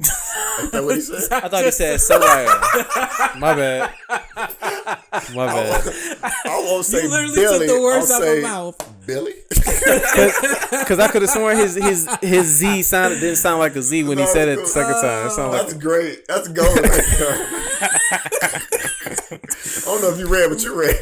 Is 0.00 0.70
that 0.72 0.82
what 0.84 0.94
he 0.96 1.00
said? 1.02 1.32
I 1.44 1.48
thought 1.48 1.64
he 1.64 1.70
said 1.70 2.00
Soraya. 2.00 3.38
My 3.38 3.54
bad. 3.54 3.94
My 5.34 5.46
bad. 5.46 5.82
I 6.44 6.60
won't 6.68 6.84
say 6.84 7.02
Billy. 7.02 7.22
You 7.26 7.28
literally 7.28 7.34
Billy. 7.34 7.66
took 7.68 7.76
the 7.76 7.82
words 7.82 8.10
I'll 8.10 8.22
out 8.22 8.28
of 8.36 8.42
my 8.42 8.48
mouth. 8.48 9.06
Billy. 9.06 9.34
Because 9.84 10.98
I 10.98 11.08
could 11.08 11.22
have 11.22 11.30
sworn 11.30 11.56
his 11.56 11.74
his 11.74 12.08
his 12.22 12.46
Z 12.46 12.82
sounded 12.82 13.20
didn't 13.20 13.36
sound 13.36 13.58
like 13.58 13.76
a 13.76 13.82
Z 13.82 14.02
when 14.04 14.18
he 14.18 14.26
said 14.26 14.48
it 14.48 14.58
the 14.60 14.66
second 14.66 14.94
time. 14.94 15.26
It 15.26 15.36
That's 15.52 15.72
like 15.72 15.80
great. 15.82 16.26
That's 16.26 16.48
gold 16.48 16.76
right 16.78 16.90
there. 17.18 17.46
I 19.30 19.82
don't 19.84 20.02
know 20.02 20.10
if 20.10 20.18
you 20.18 20.26
read, 20.26 20.48
but 20.50 20.62
you 20.62 20.74
read. 20.78 20.96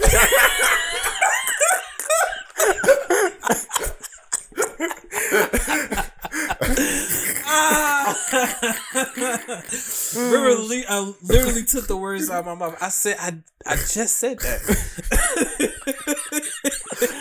literally, 10.16 10.84
I 10.88 11.12
literally 11.22 11.64
took 11.64 11.86
the 11.86 11.96
words 11.96 12.28
out 12.30 12.40
of 12.40 12.46
my 12.46 12.54
mouth. 12.54 12.76
I 12.80 12.88
said, 12.88 13.16
I, 13.20 13.34
I 13.66 13.76
just 13.76 14.16
said 14.16 14.38
that. 14.38 14.60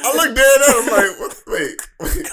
I 0.03 0.14
looked 0.16 0.36
dead 0.36 0.62
at 0.62 0.78
him 0.78 0.88
like, 0.91 1.20
what? 1.20 1.36
Wait, 1.47 1.82
wait. 1.99 2.26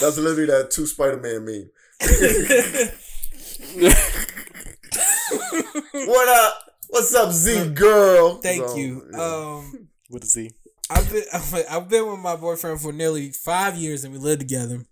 That's 0.00 0.16
literally 0.18 0.46
that 0.46 0.70
two 0.70 0.86
Spider 0.86 1.18
Man 1.18 1.44
meme. 1.44 1.70
what 6.08 6.28
up? 6.28 6.54
What's 6.88 7.14
up, 7.14 7.32
Z 7.32 7.70
girl? 7.74 8.36
Thank 8.36 8.66
So, 8.68 8.76
you. 8.76 9.06
yeah. 9.12 9.18
Um, 9.20 9.88
with 10.10 10.24
a 10.24 10.26
Z. 10.26 10.50
I've 10.90 11.10
been 11.10 11.22
I've 11.70 11.88
been 11.88 12.10
with 12.10 12.20
my 12.20 12.36
boyfriend 12.36 12.80
for 12.80 12.92
nearly 12.92 13.30
five 13.30 13.76
years, 13.76 14.04
and 14.04 14.12
we 14.12 14.18
lived 14.18 14.40
together. 14.40 14.84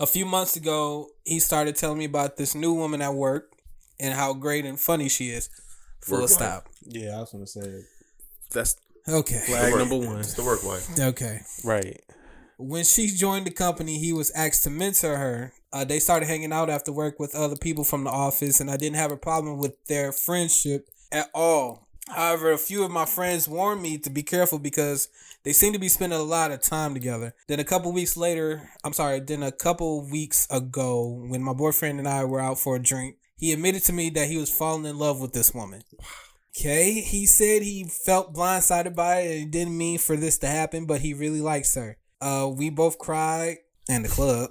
A 0.00 0.06
few 0.06 0.26
months 0.26 0.56
ago, 0.56 1.08
he 1.24 1.38
started 1.38 1.76
telling 1.76 1.98
me 1.98 2.04
about 2.06 2.36
this 2.36 2.54
new 2.54 2.72
woman 2.72 3.00
at 3.00 3.14
work 3.14 3.52
and 4.00 4.14
how 4.14 4.32
great 4.34 4.64
and 4.64 4.78
funny 4.80 5.08
she 5.08 5.28
is. 5.30 5.48
Full 6.00 6.18
Work 6.18 6.24
of 6.24 6.30
wife. 6.30 6.38
stop. 6.38 6.68
Yeah, 6.86 7.16
I 7.16 7.20
was 7.20 7.30
gonna 7.30 7.46
say 7.46 7.82
that's 8.50 8.76
Okay. 9.08 9.40
flag 9.46 9.72
work- 9.72 9.78
number 9.88 9.96
one. 10.06 10.18
It's 10.20 10.34
the 10.34 10.42
work 10.42 10.64
wife. 10.64 10.88
Okay. 10.98 11.40
Right. 11.62 12.00
When 12.56 12.84
she 12.84 13.08
joined 13.08 13.46
the 13.46 13.50
company, 13.50 13.98
he 13.98 14.12
was 14.12 14.30
asked 14.32 14.62
to 14.64 14.70
mentor 14.70 15.16
her. 15.16 15.52
Uh, 15.72 15.84
they 15.84 15.98
started 15.98 16.26
hanging 16.26 16.52
out 16.52 16.70
after 16.70 16.92
work 16.92 17.18
with 17.18 17.34
other 17.34 17.56
people 17.56 17.82
from 17.84 18.04
the 18.04 18.10
office, 18.10 18.60
and 18.60 18.70
I 18.70 18.76
didn't 18.76 18.96
have 18.96 19.10
a 19.10 19.16
problem 19.16 19.58
with 19.58 19.74
their 19.86 20.12
friendship 20.12 20.88
at 21.12 21.30
all. 21.34 21.88
However, 22.08 22.52
a 22.52 22.58
few 22.58 22.84
of 22.84 22.90
my 22.90 23.06
friends 23.06 23.48
warned 23.48 23.82
me 23.82 23.98
to 23.98 24.10
be 24.10 24.22
careful 24.22 24.58
because 24.58 25.08
they 25.42 25.52
seem 25.52 25.72
to 25.72 25.78
be 25.78 25.88
spending 25.88 26.18
a 26.18 26.22
lot 26.22 26.50
of 26.50 26.60
time 26.60 26.94
together. 26.94 27.34
Then 27.48 27.60
a 27.60 27.64
couple 27.64 27.92
weeks 27.92 28.16
later, 28.16 28.70
I'm 28.84 28.92
sorry, 28.92 29.20
then 29.20 29.42
a 29.42 29.52
couple 29.52 30.06
weeks 30.08 30.46
ago, 30.50 31.24
when 31.28 31.42
my 31.42 31.54
boyfriend 31.54 31.98
and 31.98 32.08
I 32.08 32.24
were 32.24 32.40
out 32.40 32.58
for 32.58 32.76
a 32.76 32.82
drink, 32.82 33.16
he 33.36 33.52
admitted 33.52 33.82
to 33.84 33.92
me 33.92 34.10
that 34.10 34.28
he 34.28 34.36
was 34.36 34.50
falling 34.50 34.84
in 34.84 34.98
love 34.98 35.20
with 35.20 35.32
this 35.32 35.54
woman. 35.54 35.82
Okay, 36.56 37.00
he 37.00 37.26
said 37.26 37.62
he 37.62 37.84
felt 37.84 38.32
blindsided 38.32 38.94
by 38.94 39.20
it 39.20 39.42
and 39.42 39.50
didn't 39.50 39.76
mean 39.76 39.98
for 39.98 40.16
this 40.16 40.38
to 40.38 40.46
happen, 40.46 40.86
but 40.86 41.00
he 41.00 41.12
really 41.12 41.40
likes 41.40 41.74
her. 41.74 41.98
Uh, 42.20 42.50
we 42.54 42.70
both 42.70 42.98
cried 42.98 43.56
in 43.88 44.02
the 44.02 44.08
club. 44.08 44.50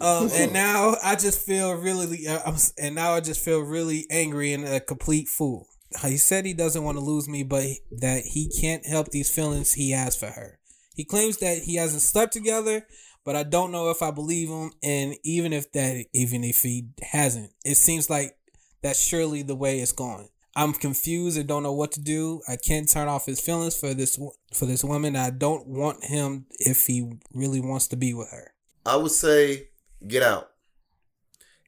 Um, 0.00 0.28
and 0.34 0.52
now 0.52 0.96
I 1.02 1.14
just 1.14 1.40
feel 1.40 1.72
really, 1.74 2.26
uh, 2.26 2.40
I'm, 2.44 2.56
and 2.78 2.94
now 2.94 3.12
I 3.12 3.20
just 3.20 3.44
feel 3.44 3.60
really 3.60 4.06
angry 4.10 4.52
and 4.52 4.66
a 4.66 4.80
complete 4.80 5.28
fool. 5.28 5.68
He 6.02 6.16
said 6.16 6.44
he 6.44 6.54
doesn't 6.54 6.82
want 6.82 6.98
to 6.98 7.04
lose 7.04 7.28
me, 7.28 7.42
but 7.42 7.64
that 7.92 8.24
he 8.24 8.50
can't 8.60 8.86
help 8.86 9.08
these 9.08 9.32
feelings 9.32 9.72
he 9.72 9.92
has 9.92 10.16
for 10.16 10.26
her. 10.26 10.58
He 10.94 11.04
claims 11.04 11.38
that 11.38 11.58
he 11.58 11.76
hasn't 11.76 12.02
slept 12.02 12.32
together, 12.32 12.86
but 13.24 13.36
I 13.36 13.42
don't 13.42 13.72
know 13.72 13.90
if 13.90 14.02
I 14.02 14.10
believe 14.10 14.48
him. 14.48 14.72
And 14.82 15.16
even 15.24 15.52
if 15.52 15.72
that, 15.72 16.04
even 16.12 16.44
if 16.44 16.62
he 16.62 16.88
hasn't, 17.02 17.52
it 17.64 17.76
seems 17.76 18.08
like 18.08 18.36
that's 18.82 19.00
surely 19.00 19.42
the 19.42 19.56
way 19.56 19.80
it's 19.80 19.92
going. 19.92 20.28
I'm 20.56 20.72
confused 20.72 21.36
and 21.36 21.48
don't 21.48 21.64
know 21.64 21.72
what 21.72 21.92
to 21.92 22.00
do. 22.00 22.42
I 22.48 22.56
can't 22.56 22.88
turn 22.88 23.08
off 23.08 23.26
his 23.26 23.40
feelings 23.40 23.76
for 23.76 23.92
this 23.92 24.18
for 24.52 24.66
this 24.66 24.84
woman. 24.84 25.16
I 25.16 25.30
don't 25.30 25.66
want 25.66 26.04
him 26.04 26.46
if 26.60 26.86
he 26.86 27.10
really 27.32 27.60
wants 27.60 27.88
to 27.88 27.96
be 27.96 28.14
with 28.14 28.30
her. 28.30 28.52
I 28.86 28.96
would 28.96 29.10
say 29.10 29.68
get 30.06 30.22
out. 30.22 30.50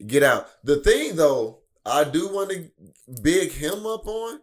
Get 0.06 0.22
out. 0.22 0.48
The 0.62 0.76
thing 0.76 1.16
though, 1.16 1.55
I 1.86 2.04
do 2.04 2.28
want 2.28 2.50
to 2.50 2.68
big 3.22 3.52
him 3.52 3.86
up 3.86 4.06
on. 4.06 4.40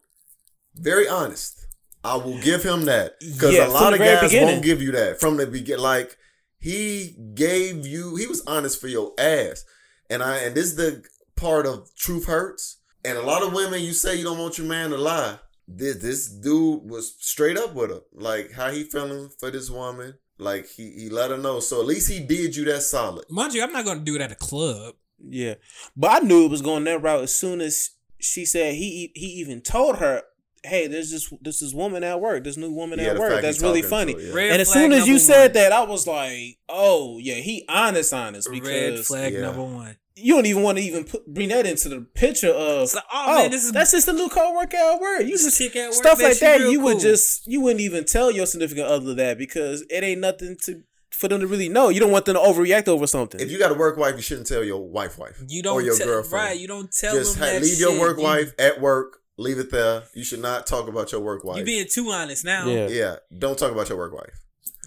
Very 0.76 1.08
honest. 1.08 1.68
I 2.04 2.16
will 2.16 2.40
give 2.42 2.64
him 2.64 2.86
that 2.86 3.20
because 3.20 3.54
Yeah, 3.54 3.68
a 3.68 3.70
lot 3.70 3.94
of 3.94 4.00
guys 4.00 4.22
beginning. 4.22 4.48
won't 4.56 4.64
give 4.64 4.82
you 4.82 4.92
that 4.94 5.20
from 5.20 5.38
the 5.38 5.48
beginning. 5.48 5.84
Like 5.84 6.18
he 6.60 7.16
gave 7.34 7.86
you, 7.88 8.16
he 8.16 8.28
was 8.28 8.42
honest 8.48 8.80
for 8.82 8.88
your 8.88 9.14
ass, 9.18 9.64
and 10.10 10.22
I 10.24 10.38
and 10.40 10.56
this 10.56 10.66
is 10.66 10.76
the 10.76 11.04
part 11.36 11.66
of 11.66 11.94
truth 11.96 12.26
hurts. 12.26 12.78
And 13.06 13.18
a 13.18 13.22
lot 13.22 13.44
of 13.44 13.54
women, 13.54 13.82
you 13.82 13.92
say 13.94 14.16
you 14.16 14.24
don't 14.24 14.38
want 14.40 14.58
your 14.58 14.68
man 14.68 14.90
to 14.92 14.98
lie. 14.98 15.38
This 15.68 15.98
this 15.98 16.28
dude 16.30 16.90
was 16.90 17.16
straight 17.20 17.58
up 17.58 17.74
with 17.74 17.90
her, 17.92 18.02
like 18.14 18.52
how 18.54 18.72
he 18.72 18.84
feeling 18.84 19.30
for 19.40 19.50
this 19.52 19.70
woman. 19.70 20.16
Like 20.38 20.68
he 20.68 20.92
he 20.92 21.10
let 21.10 21.32
her 21.32 21.38
know. 21.38 21.60
So 21.62 21.80
at 21.80 21.86
least 21.88 22.10
he 22.10 22.20
did 22.20 22.56
you 22.56 22.66
that 22.66 22.82
solid. 22.82 23.26
Mind 23.30 23.54
you, 23.54 23.64
I'm 23.64 23.72
not 23.72 23.86
gonna 23.86 24.02
do 24.02 24.16
it 24.16 24.22
at 24.22 24.32
a 24.32 24.36
club. 24.36 24.96
Yeah, 25.28 25.56
but 25.96 26.12
I 26.24 26.26
knew 26.26 26.46
it 26.46 26.52
was 26.52 26.62
going 26.62 26.84
that 26.86 27.02
route 27.02 27.24
as 27.24 27.34
soon 27.36 27.62
as 27.62 27.92
she 28.20 28.46
said 28.46 28.76
he 28.76 29.12
he 29.16 29.26
even 29.28 29.62
told 29.62 29.98
her, 29.98 30.24
"Hey, 30.64 30.88
there's 30.88 31.12
this 31.12 31.32
this 31.42 31.60
this 31.60 31.74
woman 31.74 32.04
at 32.04 32.20
work, 32.22 32.44
this 32.44 32.58
new 32.58 32.72
woman 32.72 33.00
Yeah, 33.00 33.08
at 33.12 33.18
work. 33.20 33.42
That's 33.42 33.62
really 33.62 33.82
funny." 33.82 34.14
to 34.14 34.22
yeah. 34.22 34.52
And 34.54 34.62
as 34.62 34.72
soon 34.72 34.92
as 34.94 35.08
you 35.08 35.14
number 35.14 35.20
said 35.20 35.48
one. 35.48 35.54
that, 35.54 35.72
I 35.72 35.84
was 35.84 36.08
like, 36.08 36.58
"Oh 36.70 37.18
yeah, 37.20 37.36
he 37.36 37.66
honest, 37.70 38.14
honest." 38.14 38.50
Red 38.50 38.62
Because 38.62 39.08
flag 39.08 39.34
Yeah. 39.34 39.42
number 39.42 39.64
one. 39.64 39.98
you 40.16 40.36
don't 40.36 40.46
even 40.46 40.62
want 40.62 40.78
to 40.78 40.84
even 40.84 41.04
put, 41.06 41.26
bring 41.26 41.50
that 41.50 41.66
into 41.66 41.90
the 41.90 42.02
picture 42.02 42.52
of. 42.52 42.94
Like, 42.94 43.04
oh, 43.12 43.26
oh, 43.28 43.36
man, 43.42 43.52
this 43.52 43.64
is 43.66 43.72
that's 43.72 43.92
just 43.92 44.08
a 44.08 44.14
new 44.14 44.30
coworker 44.30 44.78
at 44.78 45.00
work. 45.02 45.22
You 45.22 45.32
just 45.32 45.58
chick 45.58 45.76
at 45.76 45.86
work, 45.88 45.94
stuff 45.94 46.20
man, 46.20 46.30
like 46.30 46.40
that. 46.40 46.60
real 46.60 46.72
You 46.72 46.80
would 46.82 47.00
just 47.00 47.48
you 47.48 47.62
wouldn't 47.62 47.82
even 47.82 48.06
tell 48.06 48.30
your 48.32 48.46
significant 48.46 48.88
other 48.88 49.14
that 49.16 49.38
because 49.38 49.84
it 49.90 50.04
ain't 50.04 50.22
nothing 50.22 50.56
to 50.66 50.84
for 51.14 51.28
them 51.28 51.40
to 51.42 51.48
really 51.48 51.70
know. 51.70 51.90
You 51.90 52.00
don't 52.00 52.12
want 52.12 52.26
them 52.26 52.36
to 52.36 52.42
overreact 52.42 52.88
over 52.88 53.08
something. 53.08 53.40
If 53.40 53.52
you 53.52 53.60
got 53.60 53.72
a 53.72 53.76
work 53.76 53.98
wife, 53.98 54.16
you 54.16 54.22
shouldn't 54.22 54.48
tell 54.48 54.64
your 54.64 54.82
wife 54.88 55.18
wife. 55.18 55.42
you 55.48 55.62
don't 55.64 55.76
or 55.76 55.82
your 55.82 55.98
tell- 55.98 56.08
girlfriend. 56.08 56.46
right. 56.46 56.60
You 56.60 56.68
don't 56.68 56.92
tell 56.92 57.14
Just 57.16 57.36
them 57.36 57.44
ha- 57.48 57.54
that 57.54 57.62
leave 57.62 57.80
your 57.80 58.00
work 58.00 58.18
You- 58.18 58.24
wife 58.24 58.54
at 58.60 58.82
work. 58.82 59.20
Leave 59.38 59.58
it 59.58 59.72
there. 59.72 60.04
You 60.14 60.24
should 60.24 60.42
not 60.42 60.68
talk 60.68 60.88
about 60.88 61.12
your 61.12 61.22
work 61.22 61.44
wife. 61.44 61.58
You're 61.58 61.66
being 61.66 61.88
too 61.92 62.10
honest 62.12 62.46
now. 62.46 62.68
Yeah. 62.68 62.88
yeah, 62.88 63.16
don't 63.36 63.58
talk 63.58 63.72
about 63.72 63.90
your 63.90 63.98
work 63.98 64.14
wife. 64.14 64.30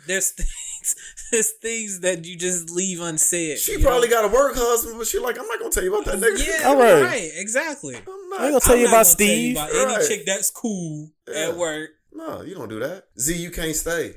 There's 0.07 0.31
things, 0.37 0.95
there's 1.33 1.51
things 1.61 2.01
that 2.01 2.25
you 2.25 2.37
just 2.39 2.71
leave 2.71 3.01
unsaid. 3.01 3.59
She 3.59 3.83
probably 3.83 4.07
know? 4.07 4.23
got 4.23 4.25
a 4.27 4.29
work 4.33 4.55
husband, 4.55 4.99
but 4.99 5.09
she 5.09 5.19
like, 5.19 5.37
I'm 5.37 5.49
not 5.49 5.59
gonna 5.59 5.73
tell 5.73 5.83
you 5.83 5.93
about 5.93 6.05
that 6.13 6.21
nigga. 6.21 6.47
Yeah, 6.47 6.65
All 6.69 6.77
right. 6.79 7.03
right. 7.03 7.31
Exactly. 7.35 7.97
I'm 7.97 8.03
I 8.03 8.05
ain't 8.05 8.31
not. 8.31 8.39
gonna 8.39 8.61
tell 8.61 8.75
I'm 8.75 8.81
you 8.81 8.87
about 8.87 8.93
gonna 8.93 9.05
Steve. 9.05 9.57
Tell 9.57 9.67
you 9.67 9.73
about 9.75 9.87
Right. 9.89 9.97
any 9.99 10.07
chick 10.09 10.27
that's 10.27 10.51
cool 10.51 11.11
Yeah. 11.29 11.35
at 11.49 11.57
work. 11.57 11.91
No, 12.13 12.43
you 12.43 12.55
don't 12.55 12.69
do 12.69 12.79
that. 12.79 13.07
Z, 13.19 13.35
you 13.37 13.51
can't 13.51 13.75
stay. 13.75 14.15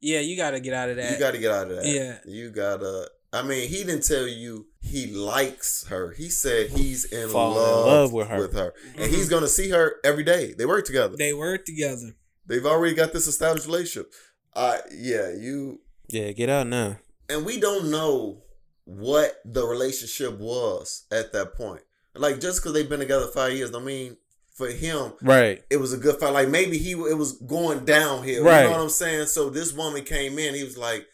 Yeah, 0.00 0.20
you 0.20 0.36
got 0.36 0.52
to 0.52 0.60
get 0.60 0.74
out 0.74 0.88
of 0.90 0.96
that. 0.96 1.12
You 1.12 1.18
got 1.18 1.32
to 1.32 1.38
get 1.38 1.50
out 1.50 1.70
of 1.70 1.76
that. 1.76 1.86
Yeah. 1.86 2.18
You 2.24 2.50
gotta. 2.50 3.10
I 3.32 3.42
mean, 3.42 3.68
he 3.68 3.84
didn't 3.84 4.04
tell 4.06 4.26
you 4.26 4.66
he 4.80 5.06
likes 5.12 5.86
her. 5.88 6.12
He 6.12 6.30
said 6.30 6.70
he's 6.70 7.04
in, 7.04 7.28
Fall 7.28 7.50
in 7.50 7.56
love, 7.58 7.86
love 7.86 8.12
with 8.14 8.28
her. 8.28 8.38
with 8.38 8.54
her, 8.54 8.72
and 8.96 9.10
he's 9.12 9.28
gonna 9.28 9.48
see 9.48 9.68
her 9.70 9.96
every 10.02 10.24
day. 10.24 10.54
They 10.56 10.64
work 10.64 10.86
together. 10.86 11.14
they 11.16 11.34
work 11.34 11.66
together. 11.66 12.14
They've 12.46 12.64
already 12.64 12.94
got 12.94 13.12
this 13.12 13.26
established 13.26 13.66
relationship. 13.66 14.12
Uh 14.54 14.78
yeah, 14.90 15.30
you 15.38 15.80
Yeah, 16.08 16.32
get 16.32 16.48
out 16.48 16.68
now. 16.68 16.96
and 17.28 17.44
we 17.44 17.60
don't 17.60 17.90
know 17.90 18.44
what 18.84 19.40
the 19.44 19.66
relationship 19.66 20.38
was 20.38 21.04
at 21.12 21.32
that 21.34 21.54
point. 21.54 21.82
Like 22.14 22.40
just 22.40 22.60
because 22.62 22.72
they've 22.72 22.88
been 22.88 23.00
together 23.00 23.26
five 23.26 23.52
years, 23.52 23.74
I 23.74 23.80
mean, 23.80 24.16
for 24.58 24.68
him, 24.68 25.12
Right. 25.22 25.62
it 25.70 25.78
was 25.78 25.92
a 25.94 25.96
good 25.96 26.16
fight. 26.20 26.32
Like 26.34 26.48
maybe 26.48 26.76
he 26.76 26.90
it 26.92 27.16
was 27.16 27.32
going 27.32 27.84
downhill. 27.86 28.44
Right. 28.44 28.64
You 28.64 28.70
know 28.70 28.76
what 28.76 28.82
I'm 28.82 28.88
saying? 28.90 29.26
So 29.28 29.48
this 29.48 29.72
woman 29.72 30.04
came 30.04 30.38
in, 30.38 30.54
he 30.54 30.64
was 30.64 30.76
like, 30.76 31.06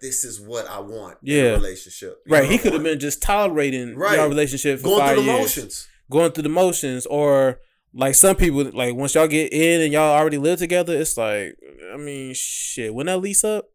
"This 0.00 0.24
is 0.24 0.40
what 0.40 0.66
I 0.68 0.80
want." 0.80 1.18
in 1.22 1.32
a 1.32 1.36
Yeah. 1.36 1.50
relationship. 1.52 2.18
You 2.26 2.32
Right. 2.34 2.48
He 2.50 2.58
could 2.58 2.72
have 2.72 2.82
been 2.82 2.98
just 2.98 3.22
tolerating 3.22 3.94
Right. 3.94 4.16
your 4.16 4.28
relationship 4.28 4.80
for 4.80 4.84
going 4.88 4.98
five 5.00 5.14
through 5.14 5.24
the 5.26 5.30
years. 5.32 5.40
motions. 5.40 5.88
Going 6.10 6.32
through 6.32 6.42
the 6.44 6.48
motions, 6.48 7.06
or 7.06 7.60
like 7.94 8.14
some 8.14 8.34
people, 8.36 8.64
like 8.72 8.94
once 8.94 9.14
y'all 9.14 9.28
get 9.28 9.52
in 9.52 9.80
and 9.82 9.92
y'all 9.92 10.16
already 10.18 10.38
live 10.38 10.58
together, 10.58 10.98
it's 10.98 11.16
like, 11.16 11.54
I 11.92 11.96
mean, 11.98 12.32
shit. 12.34 12.94
When 12.94 13.06
that 13.06 13.18
lease 13.18 13.44
up, 13.44 13.68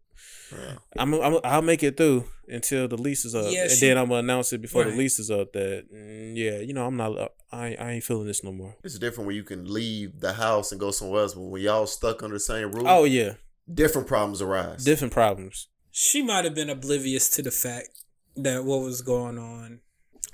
Yeah. 0.57 0.75
I'm, 0.97 1.13
I'm 1.13 1.39
I'll 1.43 1.61
make 1.61 1.83
it 1.83 1.97
through 1.97 2.25
until 2.47 2.87
the 2.87 2.97
lease 2.97 3.25
is 3.25 3.33
up, 3.35 3.45
Yeah, 3.51 3.63
and 3.63 3.71
she- 3.71 3.87
then 3.87 3.97
I'm 3.97 4.07
gonna 4.07 4.19
announce 4.19 4.53
it 4.53 4.61
before 4.61 4.83
Right. 4.83 4.91
the 4.91 4.97
lease 4.97 5.17
is 5.19 5.31
up. 5.31 5.53
That 5.53 5.85
mm, 5.93 6.35
yeah, 6.35 6.59
you 6.59 6.73
know, 6.73 6.85
I'm 6.85 6.97
not. 6.97 7.17
uh, 7.17 7.29
I 7.51 7.75
I 7.79 7.91
ain't 7.91 8.03
feeling 8.03 8.27
this 8.27 8.43
no 8.43 8.51
more. 8.51 8.75
It's 8.83 8.97
different 8.99 9.27
when 9.27 9.35
you 9.35 9.43
can 9.43 9.71
leave 9.71 10.19
the 10.19 10.33
house 10.33 10.71
and 10.71 10.79
go 10.79 10.91
somewhere 10.91 11.21
else, 11.21 11.33
but 11.33 11.41
when 11.41 11.61
y'all 11.61 11.85
stuck 11.87 12.21
under 12.23 12.35
the 12.35 12.39
same 12.39 12.71
roof, 12.71 12.85
Oh 12.87 13.03
yeah, 13.05 13.33
different 13.73 14.07
problems 14.07 14.41
arise. 14.41 14.83
different 14.83 15.13
problems. 15.13 15.67
She 15.91 16.21
might 16.23 16.43
have 16.45 16.55
been 16.55 16.69
oblivious 16.69 17.29
to 17.31 17.41
the 17.43 17.51
fact 17.51 17.89
that 18.35 18.63
what 18.65 18.81
was 18.81 19.01
going 19.01 19.37
on 19.37 19.79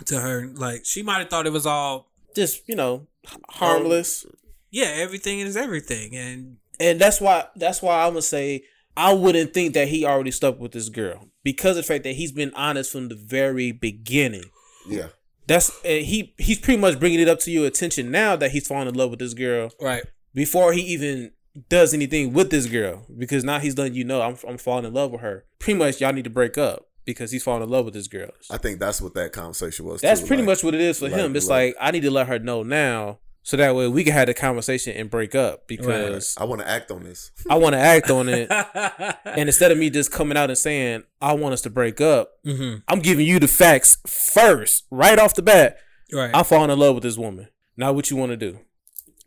to 0.06 0.20
her. 0.22 0.48
Like 0.56 0.86
she 0.86 1.04
might 1.04 1.20
have 1.20 1.30
thought 1.30 1.46
it 1.46 1.52
was 1.54 1.66
all 1.66 2.12
Just 2.36 2.68
you 2.68 2.76
know, 2.76 3.08
h- 3.28 3.38
harmless. 3.50 4.26
yeah, 4.72 4.86
everything 4.96 5.40
is 5.42 5.58
everything, 5.58 6.16
and 6.16 6.58
and 6.80 7.00
that's 7.00 7.20
why 7.20 7.46
that's 7.58 7.82
why 7.82 8.04
I'm 8.06 8.12
gonna 8.14 8.22
say 8.22 8.64
I 8.98 9.14
wouldn't 9.14 9.54
think 9.54 9.74
that 9.76 9.88
he 9.88 10.06
already 10.06 10.32
stuck 10.32 10.60
with 10.60 10.72
this 10.74 10.90
girl 10.90 11.28
because 11.44 11.78
of 11.78 11.86
the 11.86 11.94
fact 11.94 12.04
that 12.04 12.16
he's 12.16 12.32
been 12.32 12.54
honest 12.54 12.92
from 12.92 13.08
the 13.10 13.16
very 13.16 13.72
beginning. 13.72 14.46
yeah. 14.88 15.08
That's 15.48 15.72
uh, 15.84 15.88
he 15.88 16.36
he's 16.38 16.60
pretty 16.60 16.80
much 16.80 17.00
bringing 17.00 17.20
it 17.20 17.28
up 17.28 17.40
to 17.40 17.50
your 17.50 17.66
attention 17.66 18.12
now 18.12 18.36
that 18.36 18.52
he's 18.52 18.68
falling 18.68 18.88
in 18.88 18.94
love 18.94 19.10
with 19.10 19.18
this 19.18 19.34
girl 19.34 19.72
right. 19.82 20.04
before 20.32 20.74
he 20.74 20.82
even 20.82 21.32
does 21.70 21.92
anything 21.92 22.34
with 22.34 22.52
this 22.52 22.68
girl 22.68 23.08
because 23.18 23.44
now 23.44 23.58
he's 23.58 23.76
letting 23.76 23.96
you 23.96 24.04
know 24.04 24.22
I'm 24.22 24.38
I'm 24.48 24.60
falling 24.60 24.86
in 24.86 24.94
love 24.94 25.10
with 25.10 25.22
her. 25.22 25.46
Pretty 25.58 25.80
much 25.80 26.00
y'all 26.02 26.14
need 26.14 26.26
to 26.26 26.30
break 26.30 26.60
up 26.60 26.86
because 27.04 27.32
he's 27.32 27.42
falling 27.42 27.64
in 27.64 27.70
love 27.70 27.86
with 27.86 27.96
this 27.96 28.08
girl. 28.08 28.30
I 28.52 28.58
think 28.58 28.80
that's 28.80 29.02
what 29.02 29.16
that 29.16 29.32
conversation 29.32 29.86
was. 29.88 30.02
That's 30.02 30.22
too, 30.22 30.28
pretty 30.28 30.44
like- 30.44 30.50
much 30.58 30.64
what 30.64 30.76
it 30.76 30.82
is 30.82 31.00
for 31.00 31.10
like, 31.10 31.20
him. 31.20 31.36
It's 31.36 31.48
look. 31.48 31.52
like 31.52 31.76
I 31.82 31.90
need 31.90 32.02
to 32.02 32.12
let 32.12 32.28
her 32.28 32.38
know 32.38 32.62
now 32.62 33.18
so 33.50 33.58
that 33.58 33.74
way 33.74 33.88
we 33.88 34.04
can 34.04 34.14
have 34.14 34.28
the 34.28 34.36
conversation 34.36 34.96
and 34.96 35.10
break 35.10 35.34
up 35.34 35.68
because 35.68 36.36
I 36.38 36.44
want 36.44 36.62
to 36.62 36.70
act 36.70 36.92
on 36.92 37.04
this. 37.04 37.32
I 37.50 37.56
want 37.56 37.74
to 37.74 37.80
act 37.80 38.12
on 38.12 38.30
it. 38.30 38.48
And 39.26 39.50
instead 39.50 39.72
of 39.72 39.78
me 39.80 39.90
just 39.90 40.12
coming 40.12 40.38
out 40.38 40.50
and 40.52 40.58
saying, 40.58 41.02
I 41.20 41.34
want 41.34 41.54
us 41.54 41.62
to 41.62 41.72
break 41.72 42.00
up, 42.00 42.34
hmm 42.46 42.76
I'm 42.88 43.00
giving 43.00 43.26
you 43.26 43.40
the 43.40 43.48
facts 43.48 43.98
first, 44.06 44.86
right 44.92 45.18
off 45.18 45.34
the 45.34 45.42
bat. 45.42 45.78
Right. 46.14 46.30
I'm 46.32 46.46
falling 46.46 46.70
in 46.70 46.78
love 46.78 46.94
with 46.94 47.04
this 47.04 47.18
woman. 47.18 47.48
Now 47.76 47.92
what 47.92 48.12
you 48.12 48.18
want 48.18 48.34
to 48.34 48.38
do? 48.38 48.60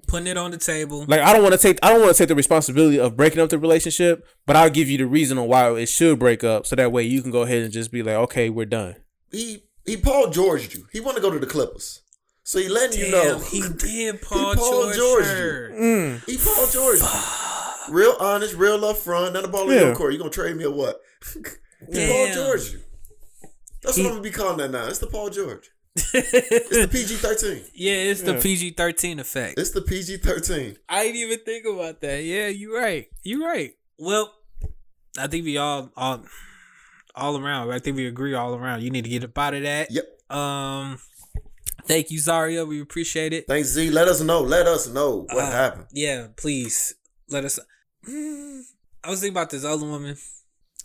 Putting 0.07 0.29
it 0.29 0.37
on 0.37 0.53
the 0.53 0.57
table. 0.59 1.05
Like 1.09 1.21
I 1.21 1.33
don't 1.33 1.43
want 1.43 1.55
to 1.55 1.59
take 1.61 1.81
I 1.83 1.89
don't 1.91 2.01
want 2.01 2.15
to 2.15 2.19
take 2.19 2.29
the 2.29 2.37
responsibility 2.37 3.01
of 3.01 3.17
breaking 3.17 3.41
up 3.41 3.49
the 3.51 3.59
relationship, 3.59 4.25
but 4.47 4.55
I'll 4.55 4.71
give 4.71 4.89
you 4.89 4.99
the 4.99 5.07
reason 5.07 5.37
on 5.37 5.49
why 5.49 5.69
it 5.73 5.87
should 5.89 6.21
break 6.21 6.45
up 6.45 6.65
so 6.65 6.77
that 6.77 6.93
way 6.93 7.03
you 7.03 7.23
can 7.23 7.33
go 7.33 7.43
ahead 7.43 7.63
and 7.65 7.73
just 7.73 7.91
be 7.91 8.05
like, 8.05 8.15
"Okay, 8.15 8.51
we're 8.51 8.67
done." 8.67 8.95
He 9.33 9.65
he 9.85 9.97
Paul 9.97 10.31
George 10.31 10.73
you. 10.77 10.87
He 10.93 11.01
want 11.01 11.17
to 11.17 11.23
go 11.23 11.31
to 11.31 11.41
the 11.41 11.47
Clippers, 11.47 12.03
so 12.45 12.59
he 12.59 12.69
letting 12.69 12.99
Damn, 12.99 13.07
you 13.07 13.13
know 13.13 13.39
he 13.51 13.63
did 13.77 14.21
Paul, 14.23 14.55
Paul 14.55 14.83
George. 14.93 14.97
George 14.97 15.25
her. 15.27 15.71
Mm. 15.73 16.25
He 16.27 16.37
Paul 16.39 16.67
George. 16.67 17.01
you. 17.01 17.95
Real 17.95 18.17
honest, 18.21 18.55
real 18.55 18.85
up 18.85 18.97
front. 18.97 19.35
None 19.35 19.45
of 19.45 19.53
ball 19.53 19.69
in 19.71 19.77
Yeah. 19.77 19.87
your 19.87 19.95
court. 19.97 20.13
You 20.13 20.19
gonna 20.19 20.31
trade 20.31 20.57
me 20.57 20.65
or 20.65 20.71
what? 20.73 21.01
he 21.35 22.09
Paul 22.09 22.33
George 22.35 22.73
you. 22.73 22.81
That's 23.83 23.97
He- 23.97 24.03
what 24.03 24.09
I'm 24.11 24.15
gonna 24.17 24.23
be 24.23 24.31
calling 24.31 24.59
that 24.59 24.71
now. 24.71 24.87
It's 24.87 24.99
the 25.01 25.07
Paul 25.09 25.31
George. 25.31 25.71
It's 26.15 26.69
the 26.71 26.89
PG 26.91 27.17
thirteen. 27.17 27.65
Yeah, 27.75 27.93
it's 27.95 28.23
the 28.23 28.35
PG 28.35 28.71
thirteen 28.71 29.19
effect. 29.21 29.59
It's 29.59 29.71
the 29.71 29.83
PG 29.83 30.19
thirteen. 30.19 30.77
I 30.89 31.03
didn't 31.05 31.17
even 31.17 31.39
think 31.41 31.67
about 31.67 32.01
that. 32.01 32.23
Yeah, 32.25 32.49
you're 32.49 32.79
right. 32.81 33.09
You're 33.25 33.47
right. 33.47 33.75
Well, 33.99 34.33
I 35.19 35.27
think 35.27 35.45
we 35.45 35.59
all 35.59 35.91
all 35.97 36.25
all 37.15 37.37
around. 37.39 37.71
I 37.73 37.79
think 37.79 37.97
we 37.97 38.07
agree 38.07 38.33
all 38.35 38.55
around. 38.55 38.83
You 38.83 38.91
need 38.91 39.05
to 39.05 39.11
get 39.11 39.23
up 39.25 39.37
out 39.37 39.53
of 39.55 39.63
that. 39.65 39.91
Yep. 39.91 40.07
Um, 40.35 40.99
thank 41.87 42.11
you, 42.11 42.19
Zaria. 42.19 42.65
We 42.65 42.81
appreciate 42.81 43.33
it. 43.33 43.47
Thanks 43.47 43.69
Z. 43.69 43.91
Let 43.91 44.09
us 44.09 44.21
know. 44.21 44.41
Let 44.41 44.67
us 44.67 44.89
know 44.89 45.27
what 45.31 45.45
Uh, 45.45 45.51
happened. 45.51 45.87
Yeah, 45.93 46.29
please 46.37 46.95
let 47.29 47.45
us. 47.45 47.59
Mm, 48.09 48.63
I 49.05 49.11
was 49.11 49.21
thinking 49.21 49.35
about 49.37 49.51
this 49.51 49.65
other 49.65 49.85
woman, 49.87 50.17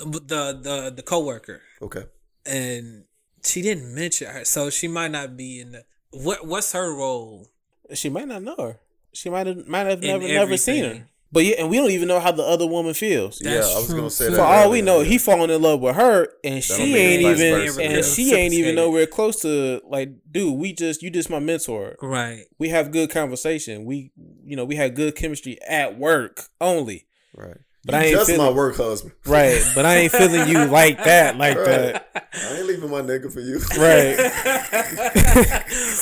but 0.05 0.27
the 0.27 0.59
the 0.61 0.93
the 0.95 1.03
coworker, 1.03 1.61
Okay. 1.81 2.03
and 2.45 3.05
she 3.43 3.61
didn't 3.61 3.93
mention 3.93 4.27
her, 4.27 4.45
so 4.45 4.69
she 4.69 4.87
might 4.87 5.11
not 5.11 5.35
be 5.37 5.59
in 5.59 5.71
the. 5.71 5.85
What 6.11 6.45
what's 6.45 6.71
her 6.73 6.93
role? 6.93 7.47
She 7.93 8.09
might 8.09 8.27
not 8.27 8.43
know 8.43 8.55
her. 8.57 8.79
She 9.13 9.29
might 9.29 9.47
have 9.47 9.67
might 9.67 9.87
have 9.87 10.03
In 10.03 10.07
never 10.09 10.27
never 10.27 10.57
seen 10.57 10.83
her. 10.83 11.07
But 11.31 11.43
yeah, 11.43 11.55
and 11.59 11.69
we 11.69 11.77
don't 11.77 11.91
even 11.91 12.07
know 12.07 12.19
how 12.21 12.31
the 12.31 12.43
other 12.43 12.65
woman 12.65 12.93
feels. 12.93 13.41
yeah, 13.41 13.55
I 13.55 13.57
was 13.59 13.87
true, 13.87 13.97
gonna 13.97 14.09
say 14.09 14.29
that. 14.29 14.35
For 14.37 14.41
all 14.41 14.69
we 14.69 14.81
know, 14.81 14.99
yeah. 15.01 15.09
he 15.09 15.17
falling 15.17 15.49
in 15.49 15.61
love 15.61 15.81
with 15.81 15.95
her, 15.97 16.29
and 16.43 16.53
don't 16.53 16.61
she 16.61 16.95
ain't 16.95 17.21
even, 17.21 17.37
versa, 17.37 17.81
and 17.83 17.93
yeah. 17.95 18.01
she 18.01 18.33
ain't 18.33 18.53
even 18.53 18.75
Reciprocated. 18.75 18.75
nowhere 18.75 19.05
close 19.07 19.41
to 19.41 19.81
like, 19.85 20.11
dude. 20.31 20.57
We 20.57 20.71
just 20.73 21.01
you 21.03 21.09
just 21.09 21.29
my 21.29 21.39
mentor. 21.39 21.97
Right. 22.01 22.45
We 22.59 22.69
have 22.69 22.91
good 22.91 23.09
conversation. 23.09 23.83
We, 23.83 24.11
you 24.43 24.55
know, 24.55 24.63
we 24.63 24.75
had 24.77 24.95
good 24.95 25.15
chemistry 25.15 25.57
at 25.67 25.97
work 25.99 26.43
only. 26.61 27.07
right. 27.35 27.57
But 27.85 27.93
You 27.93 27.99
I 27.99 28.03
ain't 28.05 28.15
just 28.15 28.29
feeling 28.31 28.45
my 28.45 28.51
work 28.51 28.75
husband. 28.75 29.13
right. 29.25 29.63
But 29.73 29.85
I 29.85 29.95
ain't 29.95 30.11
feeling 30.11 30.49
you 30.49 30.65
like 30.71 30.97
that, 31.05 31.37
like 31.37 31.55
that. 31.55 32.09
I 32.33 32.57
ain't 32.57 32.65
leaving 32.67 32.89
my 32.89 33.01
nigga 33.01 33.31
for 33.31 33.39
you. 33.39 33.59
Right. 33.77 34.17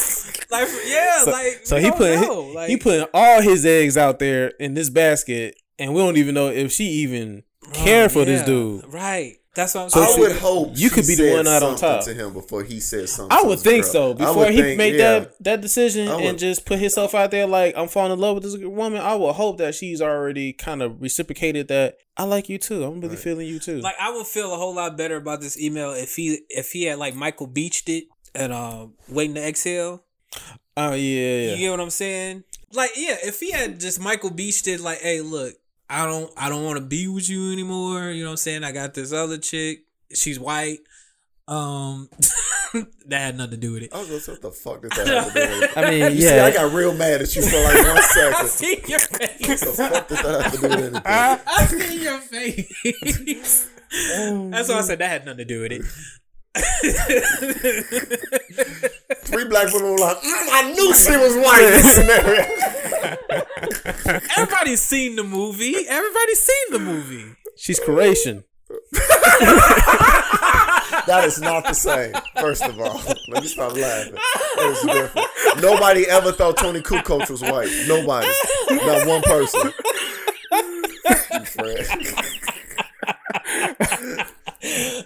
like 0.62 0.70
yeah, 0.88 1.24
So, 1.24 1.32
like 1.32 1.62
so 1.66 1.78
he 1.78 1.92
put 1.92 2.54
like, 2.56 2.70
he 2.70 2.78
putting 2.78 3.08
all 3.14 3.42
his 3.42 3.66
eggs 3.66 3.98
out 3.98 4.20
there 4.20 4.48
in 4.60 4.74
this 4.74 4.90
basket, 4.90 5.56
and 5.80 5.94
we 5.94 6.02
don't 6.02 6.18
even 6.18 6.36
know 6.36 6.48
if 6.50 6.72
she 6.72 6.86
even 6.86 7.44
care 7.74 8.06
oh, 8.06 8.10
for 8.10 8.26
this 8.26 8.46
dude. 8.46 8.86
Right. 8.94 9.38
That's 9.56 9.74
what 9.74 9.84
I'm 9.84 9.90
saying. 9.90 10.06
So 10.06 10.12
I 10.12 10.16
saying. 10.16 10.28
she- 10.28 10.34
would 10.34 10.42
hope 10.42 10.72
you 10.74 10.90
could 10.90 11.08
be 11.08 11.16
the 11.16 11.32
one 11.32 11.48
out 11.48 11.64
on 11.64 11.78
something 11.78 12.00
top. 12.00 12.04
to 12.04 12.14
him 12.14 12.34
before 12.34 12.64
he 12.66 12.82
said 12.82 13.08
something. 13.08 13.36
I 13.38 13.42
would 13.42 13.58
think 13.60 13.86
girl. 13.86 13.92
so. 13.94 14.14
Before 14.14 14.48
he 14.48 14.62
think, 14.62 14.78
made 14.78 14.96
yeah. 14.96 15.20
that 15.20 15.44
that 15.46 15.62
decision 15.62 16.10
would- 16.10 16.26
and 16.26 16.38
just 16.38 16.66
put 16.66 16.78
himself 16.78 17.16
out 17.16 17.32
there 17.32 17.48
like 17.48 17.74
I'm 17.78 17.88
falling 17.88 18.12
in 18.12 18.20
love 18.20 18.36
with 18.36 18.44
this 18.44 18.58
woman, 18.58 19.00
I 19.02 19.16
would 19.16 19.32
hope 19.32 19.58
that 19.60 19.74
she's 19.74 20.02
already 20.02 20.52
kind 20.52 20.82
of 20.84 21.02
reciprocated 21.02 21.70
that 21.70 21.96
I 22.18 22.26
like 22.26 22.50
you 22.50 22.58
too. 22.58 22.84
I'm 22.84 22.96
really 23.00 23.16
Right. 23.16 23.20
feeling 23.20 23.48
you 23.48 23.60
too. 23.60 23.80
like 23.80 23.96
I 23.98 24.12
would 24.12 24.28
feel 24.28 24.54
a 24.54 24.58
whole 24.58 24.76
lot 24.76 24.98
better 24.98 25.16
about 25.16 25.40
this 25.40 25.58
email 25.58 25.92
if 25.94 26.16
he 26.18 26.42
if 26.50 26.74
he 26.74 26.84
had 26.84 27.00
like 27.00 27.16
Michael 27.16 27.48
Beached 27.48 27.88
it 27.88 28.06
and 28.34 28.52
um 28.52 28.96
waiting 29.08 29.36
to 29.36 29.48
exhale. 29.48 30.04
Oh 30.78 30.94
yeah, 30.94 31.52
You 31.52 31.58
get 31.58 31.72
what 31.72 31.80
I'm 31.80 31.90
saying? 31.90 32.44
Like, 32.74 32.92
yeah, 32.96 33.16
if 33.24 33.40
he 33.40 33.52
had 33.52 33.80
just 33.80 34.00
Michael 34.00 34.32
Beached 34.32 34.68
it, 34.68 34.80
like, 34.82 35.00
hey, 35.00 35.22
look, 35.22 35.56
I 35.90 36.06
don't 36.06 36.32
I 36.36 36.50
don't 36.50 36.64
want 36.64 36.78
to 36.78 36.84
be 36.84 37.08
with 37.08 37.30
you 37.30 37.52
anymore. 37.52 38.10
You 38.10 38.24
know 38.24 38.30
what 38.30 38.34
I'm 38.34 38.38
saying? 38.38 38.64
I 38.64 38.72
got 38.72 38.94
this 38.94 39.14
other 39.14 39.38
chick. 39.38 39.84
She's 40.14 40.40
white. 40.40 40.80
Um 41.48 42.10
that 43.06 43.20
had 43.20 43.38
nothing 43.38 43.52
to 43.52 43.58
do 43.58 43.74
with 43.74 43.84
it. 43.84 43.94
I 43.94 44.00
was 44.00 44.08
gonna 44.08 44.20
say, 44.20 44.32
what 44.34 44.42
the 44.42 44.52
fuck 44.52 44.82
did 44.82 44.92
that 44.96 45.08
have 45.08 45.28
to 45.28 45.34
do 45.34 45.40
with 45.40 45.64
it? 45.64 45.78
I 45.78 45.90
mean, 45.92 46.12
You 46.16 46.22
see, 46.22 46.40
I 46.40 46.52
got 46.52 46.74
real 46.74 46.94
mad 46.94 47.22
at 47.22 47.36
you 47.36 47.44
for 47.44 47.64
like 47.64 47.76
one 47.86 47.98
I 48.36 48.46
see 48.48 48.82
your 48.88 49.00
What 49.00 49.40
the 49.40 49.74
fuck 49.76 50.08
did 50.08 50.18
that 50.18 50.42
have 50.44 50.54
to 50.54 50.58
do 50.58 50.68
with 50.68 50.80
anything? 50.80 51.02
I 51.06 51.66
see 51.68 52.04
your 52.04 52.20
face. 52.20 53.70
That's 54.52 54.70
why 54.70 54.76
I 54.80 54.82
said 54.82 55.00
that 55.00 55.10
had 55.10 55.26
nothing 55.26 55.38
to 55.38 55.46
do 55.46 55.62
with 55.62 55.72
it. 55.72 55.86
Three 59.26 59.46
black 59.46 59.72
women 59.74 59.92
were 59.92 59.98
like, 59.98 60.18
mm, 60.18 60.48
I 60.52 60.72
knew 60.74 60.94
she 60.94 61.18
was 61.18 61.36
white 61.46 61.64
in 61.66 61.72
this 61.72 61.96
scenario. 61.96 62.46
Everybody's 64.38 64.82
seen 64.82 65.16
the 65.16 65.24
movie. 65.24 65.76
Everybody's 65.88 66.40
seen 66.40 66.72
the 66.72 66.80
movie. 66.80 67.36
She's 67.58 67.80
Croatian. 67.80 68.44
That 71.08 71.24
is 71.26 71.40
not 71.40 71.66
the 71.66 71.74
same. 71.74 72.14
First 72.40 72.64
of 72.64 72.80
all, 72.80 73.00
let 73.28 73.44
me 73.44 73.48
stop 73.48 73.74
laughing. 73.76 74.14
That 74.16 74.70
is 74.72 74.82
different. 74.82 75.28
Nobody 75.62 76.08
ever 76.08 76.32
thought 76.32 76.58
Toni 76.58 76.82
Kukoc 76.82 77.30
was 77.30 77.42
white. 77.44 77.70
Nobody. 77.88 78.28
Not 78.72 79.06
one 79.06 79.22
person. 79.22 79.72
You 84.62 85.04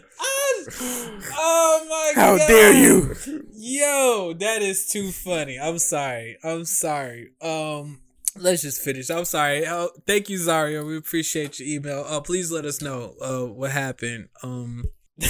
Oh 1.37 1.85
my 1.89 2.13
How 2.21 2.37
god. 2.37 2.47
dare 2.47 2.73
you? 2.73 3.15
Yo, 3.61 4.33
that 4.39 4.61
is 4.61 4.87
too 4.87 5.11
funny. 5.11 5.59
I'm 5.59 5.79
sorry. 5.79 6.37
I'm 6.45 6.63
sorry. 6.63 7.31
Um 7.41 7.99
let's 8.37 8.61
just 8.61 8.81
finish. 8.81 9.09
I'm 9.09 9.25
sorry. 9.25 9.65
Uh, 9.65 9.87
thank 10.07 10.29
you 10.29 10.37
Zario. 10.37 10.87
We 10.87 10.95
appreciate 10.95 11.59
your 11.59 11.67
email. 11.67 12.05
Uh 12.07 12.21
please 12.21 12.51
let 12.53 12.63
us 12.63 12.81
know 12.81 13.15
uh 13.21 13.45
what 13.47 13.71
happened. 13.71 14.29
Um 14.43 14.85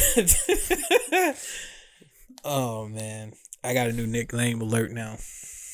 Oh 2.45 2.87
man. 2.87 3.33
I 3.63 3.73
got 3.73 3.87
a 3.87 3.93
new 3.93 4.05
nickname 4.05 4.61
alert 4.61 4.91
now 4.91 5.15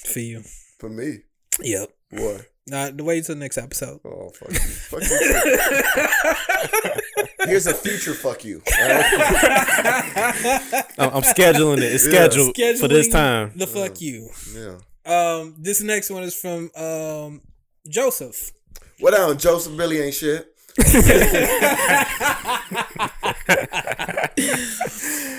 for 0.05 0.19
you. 0.19 0.43
For 0.79 0.89
me. 0.89 1.23
Yep. 1.61 1.89
What? 2.11 2.45
Nah, 2.67 2.89
The 2.89 3.03
wait 3.03 3.25
till 3.25 3.35
the 3.35 3.39
next 3.41 3.57
episode. 3.57 3.99
Oh, 4.05 4.29
fuck 4.29 4.51
you. 4.53 4.59
Fuck 4.59 5.03
you. 5.03 6.91
Here's 7.47 7.67
a 7.67 7.73
future 7.73 8.13
fuck 8.13 8.43
you. 8.45 8.61
I'm, 10.97 11.09
I'm 11.09 11.21
scheduling 11.23 11.77
it. 11.77 11.83
It's 11.83 12.05
Yeah. 12.05 12.27
scheduled 12.29 12.55
for 12.79 12.87
this 12.87 13.07
time. 13.09 13.51
The 13.55 13.67
fuck 13.67 14.01
you. 14.01 14.29
Yeah. 14.53 14.77
Um, 15.05 15.55
this 15.59 15.81
next 15.81 16.09
one 16.09 16.23
is 16.23 16.33
from 16.35 16.71
um 16.75 17.41
Joseph. 17.87 18.51
What 18.99 19.11
down, 19.13 19.37
Joseph 19.37 19.75
Billy 19.77 19.99
ain't 19.99 20.13
shit. 20.15 20.51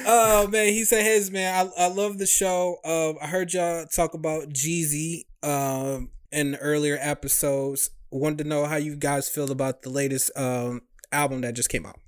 Oh 0.09 0.46
man, 0.48 0.68
he 0.72 0.84
said 0.84 1.04
his 1.04 1.30
man. 1.30 1.68
I, 1.76 1.84
I 1.84 1.88
love 1.88 2.18
the 2.18 2.26
show. 2.26 2.76
Um, 2.84 3.16
I 3.20 3.26
heard 3.26 3.52
y'all 3.52 3.86
talk 3.86 4.14
about 4.14 4.48
Jeezy 4.50 5.22
um 5.42 6.11
in 6.30 6.54
earlier 6.57 6.96
episodes. 7.00 7.90
Wanted 8.11 8.38
to 8.38 8.44
know 8.44 8.66
how 8.66 8.76
you 8.76 8.94
guys 8.96 9.28
feel 9.28 9.50
about 9.50 9.82
the 9.82 9.90
latest 9.90 10.30
um 10.36 10.82
album 11.12 11.40
that 11.42 11.54
just 11.54 11.68
came 11.68 11.86
out. 11.86 11.98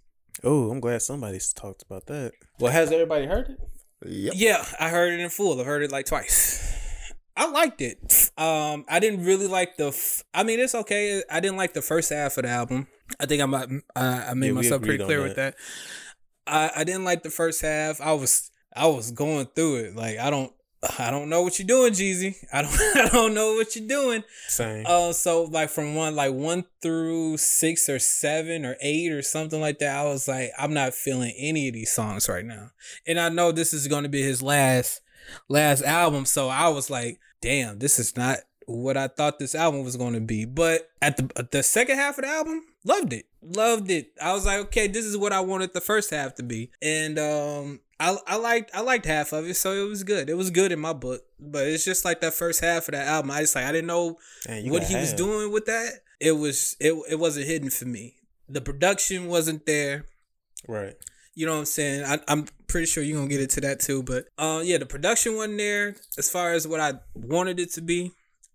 Oh, 0.44 0.70
I'm 0.70 0.80
glad 0.80 1.02
somebody's 1.02 1.52
talked 1.52 1.82
about 1.82 2.06
that. 2.06 2.32
Well, 2.60 2.72
has 2.72 2.92
everybody 2.92 3.26
heard 3.26 3.50
it? 3.50 3.58
Yep. 4.06 4.34
Yeah, 4.36 4.64
I 4.78 4.88
heard 4.90 5.12
it 5.12 5.20
in 5.20 5.28
full. 5.30 5.60
I 5.60 5.64
heard 5.64 5.82
it 5.82 5.90
like 5.90 6.06
twice. 6.06 7.12
I 7.36 7.48
liked 7.50 7.80
it. 7.80 8.30
Um, 8.36 8.84
I 8.88 9.00
didn't 9.00 9.24
really 9.24 9.46
like 9.48 9.76
the. 9.76 9.88
F- 9.88 10.22
I 10.34 10.42
mean, 10.44 10.60
it's 10.60 10.74
okay. 10.74 11.22
I 11.30 11.40
didn't 11.40 11.56
like 11.56 11.72
the 11.72 11.82
first 11.82 12.10
half 12.10 12.36
of 12.36 12.44
the 12.44 12.48
album. 12.50 12.86
I 13.18 13.26
think 13.26 13.42
I'm. 13.42 13.54
I, 13.54 13.66
I 13.96 14.34
made 14.34 14.48
Yeah, 14.48 14.52
myself 14.52 14.82
pretty 14.82 14.94
agreed 14.96 15.00
on 15.02 15.06
clear 15.06 15.22
with 15.22 15.36
that. 15.36 15.54
I 16.46 16.70
I 16.76 16.84
didn't 16.84 17.04
like 17.04 17.22
the 17.22 17.30
first 17.30 17.60
half. 17.62 18.00
I 18.00 18.12
was 18.12 18.50
I 18.74 18.86
was 18.86 19.10
going 19.12 19.46
through 19.54 19.76
it. 19.76 19.96
Like 19.96 20.18
I 20.18 20.30
don't 20.30 20.52
I 20.98 21.10
don't 21.10 21.28
know 21.28 21.42
what 21.42 21.58
you're 21.58 21.66
doing, 21.66 21.92
Jeezy. 21.92 22.36
I 22.52 22.62
don't 22.62 22.72
I 22.96 23.08
don't 23.08 23.34
know 23.34 23.54
what 23.54 23.74
you're 23.74 23.88
doing. 23.88 24.22
Same. 24.46 24.84
Uh, 24.86 25.12
so 25.12 25.44
like 25.44 25.70
from 25.70 25.94
one 25.94 26.14
like 26.14 26.32
one 26.32 26.64
through 26.82 27.38
six 27.38 27.88
or 27.88 27.98
seven 27.98 28.64
or 28.64 28.76
eight 28.80 29.10
or 29.12 29.22
something 29.22 29.60
like 29.60 29.80
that, 29.80 29.96
I 29.96 30.04
was 30.04 30.28
like, 30.28 30.52
I'm 30.58 30.72
not 30.72 30.94
feeling 30.94 31.34
any 31.36 31.68
of 31.68 31.74
these 31.74 31.92
songs 31.92 32.28
right 32.28 32.44
now. 32.44 32.70
And 33.06 33.18
I 33.18 33.28
know 33.28 33.50
this 33.50 33.72
is 33.72 33.88
gonna 33.88 34.08
be 34.08 34.22
his 34.22 34.40
last 34.42 35.00
last 35.48 35.82
album, 35.82 36.24
so 36.24 36.48
I 36.48 36.68
was 36.68 36.90
like, 36.90 37.18
damn, 37.40 37.80
this 37.80 37.98
is 37.98 38.16
not 38.16 38.38
what 38.66 38.96
I 38.96 39.08
thought 39.08 39.38
this 39.38 39.54
album 39.54 39.82
was 39.82 39.96
gonna 39.96 40.20
be. 40.20 40.44
But 40.44 40.90
at 41.02 41.16
the 41.16 41.28
at 41.36 41.50
the 41.50 41.64
second 41.64 41.96
half 41.96 42.18
of 42.18 42.24
the 42.24 42.30
album, 42.30 42.62
loved 42.84 43.12
it. 43.12 43.26
Loved 43.42 43.90
it. 43.90 44.12
I 44.22 44.32
was 44.32 44.46
like, 44.46 44.60
okay, 44.66 44.86
this 44.86 45.04
is 45.04 45.16
what 45.16 45.32
I 45.32 45.40
wanted 45.40 45.72
the 45.72 45.80
first 45.80 46.10
half 46.10 46.36
to 46.36 46.44
be. 46.44 46.70
And 46.80 47.18
um 47.18 47.80
I, 48.00 48.16
I 48.26 48.36
liked 48.36 48.70
I 48.74 48.80
liked 48.80 49.06
half 49.06 49.32
of 49.32 49.46
it, 49.46 49.54
so 49.54 49.72
it 49.72 49.88
was 49.88 50.04
good. 50.04 50.30
It 50.30 50.34
was 50.34 50.50
good 50.50 50.70
in 50.70 50.78
my 50.78 50.92
book, 50.92 51.22
but 51.40 51.66
it's 51.66 51.84
just 51.84 52.04
like 52.04 52.20
that 52.20 52.34
first 52.34 52.60
half 52.60 52.88
of 52.88 52.92
that 52.92 53.06
album. 53.06 53.30
I 53.30 53.40
just 53.40 53.54
like 53.54 53.64
I 53.64 53.72
didn't 53.72 53.88
know 53.88 54.18
Man, 54.48 54.70
what 54.70 54.84
he 54.84 54.94
was 54.94 55.12
doing 55.12 55.52
with 55.52 55.66
that, 55.66 55.94
it 56.20 56.32
was 56.32 56.76
it 56.80 56.94
it 57.10 57.18
wasn't 57.18 57.46
hidden 57.46 57.70
for 57.70 57.86
me. 57.86 58.14
The 58.48 58.60
production 58.60 59.26
wasn't 59.26 59.66
there. 59.66 60.06
Right. 60.66 60.94
You 61.34 61.46
know 61.46 61.52
what 61.52 61.60
I'm 61.60 61.64
saying? 61.66 62.04
I, 62.04 62.18
I'm 62.28 62.46
pretty 62.66 62.86
sure 62.86 63.02
you're 63.02 63.16
gonna 63.16 63.28
get 63.28 63.40
into 63.40 63.60
that 63.62 63.80
too. 63.80 64.02
But 64.02 64.26
uh, 64.38 64.60
yeah, 64.64 64.78
the 64.78 64.86
production 64.86 65.36
wasn't 65.36 65.58
there 65.58 65.96
as 66.16 66.30
far 66.30 66.52
as 66.52 66.66
what 66.66 66.80
I 66.80 66.94
wanted 67.14 67.58
it 67.60 67.72
to 67.74 67.80
be. 67.80 68.12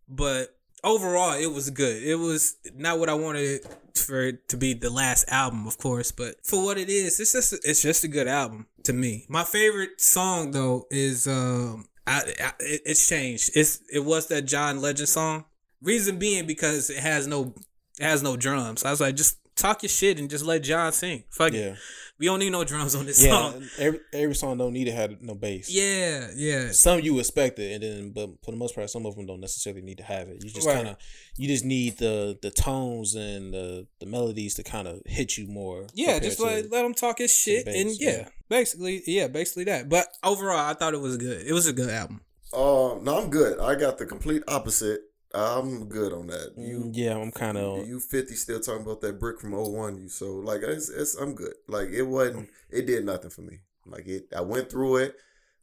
But 0.08 0.56
overall, 0.84 1.34
it 1.34 1.52
was 1.52 1.70
good. 1.70 2.04
It 2.04 2.16
was 2.16 2.56
not 2.76 3.00
what 3.00 3.10
I 3.10 3.14
wanted 3.14 3.66
for 3.96 4.22
it 4.22 4.50
to 4.50 4.58
be 4.58 4.74
the 4.74 4.90
last 4.90 5.26
album, 5.30 5.68
of 5.68 5.78
course. 5.78 6.12
But 6.12 6.36
for 6.46 6.64
what 6.64 6.78
it 6.78 6.90
is, 6.90 7.20
it's 7.20 7.32
just 7.32 7.54
it's 7.66 7.82
just 7.82 8.04
a 8.04 8.08
good 8.08 8.28
album 8.28 8.68
to 8.84 8.94
me. 8.94 9.26
My 9.30 9.44
favorite 9.44 10.02
song 10.02 10.52
though 10.52 10.86
is 10.92 11.28
um, 11.28 11.88
I, 12.06 12.34
I 12.40 12.52
it, 12.60 12.82
it's 12.86 13.08
changed. 13.08 13.52
It's 13.56 13.82
it 13.92 14.04
was 14.04 14.28
that 14.28 14.44
John 14.44 14.82
Legend 14.82 15.10
song. 15.10 15.46
Reason 15.82 16.18
being 16.18 16.46
because 16.46 16.90
it 16.90 17.00
has 17.00 17.28
no 17.28 17.54
it 18.00 18.04
has 18.04 18.24
no 18.24 18.38
drums. 18.38 18.84
I 18.84 18.92
was 18.92 19.02
like, 19.02 19.16
just 19.16 19.38
talk 19.56 19.84
your 19.84 19.90
shit 19.90 20.20
and 20.20 20.30
just 20.30 20.46
let 20.46 20.64
John 20.64 20.92
sing. 20.92 21.24
Fuck 21.30 21.54
it. 21.54 21.76
We 22.20 22.28
don't 22.28 22.40
need 22.40 22.52
no 22.52 22.64
drums 22.64 22.96
on 22.96 23.06
this 23.06 23.22
Yeah. 23.24 23.32
song. 23.32 23.68
Every 23.80 24.00
every 24.14 24.36
song 24.36 24.58
don't 24.58 24.72
need 24.72 24.86
to 24.86 24.92
have 24.92 25.22
no 25.22 25.34
bass. 25.36 25.70
Yeah, 25.70 26.30
yeah. 26.36 26.72
Some 26.72 27.00
you 27.02 27.20
expect 27.20 27.60
it, 27.60 27.74
and 27.74 27.84
then 27.84 28.12
but 28.12 28.30
for 28.44 28.52
the 28.52 28.58
most 28.58 28.76
part, 28.76 28.90
some 28.90 29.06
of 29.06 29.16
them 29.16 29.26
don't 29.26 29.42
necessarily 29.42 29.82
need 29.82 29.98
to 29.98 30.04
have 30.04 30.28
it. 30.30 30.38
You 30.44 30.50
just 30.52 30.68
Right. 30.68 30.76
kind 30.76 30.88
of 30.90 30.98
you 31.38 31.48
just 31.48 31.66
need 31.66 31.98
the 31.98 32.38
the 32.42 32.52
tones 32.52 33.16
and 33.16 33.54
the 33.54 33.88
the 34.00 34.06
melodies 34.06 34.54
to 34.56 34.64
kind 34.64 34.88
of 34.88 35.02
hit 35.06 35.38
you 35.38 35.48
more. 35.48 35.88
Yeah, 35.94 36.14
compared 36.14 36.24
just 36.24 36.38
to- 36.38 36.44
let, 36.44 36.72
let 36.72 36.86
him 36.86 36.94
talk 36.94 37.18
his 37.18 37.32
shit 37.36 37.66
bass, 37.66 37.76
and 37.82 37.92
yeah, 38.00 38.10
yeah. 38.12 38.28
basically, 38.48 39.02
yeah, 39.08 39.28
basically 39.28 39.64
that. 39.66 39.90
But 39.90 40.08
overall, 40.24 40.60
I 40.70 40.76
thought 40.76 40.94
it 40.94 41.02
was 41.02 41.18
good. 41.18 41.46
It 41.46 41.54
was 41.54 41.68
a 41.68 41.74
good 41.74 41.90
album. 41.90 42.22
Uh, 42.54 43.00
no, 43.02 43.20
I'm 43.20 43.32
good. 43.32 43.60
I 43.60 43.74
got 43.76 43.98
the 43.98 44.06
complete 44.06 44.44
opposite. 44.48 45.02
I'm 45.34 45.88
good 45.90 46.14
on 46.14 46.28
that. 46.28 46.54
You 46.58 46.86
Mm, 46.86 46.92
yeah, 46.94 47.18
I'm 47.18 47.32
kind 47.32 47.58
of 47.58 47.88
you 47.88 48.00
50 48.00 48.36
still 48.36 48.60
talking 48.60 48.84
about 48.84 49.02
that 49.02 49.20
brick 49.20 49.40
from 49.40 49.52
01 49.54 49.98
you 49.98 50.10
so 50.10 50.34
like 50.36 50.62
it's, 50.64 50.90
it's 50.90 51.16
i'm 51.16 51.34
good 51.34 51.54
like 51.68 51.90
it 51.90 52.04
wasn't 52.04 52.50
it 52.70 52.86
did 52.86 53.06
nothing 53.06 53.30
for 53.32 53.42
me 53.42 53.60
like 53.86 54.08
it 54.08 54.28
i 54.36 54.42
went 54.42 54.70
through 54.70 54.98
it 54.98 55.16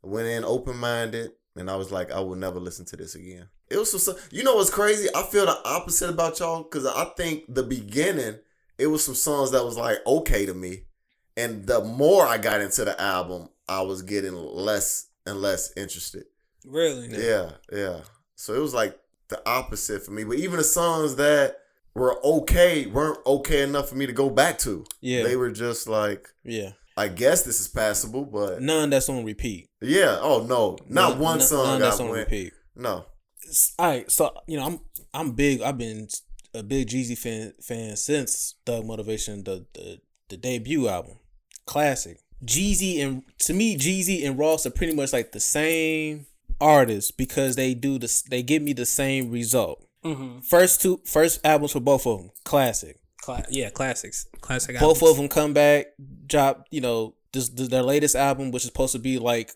I 0.04 0.08
went 0.08 0.28
in 0.28 0.44
open-minded 0.44 1.30
and 1.56 1.70
i 1.70 1.76
was 1.76 1.90
like 1.92 2.10
i 2.10 2.20
will 2.20 2.36
never 2.36 2.58
listen 2.60 2.84
to 2.86 2.96
this 2.96 3.14
again 3.14 3.48
it 3.70 3.78
was 3.78 4.02
some 4.02 4.16
you 4.30 4.42
know 4.42 4.56
what's 4.56 4.70
crazy 4.70 5.08
i 5.14 5.22
feel 5.22 5.46
the 5.46 5.56
opposite 5.64 6.10
about 6.10 6.38
y'all 6.40 6.62
because 6.64 6.86
i 6.86 7.04
think 7.16 7.44
the 7.48 7.62
beginning 7.62 8.38
it 8.78 8.86
was 8.88 9.04
some 9.04 9.14
songs 9.14 9.50
that 9.52 9.64
was 9.64 9.76
like 9.76 9.98
okay 10.06 10.44
to 10.46 10.54
me 10.54 10.82
and 11.36 11.66
the 11.66 11.82
more 11.84 12.26
i 12.26 12.36
got 12.38 12.60
into 12.60 12.84
the 12.84 13.00
album 13.00 13.48
i 13.68 13.80
was 13.80 14.02
getting 14.02 14.34
less 14.34 15.06
and 15.26 15.40
less 15.40 15.72
interested 15.76 16.24
Really? 16.64 17.08
yeah, 17.08 17.52
yeah. 17.72 18.00
So 18.34 18.54
it 18.54 18.58
was 18.60 18.74
like 18.74 18.98
the 19.30 19.40
opposite 19.48 20.02
for 20.04 20.10
me. 20.10 20.24
But 20.24 20.36
even 20.38 20.58
the 20.58 20.64
songs 20.64 21.16
that 21.16 21.56
were 21.94 22.24
okay 22.24 22.86
weren't 22.86 23.18
okay 23.26 23.62
enough 23.62 23.88
for 23.88 23.94
me 23.96 24.06
to 24.06 24.12
go 24.12 24.28
back 24.30 24.58
to. 24.60 24.84
Yeah. 25.00 25.22
They 25.24 25.36
were 25.36 25.50
just 25.50 25.88
like, 25.88 26.28
Yeah, 26.44 26.72
I 26.96 27.08
guess 27.08 27.42
this 27.42 27.60
is 27.60 27.68
passable, 27.68 28.24
but 28.26 28.60
none 28.62 28.90
that's 28.90 29.08
on 29.08 29.24
repeat. 29.24 29.70
yeah. 29.80 30.18
Oh 30.20 30.44
no, 30.46 30.76
not 30.88 31.10
None- 31.12 31.18
one 31.18 31.38
none- 31.38 31.46
song 31.46 31.66
none 31.66 31.80
that's 31.80 31.98
on 32.00 32.08
went. 32.10 32.28
repeat. 32.28 32.52
No, 32.76 33.06
All 33.78 33.88
right, 33.88 34.10
so 34.10 34.32
you 34.46 34.56
know 34.58 34.66
I'm 34.66 34.80
I'm 35.12 35.32
big. 35.32 35.60
I've 35.62 35.76
been 35.78 36.06
a 36.54 36.62
big 36.62 36.88
Jeezy 36.88 37.18
fan 37.18 37.52
fan 37.60 37.96
since 37.96 38.54
Thug 38.64 38.84
Motivation, 38.86 39.42
the 39.44 39.66
the, 39.74 40.00
the 40.28 40.36
debut 40.36 40.88
album, 40.88 41.16
classic. 41.66 42.18
Jeezy 42.44 43.00
and 43.04 43.22
to 43.40 43.52
me, 43.52 43.76
Jeezy 43.76 44.24
and 44.26 44.38
Ross 44.38 44.64
are 44.64 44.70
pretty 44.70 44.94
much 44.94 45.12
like 45.12 45.32
the 45.32 45.40
same 45.40 46.26
artists 46.61 47.11
because 47.11 47.56
they 47.56 47.74
do 47.74 47.98
this. 47.98 48.22
They 48.22 48.42
give 48.42 48.62
me 48.62 48.72
the 48.72 48.86
same 48.86 49.30
result. 49.30 49.84
Mm-hmm. 50.04 50.40
First 50.40 50.80
two, 50.80 51.00
first 51.04 51.44
albums 51.44 51.72
for 51.72 51.80
both 51.80 52.06
of 52.06 52.18
them, 52.18 52.30
classic. 52.44 52.98
Cla- 53.20 53.44
yeah, 53.50 53.70
classics. 53.70 54.26
Classic. 54.40 54.78
Both 54.78 55.02
albums. 55.02 55.11
of 55.11 55.16
them 55.16 55.28
come 55.28 55.52
back, 55.52 55.86
drop. 56.26 56.66
You 56.70 56.80
know, 56.80 57.14
this, 57.32 57.48
this 57.50 57.68
their 57.68 57.82
latest 57.82 58.16
album, 58.16 58.50
which 58.50 58.62
is 58.62 58.68
supposed 58.68 58.92
to 58.92 58.98
be 58.98 59.18
like 59.18 59.52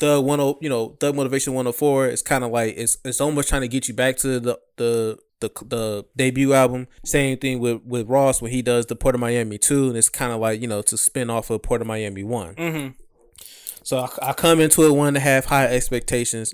the 0.00 0.20
one 0.20 0.40
oh, 0.40 0.58
you 0.60 0.68
know, 0.68 0.96
Thug 1.00 1.14
Motivation 1.14 1.54
one 1.54 1.64
hundred 1.64 1.76
four. 1.76 2.06
It's 2.06 2.22
kind 2.22 2.44
of 2.44 2.50
like 2.50 2.74
it's 2.76 2.98
it's 3.04 3.20
almost 3.20 3.48
trying 3.48 3.62
to 3.62 3.68
get 3.68 3.88
you 3.88 3.94
back 3.94 4.16
to 4.18 4.40
the 4.40 4.58
the 4.76 5.18
the 5.40 5.50
the 5.66 6.04
debut 6.16 6.52
album. 6.52 6.88
Same 7.04 7.38
thing 7.38 7.60
with 7.60 7.82
with 7.84 8.08
Ross 8.08 8.40
when 8.40 8.52
he 8.52 8.62
does 8.62 8.86
the 8.86 8.96
Port 8.96 9.14
of 9.14 9.20
Miami 9.20 9.58
two, 9.58 9.88
and 9.88 9.96
it's 9.96 10.08
kind 10.08 10.32
of 10.32 10.40
like 10.40 10.60
you 10.60 10.68
know 10.68 10.82
to 10.82 10.96
spin 10.96 11.30
off 11.30 11.50
of 11.50 11.62
Port 11.62 11.80
of 11.80 11.86
Miami 11.86 12.24
one. 12.24 12.54
Mm-hmm. 12.54 12.88
So 13.86 13.98
I, 13.98 14.30
I 14.30 14.32
come 14.32 14.58
into 14.58 14.82
it 14.82 14.90
one 14.90 15.06
and 15.06 15.16
a 15.16 15.20
half 15.20 15.44
high 15.44 15.66
expectations, 15.66 16.52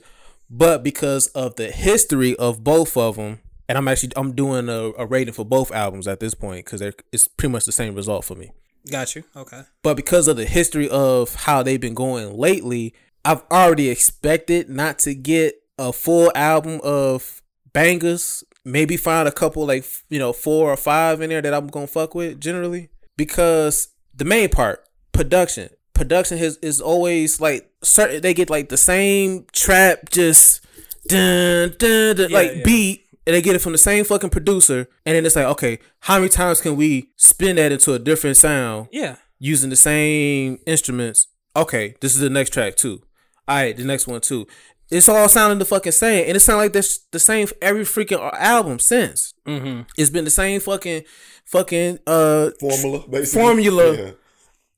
but 0.50 0.84
because 0.84 1.28
of 1.28 1.56
the 1.56 1.70
history 1.70 2.36
of 2.36 2.62
both 2.62 2.94
of 2.94 3.16
them, 3.16 3.40
and 3.70 3.78
I'm 3.78 3.88
actually 3.88 4.12
I'm 4.16 4.34
doing 4.34 4.68
a, 4.68 4.92
a 4.98 5.06
rating 5.06 5.32
for 5.32 5.42
both 5.42 5.72
albums 5.72 6.06
at 6.06 6.20
this 6.20 6.34
point 6.34 6.66
because 6.66 6.82
it's 7.10 7.28
pretty 7.28 7.50
much 7.50 7.64
the 7.64 7.72
same 7.72 7.94
result 7.94 8.26
for 8.26 8.34
me. 8.34 8.50
Got 8.90 9.16
you. 9.16 9.24
Okay. 9.34 9.62
But 9.82 9.94
because 9.94 10.28
of 10.28 10.36
the 10.36 10.44
history 10.44 10.90
of 10.90 11.34
how 11.34 11.62
they've 11.62 11.80
been 11.80 11.94
going 11.94 12.36
lately, 12.36 12.92
I've 13.24 13.42
already 13.50 13.88
expected 13.88 14.68
not 14.68 14.98
to 15.00 15.14
get 15.14 15.54
a 15.78 15.90
full 15.90 16.30
album 16.34 16.82
of 16.84 17.40
bangers. 17.72 18.44
Maybe 18.62 18.98
find 18.98 19.26
a 19.26 19.32
couple 19.32 19.64
like 19.64 19.86
you 20.10 20.18
know 20.18 20.34
four 20.34 20.70
or 20.70 20.76
five 20.76 21.22
in 21.22 21.30
there 21.30 21.40
that 21.40 21.54
I'm 21.54 21.68
gonna 21.68 21.86
fuck 21.86 22.14
with 22.14 22.42
generally 22.42 22.90
because 23.16 23.88
the 24.14 24.26
main 24.26 24.50
part 24.50 24.86
production 25.12 25.70
production 25.94 26.38
has 26.38 26.56
is 26.58 26.80
always 26.80 27.40
like 27.40 27.70
certain 27.82 28.20
they 28.22 28.34
get 28.34 28.50
like 28.50 28.68
the 28.68 28.76
same 28.76 29.46
trap 29.52 30.10
just 30.10 30.64
dun 31.08 31.74
dun, 31.78 32.16
dun 32.16 32.30
Yeah, 32.30 32.36
like 32.38 32.56
yeah. 32.56 32.62
beat 32.64 33.04
and 33.26 33.34
they 33.34 33.42
get 33.42 33.54
it 33.54 33.60
from 33.60 33.72
the 33.72 33.78
same 33.78 34.04
fucking 34.04 34.30
producer 34.30 34.88
and 35.06 35.14
then 35.16 35.24
it's 35.26 35.36
like 35.36 35.46
okay 35.46 35.78
how 36.00 36.16
many 36.18 36.28
times 36.28 36.60
can 36.60 36.76
we 36.76 37.10
spin 37.16 37.56
that 37.56 37.72
into 37.72 37.92
a 37.94 37.98
different 37.98 38.36
sound 38.36 38.88
Yeah. 38.92 39.16
using 39.38 39.70
the 39.70 39.76
same 39.76 40.58
instruments. 40.66 41.26
Okay, 41.54 41.94
this 42.00 42.14
is 42.14 42.20
the 42.20 42.30
next 42.30 42.50
track 42.52 42.76
too. 42.76 43.02
All 43.46 43.56
right, 43.56 43.76
the 43.76 43.84
next 43.84 44.06
one 44.06 44.20
too. 44.22 44.46
It's 44.90 45.08
all 45.08 45.28
sounding 45.28 45.58
the 45.58 45.64
fucking 45.64 45.92
same, 45.92 46.26
and 46.28 46.36
it 46.36 46.40
sounds 46.40 46.58
like 46.58 46.72
this 46.72 47.00
the 47.12 47.18
same 47.18 47.48
every 47.60 47.82
freaking 47.84 48.20
album 48.34 48.78
since. 48.78 49.34
Mm-hmm. 49.46 49.82
It's 49.98 50.10
been 50.10 50.24
the 50.24 50.30
same 50.30 50.60
fucking 50.60 51.02
fucking 51.44 51.98
uh 52.06 52.50
formula 52.60 53.04
basically. 53.08 53.42
Formula. 53.42 53.94
Yeah. 53.96 54.10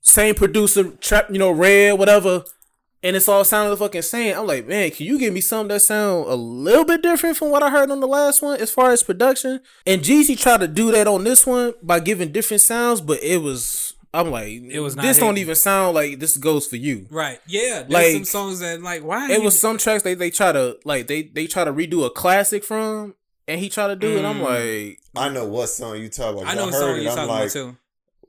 Same 0.05 0.35
producer, 0.35 0.91
trap, 1.01 1.27
you 1.29 1.37
know, 1.39 1.51
red, 1.51 1.99
whatever, 1.99 2.43
and 3.03 3.15
it's 3.15 3.27
all 3.27 3.43
sounding 3.43 3.71
the 3.71 3.77
fucking 3.77 4.01
same. 4.01 4.37
I'm 4.37 4.47
like, 4.47 4.65
man, 4.67 4.89
can 4.91 5.05
you 5.05 5.19
give 5.19 5.33
me 5.33 5.41
something 5.41 5.67
that 5.69 5.81
sound 5.81 6.27
a 6.27 6.35
little 6.35 6.85
bit 6.85 7.01
different 7.03 7.37
from 7.37 7.49
what 7.51 7.61
I 7.63 7.69
heard 7.69 7.91
on 7.91 7.99
the 7.99 8.07
last 8.07 8.41
one 8.41 8.59
as 8.59 8.71
far 8.71 8.91
as 8.91 9.03
production? 9.03 9.59
And 9.85 10.01
Jeezy 10.01 10.39
tried 10.39 10.61
to 10.61 10.67
do 10.67 10.91
that 10.91 11.07
on 11.07 11.23
this 11.23 11.45
one 11.45 11.73
by 11.83 11.99
giving 11.99 12.31
different 12.31 12.61
sounds, 12.61 13.01
but 13.01 13.21
it 13.21 13.41
was. 13.41 13.91
I'm 14.13 14.31
like, 14.31 14.47
It 14.47 14.79
was 14.79 14.95
not 14.95 15.01
This 15.03 15.19
don't 15.19 15.37
even 15.37 15.55
sound 15.55 15.93
like 15.93 16.19
this 16.19 16.37
goes 16.37 16.65
for 16.67 16.77
you. 16.77 17.05
Right. 17.11 17.37
Yeah. 17.47 17.83
There's 17.83 17.89
Like, 17.89 18.13
some 18.13 18.23
songs 18.23 18.59
that 18.61 18.81
like 18.81 19.03
why 19.03 19.29
It 19.29 19.39
you- 19.39 19.43
was 19.43 19.59
some 19.59 19.77
tracks 19.77 20.03
they 20.03 20.13
they 20.13 20.29
try 20.29 20.53
to 20.53 20.77
like 20.85 21.07
they 21.07 21.23
they 21.23 21.47
try 21.47 21.65
to 21.65 21.73
redo 21.73 22.05
a 22.05 22.09
classic 22.09 22.63
from, 22.63 23.13
and 23.45 23.59
he 23.59 23.67
tried 23.67 23.87
to 23.87 23.97
do 23.97 24.17
it. 24.17 24.23
I'm 24.23 24.37
Mm. 24.39 24.43
like, 24.87 24.99
I 25.17 25.27
know 25.27 25.43
what 25.45 25.67
song 25.67 25.97
you 25.97 26.07
talk 26.07 26.33
about. 26.33 26.47
I 26.47 26.55
know 26.55 26.61
I 26.61 26.65
what 26.67 26.73
heard 26.75 26.79
song 26.79 26.95
it. 26.97 27.01
you're 27.01 27.11
I'm 27.11 27.15
talking 27.17 27.29
like, 27.29 27.41
about 27.41 27.51
too. 27.51 27.77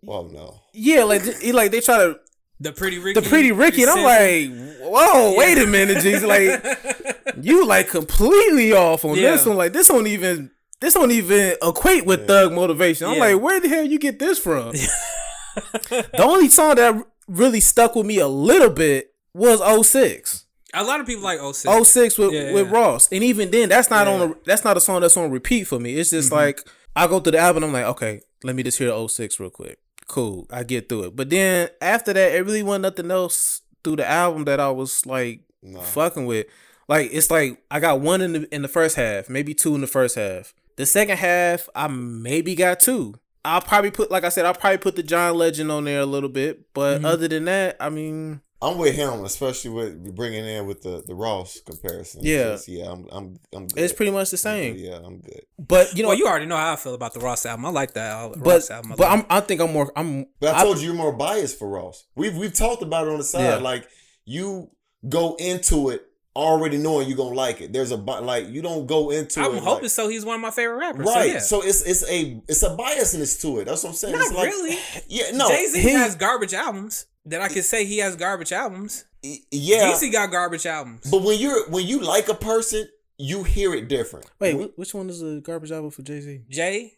Well, 0.07 0.25
no. 0.25 0.61
yeah, 0.73 1.05
like 1.05 1.23
he 1.41 1.53
like 1.53 1.71
they 1.73 1.81
try 1.81 1.99
to 1.99 2.19
The 2.61 2.73
Pretty 2.73 2.99
Ricky. 2.99 3.21
the 3.21 3.29
pretty 3.29 3.53
Ricky, 3.53 3.83
and 3.83 3.91
I'm 3.91 4.03
like, 4.03 4.79
whoa, 4.81 5.35
wait 5.37 5.59
a 5.59 5.67
minute, 5.67 5.99
Jeezy, 5.99 6.27
like 7.35 7.45
you 7.45 7.67
like 7.67 7.89
completely 7.89 8.73
off 8.73 9.05
on 9.05 9.17
Yeah. 9.17 9.33
this 9.33 9.45
one. 9.47 9.57
Like 9.57 9.73
this 9.73 9.89
don't 9.89 10.07
even 10.07 10.51
this 10.81 10.95
don't 10.95 11.11
even 11.11 11.57
equate 11.63 12.07
with 12.07 12.27
Thug 12.27 12.53
Motivation. 12.53 13.09
I'm 13.09 13.15
Yeah. 13.15 13.21
like, 13.21 13.41
where 13.43 13.61
the 13.61 13.69
hell 13.69 13.85
you 13.85 13.99
get 13.99 14.19
this 14.19 14.39
from? 14.39 14.73
the 15.91 16.23
only 16.23 16.49
song 16.49 16.77
that 16.77 16.95
really 17.29 17.61
stuck 17.61 17.95
with 17.97 18.07
me 18.07 18.19
a 18.19 18.29
little 18.29 18.71
bit 18.71 19.13
was 19.35 19.61
06. 19.87 20.45
a 20.75 20.85
lot 20.85 21.01
of 21.01 21.07
people 21.07 21.25
like 21.25 21.39
06. 21.41 21.89
06 21.89 22.19
with, 22.19 22.33
Yeah, 22.33 22.53
with 22.53 22.67
yeah. 22.67 22.73
Ross. 22.73 23.09
And 23.11 23.23
even 23.25 23.51
then, 23.51 23.69
that's 23.71 23.91
not 23.91 24.07
Yeah. 24.07 24.13
Mm-hmm. 24.15 24.23
on 24.23 24.31
a, 24.33 24.35
that's 24.45 24.65
not 24.65 24.77
a 24.77 24.81
song 24.81 25.01
that's 25.01 25.17
on 25.17 25.31
repeat 25.31 25.65
for 25.65 25.79
me. 25.79 25.95
It's 25.97 26.11
just 26.11 26.31
like 26.33 26.61
I 26.95 27.07
go 27.07 27.21
through 27.21 27.33
the 27.33 27.39
album, 27.39 27.65
I'm 27.65 27.73
like, 27.73 27.85
okay, 27.87 28.21
let 28.45 28.55
me 28.55 28.63
just 28.63 28.79
hear 28.79 28.91
06 29.09 29.41
real 29.41 29.51
quick. 29.51 29.79
Cool. 30.09 30.47
I 30.51 30.63
get 30.63 30.89
through 30.89 31.05
it. 31.05 31.17
But 31.17 31.31
then 31.31 31.69
after 31.81 32.13
that, 32.13 32.35
it 32.35 32.45
really 32.45 32.63
wasn't 32.63 32.83
nothing 32.83 33.11
else 33.11 33.63
through 33.83 33.97
the 33.97 34.09
album 34.09 34.45
that 34.45 34.61
I 34.61 34.71
was 34.71 35.05
like 35.07 35.41
No. 35.63 35.81
fucking 35.81 36.27
with. 36.27 36.47
Like 36.89 37.11
it's 37.13 37.31
like 37.31 37.63
I 37.71 37.81
got 37.81 38.01
one 38.01 38.21
in 38.21 38.33
the 38.33 38.55
in 38.55 38.63
the 38.63 38.69
first 38.69 38.95
half, 38.97 39.29
maybe 39.29 39.55
two 39.55 39.75
in 39.75 39.81
the 39.81 39.87
first 39.89 40.15
half. 40.15 40.55
The 40.77 40.87
second 40.87 41.17
half, 41.19 41.69
I 41.75 41.89
maybe 41.89 42.55
got 42.55 42.79
two. 42.81 43.15
I'll 43.45 43.61
probably 43.63 43.91
put, 43.93 44.11
like 44.11 44.25
I 44.25 44.29
said, 44.29 44.45
I'll 44.45 44.55
probably 44.55 44.79
put 44.79 44.97
the 44.97 45.03
John 45.05 45.37
Legend 45.37 45.71
on 45.71 45.85
there 45.85 46.01
a 46.01 46.07
little 46.07 46.29
bit. 46.29 46.73
But 46.75 46.97
Mm-hmm. 46.99 47.05
other 47.07 47.29
than 47.29 47.45
that, 47.47 47.77
I 47.81 47.89
mean, 47.91 48.41
I'm 48.63 48.79
with 48.79 48.95
him, 48.95 49.25
especially 49.25 49.71
with 49.71 50.15
bringing 50.17 50.45
in 50.47 50.67
with 50.67 50.83
the, 50.83 51.03
the 51.07 51.15
Ross 51.15 51.61
comparison. 51.61 52.23
Yeah. 52.25 52.53
Just, 52.53 52.69
yeah, 52.69 52.91
I'm 52.91 53.07
I'm 53.13 53.39
I'm 53.55 53.67
good. 53.67 53.85
it's 53.85 53.93
pretty 53.93 54.13
much 54.13 54.31
the 54.31 54.37
I'm 54.37 54.39
same. 54.39 54.77
Yeah, 54.77 54.99
I'm 55.05 55.19
good. 55.21 55.43
But 55.59 55.95
you 55.95 56.03
know, 56.03 56.09
well, 56.09 56.19
you 56.19 56.27
already 56.27 56.47
know 56.47 56.57
how 56.57 56.73
I 56.73 56.77
feel 56.77 56.95
about 56.95 57.13
the 57.13 57.21
Ross 57.21 57.45
album. 57.45 57.67
I 57.67 57.71
like 57.71 57.93
that 57.95 58.11
al- 58.13 58.31
but 58.31 58.47
Ross 58.47 58.71
album. 58.71 58.93
a 58.93 58.97
but 58.97 59.05
lot. 59.05 59.19
I'm 59.19 59.27
I 59.29 59.41
think 59.41 59.61
I'm 59.61 59.73
more 59.73 59.93
I'm 59.95 60.27
But 60.41 60.55
I, 60.55 60.61
I- 60.61 60.63
told 60.65 60.79
you 60.79 60.87
you're 60.87 60.95
more 60.95 61.13
biased 61.13 61.59
for 61.59 61.69
Ross. 61.69 62.07
We've 62.15 62.35
we've 62.37 62.55
talked 62.55 62.83
about 62.83 63.07
it 63.07 63.11
on 63.11 63.19
the 63.19 63.25
side. 63.25 63.43
Yeah. 63.43 63.57
Like 63.57 63.87
you 64.25 64.71
go 65.07 65.37
into 65.39 65.91
it 65.91 66.03
already 66.35 66.77
knowing 66.79 67.09
you're 67.09 67.17
gonna 67.17 67.35
like 67.35 67.61
it. 67.61 67.73
There's 67.73 67.91
a 67.91 67.97
like 67.97 68.49
you 68.49 68.63
don't 68.63 68.87
go 68.87 69.11
into 69.11 69.41
I'm 69.41 69.57
it. 69.57 69.63
hoping 69.63 69.85
like, 69.85 69.91
so. 69.91 70.09
He's 70.09 70.25
one 70.25 70.37
of 70.37 70.41
my 70.41 70.51
favorite 70.51 70.77
rappers. 70.79 71.07
right. 71.07 71.41
So, 71.43 71.61
So 71.61 71.67
it's 71.67 71.83
it's 71.83 72.09
a 72.11 72.41
it's 72.49 72.63
a 72.63 72.71
biasness 72.77 73.41
to 73.43 73.59
it. 73.61 73.67
That's 73.67 73.83
what 73.85 73.91
I'm 73.91 73.97
saying. 73.97 74.15
yeah. 74.15 74.21
it's 74.23 74.31
not 74.31 74.39
like, 74.39 74.49
really. 74.51 74.79
Yeah, 75.09 75.31
no. 75.35 75.49
Jay 75.49 75.67
Z 75.67 75.81
has 75.93 76.15
garbage 76.17 76.55
albums. 76.55 77.07
That 77.27 77.43
I 77.43 77.49
can 77.49 77.63
say 77.63 77.85
he 77.85 77.99
has 77.99 78.15
garbage 78.17 78.53
albums. 78.53 79.05
yeah. 79.51 79.93
DC 79.93 80.13
got 80.13 80.31
garbage 80.31 80.65
albums. 80.67 81.11
But 81.11 81.23
when 81.23 81.39
you're 81.41 81.69
when 81.69 81.85
you 81.87 82.01
like 82.01 82.29
a 82.29 82.35
person, 82.35 82.89
you 83.19 83.43
hear 83.43 83.75
it 83.75 83.89
different. 83.89 84.27
wait. 84.39 84.55
wh- 84.55 84.79
Which 84.79 84.95
one 84.95 85.11
is 85.11 85.21
the 85.21 85.41
garbage 85.45 85.73
album 85.73 85.91
for 85.91 86.03
Jay 86.03 86.21
Z? 86.21 86.43
Jay, 86.49 86.93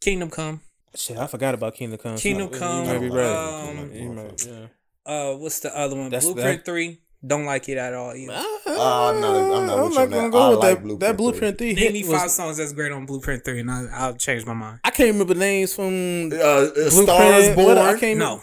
Kingdom 0.00 0.30
Come. 0.30 0.60
Shit, 0.94 1.16
I 1.16 1.26
forgot 1.26 1.54
about 1.54 1.74
Kingdom 1.74 1.98
Come. 1.98 2.16
Kingdom 2.16 2.52
So, 2.52 2.58
Come, 2.58 2.84
You 2.84 2.92
might 2.92 2.98
be 3.00 3.08
right. 3.10 3.70
um, 3.70 3.92
You 3.94 4.10
might- 4.12 4.46
yeah. 4.46 4.66
Uh, 5.04 5.34
what's 5.36 5.58
the 5.60 5.76
other 5.76 5.96
one? 5.96 6.10
That's- 6.10 6.24
Blueprint 6.24 6.64
that- 6.64 6.70
Three. 6.70 7.00
Don't 7.24 7.44
like 7.44 7.68
it 7.68 7.78
at 7.78 7.94
all 7.94 8.14
either. 8.14 8.32
Uh, 8.32 8.40
I'm 8.66 9.20
not- 9.20 9.36
I'm 9.36 9.66
not 9.66 9.84
with 9.84 9.94
you 9.94 10.00
on 10.00 10.10
that. 10.10 10.36
I 10.36 10.48
with 10.50 10.58
like 10.58 10.76
that. 10.78 10.82
Blueprint 10.82 11.00
that 11.00 11.16
Blueprint 11.16 11.58
Three 11.58 11.72
Name 11.74 11.92
me 11.92 12.02
five 12.02 12.22
was, 12.24 12.34
songs 12.34 12.56
that's 12.56 12.72
great 12.72 12.90
on 12.92 13.06
Blueprint 13.06 13.44
Three, 13.44 13.60
and 13.60 13.70
I, 13.70 13.86
I'll 13.92 14.14
change 14.16 14.44
my 14.44 14.54
mind. 14.54 14.80
I 14.84 14.90
can't 14.90 15.12
remember 15.12 15.34
names 15.34 15.72
from 15.74 16.32
Uh, 16.32 16.36
uh, 16.36 16.70
Blueprint. 16.74 16.92
Stars 17.08 17.54
Born. 17.54 17.66
what- 17.66 17.78
I 17.78 17.98
can't 17.98 18.18
No. 18.18 18.40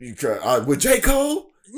You 0.00 0.14
try, 0.14 0.36
uh, 0.38 0.64
with 0.64 0.80
J 0.80 1.00
Cole. 1.00 1.46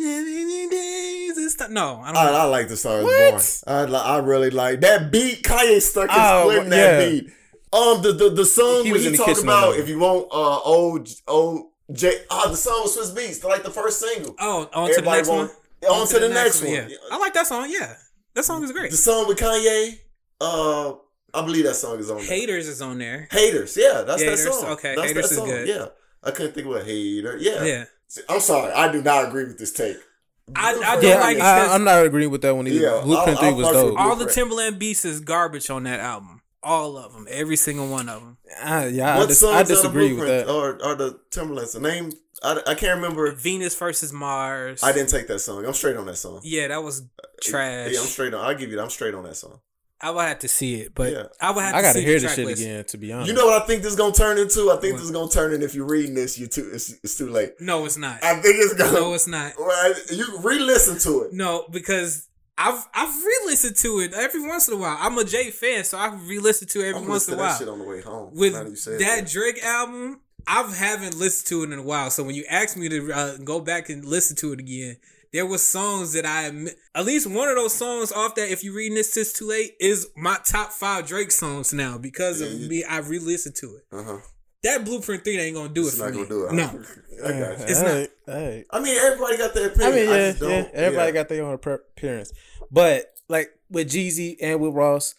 No, 1.71 2.01
I 2.03 2.13
don't. 2.13 2.17
I, 2.17 2.29
I 2.39 2.45
like 2.45 2.69
the 2.69 2.77
Stars 2.77 3.05
What? 3.05 3.31
Born. 3.67 3.77
I 3.77 3.85
li- 3.85 3.97
I 3.97 4.19
really 4.19 4.51
like 4.51 4.81
that 4.81 5.11
beat. 5.13 5.43
Kanye 5.43 5.81
stuck 5.81 6.11
his 6.11 6.19
Oh, 6.21 6.51
foot 6.51 6.65
in 6.65 6.71
that 6.71 7.01
yeah. 7.03 7.09
beat. 7.11 7.27
Um, 7.73 8.03
the 8.03 8.13
the, 8.13 8.31
the 8.31 8.45
song 8.45 8.85
He 8.85 8.93
when 8.93 8.93
was 8.93 9.07
in 9.07 9.13
he 9.13 9.17
the 9.19 9.25
talk 9.25 9.43
about 9.43 9.77
if 9.77 9.89
you 9.89 9.99
want 9.99 10.29
uh 10.33 10.59
old 10.61 11.09
old 11.29 11.71
J 11.93 12.23
ah 12.31 12.49
the 12.49 12.57
song 12.57 12.83
was 12.83 12.97
Swizz 12.97 13.15
Beatz 13.17 13.45
like 13.45 13.63
the 13.63 13.71
first 13.71 14.01
single. 14.01 14.35
Oh, 14.39 14.69
on 14.75 14.89
to 14.89 14.95
the 14.95 14.99
Everybody 14.99 15.17
next 15.19 15.29
one. 15.29 15.39
want- 15.39 15.53
On 16.01 16.07
to 16.09 16.19
the 16.19 16.29
next 16.29 16.63
one. 16.63 16.73
Yeah, 16.73 16.89
I 17.11 17.19
like 17.19 17.35
that 17.35 17.47
song. 17.47 17.67
Yeah, 17.71 17.95
that 18.35 18.45
song 18.45 18.63
is 18.65 18.73
great. 18.73 18.91
The 18.91 18.97
song 18.97 19.27
with 19.29 19.39
Kanye. 19.39 19.99
Uh, 20.41 20.95
I 21.35 21.43
believe 21.45 21.65
that 21.65 21.75
song 21.77 21.99
is 21.99 22.11
on 22.11 22.19
there. 22.19 22.27
Haters 22.27 22.69
is 22.69 22.83
on 22.83 22.99
there. 22.99 23.29
Haters. 23.31 23.77
Yeah, 23.77 24.03
that's 24.03 24.23
Haters, 24.23 24.45
that 24.45 24.53
song. 24.55 24.71
okay, 24.73 24.95
that's 24.97 25.09
Haters 25.09 25.29
that 25.29 25.33
is 25.33 25.39
song. 25.39 25.47
good. 25.49 25.69
Yeah, 25.69 25.87
I 26.23 26.31
couldn't 26.31 26.53
think 26.53 26.67
of 26.67 26.75
a 26.77 26.85
hater. 26.85 27.37
Yeah. 27.39 27.65
Yeah, 27.65 27.85
I'm 28.29 28.41
sorry, 28.41 28.73
I 28.73 28.91
do 28.93 29.03
not 29.03 29.29
agree 29.29 29.45
with 29.45 29.59
this 29.59 29.73
take. 29.73 29.97
I, 30.57 30.71
I 30.71 30.73
don't 30.75 31.05
Yeah, 31.05 31.21
like 31.21 31.37
it 31.37 31.43
I, 31.43 31.61
'cause 31.63 31.71
I'm 31.73 31.85
not 31.85 32.05
agreeing 32.05 32.31
with 32.31 32.43
that 32.43 32.55
one 32.55 32.67
either. 32.67 32.79
Yeah, 32.97 33.01
Blueprint 33.05 33.39
I'll- 33.39 33.45
Three 33.53 33.53
was 33.55 33.67
I'll 33.69 33.73
fuck 33.75 33.85
with 33.85 33.93
dope. 33.95 34.01
all 34.01 34.17
the 34.17 34.27
Timberland 34.27 34.79
beats 34.79 35.05
is 35.05 35.21
garbage 35.21 35.71
on 35.71 35.85
that 35.85 36.01
album. 36.01 36.41
All 36.65 36.97
of 36.97 37.13
them, 37.13 37.27
every 37.31 37.57
single 37.57 37.89
one 37.89 38.09
of 38.09 38.21
them. 38.21 38.37
I, 38.63 38.85
ah, 38.85 38.85
yeah, 38.87 39.19
I, 39.21 39.27
dis- 39.27 39.41
songs 39.41 39.57
I 39.57 39.63
disagree 39.65 40.13
with 40.13 40.27
that. 40.29 40.49
Or 40.49 40.79
are 40.85 40.95
the 40.95 41.19
Timberlands? 41.31 41.73
The 41.73 41.81
name 41.81 42.13
I, 42.43 42.61
I 42.67 42.75
can't 42.75 42.97
remember. 43.01 43.33
Venus 43.33 43.75
versus 43.77 44.13
Mars. 44.13 44.83
I 44.83 44.93
didn't 44.93 45.09
take 45.11 45.27
that 45.29 45.39
song. 45.41 45.65
I'm 45.65 45.73
straight 45.73 45.97
on 45.97 46.07
that 46.07 46.17
song. 46.17 46.41
Yeah, 46.45 46.69
that 46.69 46.83
was 46.83 47.01
uh, 47.01 47.05
trash. 47.41 47.93
Yeah, 47.93 48.01
I'm 48.01 48.07
straight 48.07 48.35
on. 48.35 48.45
I'll 48.45 48.55
give 48.55 48.71
you 48.71 48.77
that. 48.77 48.83
I'm 48.83 48.91
straight 48.91 49.15
on 49.15 49.25
that 49.25 49.37
song. 49.37 49.61
I 50.03 50.11
would 50.11 50.23
have 50.23 50.41
to 50.41 50.49
see 50.49 50.81
it, 50.81 50.95
but 50.95 51.13
Yeah. 51.13 51.23
I 51.41 51.53
would 51.53 51.63
have. 51.63 51.75
I 51.75 51.79
to 51.79 51.83
gotta 51.83 51.99
see 52.01 52.05
hear 52.05 52.15
the 52.19 52.27
this 52.27 52.35
shit 52.35 52.47
list. 52.47 52.63
again. 52.63 52.85
To 52.85 52.97
be 52.99 53.13
honest, 53.13 53.29
You 53.29 53.35
know 53.35 53.47
what 53.47 53.63
I 53.63 53.67
think 53.67 53.83
this 53.83 53.93
is 53.93 53.99
gonna 53.99 54.13
turn 54.13 54.37
into? 54.39 54.71
I 54.73 54.77
think 54.79 54.97
this 54.97 55.05
is 55.05 55.11
gonna 55.13 55.31
turn 55.31 55.53
in. 55.53 55.63
If 55.63 55.75
you're 55.75 55.87
reading 55.87 56.15
this, 56.15 56.39
you 56.39 56.49
too. 56.49 56.71
It's, 56.75 56.93
it's 57.05 57.17
too 57.17 57.29
late. 57.31 57.53
No, 57.61 57.85
it's 57.85 57.97
not. 57.97 58.23
I 58.25 58.35
think 58.41 58.57
it's 58.59 58.75
gonna. 58.75 58.93
no, 58.93 59.15
it's 59.15 59.27
not. 59.29 59.53
Well, 59.59 59.95
you 60.11 60.27
re-listen 60.43 60.99
to 61.11 61.23
it. 61.23 61.33
No, 61.33 61.67
because 61.71 62.29
I've 62.59 62.85
I've 62.95 63.15
re-listened 63.25 63.77
to 63.77 64.01
it 64.01 64.13
every 64.13 64.47
once 64.47 64.69
in 64.69 64.75
a 64.75 64.77
while. 64.77 64.97
I'm 65.01 65.17
a 65.19 65.25
Jay 65.25 65.51
fan, 65.51 65.85
so 65.85 65.97
I 65.99 66.09
re-listen 66.15 66.69
to 66.69 66.81
it 66.81 66.89
every 66.89 67.01
I'm 67.03 67.09
once 67.09 67.29
in 67.29 67.35
to 67.37 67.41
a 67.41 67.43
that 67.43 67.49
while. 67.51 67.59
shit 67.59 67.69
on 67.69 67.79
the 67.79 67.85
way 67.85 68.01
home. 68.01 68.35
With 68.35 68.53
now 68.55 68.63
you 68.65 68.77
said 68.77 68.99
that 69.01 69.27
Drake 69.29 69.63
album, 69.65 70.21
I 70.47 70.63
haven't 70.75 71.17
listened 71.17 71.47
to 71.49 71.63
it 71.63 71.73
in 71.73 71.79
a 71.79 71.83
while. 71.83 72.11
So 72.11 72.25
when 72.25 72.35
you 72.35 72.45
ask 72.51 72.77
me 72.77 72.89
to 72.89 73.13
uh, 73.13 73.37
go 73.39 73.61
back 73.61 73.89
and 73.89 74.05
listen 74.05 74.35
to 74.37 74.53
it 74.53 74.59
again, 74.61 74.97
there 75.33 75.47
was 75.47 75.63
songs 75.63 76.13
that 76.13 76.27
I 76.27 76.45
admit- 76.45 76.77
at 76.95 77.05
least 77.05 77.27
one 77.27 77.49
of 77.49 77.57
those 77.57 77.75
songs 77.75 78.13
off 78.13 78.35
that. 78.37 78.51
If 78.51 78.63
you 78.65 78.75
reading 78.75 78.95
this, 78.97 79.17
it's 79.17 79.33
too 79.33 79.47
late. 79.49 79.75
Is 79.81 80.09
my 80.17 80.39
top 80.45 80.73
five 80.73 81.07
Drake 81.07 81.31
songs 81.33 81.73
now 81.73 81.99
because 81.99 82.41
of 82.41 82.49
Yeah, 82.53 82.59
you- 82.59 82.69
me. 82.69 82.85
I 82.85 82.99
re-listened 82.99 83.57
to 83.57 83.77
it. 83.77 83.85
Uh 83.93 84.03
huh. 84.03 84.19
That 84.65 84.85
Blueprint 84.85 85.25
three 85.25 85.39
ain't 85.39 85.57
gonna 85.57 85.69
do 85.71 85.83
It's 85.87 85.95
it 85.95 85.99
for 85.99 86.05
not 86.05 86.11
me. 86.13 86.17
gonna 86.19 86.29
do 86.29 86.47
it. 86.47 86.53
No, 86.53 86.63
I 87.25 87.33
got 87.33 87.59
you. 87.59 87.65
It's 87.67 87.81
not. 87.81 87.89
Alright, 87.91 88.11
alright. 88.29 88.67
I 88.71 88.81
mean, 88.81 88.97
everybody 88.97 89.37
got 89.37 89.55
their 89.55 89.73
I 89.73 89.91
mean, 89.91 90.09
yeah, 90.09 90.29
just 90.31 90.41
don't- 90.41 90.51
yeah. 90.51 90.69
Everybody 90.73 91.07
yeah. 91.09 91.13
got 91.13 91.29
their 91.29 91.45
own 91.45 91.55
appearance, 91.55 92.33
but 92.71 93.13
like 93.29 93.51
with 93.71 93.91
Jeezy 93.91 94.37
and 94.41 94.61
with 94.61 94.75
Ross, 94.75 95.15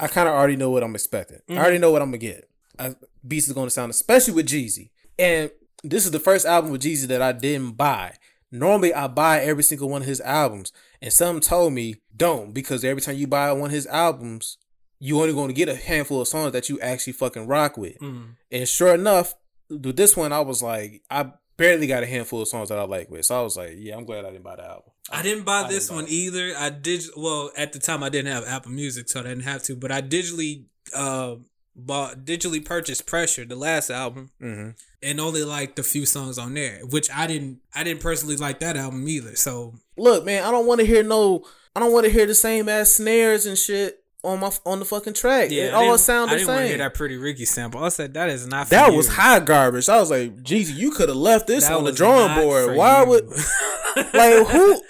I 0.00 0.06
kind 0.08 0.28
of 0.28 0.34
already 0.34 0.56
know 0.56 0.70
what 0.70 0.82
I'm 0.82 0.94
expecting. 0.94 1.40
I 1.48 1.56
already 1.58 1.78
know 1.78 1.90
what 1.90 2.00
I'm 2.02 2.08
gonna 2.08 2.18
get. 2.18 2.48
I, 2.78 2.94
Beats 3.26 3.48
is 3.48 3.52
gonna 3.52 3.70
sound, 3.70 3.90
especially 3.90 4.32
with 4.34 4.46
Jeezy, 4.46 4.90
and 5.18 5.50
this 5.82 6.04
is 6.06 6.10
the 6.10 6.20
first 6.20 6.46
album 6.46 6.70
with 6.70 6.82
Jeezy 6.82 7.06
that 7.08 7.20
I 7.20 7.32
didn't 7.32 7.72
buy. 7.72 8.14
Normally, 8.52 8.94
I 8.94 9.08
buy 9.08 9.40
every 9.40 9.62
single 9.62 9.88
one 9.88 10.02
of 10.02 10.08
his 10.08 10.20
albums, 10.20 10.72
and 11.02 11.12
some 11.12 11.40
told 11.40 11.72
me 11.72 11.96
don't 12.16 12.52
because 12.52 12.84
every 12.84 13.02
time 13.02 13.16
you 13.16 13.26
buy 13.26 13.52
one 13.52 13.70
of 13.70 13.74
his 13.74 13.86
albums, 13.86 14.58
you 14.98 15.20
only 15.20 15.34
going 15.34 15.48
to 15.48 15.54
get 15.54 15.68
a 15.68 15.74
handful 15.76 16.20
of 16.20 16.28
songs 16.28 16.52
that 16.52 16.68
you 16.68 16.80
actually 16.80 17.12
fucking 17.12 17.46
rock 17.46 17.76
with. 17.76 17.98
Mm. 17.98 18.36
And 18.50 18.68
sure 18.68 18.94
enough, 18.94 19.34
with 19.68 19.96
this 19.96 20.16
one, 20.16 20.32
I 20.32 20.40
was 20.40 20.62
like, 20.62 21.02
I 21.10 21.32
barely 21.56 21.86
got 21.86 22.02
a 22.02 22.06
handful 22.06 22.40
of 22.40 22.48
songs 22.48 22.68
that 22.68 22.78
I 22.78 22.84
like 22.84 23.10
with. 23.10 23.26
So 23.26 23.38
I 23.38 23.42
was 23.42 23.56
like, 23.56 23.74
yeah, 23.76 23.96
I'm 23.96 24.04
glad 24.04 24.24
I 24.24 24.30
didn't 24.30 24.44
buy 24.44 24.56
the 24.56 24.64
album. 24.64 24.92
I 25.10 25.22
didn't 25.22 25.44
buy 25.44 25.62
I 25.62 25.68
this 25.68 25.88
didn't 25.88 25.90
buy 25.90 26.02
one 26.02 26.04
it. 26.04 26.12
either. 26.12 26.54
I 26.56 26.70
did 26.70 27.02
well 27.16 27.50
at 27.56 27.72
the 27.72 27.78
time. 27.78 28.02
I 28.02 28.08
didn't 28.08 28.32
have 28.32 28.46
Apple 28.46 28.72
Music, 28.72 29.08
so 29.08 29.20
I 29.20 29.24
didn't 29.24 29.44
have 29.44 29.62
to. 29.64 29.76
But 29.76 29.92
I 29.92 30.02
digitally 30.02 30.64
uh 30.94 31.36
bought 31.76 32.24
digitally 32.24 32.64
purchased 32.64 33.06
Pressure, 33.06 33.44
the 33.44 33.54
last 33.56 33.90
album, 33.90 34.30
Mm-hmm. 34.40 34.70
and 35.02 35.20
only 35.20 35.44
liked 35.44 35.78
a 35.78 35.82
few 35.82 36.06
songs 36.06 36.38
on 36.38 36.54
there, 36.54 36.80
which 36.90 37.08
I 37.14 37.26
didn't. 37.26 37.58
I 37.74 37.84
didn't 37.84 38.00
personally 38.02 38.36
like 38.36 38.60
that 38.60 38.76
album 38.76 39.06
either. 39.08 39.36
So 39.36 39.74
Look, 39.98 40.24
man, 40.24 40.42
I 40.44 40.50
don't 40.50 40.66
want 40.66 40.80
to 40.80 40.86
hear 40.86 41.02
no, 41.02 41.44
I 41.74 41.80
don't 41.80 41.92
want 41.92 42.06
to 42.06 42.10
hear 42.12 42.26
the 42.26 42.34
same 42.34 42.68
ass 42.68 42.92
snares 42.92 43.44
and 43.46 43.56
shit 43.58 44.02
on 44.24 44.40
my 44.40 44.50
on 44.64 44.78
the 44.80 44.84
fucking 44.84 45.12
track. 45.12 45.50
yeah, 45.50 45.64
it 45.64 45.74
all 45.74 45.82
didn't- 45.82 45.98
sound 46.00 46.30
I 46.30 46.34
didn't 46.38 46.48
want 46.48 46.60
to 46.62 46.68
hear 46.68 46.78
that 46.78 46.94
Pretty 46.94 47.16
Ricky 47.16 47.44
sample. 47.44 47.84
I 47.84 47.90
said 47.90 48.14
that 48.14 48.28
is 48.30 48.46
not. 48.46 48.70
That 48.70 48.90
you. 48.90 48.96
was 48.96 49.08
hot 49.08 49.44
garbage. 49.44 49.88
I 49.88 50.00
was 50.00 50.10
like, 50.10 50.34
Jeezy, 50.42 50.74
you 50.74 50.90
could 50.90 51.08
have 51.10 51.18
left 51.18 51.46
this 51.46 51.68
That 51.68 51.76
on 51.76 51.84
the 51.84 51.92
drawing 51.92 52.34
board. 52.42 52.74
Why 52.74 53.02
you. 53.02 53.08
would 53.10 53.26
like 54.14 54.46
who? 54.48 54.80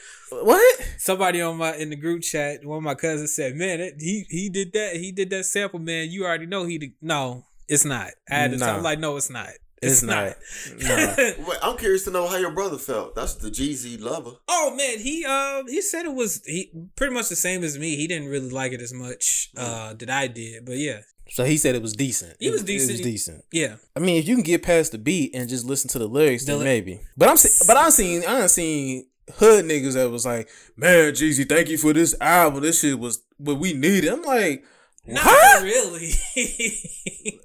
What? 0.44 0.82
somebody 0.98 1.40
on 1.40 1.56
my 1.56 1.74
in 1.76 1.90
the 1.90 1.96
group 1.96 2.22
chat? 2.22 2.64
One 2.64 2.78
of 2.78 2.82
my 2.84 2.94
cousins 2.94 3.34
said, 3.34 3.54
"Man, 3.54 3.80
it, 3.80 3.94
he 3.98 4.24
he 4.28 4.48
did 4.48 4.72
that. 4.72 4.96
He 4.96 5.12
did 5.12 5.30
that 5.30 5.44
sample. 5.44 5.78
Man, 5.80 6.10
you 6.10 6.24
already 6.24 6.46
know 6.46 6.64
he 6.64 6.78
did. 6.78 6.92
No, 7.00 7.44
it's 7.68 7.84
not. 7.84 8.10
I 8.30 8.34
had 8.34 8.50
to 8.52 8.56
Nah. 8.58 8.66
tell 8.66 8.76
him 8.78 8.82
like, 8.82 8.98
no, 8.98 9.16
it's 9.16 9.30
not. 9.30 9.48
It's 9.82 10.02
not. 10.02 10.36
Nah. 10.78 11.14
Wait, 11.18 11.58
I'm 11.62 11.76
curious 11.76 12.04
to 12.04 12.10
know 12.10 12.26
how 12.26 12.36
your 12.36 12.50
brother 12.50 12.78
felt. 12.78 13.14
That's 13.14 13.34
the 13.34 13.50
Jeezy 13.50 14.00
lover. 14.00 14.30
Oh 14.48 14.74
man, 14.74 14.98
he 14.98 15.24
uh 15.28 15.62
he 15.68 15.82
said 15.82 16.06
it 16.06 16.14
was 16.14 16.42
he 16.46 16.72
pretty 16.96 17.12
much 17.14 17.28
the 17.28 17.36
same 17.36 17.62
as 17.62 17.78
me. 17.78 17.94
He 17.96 18.06
didn't 18.06 18.28
really 18.28 18.50
like 18.50 18.72
it 18.72 18.80
as 18.80 18.92
much 18.94 19.50
uh 19.56 19.92
that 19.94 20.08
I 20.10 20.28
did, 20.28 20.64
but 20.64 20.78
yeah, 20.78 21.00
So 21.30 21.44
he 21.44 21.58
said 21.58 21.74
it 21.74 21.82
was 21.82 21.92
decent. 21.92 22.36
He 22.40 22.50
was 22.50 22.64
decent. 22.64 22.90
It 22.90 22.92
was 22.94 23.00
decent. 23.02 23.44
yeah. 23.52 23.76
I 23.94 24.00
mean, 24.00 24.16
if 24.16 24.26
you 24.26 24.34
can 24.34 24.44
get 24.44 24.62
past 24.62 24.92
the 24.92 24.98
beat 24.98 25.34
and 25.34 25.46
just 25.48 25.66
listen 25.66 25.88
to 25.90 25.98
the 25.98 26.08
lyrics, 26.08 26.46
then 26.46 26.58
The- 26.58 26.64
maybe. 26.64 27.00
But 27.16 27.28
I'm, 27.28 27.36
se- 27.36 27.64
but 27.68 27.76
I'm 27.76 27.90
seeing, 27.90 28.24
I'm 28.26 28.48
seeing 28.48 29.06
hood 29.34 29.64
niggas 29.64 29.94
that 29.94 30.10
was 30.10 30.24
like, 30.24 30.48
man, 30.76 31.12
Jeezy, 31.12 31.48
thank 31.48 31.68
you 31.68 31.78
for 31.78 31.92
this 31.92 32.14
album. 32.20 32.62
This 32.62 32.80
shit 32.80 32.98
was 32.98 33.22
what 33.38 33.58
we 33.58 33.72
needed. 33.74 34.12
I'm 34.12 34.22
like, 34.22 34.64
Not 35.06 35.24
what? 35.24 35.62
really. 35.62 36.10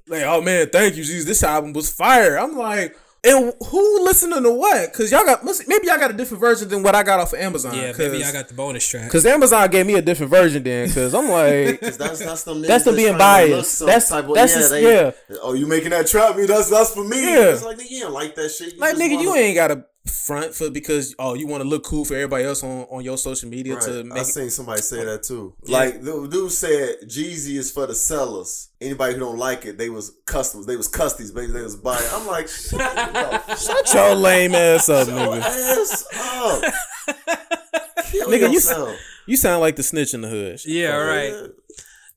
Like, 0.08 0.24
oh 0.24 0.42
man, 0.42 0.70
thank 0.70 0.98
you, 0.98 1.04
Jeezy. 1.04 1.24
This 1.26 1.42
album 1.42 1.72
was 1.72 1.90
fire. 1.90 2.38
I'm 2.38 2.58
like, 2.58 2.98
and 3.24 3.54
who 3.68 4.04
listening 4.04 4.44
to 4.44 4.52
what? 4.52 4.92
Cause 4.92 5.10
y'all 5.10 5.24
got 5.24 5.42
maybe 5.68 5.88
y'all 5.88 5.98
got 6.00 6.12
a 6.12 6.14
different 6.14 6.42
version 6.42 6.68
than 6.68 6.84
what 6.84 6.96
I 6.96 7.04
got 7.04 7.20
off 7.22 7.32
of 7.32 7.40
Amazon. 7.40 7.76
yeah, 7.76 7.92
cause, 7.94 8.12
maybe 8.12 8.24
I 8.26 8.32
got 8.34 8.50
the 8.50 8.54
bonus 8.56 8.86
track. 8.86 9.10
Cause 9.10 9.26
Amazon 9.26 9.70
gave 9.70 9.86
me 9.86 9.94
a 9.94 10.02
different 10.02 10.32
version 10.32 10.64
then. 10.64 10.92
Cause 10.92 11.14
I'm 11.14 11.30
like, 11.30 11.80
Cause 11.82 11.98
that's 11.98 12.20
that's 12.20 12.44
them. 12.44 12.62
That's 12.62 12.84
niggas 12.84 12.86
them 12.86 12.96
being 12.96 13.16
trying 13.16 13.48
to 13.48 13.56
look 13.56 13.58
biased. 13.62 13.80
That's- 13.80 14.10
type 14.10 14.26
of- 14.28 14.36
that's 14.36 14.52
yeah, 14.54 14.60
just- 14.60 14.72
they- 14.72 14.84
yeah. 15.06 15.12
Oh, 15.44 15.54
you 15.54 15.66
making 15.68 15.92
that 15.92 16.08
trap 16.08 16.36
me? 16.36 16.46
That's 16.46 16.70
that's 16.70 16.94
for 16.94 17.04
me. 17.06 17.24
Yeah. 17.24 17.52
It's 17.52 17.64
like 17.64 17.78
nigga, 17.78 17.90
you 17.92 18.00
don't 18.02 18.14
like 18.14 18.36
that 18.36 18.50
shit. 18.50 18.78
like 18.80 18.96
nigga, 18.98 19.22
you 19.22 19.30
wanna- 19.30 19.42
ain't 19.42 19.56
got 19.56 19.68
to 19.68 19.86
front 20.08 20.54
for 20.56 20.70
because 20.72 21.14
oh 21.20 21.36
you 21.36 21.46
want 21.46 21.62
to 21.62 21.70
look 21.70 21.84
cool 21.84 22.04
for 22.06 22.16
everybody 22.16 22.44
else 22.44 22.64
on, 22.64 22.88
on 22.90 23.04
your 23.04 23.18
social 23.18 23.48
media 23.50 23.76
Right. 23.76 23.84
to 23.84 24.00
I 24.00 24.04
make. 24.04 24.26
seen 24.26 24.50
somebody 24.50 24.82
say 24.82 25.06
that 25.06 25.24
too. 25.24 25.54
Yeah. 25.64 25.78
Like 25.78 26.02
the 26.02 26.28
dude 26.28 26.52
said, 26.52 26.96
Jeezy 27.06 27.58
is 27.58 27.72
for 27.72 27.86
the 27.86 27.94
sellers. 27.96 28.70
Anybody 28.82 29.14
who 29.14 29.20
don't 29.20 29.38
like 29.38 29.66
it, 29.66 29.78
they 29.78 29.90
was 29.90 30.12
customers. 30.26 30.66
They 30.66 30.76
was 30.76 30.90
custies, 30.90 31.34
baby. 31.34 31.52
They 31.54 31.62
was 31.62 31.76
buying. 31.76 32.04
I'm 32.12 32.26
like, 32.26 32.48
shut 32.50 32.80
the 32.80 33.56
Shut 33.56 33.94
your 33.94 34.16
lame 34.16 34.56
ass 34.56 34.90
up, 34.90 35.08
your 35.08 35.18
nigga. 35.18 35.42
ass 35.42 36.06
up. 36.16 36.74
Kill 38.12 38.28
Nigga, 38.28 38.48
you 38.48 38.54
yourself. 38.54 38.96
You 39.28 39.38
sound 39.38 39.62
like 39.62 39.76
the 39.76 39.84
snitch 39.84 40.14
in 40.14 40.22
the 40.22 40.28
hood. 40.30 40.66
yeah, 40.66 40.96
Oh, 40.96 41.06
right. 41.08 41.32
yeah. 41.32 41.48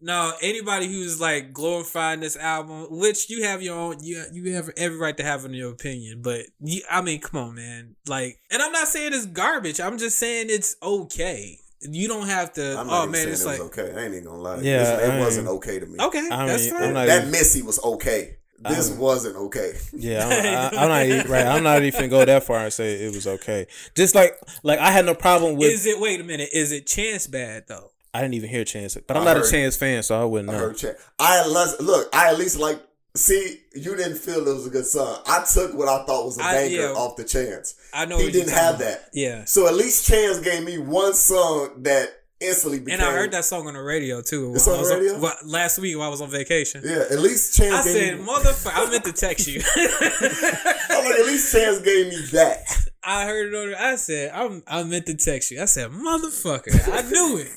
No, 0.04 0.34
anybody 0.42 0.86
who's 0.86 1.18
like 1.18 1.54
glorifying 1.54 2.20
this 2.20 2.36
album, 2.36 2.88
which 2.90 3.30
you 3.30 3.44
have 3.44 3.62
your 3.62 3.74
own, 3.78 3.96
you 4.02 4.22
you 4.32 4.52
have 4.54 4.68
every 4.76 4.98
right 4.98 5.16
to 5.16 5.22
have 5.24 5.46
in 5.46 5.54
your 5.54 5.72
opinion, 5.72 6.20
but 6.20 6.42
you, 6.60 6.82
I 6.90 7.00
mean, 7.00 7.20
come 7.22 7.40
on, 7.40 7.54
man. 7.54 7.96
Like, 8.06 8.38
and 8.50 8.60
I'm 8.60 8.70
not 8.70 8.86
saying 8.88 9.14
it's 9.14 9.24
garbage. 9.24 9.80
I'm 9.80 9.96
just 9.96 10.18
saying 10.18 10.48
it's 10.50 10.76
okay. 10.82 11.58
You 11.80 12.06
don't 12.06 12.26
have 12.26 12.52
to. 12.54 12.78
I'm 12.78 12.86
oh 12.88 12.90
not 12.90 13.02
even 13.08 13.12
man, 13.12 13.20
saying 13.22 13.28
it's 13.32 13.42
it 13.44 13.46
was 13.48 13.58
like 13.60 13.78
okay. 13.78 13.98
I 13.98 14.04
ain't 14.04 14.12
even 14.12 14.24
gonna 14.26 14.42
lie. 14.42 14.56
Yeah, 14.60 14.78
This- 14.78 15.08
it 15.08 15.10
I 15.10 15.18
wasn't 15.20 15.48
okay 15.48 15.80
to 15.80 15.86
me. 15.86 15.98
okay, 15.98 16.28
I 16.30 16.46
that's 16.48 16.64
mean, 16.70 16.74
fine. 16.80 16.94
That 16.94 17.18
even- 17.20 17.30
Missy 17.30 17.62
was 17.62 17.82
okay. 17.82 18.36
This 18.60 18.90
I'm- 18.90 18.98
wasn't 19.00 19.36
okay. 19.36 19.72
Yeah, 19.94 20.26
I'm, 20.26 20.78
I, 20.78 20.82
I'm 20.82 20.88
not 20.90 21.06
even, 21.06 21.30
right. 21.30 21.46
I'm 21.46 21.62
not 21.62 21.82
even 21.82 22.10
go 22.10 22.22
that 22.24 22.44
far 22.44 22.58
and 22.58 22.72
say 22.72 22.94
it 23.06 23.14
was 23.14 23.26
okay. 23.26 23.66
Just 23.94 24.14
like 24.14 24.38
like 24.62 24.78
I 24.80 24.90
had 24.90 25.06
no 25.06 25.14
problem 25.14 25.56
with. 25.56 25.70
is 25.72 25.86
it? 25.86 25.98
Wait 25.98 26.20
a 26.20 26.24
minute. 26.24 26.50
Is 26.52 26.72
it 26.72 26.86
Chance 26.86 27.26
bad 27.26 27.64
though? 27.68 27.90
I 28.14 28.20
didn't 28.22 28.34
even 28.34 28.48
hear 28.48 28.64
Chance, 28.64 28.96
but 29.06 29.16
I'm 29.16 29.22
I 29.22 29.26
not 29.26 29.36
heard- 29.38 29.46
a 29.46 29.50
Chance 29.50 29.76
fan, 29.76 30.02
so 30.04 30.18
I 30.20 30.24
wouldn't 30.24 30.46
know. 30.48 30.54
I 30.54 30.56
know. 30.60 30.66
heard 30.68 30.76
chat. 30.78 30.96
I 31.18 31.40
at 31.40 31.50
least 31.50 31.80
look. 31.80 32.08
I 32.14 32.30
at 32.30 32.38
least 32.38 32.58
like. 32.58 32.80
See, 33.16 33.60
you 33.76 33.94
didn't 33.94 34.16
feel 34.18 34.40
it 34.48 34.52
was 34.52 34.66
a 34.66 34.70
good 34.70 34.86
song. 34.86 35.20
I 35.26 35.44
took 35.52 35.72
what 35.74 35.88
I 35.88 36.04
thought 36.04 36.24
was 36.24 36.36
a 36.38 36.42
I- 36.42 36.52
banger 36.54 36.76
yeah. 36.80 36.86
off 36.94 37.14
the 37.16 37.22
Chance. 37.24 37.76
I 37.92 38.06
know 38.06 38.18
He 38.18 38.32
didn't 38.32 38.52
have 38.52 38.76
about. 38.76 38.78
that. 38.80 39.08
Yeah, 39.12 39.44
So 39.44 39.68
at 39.68 39.74
least 39.74 40.06
Chance 40.08 40.40
gave 40.40 40.64
me 40.64 40.78
one 40.78 41.14
song 41.14 41.82
that 41.82 42.08
instantly 42.40 42.80
became. 42.80 42.98
and 43.00 43.08
I 43.08 43.12
heard 43.12 43.30
that 43.30 43.44
song 43.44 43.68
on 43.68 43.74
the 43.74 43.80
radio 43.82 44.20
too. 44.20 44.52
It's 44.56 44.66
on 44.66 44.74
I 44.74 44.76
the 44.78 44.82
was 44.82 44.90
radio? 44.92 45.18
while- 45.20 45.36
last 45.44 45.78
week 45.78 45.96
while 45.96 46.08
I 46.08 46.10
was 46.10 46.20
on 46.22 46.28
vacation. 46.30 46.82
Yeah, 46.84 47.04
at 47.08 47.20
least 47.20 47.56
Chance. 47.56 47.74
I 47.74 47.84
gave 47.84 47.92
said, 47.94 48.18
me, 48.18 48.26
motherfucker, 48.26 48.72
I 48.74 48.90
meant 48.90 49.04
to 49.04 49.12
text 49.12 49.46
you. 49.46 49.62
I'm 49.76 51.04
like, 51.04 51.18
at 51.20 51.26
least 51.26 51.52
Chance 51.52 51.80
gave 51.82 52.08
me 52.08 52.16
that. 52.32 52.64
I 53.06 53.26
heard 53.26 53.52
it 53.52 53.56
on. 53.56 53.74
I 53.74 53.96
said, 53.96 54.30
I'm, 54.34 54.62
I 54.66 54.82
meant 54.84 55.06
to 55.06 55.14
text 55.14 55.50
you. 55.50 55.60
I 55.60 55.66
said, 55.66 55.90
motherfucker, 55.90 56.72
I 56.92 57.02
knew 57.10 57.38
it. 57.38 57.48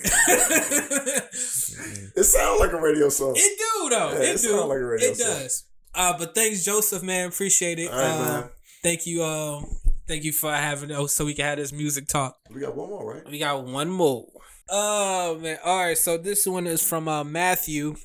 It 2.15 2.23
sounds 2.23 2.59
like 2.59 2.71
a 2.73 2.81
radio 2.81 3.09
song. 3.09 3.33
it 3.35 3.57
do 3.57 3.89
though. 3.89 4.11
Yeah, 4.11 4.29
it 4.29 4.35
it 4.35 4.41
do. 4.41 4.61
like 4.65 4.79
a 4.79 4.85
radio 4.85 5.09
it 5.09 5.17
song. 5.17 5.27
does. 5.27 5.63
Uh, 5.93 6.17
but 6.17 6.35
thanks, 6.35 6.63
Joseph, 6.65 7.03
man. 7.03 7.29
Appreciate 7.29 7.79
it. 7.79 7.89
All 7.91 7.97
right, 7.97 8.09
uh, 8.11 8.23
man. 8.41 8.49
Thank 8.83 9.05
you. 9.07 9.23
Um, 9.23 9.65
thank 10.07 10.23
you 10.23 10.31
for 10.31 10.51
having 10.53 10.91
us 10.91 11.13
so 11.13 11.25
we 11.25 11.33
can 11.33 11.45
have 11.45 11.57
this 11.57 11.71
music 11.71 12.07
talk. 12.07 12.37
We 12.53 12.61
got 12.61 12.75
one 12.75 12.89
more, 12.89 13.13
right? 13.13 13.23
We 13.29 13.39
got 13.39 13.63
one 13.65 13.89
more. 13.89 14.25
Oh 14.69 15.37
man! 15.39 15.57
All 15.63 15.77
right, 15.85 15.97
so 15.97 16.17
this 16.17 16.45
one 16.45 16.67
is 16.67 16.87
from 16.87 17.07
uh, 17.07 17.23
Matthew. 17.23 17.95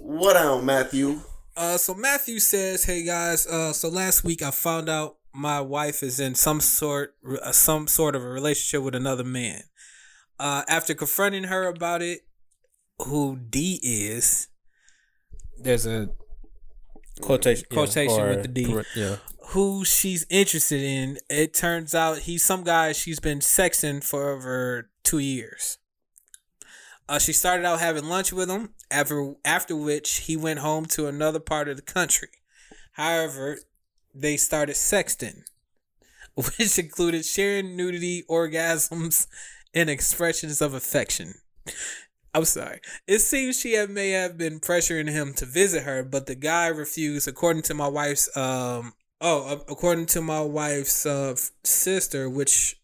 What 0.00 0.36
on, 0.36 0.64
Matthew? 0.64 1.20
Uh, 1.56 1.76
so 1.76 1.94
Matthew 1.94 2.38
says, 2.40 2.84
"Hey 2.84 3.04
guys, 3.04 3.46
uh, 3.46 3.72
so 3.72 3.88
last 3.88 4.22
week 4.22 4.42
I 4.42 4.50
found 4.50 4.88
out 4.88 5.16
my 5.38 5.60
wife 5.60 6.02
is 6.02 6.18
in 6.18 6.34
some 6.34 6.60
sort, 6.60 7.14
uh, 7.42 7.52
some 7.52 7.86
sort 7.86 8.16
of 8.16 8.22
a 8.22 8.28
relationship 8.28 8.82
with 8.84 8.94
another 8.94 9.24
man. 9.24 9.62
Uh, 10.38 10.62
after 10.68 10.94
confronting 10.94 11.44
her 11.44 11.66
about 11.68 12.02
it, 12.02 12.20
who 13.06 13.36
D 13.36 13.78
is, 13.82 14.48
there's 15.56 15.86
a 15.86 16.08
Quotation, 17.20 17.66
yeah, 17.70 17.74
Quotation 17.74 18.20
or- 18.20 18.28
with 18.28 18.42
the 18.42 18.48
D. 18.48 18.82
Yeah. 18.94 19.16
who 19.48 19.84
she's 19.84 20.24
interested 20.30 20.80
in. 20.82 21.18
It 21.28 21.54
turns 21.54 21.94
out 21.94 22.18
he's 22.18 22.44
some 22.44 22.62
guy 22.64 22.92
she's 22.92 23.18
been 23.20 23.40
sexing 23.40 24.04
for 24.04 24.30
over 24.30 24.90
two 25.02 25.18
years. 25.18 25.78
Uh, 27.08 27.18
she 27.18 27.32
started 27.32 27.64
out 27.64 27.80
having 27.80 28.04
lunch 28.04 28.32
with 28.32 28.48
him, 28.50 28.74
after 28.90 29.34
after 29.44 29.74
which 29.74 30.18
he 30.26 30.36
went 30.36 30.58
home 30.60 30.84
to 30.86 31.06
another 31.06 31.40
part 31.40 31.68
of 31.68 31.76
the 31.76 31.82
country. 31.82 32.28
However, 32.92 33.58
they 34.20 34.36
started 34.36 34.76
sexting, 34.76 35.42
which 36.34 36.78
included 36.78 37.24
sharing 37.24 37.76
nudity, 37.76 38.24
orgasms, 38.28 39.26
and 39.74 39.88
expressions 39.88 40.60
of 40.60 40.74
affection. 40.74 41.34
I'm 42.34 42.44
sorry. 42.44 42.80
It 43.06 43.20
seems 43.20 43.58
she 43.58 43.72
had, 43.72 43.90
may 43.90 44.10
have 44.10 44.36
been 44.36 44.60
pressuring 44.60 45.10
him 45.10 45.32
to 45.34 45.46
visit 45.46 45.84
her, 45.84 46.02
but 46.02 46.26
the 46.26 46.34
guy 46.34 46.68
refused. 46.68 47.26
According 47.26 47.62
to 47.62 47.74
my 47.74 47.88
wife's 47.88 48.34
um 48.36 48.92
oh, 49.20 49.46
uh, 49.46 49.58
according 49.68 50.06
to 50.06 50.20
my 50.20 50.40
wife's 50.40 51.06
uh, 51.06 51.34
sister, 51.64 52.28
which 52.28 52.76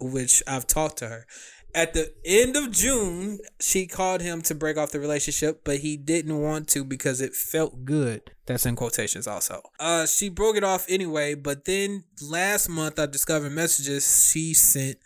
which 0.00 0.42
I've 0.46 0.66
talked 0.66 0.98
to 0.98 1.08
her. 1.08 1.26
At 1.74 1.94
the 1.94 2.12
end 2.24 2.54
of 2.54 2.70
June, 2.70 3.38
she 3.58 3.86
called 3.86 4.20
him 4.20 4.42
to 4.42 4.54
break 4.54 4.76
off 4.76 4.90
the 4.90 5.00
relationship, 5.00 5.62
but 5.64 5.78
he 5.78 5.96
didn't 5.96 6.38
want 6.38 6.68
to 6.68 6.84
because 6.84 7.22
it 7.22 7.34
felt 7.34 7.86
good. 7.86 8.30
That's 8.44 8.66
in 8.66 8.76
quotations 8.76 9.26
also. 9.26 9.62
Uh 9.80 10.06
she 10.06 10.28
broke 10.28 10.56
it 10.56 10.64
off 10.64 10.84
anyway, 10.88 11.34
but 11.34 11.64
then 11.64 12.04
last 12.20 12.68
month 12.68 12.98
I 12.98 13.06
discovered 13.06 13.52
messages 13.52 14.30
she 14.30 14.52
sent 14.52 14.98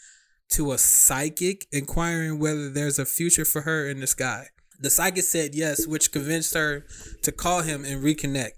to 0.51 0.73
a 0.73 0.79
psychic 0.79 1.67
inquiring 1.71 2.39
whether 2.41 2.69
there's 2.71 2.99
a 2.99 3.07
future 3.07 3.45
for 3.45 3.63
her 3.63 3.89
in 3.89 4.01
this 4.01 4.15
guy. 4.15 4.49
The 4.79 4.91
psychic 4.91 5.25
said 5.25 5.55
yes, 5.55 5.87
which 5.87 6.13
convinced 6.13 6.55
her 6.55 6.85
to 7.23 7.33
call 7.33 7.63
him 7.63 7.85
and 7.85 8.03
reconnect. 8.03 8.53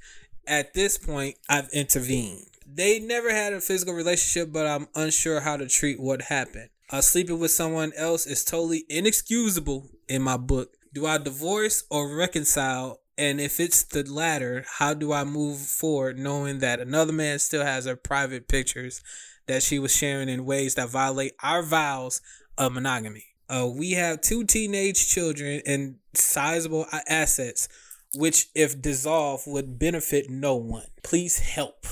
At 0.46 0.72
this 0.72 0.96
point, 0.96 1.36
I've 1.48 1.68
intervened. 1.74 2.46
They 2.66 3.00
never 3.00 3.30
had 3.30 3.52
a 3.52 3.60
physical 3.60 3.94
relationship, 3.94 4.52
but 4.52 4.66
I'm 4.66 4.88
unsure 4.94 5.40
how 5.40 5.56
to 5.56 5.68
treat 5.68 6.00
what 6.00 6.22
happened. 6.22 6.70
Uh, 6.90 7.02
sleeping 7.02 7.38
with 7.38 7.50
someone 7.50 7.92
else 7.96 8.26
is 8.26 8.44
totally 8.44 8.84
inexcusable 8.88 9.90
in 10.08 10.22
my 10.22 10.38
book. 10.38 10.74
Do 10.94 11.06
I 11.06 11.18
divorce 11.18 11.84
or 11.90 12.16
reconcile? 12.16 13.00
And 13.18 13.40
if 13.40 13.60
it's 13.60 13.82
the 13.82 14.04
latter, 14.04 14.64
how 14.78 14.94
do 14.94 15.12
I 15.12 15.24
move 15.24 15.58
forward 15.58 16.18
knowing 16.18 16.60
that 16.60 16.80
another 16.80 17.12
man 17.12 17.40
still 17.40 17.64
has 17.64 17.84
her 17.84 17.96
private 17.96 18.48
pictures 18.48 19.02
that 19.46 19.62
she 19.62 19.78
was 19.78 19.94
sharing 19.94 20.28
in 20.28 20.46
ways 20.46 20.76
that 20.76 20.88
violate 20.88 21.32
our 21.42 21.62
vows 21.62 22.22
of 22.56 22.72
monogamy? 22.72 23.26
Uh, 23.50 23.68
we 23.74 23.92
have 23.92 24.20
two 24.20 24.44
teenage 24.44 25.08
children 25.08 25.60
and 25.66 25.96
sizable 26.14 26.86
assets, 27.08 27.68
which, 28.14 28.46
if 28.54 28.80
dissolved, 28.80 29.44
would 29.46 29.78
benefit 29.78 30.30
no 30.30 30.56
one. 30.56 30.86
Please 31.02 31.38
help. 31.38 31.86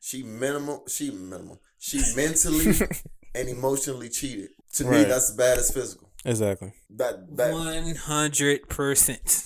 She 0.00 0.22
minimal. 0.22 0.84
She 0.88 1.10
minimal. 1.10 1.60
She 1.78 2.00
mentally 2.16 2.74
and 3.36 3.48
emotionally 3.48 4.08
cheated. 4.08 4.50
To 4.74 4.84
me, 4.84 5.04
that's 5.04 5.30
as 5.30 5.36
bad 5.36 5.58
as 5.58 5.70
physical. 5.70 6.10
Exactly. 6.24 6.72
That 6.90 7.36
that 7.36 7.52
One 7.52 7.94
hundred 7.94 8.68
percent. 8.68 9.44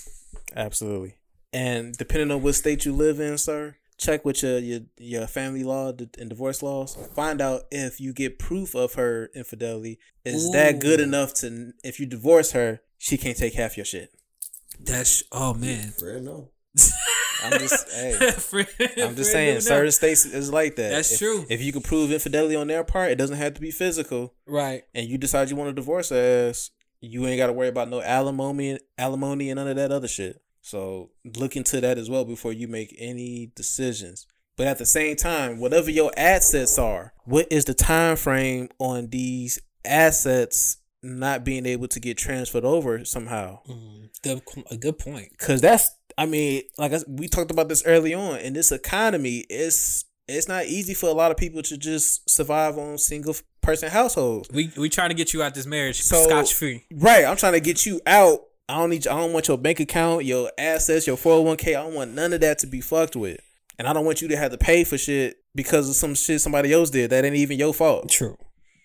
Absolutely. 0.55 1.17
And 1.53 1.95
depending 1.95 2.31
on 2.31 2.41
what 2.41 2.55
state 2.55 2.85
you 2.85 2.93
live 2.93 3.19
in, 3.19 3.37
sir, 3.37 3.75
check 3.97 4.25
with 4.25 4.41
your 4.41 4.57
your, 4.59 4.79
your 4.97 5.27
family 5.27 5.63
law 5.63 5.93
and 6.17 6.29
divorce 6.29 6.63
laws. 6.63 6.97
Find 7.15 7.39
out 7.39 7.63
if 7.71 8.01
you 8.01 8.13
get 8.13 8.39
proof 8.39 8.75
of 8.75 8.95
her 8.95 9.29
infidelity. 9.35 9.99
Is 10.25 10.51
that 10.51 10.79
good 10.79 10.99
enough 10.99 11.33
to 11.35 11.73
if 11.83 11.99
you 11.99 12.05
divorce 12.05 12.51
her, 12.51 12.81
she 12.97 13.17
can't 13.17 13.37
take 13.37 13.53
half 13.53 13.77
your 13.77 13.85
shit. 13.85 14.13
That's 14.79 15.23
oh 15.31 15.53
man. 15.53 15.93
Fred 15.97 16.23
no. 16.23 16.49
I'm 17.43 17.59
just 17.59 17.89
hey. 17.93 18.17
I'm 18.97 19.09
I'm 19.09 19.15
just 19.15 19.31
saying, 19.31 19.61
certain 19.61 19.91
states 19.91 20.25
is 20.25 20.51
like 20.51 20.75
that. 20.75 20.91
That's 20.91 21.11
If- 21.13 21.19
true. 21.19 21.45
If 21.49 21.61
you 21.61 21.71
can 21.71 21.81
prove 21.81 22.11
infidelity 22.11 22.55
on 22.55 22.67
their 22.67 22.83
part, 22.83 23.11
it 23.11 23.17
doesn't 23.17 23.37
have 23.37 23.53
to 23.55 23.61
be 23.61 23.71
physical. 23.71 24.33
Right. 24.47 24.83
And 24.93 25.07
you 25.07 25.17
decide 25.17 25.49
you 25.49 25.55
want 25.55 25.69
to 25.69 25.73
divorce 25.73 26.11
ass, 26.11 26.69
you 27.01 27.25
ain't 27.25 27.37
got 27.37 27.47
to 27.47 27.53
worry 27.53 27.67
about 27.67 27.89
no 27.89 28.01
alimony, 28.01 28.77
alimony, 28.97 29.49
and 29.49 29.57
none 29.57 29.67
of 29.67 29.75
that 29.75 29.91
other 29.91 30.07
shit. 30.07 30.41
So 30.61 31.09
look 31.37 31.55
into 31.55 31.81
that 31.81 31.97
as 31.97 32.09
well 32.09 32.23
before 32.25 32.53
you 32.53 32.67
make 32.67 32.95
any 32.99 33.51
decisions. 33.55 34.27
But 34.57 34.67
at 34.67 34.77
the 34.77 34.85
same 34.85 35.15
time, 35.15 35.59
whatever 35.59 35.89
your 35.89 36.11
assets 36.15 36.77
are, 36.77 37.13
what 37.25 37.47
is 37.49 37.65
the 37.65 37.73
time 37.73 38.15
frame 38.15 38.69
on 38.77 39.07
these 39.07 39.59
assets 39.83 40.77
not 41.01 41.43
being 41.43 41.65
able 41.65 41.87
to 41.87 41.99
get 41.99 42.17
transferred 42.17 42.65
over 42.65 43.03
somehow? 43.03 43.59
Mm, 43.67 44.09
good, 44.21 44.41
a 44.69 44.77
good 44.77 44.99
point. 44.99 45.35
Cause 45.39 45.61
that's, 45.61 45.89
I 46.17 46.25
mean, 46.25 46.63
like 46.77 46.91
I, 46.91 46.95
s- 46.95 47.05
we 47.07 47.27
talked 47.27 47.51
about 47.51 47.69
this 47.69 47.83
early 47.85 48.13
on. 48.13 48.39
In 48.39 48.53
this 48.53 48.71
economy, 48.71 49.45
it's 49.49 50.05
it's 50.27 50.47
not 50.47 50.65
easy 50.65 50.93
for 50.93 51.09
a 51.09 51.13
lot 51.13 51.31
of 51.31 51.37
people 51.37 51.61
to 51.63 51.77
just 51.77 52.29
survive 52.29 52.77
on 52.77 52.97
single 52.97 53.35
person 53.61 53.89
households. 53.89 54.49
We 54.51 54.71
we 54.77 54.89
trying 54.89 55.09
to 55.09 55.15
get 55.15 55.33
you 55.33 55.43
out 55.43 55.53
this 55.55 55.65
marriage 55.65 56.01
So- 56.01 56.23
scotch 56.27 56.53
free. 56.53 56.85
Right, 56.93 57.25
I'm 57.25 57.37
trying 57.37 57.53
to 57.53 57.59
get 57.59 57.85
you 57.85 58.01
out. 58.05 58.39
I 58.69 58.77
don't 58.77 58.89
need. 58.89 59.07
I 59.07 59.17
don't 59.17 59.33
want 59.33 59.47
your 59.47 59.57
bank 59.57 59.79
account, 59.79 60.23
your 60.25 60.51
assets, 60.57 61.05
your 61.07 61.17
401k. 61.17 61.69
I 61.69 61.83
don't 61.83 61.93
want 61.93 62.13
none 62.13 62.31
of 62.33 62.39
that 62.41 62.59
to 62.59 62.67
be 62.67 62.79
fucked 62.79 63.15
with, 63.17 63.39
and 63.77 63.87
I 63.87 63.93
don't 63.93 64.05
want 64.05 64.21
you 64.21 64.27
to 64.29 64.37
have 64.37 64.51
to 64.51 64.57
pay 64.57 64.83
for 64.85 64.97
shit 64.97 65.37
because 65.53 65.89
of 65.89 65.95
some 65.95 66.15
shit 66.15 66.39
somebody 66.39 66.71
else 66.71 66.89
did 66.89 67.09
that 67.09 67.25
ain't 67.25 67.35
even 67.35 67.59
your 67.59 67.73
fault. 67.73 68.09
True. 68.09 68.37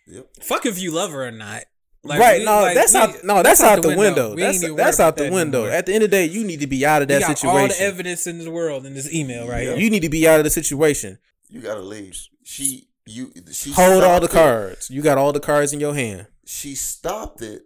Yep. 0.08 0.26
Fuck 0.42 0.66
if 0.66 0.80
you 0.80 0.90
love 0.90 1.12
her 1.12 1.26
or 1.26 1.30
not. 1.30 1.64
Right? 2.08 2.38
we- 2.40 2.44
no, 2.44 2.60
like, 2.62 2.74
that's 2.74 2.92
we- 2.94 3.00
out. 3.00 3.24
No, 3.24 3.42
that's, 3.42 3.60
out, 3.62 3.82
the 3.82 3.96
window. 3.96 4.34
We 4.34 4.42
ain't 4.42 4.60
That's 4.60 4.74
that's 4.76 5.00
out 5.00 5.14
about 5.14 5.16
the 5.24 5.30
window. 5.30 5.60
anymore. 5.62 5.76
At 5.76 5.86
the 5.86 5.94
end 5.94 6.04
of 6.04 6.10
the 6.10 6.16
day, 6.16 6.26
you 6.26 6.44
need 6.44 6.60
to 6.60 6.66
be 6.66 6.84
out 6.86 7.02
of 7.02 7.08
We 7.08 7.14
that 7.14 7.20
got 7.22 7.38
situation. 7.38 7.60
all 7.60 7.68
the 7.68 7.80
evidence 7.80 8.26
in 8.26 8.38
the 8.44 8.50
world 8.50 8.86
in 8.86 8.94
this 8.94 9.12
email 9.12 9.48
right 9.48 9.62
here. 9.62 9.76
you 9.76 9.90
need 9.90 10.00
to 10.02 10.08
be 10.08 10.26
out 10.28 10.38
of 10.40 10.44
the 10.44 10.50
situation. 10.50 11.18
You 11.48 11.60
gotta 11.60 11.80
leave. 11.80 12.16
She 12.44 12.88
you 13.04 13.32
she 13.52 13.72
Hold 13.72 14.02
all 14.02 14.18
the 14.20 14.26
it. 14.26 14.32
cards. 14.32 14.90
You 14.90 15.00
got 15.02 15.16
all 15.18 15.32
the 15.32 15.40
cards 15.40 15.72
in 15.72 15.78
your 15.80 15.94
hand. 15.94 16.26
She 16.44 16.74
stopped 16.74 17.40
it 17.42 17.62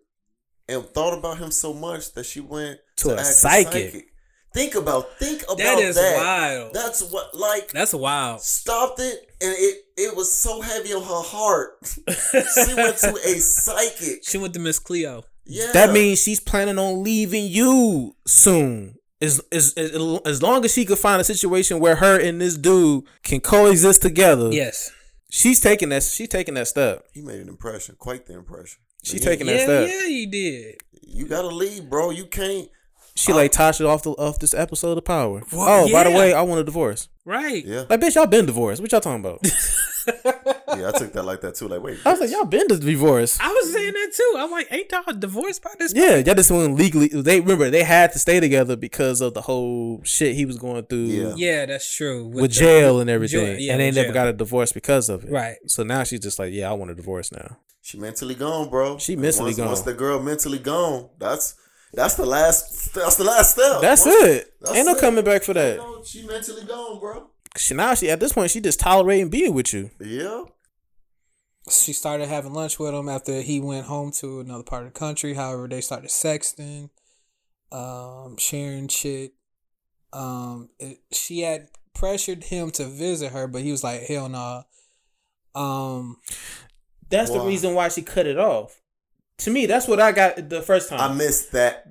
and 0.69 0.85
thought 0.85 1.17
about 1.19 1.39
him 1.39 1.51
so 1.51 1.73
much 1.73 2.13
that 2.15 2.27
she 2.27 2.41
went 2.41 2.79
To 2.99 3.09
to, 3.09 3.15
a 3.17 3.21
ask 3.21 3.33
psychic. 3.41 4.07
Think 4.53 4.75
about 4.75 5.17
think 5.19 5.43
about 5.45 5.59
that 5.59 5.79
is 5.79 5.95
that. 5.97 6.17
wild. 6.17 6.75
That's 6.75 7.03
what 7.11 7.35
like 7.37 7.71
That's 7.71 7.95
wild. 7.95 8.41
stopped 8.41 8.99
it 9.01 9.31
and 9.41 9.55
it 9.57 9.79
it 9.97 10.17
was 10.17 10.33
so 10.33 10.61
heavy 10.61 10.93
on 10.93 11.03
her 11.03 11.23
heart. 11.23 11.79
she 11.85 12.75
went 12.75 12.97
to 12.99 13.15
a 13.25 13.35
psychic. 13.39 14.25
She 14.25 14.39
went 14.39 14.55
to 14.55 14.61
Miss 14.61 14.79
Cleo. 14.79 15.23
Yeah. 15.45 15.71
That 15.73 15.93
means 15.93 16.21
she's 16.23 16.41
planning 16.41 16.79
on 16.79 17.03
leaving 17.05 17.47
you 17.47 18.17
soon. 18.27 18.97
As, 19.23 19.41
as, 19.53 19.75
as, 19.77 19.91
as 20.25 20.43
long 20.43 20.65
as 20.65 20.73
she 20.73 20.85
could 20.87 20.99
find 20.99 21.21
a 21.21 21.25
situation 21.25 21.79
where 21.79 21.97
her 21.97 22.19
and 22.19 22.41
this 22.41 22.57
dude 22.57 23.05
can 23.23 23.41
coexist 23.41 24.01
together, 24.01 24.51
Yes. 24.51 24.91
she's 25.31 25.61
taking 25.61 25.91
that. 25.91 26.03
She's 26.05 26.29
taking 26.29 26.55
that 26.55 26.69
step. 26.69 27.05
he 27.13 27.21
made 27.21 27.41
an 27.41 27.49
impression, 27.49 27.97
quite 27.99 28.25
the 28.27 28.33
impression. 28.35 28.79
She's 29.03 29.23
Yeah. 29.23 29.31
taking 29.31 29.47
that 29.49 29.57
Yeah, 29.59 29.65
step. 29.65 29.89
yeah, 29.91 30.07
you 30.07 30.27
did. 30.31 30.75
You 31.03 31.27
gotta 31.27 31.49
leave, 31.49 31.91
bro. 31.91 32.11
You 32.11 32.27
can't. 32.27 32.69
She 33.21 33.33
like 33.33 33.53
Tasha 33.53 33.87
off 33.87 34.03
the 34.03 34.11
off 34.13 34.39
this 34.39 34.55
episode 34.55 34.97
of 34.99 35.05
Power. 35.05 35.43
Well, 35.53 35.87
oh, 35.87 35.93
by 35.93 36.05
the 36.05 36.11
way, 36.11 36.33
I 36.33 36.43
want 36.43 36.61
a 36.61 36.65
divorce. 36.65 37.09
Right. 37.27 37.65
Yeah, 37.65 37.85
Like, 37.89 38.01
bitch, 38.01 38.15
y'all 38.15 38.27
been 38.27 38.47
divorced. 38.47 38.81
What 38.81 38.91
y'all 38.93 39.01
talking 39.01 39.21
about? 39.21 39.41
yeah. 40.79 40.89
I 40.89 40.99
took 40.99 41.13
that 41.13 41.23
like 41.25 41.43
that 41.43 41.55
too. 41.55 41.69
Like, 41.69 41.83
wait. 41.83 41.99
I 42.05 42.11
was 42.13 42.21
like, 42.21 42.31
y'all 42.31 42.45
been 42.45 42.67
divorced. 42.67 43.41
I 43.43 43.49
was 43.49 43.73
saying 43.73 43.93
that 43.93 44.11
too. 44.15 44.35
I'm 44.39 44.51
like, 44.51 44.69
ain't 44.73 44.91
y'all 44.91 45.15
divorced 45.15 45.63
by 45.63 45.71
this? 45.79 45.93
Yeah, 45.95 46.17
y'all 46.17 46.35
just 46.35 46.51
went 46.51 46.77
legally. 46.77 47.09
They 47.09 47.41
remember 47.41 47.69
they 47.71 47.85
had 47.85 48.13
to 48.13 48.19
stay 48.19 48.41
together 48.41 48.75
because 48.75 49.21
of 49.21 49.35
the 49.35 49.43
whole 49.43 50.01
shit 50.03 50.35
he 50.35 50.47
was 50.47 50.57
going 50.59 50.85
through. 50.87 51.05
Yeah. 51.05 51.35
Yeah, 51.37 51.67
that's 51.67 51.95
true. 51.95 52.27
with, 52.27 52.43
the- 52.43 52.49
jail 52.49 53.01
and 53.01 53.11
everything, 53.11 53.45
jail- 53.45 53.59
yeah, 53.59 53.73
and 53.73 53.81
they 53.81 53.91
never 53.91 54.07
jail. 54.09 54.15
got 54.15 54.29
a 54.29 54.33
divorce 54.33 54.73
because 54.73 55.09
of 55.09 55.25
it. 55.25 55.31
Right. 55.31 55.57
So 55.67 55.83
now 55.83 56.05
she's 56.05 56.21
just 56.21 56.39
like, 56.39 56.53
yeah, 56.53 56.71
I 56.71 56.73
want 56.73 56.91
a 56.91 56.95
divorce 56.95 57.31
now. 57.31 57.59
She 57.83 57.99
mentally 57.99 58.35
gone, 58.35 58.71
bro. 58.71 58.99
She 58.99 59.17
mentally 59.17 59.47
once, 59.51 59.57
gone. 59.57 59.67
Once 59.67 59.81
the 59.83 59.95
girl 59.95 60.21
mentally 60.23 60.59
gone, 60.59 61.11
that's 61.19 61.55
that's 61.93 62.15
the 62.15 62.27
last. 62.27 62.95
That's 62.95 63.17
the 63.17 63.25
last 63.25 63.53
step. 63.53 63.81
That's 63.81 64.05
Once- 64.07 64.25
it. 64.25 64.53
that's 64.61 64.77
Ain't 64.77 64.87
no 64.87 64.95
it. 64.95 65.01
coming 65.01 65.25
back 65.25 65.43
for 65.43 65.55
that. 65.55 65.77
No, 65.79 66.03
she 66.05 66.27
mentally 66.27 66.65
gone, 66.65 66.99
bro. 67.01 67.29
She 67.57 67.75
now 67.75 67.95
she 67.95 68.11
at 68.11 68.21
this 68.21 68.33
point 68.33 68.51
she 68.51 68.61
just 68.61 68.79
tolerating 68.81 69.29
being 69.29 69.55
with 69.55 69.73
you. 69.73 69.91
Yeah. 70.01 70.45
She 71.71 71.93
started 71.93 72.29
having 72.29 72.53
lunch 72.55 72.79
with 72.79 72.95
him 72.95 73.09
after 73.09 73.41
he 73.43 73.61
went 73.61 73.87
home 73.87 74.11
to 74.13 74.41
another 74.41 74.63
part 74.65 74.87
of 74.87 74.93
the 74.93 74.99
country. 74.99 75.35
However, 75.35 75.69
they 75.69 75.81
started 75.83 76.11
sexting, 76.11 76.91
um, 77.71 78.37
sharing 78.39 78.89
shit. 78.89 79.33
Um, 80.13 80.71
it, 80.81 80.99
she 81.13 81.41
had 81.43 81.69
pressured 81.95 82.45
him 82.45 82.71
to 82.73 82.87
visit 82.87 83.33
her, 83.33 83.47
but 83.47 83.63
he 83.63 83.71
was 83.71 83.85
like, 83.85 84.03
"Hell 84.03 84.29
no." 84.29 84.65
Um, 85.55 86.17
That's 87.11 87.31
the 87.31 87.41
reason 87.41 87.75
why 87.75 87.89
she 87.89 88.03
cut 88.03 88.27
it 88.27 88.39
off. 88.39 88.80
To 89.41 89.51
me, 89.51 89.67
that's 89.67 89.87
what 89.89 90.01
I 90.01 90.13
got 90.13 90.49
the 90.49 90.63
first 90.63 90.89
time. 90.89 91.01
I 91.01 91.13
missed 91.13 91.53
that. 91.53 91.87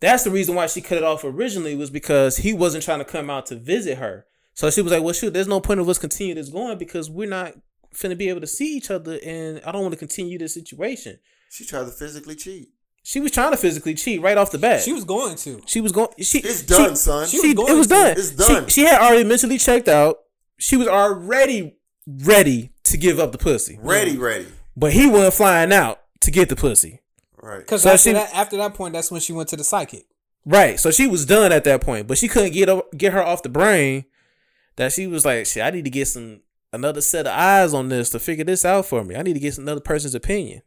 that's 0.00 0.24
the 0.24 0.30
reason 0.30 0.54
why 0.54 0.66
she 0.66 0.80
cut 0.80 0.98
it 0.98 1.04
off 1.04 1.24
originally 1.24 1.74
was 1.74 1.90
because 1.90 2.38
he 2.38 2.52
wasn't 2.54 2.84
trying 2.84 2.98
to 2.98 3.04
come 3.04 3.28
out 3.30 3.46
to 3.46 3.56
visit 3.56 3.98
her. 3.98 4.26
So 4.54 4.70
she 4.70 4.82
was 4.82 4.92
like, 4.92 5.02
"Well, 5.02 5.14
shoot, 5.14 5.32
there's 5.32 5.48
no 5.48 5.60
point 5.60 5.80
of 5.80 5.88
us 5.88 5.98
continuing 5.98 6.36
this 6.36 6.48
going 6.50 6.76
because 6.78 7.08
we're 7.08 7.28
not 7.28 7.54
finna 7.94 8.16
be 8.18 8.28
able 8.28 8.40
to 8.42 8.46
see 8.46 8.76
each 8.76 8.90
other, 8.90 9.18
and 9.24 9.60
I 9.64 9.72
don't 9.72 9.82
want 9.82 9.92
to 9.92 9.98
continue 9.98 10.38
this 10.38 10.54
situation." 10.54 11.18
She 11.50 11.64
tried 11.64 11.84
to 11.86 11.90
physically 11.90 12.34
cheat. 12.36 12.68
She 13.02 13.18
was 13.18 13.30
trying 13.32 13.50
to 13.52 13.56
physically 13.56 13.94
cheat 13.94 14.20
right 14.20 14.36
off 14.36 14.50
the 14.50 14.58
bat. 14.58 14.82
she 14.82 14.92
was 14.92 15.04
going 15.04 15.36
to. 15.36 15.62
She 15.66 15.80
was 15.80 15.90
going. 15.92 16.08
She 16.20 16.38
It's 16.40 16.62
done, 16.62 16.90
she- 16.90 16.96
son. 16.96 17.26
she 17.28 17.38
She, 17.40 17.46
was 17.48 17.54
going 17.54 17.72
it 17.72 17.76
was 17.78 17.86
to. 17.86 17.94
done. 17.94 18.10
It's 18.12 18.30
done. 18.30 18.64
She, 18.66 18.82
she 18.82 18.86
had 18.86 19.00
already 19.00 19.24
mentally 19.24 19.56
checked 19.58 19.88
out. 19.88 20.18
She 20.58 20.76
was 20.76 20.86
already 20.86 21.76
ready 22.06 22.72
to 22.84 22.96
give 22.98 23.18
up 23.18 23.32
the 23.32 23.38
pussy, 23.38 23.78
Ready, 23.80 24.16
ready. 24.18 24.46
but 24.76 24.92
he 24.92 25.08
wasn't 25.08 25.32
flying 25.34 25.72
out 25.72 26.00
to 26.20 26.30
get 26.30 26.48
the 26.48 26.56
pussy. 26.56 27.00
Right. 27.42 27.58
Because 27.60 27.82
So 27.82 27.90
after 27.90 28.10
she- 28.10 28.12
that, 28.12 28.34
after 28.34 28.56
that 28.58 28.74
point, 28.74 28.92
that's 28.94 29.10
when 29.10 29.20
she 29.20 29.32
went 29.32 29.48
to 29.50 29.56
the 29.56 29.64
psychic. 29.64 30.06
Right. 30.44 30.78
So 30.80 30.90
she 30.90 31.06
was 31.06 31.24
done 31.26 31.52
at 31.52 31.64
that 31.64 31.80
point, 31.80 32.06
but 32.06 32.18
she 32.18 32.28
couldn't 32.28 32.52
get 32.52 32.68
o- 32.68 32.86
get 32.96 33.12
her 33.12 33.22
off 33.22 33.42
the 33.42 33.48
brain. 33.48 34.04
That 34.76 34.92
she 34.92 35.06
was 35.06 35.24
like, 35.24 35.46
shit, 35.46 35.62
I 35.62 35.70
need 35.70 35.84
to 35.84 35.90
get 35.90 36.06
some 36.08 36.40
another 36.72 37.00
set 37.00 37.26
of 37.26 37.32
eyes 37.32 37.74
on 37.74 37.88
this 37.88 38.10
to 38.10 38.18
figure 38.18 38.44
this 38.44 38.64
out 38.64 38.86
for 38.86 39.04
me. 39.04 39.16
I 39.16 39.22
need 39.22 39.34
to 39.34 39.40
get 39.40 39.58
another 39.58 39.80
person's 39.80 40.14
opinion. 40.14 40.62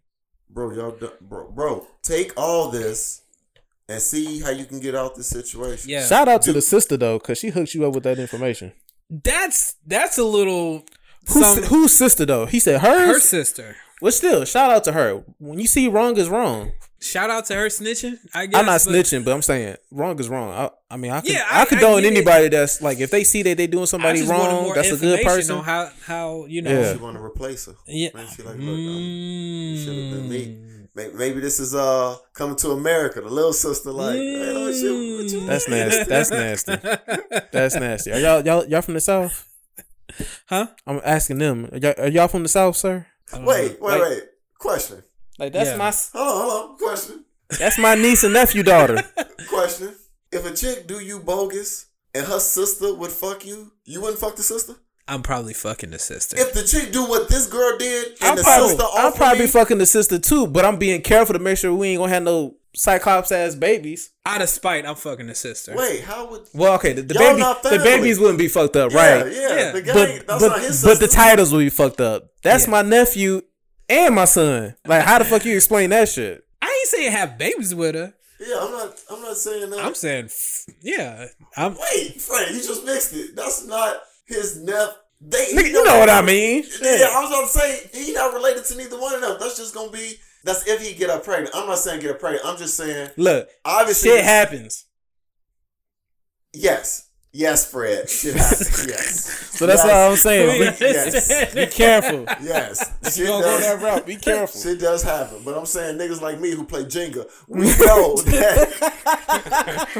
Bro, 0.49 0.73
y'all 0.75 0.91
done, 0.91 1.11
bro, 1.21 1.49
bro, 1.49 1.87
take 2.03 2.31
all 2.37 2.69
this 2.69 3.21
and 3.89 3.99
see 4.01 4.39
how 4.41 4.51
you 4.51 4.65
can 4.65 4.79
get 4.79 4.93
out 4.93 5.15
the 5.15 5.23
situation. 5.23 5.89
Yeah, 5.89 6.05
Shout 6.05 6.27
out 6.27 6.43
to 6.43 6.53
the 6.53 6.61
sister 6.61 6.95
though, 6.97 7.17
cause 7.19 7.39
she 7.39 7.49
hooked 7.49 7.73
you 7.73 7.85
up 7.87 7.93
with 7.95 8.03
that 8.03 8.19
information. 8.19 8.73
that's 9.09 9.75
that's 9.85 10.17
a 10.17 10.23
little. 10.23 10.85
Who's, 11.27 11.45
Some, 11.45 11.63
whose 11.63 11.93
sister 11.93 12.25
though? 12.25 12.45
He 12.45 12.59
said 12.59 12.81
hers. 12.81 13.15
her 13.15 13.19
sister. 13.19 13.77
Well, 14.03 14.11
still, 14.11 14.43
shout 14.43 14.69
out 14.69 14.83
to 14.83 14.91
her. 14.91 15.23
When 15.39 15.59
you 15.59 15.65
see 15.65 15.87
wrong 15.87 16.17
is 16.17 16.27
wrong. 16.27 16.73
Shout 16.99 17.29
out 17.29 17.45
to 17.45 17.55
her 17.55 17.67
snitching. 17.67 18.17
I 18.33 18.47
guess 18.47 18.59
I'm 18.59 18.65
not 18.65 18.83
but- 18.83 18.91
snitching, 18.91 19.23
but 19.23 19.33
I'm 19.33 19.41
saying 19.41 19.77
wrong 19.91 20.19
is 20.19 20.27
wrong. 20.27 20.49
I, 20.51 20.69
I 20.93 20.97
mean, 20.97 21.09
I 21.11 21.21
could, 21.21 21.29
Yeah, 21.31 21.47
I, 21.49 21.59
I- 21.59 21.61
I 21.61 21.65
condone 21.65 22.01
get 22.01 22.11
anybody 22.11 22.49
that's 22.49 22.81
like 22.81 22.99
if 22.99 23.11
they 23.11 23.23
see 23.23 23.43
that 23.43 23.55
they 23.55 23.65
doing 23.65 23.83
I 23.83 23.85
somebody 23.85 24.21
wrong, 24.23 24.73
that's 24.73 24.91
a 24.91 24.97
good 24.97 25.19
information 25.19 25.23
person. 25.25 25.55
on 25.55 25.63
how 25.63 25.89
how 26.05 26.45
you 26.47 26.61
know. 26.61 26.71
Yeah. 26.81 26.91
She 26.93 26.99
want 26.99 27.15
to 27.15 27.23
replace 27.23 27.65
her. 27.67 27.75
Yeah. 27.87 28.09
Maybe 28.13 28.27
she 28.35 28.43
like, 28.43 28.55
look, 28.57 28.77
um, 28.77 29.77
should 29.77 29.95
have 30.03 30.11
been 30.19 30.29
me. 30.29 30.45
Mm. 30.47 30.87
Maybe, 30.95 31.13
maybe 31.15 31.39
this 31.39 31.61
is 31.61 31.73
uh 31.73 32.17
coming 32.33 32.57
to 32.57 32.71
America. 32.71 33.21
The 33.21 33.29
little 33.29 33.53
sister 33.53 33.89
like, 33.91 34.15
hey, 34.15 34.53
what 34.65 34.75
you, 34.75 35.17
what 35.17 35.31
you 35.31 35.45
That's 35.47 35.69
nasty. 35.69 36.03
That's 36.03 36.29
nasty. 36.29 36.75
That's 37.53 37.75
nasty. 37.75 38.11
Are 38.11 38.19
y'all 38.19 38.41
y'all 38.45 38.65
y'all 38.65 38.81
from 38.81 38.95
the 38.95 39.01
south? 39.01 39.47
Huh? 40.47 40.67
I'm 40.85 40.99
asking 41.05 41.37
them. 41.37 41.69
Are 41.71 41.77
y'all, 41.77 41.93
are 41.97 42.09
y'all 42.09 42.27
from 42.27 42.43
the 42.43 42.49
south, 42.49 42.75
sir? 42.75 43.07
Uh, 43.31 43.39
wait, 43.45 43.81
wait, 43.81 43.91
Like- 43.91 44.01
wait. 44.01 44.23
Question. 44.59 45.03
Like 45.39 45.53
that's 45.53 45.69
Yeah. 45.71 45.77
my 45.77 45.91
Hold 46.13 46.27
on, 46.43 46.49
hold 46.49 46.71
on. 46.71 46.77
Question. 46.77 47.25
that's 47.59 47.77
my 47.77 47.95
niece 47.95 48.23
and 48.23 48.33
nephew 48.33 48.63
daughter. 48.63 49.03
Question. 49.49 49.95
If 50.31 50.45
a 50.45 50.53
chick 50.55 50.87
do 50.87 50.99
you 50.99 51.19
bogus 51.19 51.87
and 52.15 52.25
her 52.25 52.39
sister 52.39 52.93
would 52.93 53.11
fuck 53.11 53.45
you, 53.45 53.71
you 53.85 54.01
wouldn't 54.01 54.19
fuck 54.19 54.35
the 54.35 54.43
sister? 54.43 54.75
I'm 55.07 55.21
probably 55.21 55.53
fucking 55.53 55.91
the 55.91 55.99
sister. 55.99 56.37
If 56.39 56.53
the 56.53 56.63
chick 56.63 56.93
do 56.93 57.03
what 57.05 57.27
this 57.27 57.47
girl 57.47 57.77
did 57.77 58.07
and 58.21 58.29
I'm 58.31 58.35
the 58.37 58.43
probably, 58.43 58.69
sister 58.69 58.83
I'm 58.95 59.11
probably 59.13 59.45
me, 59.45 59.47
fucking 59.47 59.77
the 59.79 59.85
sister 59.85 60.17
too, 60.17 60.47
but 60.47 60.63
I'm 60.63 60.77
being 60.77 61.01
careful 61.01 61.33
to 61.33 61.39
make 61.39 61.57
sure 61.57 61.73
we 61.73 61.89
ain't 61.89 61.99
gonna 61.99 62.13
have 62.13 62.23
no 62.23 62.55
cyclops 62.75 63.31
ass 63.31 63.55
babies. 63.55 64.11
Out 64.25 64.41
of 64.41 64.49
spite, 64.49 64.85
I'm 64.85 64.95
fucking 64.95 65.27
the 65.27 65.35
sister. 65.35 65.73
wait, 65.75 66.01
how 66.03 66.29
would 66.29 66.47
Well, 66.53 66.73
okay, 66.75 66.93
the, 66.93 67.01
the 67.03 67.13
baby, 67.13 67.39
the 67.41 67.81
babies 67.83 68.19
wouldn't 68.19 68.39
be 68.39 68.47
fucked 68.47 68.75
up, 68.75 68.91
yeah, 68.91 69.21
right? 69.23 69.31
Yeah, 69.31 69.55
Yeah. 69.55 69.71
The 69.71 69.81
guy, 69.81 69.93
But 69.93 70.27
that's 70.27 70.41
but, 70.43 70.47
not 70.49 70.61
his 70.61 70.83
but 70.83 70.99
the 70.99 71.07
titles 71.07 71.51
will 71.51 71.59
be 71.59 71.69
fucked 71.69 72.01
up. 72.01 72.29
That's 72.41 72.65
Yeah. 72.65 72.71
my 72.71 72.81
nephew 72.81 73.41
and 73.89 74.15
my 74.15 74.25
son. 74.25 74.75
Like, 74.87 75.03
how 75.03 75.19
the 75.19 75.25
fuck 75.25 75.45
you 75.45 75.55
explain 75.55 75.89
that 75.91 76.09
shit? 76.09 76.43
I 76.61 76.67
ain't 76.67 76.87
saying 76.89 77.11
have 77.11 77.37
babies 77.37 77.75
with 77.75 77.95
her. 77.95 78.13
Yeah, 78.39 78.57
I'm 78.61 78.71
not. 78.71 78.99
I'm 79.09 79.21
not 79.21 79.37
saying 79.37 79.69
that. 79.69 79.79
I'm 79.79 79.95
saying, 79.95 80.29
yeah. 80.81 81.27
I'm 81.55 81.75
Wait, 81.75 82.19
Frank, 82.21 82.51
you 82.51 82.57
just 82.57 82.83
mixed 82.85 83.13
it. 83.13 83.35
That's 83.35 83.65
not 83.65 83.97
his 84.25 84.57
nephew. 84.61 84.93
They, 85.25 85.45
Nigga, 85.53 85.67
you 85.67 85.71
don't- 85.73 85.87
know 85.87 85.99
what 85.99 86.09
I 86.09 86.21
mean? 86.21 86.63
Yeah, 86.81 87.07
I 87.11 87.21
was 87.21 87.29
about 87.29 87.43
to 87.43 87.59
say 87.59 87.89
he 88.05 88.11
not 88.13 88.33
related 88.33 88.65
to 88.65 88.77
neither 88.77 88.99
one 88.99 89.13
of 89.15 89.21
them. 89.21 89.37
That's 89.39 89.55
just 89.57 89.73
gonna 89.73 89.91
be. 89.91 90.17
That's 90.43 90.67
if 90.67 90.81
he 90.81 90.93
get 90.93 91.09
her 91.09 91.19
pregnant. 91.19 91.55
I'm 91.55 91.67
not 91.67 91.79
saying 91.79 92.01
get 92.01 92.09
her 92.11 92.15
pregnant. 92.15 92.45
I'm 92.45 92.57
just 92.57 92.75
saying 92.75 93.11
Look, 93.17 93.47
obviously. 93.63 94.09
shit 94.11 94.23
happens. 94.25 94.85
Yes, 96.53 97.09
yes, 97.31 97.69
Fred. 97.71 98.09
Shit 98.09 98.35
happens. 98.35 98.85
Yes. 98.87 99.39
So 99.57 99.65
that's 99.67 99.83
Yes. 99.85 99.91
all 99.93 100.11
I'm 100.11 100.17
saying. 100.17 100.59
Be, 100.59 100.65
Yes. 100.85 101.53
be 101.55 101.67
careful. 101.67 102.25
Yes. 102.41 102.91
Shit 103.05 103.17
You 103.17 103.27
gonna 103.27 103.43
go 103.43 103.59
that 103.59 103.81
route? 103.81 104.05
Be 104.05 104.15
careful. 104.17 104.59
Shit 104.59 104.79
does 104.79 105.01
happen, 105.03 105.37
but 105.45 105.57
I'm 105.57 105.65
saying 105.65 105.97
niggas 105.97 106.21
like 106.21 106.39
me 106.39 106.51
who 106.51 106.65
play 106.65 106.83
Jenga, 106.83 107.29
we 107.47 107.61
know 107.61 108.17
that 108.17 109.93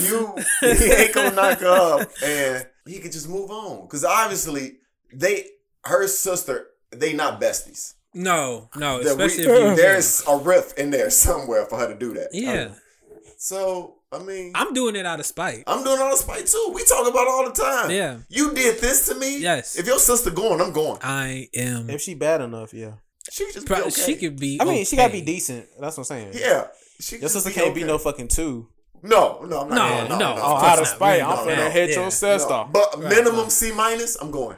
you 0.00 0.34
he 0.60 0.92
ain't 0.92 1.14
gonna 1.14 1.34
knock 1.34 1.58
her 1.60 2.00
up, 2.00 2.08
and 2.22 2.66
he 2.86 3.00
could 3.00 3.12
just 3.12 3.28
move 3.28 3.50
on. 3.50 3.82
Because 3.82 4.04
obviously, 4.04 4.76
they 5.12 5.46
her 5.84 6.06
sister, 6.06 6.68
they 6.90 7.12
not 7.14 7.40
besties. 7.40 7.94
No, 8.14 8.68
no, 8.76 9.02
That 9.02 9.16
we- 9.16 9.24
especially 9.24 9.44
if 9.52 9.60
you. 9.70 9.76
there's 9.76 10.22
a 10.26 10.36
rift 10.36 10.78
in 10.78 10.90
there 10.90 11.10
somewhere 11.10 11.66
for 11.66 11.78
her 11.78 11.88
to 11.88 11.94
do 11.98 12.14
that. 12.14 12.28
Yeah, 12.32 12.66
um, 12.70 12.76
So 13.38 13.96
I 14.12 14.18
mean, 14.20 14.52
I'm 14.54 14.72
doing 14.72 14.94
it 14.96 15.04
out 15.06 15.18
of 15.20 15.26
spite. 15.26 15.64
I'm 15.66 15.82
doing 15.82 15.98
out 16.00 16.12
of 16.12 16.18
spite 16.18 16.46
too. 16.46 16.70
We 16.74 16.84
talk 16.84 17.08
about 17.08 17.22
it 17.22 17.28
all 17.30 17.44
the 17.46 17.52
time. 17.60 17.90
Yeah. 17.90 18.18
You 18.28 18.54
did 18.54 18.80
this 18.80 19.08
to 19.08 19.16
me. 19.16 19.38
Yes. 19.40 19.76
If 19.76 19.86
your 19.86 19.98
sister 19.98 20.30
going, 20.30 20.60
I'm 20.60 20.72
going. 20.72 20.98
I 21.02 21.48
am. 21.54 21.90
If 21.90 22.00
she 22.00 22.14
bad 22.14 22.40
enough, 22.40 22.72
yeah. 22.72 22.92
She 23.30 23.44
could 23.46 23.54
just 23.54 23.66
Pro- 23.66 23.76
be 23.78 23.82
okay. 23.82 23.90
She 23.90 24.14
could 24.16 24.38
be. 24.38 24.58
I 24.60 24.64
mean, 24.64 24.84
she 24.84 24.96
gotta 24.96 25.12
be 25.12 25.22
decent. 25.22 25.66
That's 25.80 25.96
what 25.96 26.02
I'm 26.02 26.04
saying. 26.04 26.30
Yeah. 26.34 26.68
She 27.00 27.18
Your 27.18 27.28
sister 27.28 27.50
be 27.50 27.54
can't 27.54 27.74
be 27.74 27.82
no 27.82 27.98
fucking 27.98 28.28
two. 28.28 28.68
No, 29.02 29.42
no, 29.42 29.62
I'm 29.62 29.68
not. 29.68 29.70
No, 29.70 30.06
going. 30.08 30.18
no, 30.20 30.32
of 30.32 30.38
oh, 30.38 30.56
out 30.56 30.78
of 30.78 30.86
spite, 30.86 31.20
No, 31.20 31.30
I'm 31.30 31.46
no, 31.46 31.52
finna 31.52 31.64
no. 31.64 31.70
hit 31.70 31.90
yeah. 31.90 31.96
your 32.00 32.10
sister. 32.10 32.48
No. 32.48 32.70
But 32.72 32.94
Right. 32.98 33.10
minimum 33.10 33.50
C 33.50 33.72
minus, 33.72 34.16
I'm 34.16 34.30
going. 34.30 34.56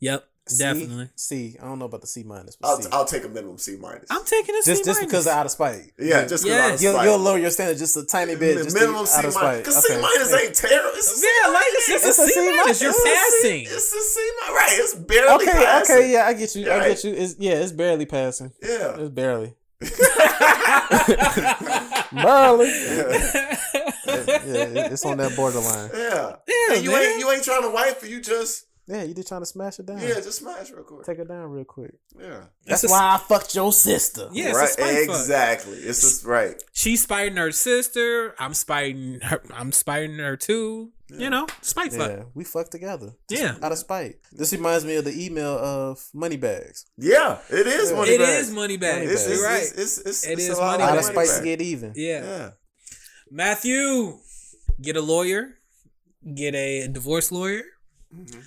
Yep, 0.00 0.27
C? 0.50 0.58
definitely. 0.58 1.08
C. 1.16 1.56
I 1.60 1.64
don't 1.64 1.78
know 1.78 1.84
about 1.86 2.00
the 2.00 2.06
C 2.06 2.22
minus, 2.24 2.56
but 2.56 2.68
I'll, 2.68 2.80
C. 2.82 2.88
I'll 2.92 3.04
take 3.04 3.24
a 3.24 3.28
minimum 3.28 3.58
C 3.58 3.76
minus. 3.80 4.06
I'm 4.10 4.24
taking 4.24 4.54
a 4.54 4.58
just 4.64 4.78
C 4.78 4.84
just 4.84 5.00
because 5.00 5.26
of 5.26 5.32
minus. 5.32 5.38
out 5.38 5.46
of 5.46 5.52
spite. 5.52 5.92
yeah, 5.98 6.24
just 6.26 6.44
because 6.44 6.46
Yes. 6.46 6.72
out 6.74 6.80
You'll, 6.82 6.96
of 6.96 7.04
you'll 7.04 7.14
spite. 7.14 7.24
lower 7.24 7.38
your 7.38 7.50
standard 7.50 7.78
just 7.78 7.96
a 7.96 8.04
tiny 8.04 8.34
bit. 8.36 8.56
Just 8.62 8.74
minimum 8.74 9.06
C 9.06 9.16
minus. 9.16 9.34
spite. 9.34 9.58
Because 9.58 9.86
C 9.86 9.94
minus 10.00 10.32
ain't 10.34 10.54
terrible. 10.54 10.90
It's 10.96 11.12
a 11.12 11.16
C 11.16 11.26
Yeah, 11.44 11.50
like 11.50 11.54
minus. 11.54 11.74
it's 11.76 11.88
just 11.88 12.04
It's 12.06 12.18
a 12.18 12.22
a 12.22 12.26
C 12.26 12.32
C 12.32 12.40
minus. 12.40 12.56
minus. 12.64 12.80
You're 12.82 12.90
It's 12.90 12.98
a 12.98 13.02
C- 13.02 13.14
passing. 13.14 13.62
It's 13.76 13.92
a 13.92 14.00
C 14.00 14.30
minus. 14.40 14.56
Right. 14.56 14.78
It's 14.78 14.94
barely 14.94 15.32
Okay, 15.34 15.52
passing. 15.64 15.96
okay, 15.96 16.12
yeah, 16.12 16.26
I 16.26 16.32
get 16.34 16.54
you. 16.56 16.70
I 16.72 16.88
get 16.88 17.04
you. 17.04 17.12
It's 17.14 17.34
yeah, 17.38 17.52
it's 17.54 17.72
barely 17.72 18.06
passing. 18.06 18.52
Yeah. 18.62 18.96
It's 18.98 19.10
barely. 19.10 19.54
barely. 22.12 22.68
yeah, 22.68 23.28
it's 24.90 25.04
on 25.04 25.18
that 25.18 25.34
borderline. 25.36 25.90
Yeah. 25.94 26.36
Yeah, 26.48 26.74
you 26.76 26.90
man. 26.92 27.02
ain't 27.02 27.18
you 27.20 27.30
ain't 27.30 27.44
trying 27.44 27.62
to 27.62 27.70
wipe, 27.70 28.00
her. 28.00 28.06
You 28.06 28.20
just 28.20 28.64
Yeah, 28.88 29.02
you 29.02 29.12
just 29.12 29.28
trying 29.28 29.42
to 29.42 29.46
smash 29.46 29.78
it 29.78 29.84
down. 29.86 30.00
yeah, 30.00 30.14
just 30.14 30.38
smash 30.38 30.70
real 30.70 30.82
quick. 30.82 31.04
Take 31.04 31.18
it 31.18 31.28
down 31.28 31.50
real 31.50 31.64
quick. 31.64 31.92
Yeah. 32.18 32.44
That's, 32.64 32.80
That's 32.80 32.84
a- 32.84 32.88
why 32.88 33.14
I 33.14 33.18
fucked 33.18 33.54
your 33.54 33.70
sister. 33.70 34.28
Yeah, 34.32 34.46
it's 34.48 34.56
a 34.56 34.60
right. 34.60 34.68
spite 34.70 35.06
fuck. 35.06 35.16
Exactly. 35.20 35.76
It's 35.76 36.00
just 36.00 36.24
right. 36.24 36.62
She's 36.72 37.02
spiting 37.02 37.36
her 37.36 37.52
sister. 37.52 38.34
I'm 38.38 38.54
spiting 38.54 39.20
her. 39.22 39.42
I'm 39.52 39.72
spiting 39.72 40.16
her 40.18 40.36
too. 40.38 40.92
You 41.10 41.30
know, 41.30 41.46
spite 41.62 41.92
fuck. 41.92 42.10
Yeah, 42.10 42.22
we 42.34 42.44
fucked 42.44 42.70
together. 42.72 43.12
Just 43.30 43.42
Yeah. 43.42 43.54
out 43.62 43.72
of 43.72 43.78
spite. 43.78 44.16
This 44.32 44.52
reminds 44.52 44.84
me 44.84 44.96
of 44.96 45.04
the 45.06 45.24
email 45.24 45.56
of 45.58 46.06
money 46.12 46.36
bags. 46.36 46.84
Yeah. 46.98 47.38
It 47.50 47.66
is 47.66 47.90
Yeah. 47.90 47.96
money 47.96 48.10
It 48.10 48.18
bags. 48.20 48.48
is 48.48 48.54
money 48.54 48.76
bags. 48.76 48.94
Money 48.98 49.06
It's, 49.12 49.22
bags. 49.24 49.30
it's, 49.32 49.40
You're 49.40 49.48
right. 49.48 49.62
it's, 49.62 49.72
it's, 49.72 49.98
it's, 49.98 50.26
It 50.26 50.32
it's 50.32 50.42
is 50.48 50.58
a 50.58 50.60
lot 50.60 50.80
money 50.80 50.82
of 50.84 50.88
Out 50.90 50.98
of 51.08 51.14
money 51.14 51.26
spite 51.26 51.38
to 51.38 51.44
get 51.44 51.60
even. 51.62 51.92
yeah. 51.96 52.24
Yeah. 52.24 52.50
Matthew, 53.30 54.18
get 54.80 54.96
a 54.96 55.02
lawyer. 55.02 55.54
Get 56.34 56.54
a 56.54 56.88
divorce 56.88 57.30
lawyer. 57.32 57.62
Mm-hmm. 58.14 58.40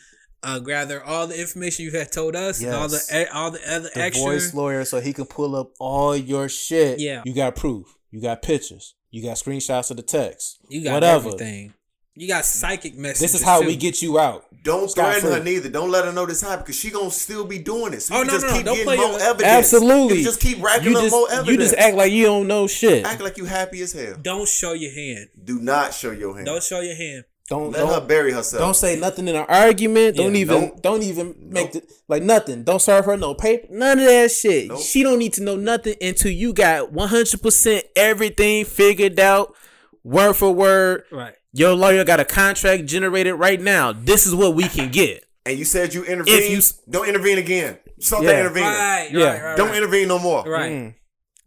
Uh, 0.43 0.57
gather 0.59 1.03
all 1.03 1.27
the 1.27 1.39
information 1.39 1.85
you 1.85 1.91
had 1.91 2.11
told 2.11 2.35
us 2.35 2.61
and 2.63 2.73
all 2.73 2.88
the 2.88 2.99
Yes. 3.11 3.27
all 3.34 3.51
the 3.51 3.61
other 3.72 3.89
The 3.93 4.01
extra. 4.01 4.26
voice 4.26 4.53
lawyer 4.55 4.84
so 4.85 4.99
he 4.99 5.13
can 5.13 5.26
pull 5.26 5.55
up 5.55 5.72
all 5.80 6.15
your 6.15 6.49
shit. 6.49 6.99
Yeah. 6.99 7.22
You 7.26 7.34
got 7.34 7.55
proof. 7.55 7.95
You 8.09 8.22
got 8.22 8.41
pictures. 8.41 8.95
You 9.11 9.22
got 9.22 9.38
screenshots 9.38 9.91
of 9.91 9.97
the 9.97 10.03
text. 10.03 10.57
You 10.68 10.84
got 10.84 10.93
whatever. 10.95 11.27
everything. 11.27 11.73
You 12.15 12.27
got 12.27 12.43
psychic 12.43 12.97
messages. 12.97 13.22
This 13.31 13.35
is 13.35 13.41
how 13.45 13.61
too. 13.61 13.68
we 13.68 13.76
get 13.77 14.01
you 14.01 14.19
out. 14.19 14.45
Don't 14.63 14.89
Scot 14.91 15.13
threaten 15.13 15.30
her 15.31 15.41
free. 15.41 15.53
neither. 15.53 15.69
Don't 15.69 15.89
let 15.91 16.03
her 16.05 16.11
know 16.11 16.26
this 16.26 16.41
happened 16.41 16.65
because 16.65 16.76
she 16.80 16.89
gonna 16.91 17.09
still 17.11 17.45
be 17.45 17.57
doing 17.59 17.93
it. 17.93 18.01
So 18.01 18.15
Oh, 18.15 18.19
you 18.19 18.26
no, 18.26 18.34
just 18.34 18.43
no, 18.45 18.49
no. 18.49 18.55
keep 18.57 18.65
Don't 18.65 18.73
getting 18.76 18.85
play 18.88 18.97
more 18.97 19.07
your- 19.11 19.22
evidence. 19.22 19.47
Absolutely. 19.47 20.18
You 20.18 20.23
just 20.26 20.39
keep 20.41 20.61
racking 20.61 20.91
You 20.91 20.97
up 20.97 21.03
just, 21.03 21.15
more 21.15 21.27
evidence. 21.31 21.47
you 21.49 21.57
just 21.57 21.76
act 21.76 21.95
like 21.95 22.11
you 22.11 22.26
don't 22.26 22.47
know 22.47 22.68
shit. 22.68 23.05
Act 23.05 23.22
like 23.22 23.38
you 23.38 23.45
happy 23.45 23.81
as 23.81 23.93
hell. 23.93 24.15
Don't 24.22 24.47
show 24.47 24.73
your 24.73 24.91
hand. 24.91 25.30
Do 25.41 25.59
not 25.59 25.93
show 25.93 26.11
your 26.11 26.34
hand. 26.34 26.45
Don't 26.47 26.61
show 26.63 26.81
your 26.81 26.95
hand. 26.95 27.23
Don't 27.52 27.72
Let 27.73 27.82
her 27.86 27.86
don't, 27.99 28.07
bury 28.07 28.32
herself. 28.32 28.61
don't 28.61 28.76
say 28.78 28.98
nothing 28.98 29.28
in 29.28 29.36
an 29.36 29.45
argument. 29.49 30.15
Don't 30.15 30.34
Yeah, 30.34 30.40
even 30.41 30.61
nope. 30.61 30.82
don't 30.82 31.03
even 31.03 31.36
make 31.38 31.73
Nope. 31.73 31.84
the, 31.84 31.94
like 32.07 32.23
nothing. 32.23 32.64
Don't 32.64 32.82
serve 32.82 33.03
her 33.03 33.18
no 33.18 33.34
paper. 33.36 33.68
None 33.69 33.99
of 33.99 34.06
that 34.06 34.32
shit. 34.32 34.69
Nope. 34.69 34.80
She 34.80 35.03
don't 35.03 35.19
need 35.19 35.34
to 35.34 35.44
know 35.44 35.57
nothing 35.57 35.95
until 36.02 36.32
you 36.32 36.53
got 36.53 36.94
one 36.94 37.10
hundred 37.10 37.41
percent 37.41 37.84
everything 37.98 38.64
figured 38.64 39.19
out, 39.19 39.53
word 40.02 40.34
for 40.36 40.53
word. 40.53 41.03
Right. 41.11 41.36
Your 41.52 41.73
lawyer 41.73 42.06
got 42.06 42.22
a 42.22 42.26
contract 42.26 42.86
generated 42.86 43.34
right 43.36 43.60
now. 43.60 43.91
This 43.91 44.26
is 44.26 44.34
what 44.34 44.56
we 44.56 44.69
can 44.69 44.90
get. 44.90 45.26
and 45.45 45.60
you 45.60 45.65
said 45.65 45.94
you 45.94 46.06
intervene. 46.06 46.34
If 46.40 46.49
you 46.49 46.61
don't 46.90 47.10
intervene 47.10 47.38
again. 47.38 47.78
Stop 47.99 48.23
Yeah. 48.23 48.30
that 48.32 48.40
intervening. 48.40 48.69
Right. 48.69 49.10
Yeah. 49.11 49.26
Right. 49.26 49.44
Right. 49.44 49.57
Don't 49.57 49.68
right. 49.68 49.78
intervene 49.78 50.07
no 50.07 50.19
more. 50.19 50.44
Right. 50.45 50.72
Mm. 50.72 50.95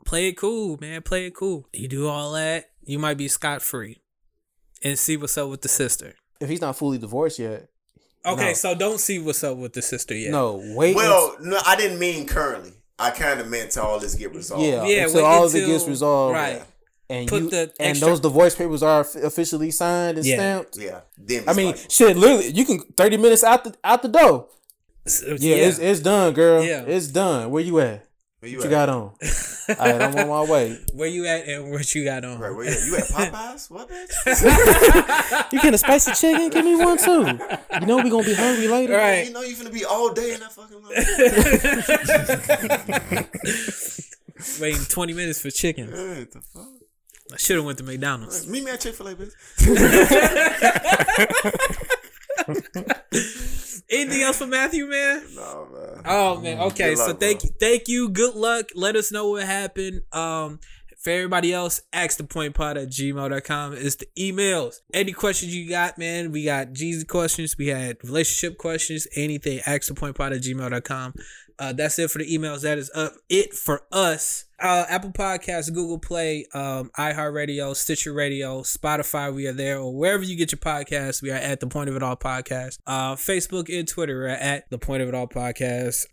Play 0.05 0.29
it 0.29 0.37
cool, 0.37 0.77
man. 0.83 1.01
Play 1.01 1.25
it 1.27 1.35
cool. 1.35 1.67
You 1.73 1.89
do 1.89 2.09
all 2.09 2.33
that, 2.33 2.67
you 2.85 2.99
might 2.99 3.17
be 3.17 3.27
scot 3.29 3.63
free. 3.63 4.03
And 4.85 4.99
see 4.99 5.17
what's 5.17 5.37
up 5.39 5.49
with 5.49 5.63
the 5.63 5.69
sister. 5.69 6.15
If 6.41 6.49
he's 6.49 6.61
not 6.61 6.77
fully 6.77 6.99
divorced 6.99 7.39
yet, 7.39 7.69
Okay, 8.27 8.49
No. 8.49 8.53
so 8.55 8.75
don't 8.75 8.99
see 8.99 9.19
what's 9.19 9.45
up 9.45 9.57
with 9.59 9.73
the 9.75 9.83
sister 9.83 10.15
yet. 10.15 10.31
no. 10.31 10.63
Wait. 10.77 10.97
Well, 10.97 11.37
no, 11.41 11.59
I 11.67 11.77
didn't 11.77 11.99
mean 11.99 12.27
currently. 12.27 12.73
I 12.99 13.11
kind 13.11 13.39
of 13.41 13.49
meant 13.49 13.73
to 13.73 13.83
all 13.83 13.99
this 13.99 14.15
get 14.15 14.35
resolved. 14.35 14.65
yeah, 14.65 14.87
Yeah, 14.87 15.05
until 15.05 15.17
wait 15.23 15.27
all 15.29 15.45
of 15.45 15.55
it 15.55 15.67
gets 15.67 15.87
resolved, 15.87 16.35
right. 16.35 16.63
And 17.11 17.29
Put 17.29 17.43
you, 17.43 17.51
the 17.51 17.73
and 17.79 17.99
those 17.99 18.21
divorce 18.21 18.55
papers 18.55 18.83
are 18.83 19.01
officially 19.23 19.71
signed 19.71 20.17
and 20.17 20.27
Yeah. 20.27 20.37
stamped. 20.37 20.77
Yeah. 20.79 21.01
Then 21.19 21.45
I 21.47 21.53
mean, 21.53 21.67
like, 21.73 21.91
shit. 21.91 22.17
Literally, 22.17 22.49
you 22.53 22.65
can 22.65 22.81
thirty 22.97 23.19
minutes 23.19 23.45
out 23.45 23.65
the 23.65 23.75
out 23.85 24.01
the 24.01 24.09
door. 24.09 24.49
So, 25.07 25.37
Yeah, 25.39 25.57
It's, 25.57 25.79
it's 25.79 26.01
done, 26.01 26.33
girl. 26.33 26.65
Yeah. 26.65 26.83
It's 26.87 27.09
done. 27.09 27.51
Where 27.51 27.63
you 27.63 27.79
at? 27.81 28.07
Where 28.45 28.51
you 28.51 28.59
What 28.59 28.67
at? 28.67 28.71
you 28.71 28.77
got 28.77 28.89
on? 28.91 28.97
All 29.01 29.11
right, 29.79 30.03
I'm 30.03 30.15
on 30.19 30.29
my 30.29 30.45
way. 30.53 30.79
where 30.93 31.09
you 31.09 31.25
at 31.27 31.49
and 31.49 31.71
what 31.71 31.95
you 31.95 32.05
got 32.05 32.25
on. 32.27 32.39
Right, 32.39 32.55
where 32.55 32.67
you 32.67 32.73
at? 32.73 32.87
You 32.87 32.97
at 32.97 33.05
Popeyes? 33.05 33.71
What, 33.71 33.89
bitch? 34.27 35.49
You 35.53 35.59
getting 35.61 35.75
a 35.75 35.79
spicy 35.79 36.13
chicken? 36.13 36.51
Give 36.51 36.63
me 36.65 36.77
one 36.77 36.99
too. 36.99 37.39
You 37.81 37.87
know 37.87 37.97
we 38.03 38.11
gonna 38.11 38.25
be 38.25 38.35
hungry 38.35 38.69
later. 38.69 38.97
Right. 38.97 39.27
You 39.27 39.33
know 39.33 39.41
you 39.41 39.57
finna 39.57 39.73
be 39.73 39.85
all 39.87 40.13
day 40.13 40.35
in 40.35 40.41
that 40.41 40.53
fucking 40.53 40.83
line. 40.83 40.93
Waiting 44.61 44.85
20 44.85 45.13
minutes 45.15 45.41
for 45.41 45.51
chicken. 45.51 45.87
What 45.91 46.31
the 46.33 46.41
fuck? 46.43 46.67
I 47.33 47.37
should 47.39 47.57
have 47.57 47.65
went 47.65 47.79
to 47.79 47.85
McDonald's. 47.85 48.47
Meet 48.47 48.65
me 48.65 48.71
at 48.73 48.81
Chick 48.81 48.95
Fil 48.95 49.09
A, 49.09 49.15
bitch. 49.15 49.33
Anything 53.91 54.23
else 54.23 54.39
for 54.39 54.47
Matthew, 54.47 54.87
man? 54.87 55.23
No 55.35 55.69
man. 55.73 56.03
Oh 56.07 56.41
man. 56.41 56.59
Okay. 56.61 56.91
Good 56.91 56.99
so 56.99 57.07
luck, 57.09 57.21
thank 57.21 57.41
bro. 57.41 57.49
you, 57.49 57.55
thank 57.61 57.89
you. 57.89 58.09
Good 58.09 58.35
luck. 58.35 58.67
Let 58.75 58.97
us 58.97 59.13
know 59.13 59.31
what 59.31 59.45
happened. 59.45 60.03
Um, 60.13 60.61
for 60.99 61.11
everybody 61.11 61.53
else, 61.53 61.83
ask 61.93 62.17
the 62.17 62.25
point 62.25 62.55
pod 62.55 62.79
at 62.79 62.89
gmail.com 62.89 63.75
is 63.75 63.97
the 63.97 64.07
emails. 64.19 64.77
Any 64.95 65.13
questions 65.13 65.55
you 65.55 65.69
got, 65.69 65.99
man? 65.99 66.33
We 66.33 66.45
got 66.45 66.69
Jeezy 66.69 67.07
questions. 67.07 67.57
We 67.59 67.67
had 67.67 67.99
relationship 68.03 68.57
questions. 68.57 69.07
Anything, 69.15 69.61
ask 69.67 69.89
the 69.89 69.95
point 69.95 70.17
pod 70.17 70.33
at 70.33 70.41
gmail.com. 70.41 71.15
Uh, 71.59 71.73
that's 71.73 71.99
it 71.99 72.11
for 72.11 72.19
the 72.19 72.27
emails. 72.27 72.63
That 72.63 72.79
is 72.79 72.91
up 72.95 73.15
it 73.29 73.55
for 73.55 73.83
us. 73.93 74.45
Uh, 74.61 74.87
Apple 74.89 75.11
Podcasts, 75.11 75.73
Google 75.73 75.99
Play, 75.99 76.47
um, 76.55 76.91
iHeartRadio, 76.97 77.77
Stitcher 77.77 78.13
Radio, 78.13 78.63
Spotify. 78.63 79.35
We 79.35 79.47
are 79.47 79.53
there, 79.53 79.79
or 79.79 79.95
wherever 79.95 80.23
you 80.23 80.37
get 80.37 80.53
your 80.53 80.59
podcasts. 80.59 81.21
We 81.21 81.31
are 81.31 81.37
at 81.37 81.61
the 81.61 81.67
Point 81.67 81.91
of 81.91 81.97
It 81.97 82.03
All 82.03 82.17
Podcast. 82.17 82.79
Uh, 82.87 83.15
Facebook 83.15 83.77
and 83.77 83.87
Twitter 83.87 84.21
we're 84.21 84.29
at 84.29 84.71
the 84.71 84.79
Point 84.79 85.03
of 85.03 85.09
It 85.09 85.15
All 85.15 85.29
Podcast. 85.29 86.07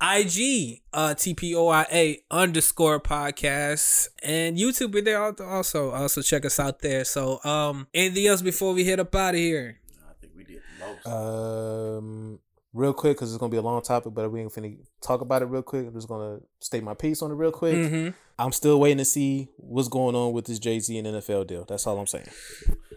IG, 0.00 0.82
uh, 0.92 1.14
TPOIA 1.14 2.18
underscore 2.30 3.00
podcast, 3.00 4.08
and 4.22 4.56
YouTube. 4.56 4.92
We're 4.92 5.02
there 5.02 5.22
also. 5.42 5.90
Also 5.90 6.22
check 6.22 6.44
us 6.44 6.60
out 6.60 6.80
there. 6.80 7.04
So, 7.04 7.42
um, 7.44 7.88
anything 7.92 8.26
else 8.26 8.42
before 8.42 8.72
we 8.72 8.84
hit 8.84 9.00
up 9.00 9.14
out 9.14 9.34
of 9.34 9.40
here? 9.40 9.80
I 10.08 10.12
think 10.20 10.32
we 10.36 10.44
did 10.44 10.62
most. 10.78 11.06
Um, 11.06 12.38
real 12.76 12.92
quick, 12.92 13.16
because 13.16 13.32
it's 13.32 13.38
gonna 13.38 13.50
be 13.50 13.56
a 13.56 13.62
long 13.62 13.80
topic, 13.82 14.12
but 14.14 14.30
we 14.30 14.40
ain't 14.40 14.52
finna 14.52 14.76
talk 15.00 15.20
about 15.20 15.42
it 15.42 15.46
real 15.46 15.62
quick. 15.62 15.86
I'm 15.86 15.94
just 15.94 16.08
gonna 16.08 16.40
state 16.60 16.82
my 16.84 16.94
piece 16.94 17.22
on 17.22 17.30
it 17.30 17.34
real 17.34 17.52
quick. 17.52 17.74
Mm-hmm. 17.74 18.10
I'm 18.38 18.52
still 18.52 18.78
waiting 18.78 18.98
to 18.98 19.04
see 19.04 19.48
what's 19.56 19.88
going 19.88 20.14
on 20.14 20.32
with 20.32 20.44
this 20.46 20.58
Jay 20.58 20.78
Z 20.78 20.96
and 20.98 21.06
NFL 21.06 21.46
deal. 21.46 21.64
That's 21.64 21.86
all 21.86 21.98
I'm 21.98 22.06
saying. 22.06 22.28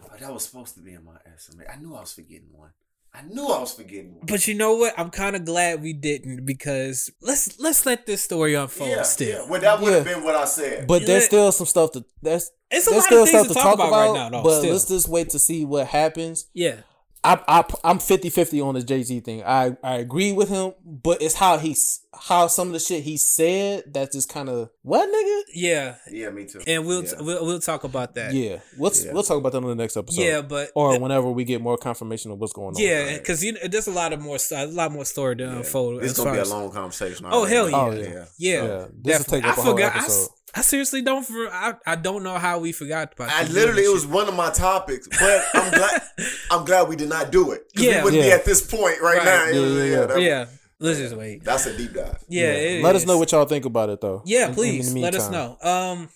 Oh, 0.04 0.08
that 0.20 0.34
was 0.34 0.44
supposed 0.46 0.76
to 0.76 0.82
be 0.82 0.94
in 0.94 1.04
my 1.06 1.16
estimate. 1.34 1.68
I 1.74 1.78
knew 1.78 1.96
I 1.96 2.02
was 2.02 2.14
forgetting 2.14 2.50
one. 2.52 2.72
I 3.12 3.24
knew 3.24 3.48
I 3.48 3.60
was 3.60 3.74
forgetting 3.74 4.16
one. 4.16 4.26
But 4.28 4.48
you 4.48 4.54
know 4.54 4.76
what? 4.76 4.94
I'm 4.98 5.10
kind 5.10 5.36
of 5.36 5.44
glad 5.44 5.82
we 5.82 5.94
didn't 5.94 6.46
because 6.46 7.10
let's 7.22 7.60
let's 7.60 7.86
let 7.86 8.06
this 8.06 8.22
story 8.24 8.54
unfold. 8.54 8.90
yeah, 8.92 9.02
still, 9.04 9.44
yeah. 9.46 9.50
Well, 9.50 9.62
that 9.62 9.80
would 9.82 9.94
have 9.94 10.06
Yeah. 10.06 10.14
been 10.16 10.24
what 10.24 10.36
I 10.36 10.46
said. 10.46 10.88
But 10.88 11.06
there's 11.08 11.24
Yeah. 11.24 11.28
still 11.28 11.52
some 11.52 11.66
stuff 11.68 11.92
to 11.94 12.06
that's 12.22 12.52
it's 12.70 12.86
a 12.86 12.92
there's 12.92 13.02
lot 13.02 13.06
still 13.06 13.24
of 13.24 13.30
things 13.30 13.40
stuff 13.46 13.48
to 13.48 13.54
to 13.56 13.60
talk, 13.60 13.78
talk 13.78 13.88
about, 13.88 13.92
right 13.92 14.14
now. 14.14 14.30
Though, 14.30 14.44
but 14.44 14.60
still. 14.60 14.72
let's 14.74 14.88
just 14.88 15.08
wait 15.10 15.30
to 15.32 15.40
see 15.40 15.66
what 15.66 15.88
happens. 15.88 16.46
yeah, 16.54 16.82
I, 17.22 17.38
I 17.48 17.64
I'm 17.84 18.00
50 18.00 18.30
50 18.30 18.62
on 18.62 18.76
this 18.76 18.86
Jay 18.86 19.04
Z 19.04 19.20
thing. 19.22 19.44
I 19.44 19.76
I 19.84 19.96
agree 19.96 20.32
with 20.32 20.48
him, 20.50 20.74
but 20.86 21.22
it's 21.22 21.36
how 21.36 21.58
he's 21.58 22.00
how 22.18 22.48
some 22.48 22.68
of 22.68 22.74
the 22.74 22.80
shit 22.80 23.04
he 23.04 23.18
said 23.18 23.84
that 23.94 24.12
just 24.14 24.30
kind 24.30 24.48
of 24.50 24.70
what 24.84 25.08
nigga. 25.10 25.42
yeah, 25.54 25.96
yeah, 26.10 26.30
me 26.30 26.46
too. 26.46 26.62
and 26.66 26.86
we'll 26.86 27.04
Yeah. 27.04 27.12
we'll, 27.20 27.46
we'll 27.46 27.60
talk 27.60 27.84
about 27.84 28.16
that. 28.16 28.34
Yeah, 28.34 28.60
we'll 28.78 28.92
Yeah. 28.96 29.12
we'll 29.14 29.24
talk 29.24 29.38
about 29.38 29.52
that 29.52 29.58
on 29.64 29.68
the 29.70 29.76
next 29.76 29.98
episode. 29.98 30.22
yeah, 30.22 30.42
but 30.42 30.72
or 30.76 30.98
whenever 30.98 31.30
we 31.30 31.44
get 31.44 31.62
more 31.62 31.78
confirmation 31.78 32.32
of 32.32 32.40
what's 32.40 32.54
going 32.54 32.76
on. 32.76 32.82
yeah, 32.82 33.18
because 33.18 33.44
you 33.44 33.52
know, 33.52 33.60
there's 33.70 33.88
a 33.88 33.92
lot 33.92 34.14
of 34.14 34.22
more 34.22 34.38
a 34.54 34.66
lot 34.68 34.92
more 34.92 35.04
story 35.06 35.36
to 35.38 35.50
unfold. 35.58 36.02
It's 36.04 36.18
gonna 36.18 36.32
be 36.32 36.38
a 36.40 36.46
long 36.46 36.72
conversation. 36.72 37.26
Oh 37.30 37.44
hell 37.44 37.70
yeah, 37.70 37.78
Oh, 37.78 37.92
yeah, 37.92 38.02
yeah. 38.02 38.10
yeah. 38.10 38.24
Yeah, 38.38 38.62
this 38.62 38.70
will 38.80 38.90
definitely. 39.04 39.42
take 39.42 39.50
up 39.52 39.58
I 39.58 39.62
a 39.62 39.64
whole 39.64 39.74
forgot. 39.74 39.96
I, 39.96 40.00
episode. 40.00 40.22
s- 40.24 40.30
I 40.56 40.62
seriously 40.62 41.02
don't. 41.02 41.24
For, 41.26 41.48
I 41.50 41.76
I 41.86 41.96
don't 41.96 42.24
know 42.24 42.38
how 42.38 42.60
we 42.60 42.72
forgot 42.72 43.14
about. 43.14 43.30
I 43.30 43.44
literally, 43.48 43.82
it 43.84 43.86
shit. 43.86 43.94
was 43.94 44.08
one 44.08 44.28
of 44.28 44.36
my 44.36 44.50
topics, 44.50 45.08
but 45.08 45.46
I'm 45.54 45.72
glad. 45.72 46.02
I'm 46.52 46.66
glad 46.66 46.88
we 46.90 46.96
did 46.96 47.10
not 47.10 47.32
do 47.32 47.52
it. 47.52 47.68
Yeah. 47.76 48.00
we 48.00 48.06
wouldn't 48.06 48.24
be 48.24 48.32
at 48.32 48.46
this 48.46 48.62
point 48.66 49.02
right, 49.02 49.18
Right. 49.18 49.26
now. 49.26 49.46
Yeah, 49.46 49.60
yeah, 49.68 49.84
yeah. 49.84 50.06
that- 50.08 50.22
Yeah, 50.22 50.46
let's 50.80 51.00
just 51.00 51.16
wait. 51.16 51.44
That's 51.44 51.66
a 51.68 51.78
deep 51.78 51.94
dive. 51.94 52.18
Yeah, 52.28 52.52
it 52.54 52.84
Let 52.84 52.96
us 52.96 53.06
know 53.06 53.18
what 53.18 53.32
y'all 53.32 53.46
think 53.46 53.66
about 53.66 53.90
it 53.90 54.02
though. 54.02 54.24
Yeah, 54.26 54.44
In- 54.46 54.50
in 54.50 54.56
please 54.56 54.94
the 54.94 55.02
let 55.02 55.16
us 55.16 55.30
know. 55.30 55.58
Um, 55.62 56.10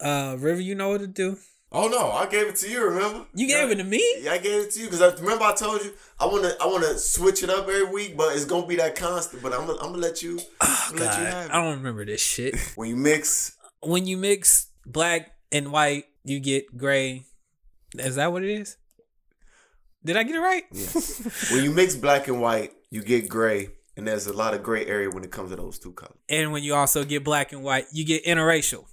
uh, 0.00 0.36
River, 0.38 0.60
you 0.60 0.74
know 0.74 0.88
what 0.90 1.00
to 1.00 1.06
do. 1.06 1.36
Oh 1.72 1.88
no, 1.88 2.12
I 2.12 2.26
gave 2.26 2.46
it 2.46 2.56
to 2.56 2.70
you. 2.70 2.82
Remember? 2.82 3.26
You 3.34 3.48
gave 3.48 3.70
it 3.70 3.74
to 3.76 3.84
me. 3.84 4.00
Yeah, 4.22 4.32
I 4.32 4.38
gave 4.38 4.62
it 4.62 4.70
to 4.70 4.78
you 4.80 4.86
because 4.86 5.02
I 5.02 5.12
remember 5.20 5.44
I 5.44 5.52
told 5.52 5.82
you 5.84 5.92
I 6.18 6.24
want 6.26 6.44
to. 6.44 6.56
I 6.62 6.66
want 6.66 6.84
to 6.84 6.96
switch 6.98 7.42
it 7.42 7.50
up 7.50 7.64
every 7.68 7.84
week, 7.84 8.16
but 8.16 8.34
it's 8.34 8.44
gonna 8.46 8.66
be 8.66 8.76
that 8.76 8.94
constant. 8.94 9.42
But 9.42 9.52
I'm. 9.52 9.66
Gonna, 9.66 9.78
I'm 9.80 9.90
gonna 9.90 9.98
let 9.98 10.22
you. 10.22 10.38
I'm 10.60 10.96
gonna 10.96 11.04
let 11.10 11.18
you 11.18 11.24
God, 11.24 11.32
have 11.32 11.50
I 11.50 11.62
don't 11.62 11.78
remember 11.78 12.04
this 12.06 12.22
shit. 12.22 12.56
When 12.76 12.88
you 12.88 12.96
mix, 12.96 13.55
when 13.86 14.06
you 14.06 14.16
mix 14.16 14.68
black 14.84 15.30
and 15.52 15.72
white, 15.72 16.04
you 16.24 16.40
get 16.40 16.76
gray. 16.76 17.24
Is 17.96 18.16
that 18.16 18.32
what 18.32 18.42
it 18.42 18.50
is? 18.50 18.76
Did 20.04 20.16
I 20.16 20.22
get 20.22 20.36
it 20.36 20.40
right? 20.40 20.64
when 21.50 21.64
you 21.64 21.72
mix 21.72 21.96
black 21.96 22.28
and 22.28 22.40
white, 22.40 22.72
you 22.90 23.02
get 23.02 23.28
gray, 23.28 23.70
and 23.96 24.06
there's 24.06 24.26
a 24.26 24.32
lot 24.32 24.54
of 24.54 24.62
gray 24.62 24.86
area 24.86 25.10
when 25.10 25.24
it 25.24 25.32
comes 25.32 25.50
to 25.50 25.56
those 25.56 25.78
two 25.78 25.92
colors. 25.92 26.18
And 26.28 26.52
when 26.52 26.62
you 26.62 26.74
also 26.74 27.04
get 27.04 27.24
black 27.24 27.52
and 27.52 27.62
white, 27.62 27.86
you 27.92 28.04
get 28.04 28.24
interracial. 28.24 28.84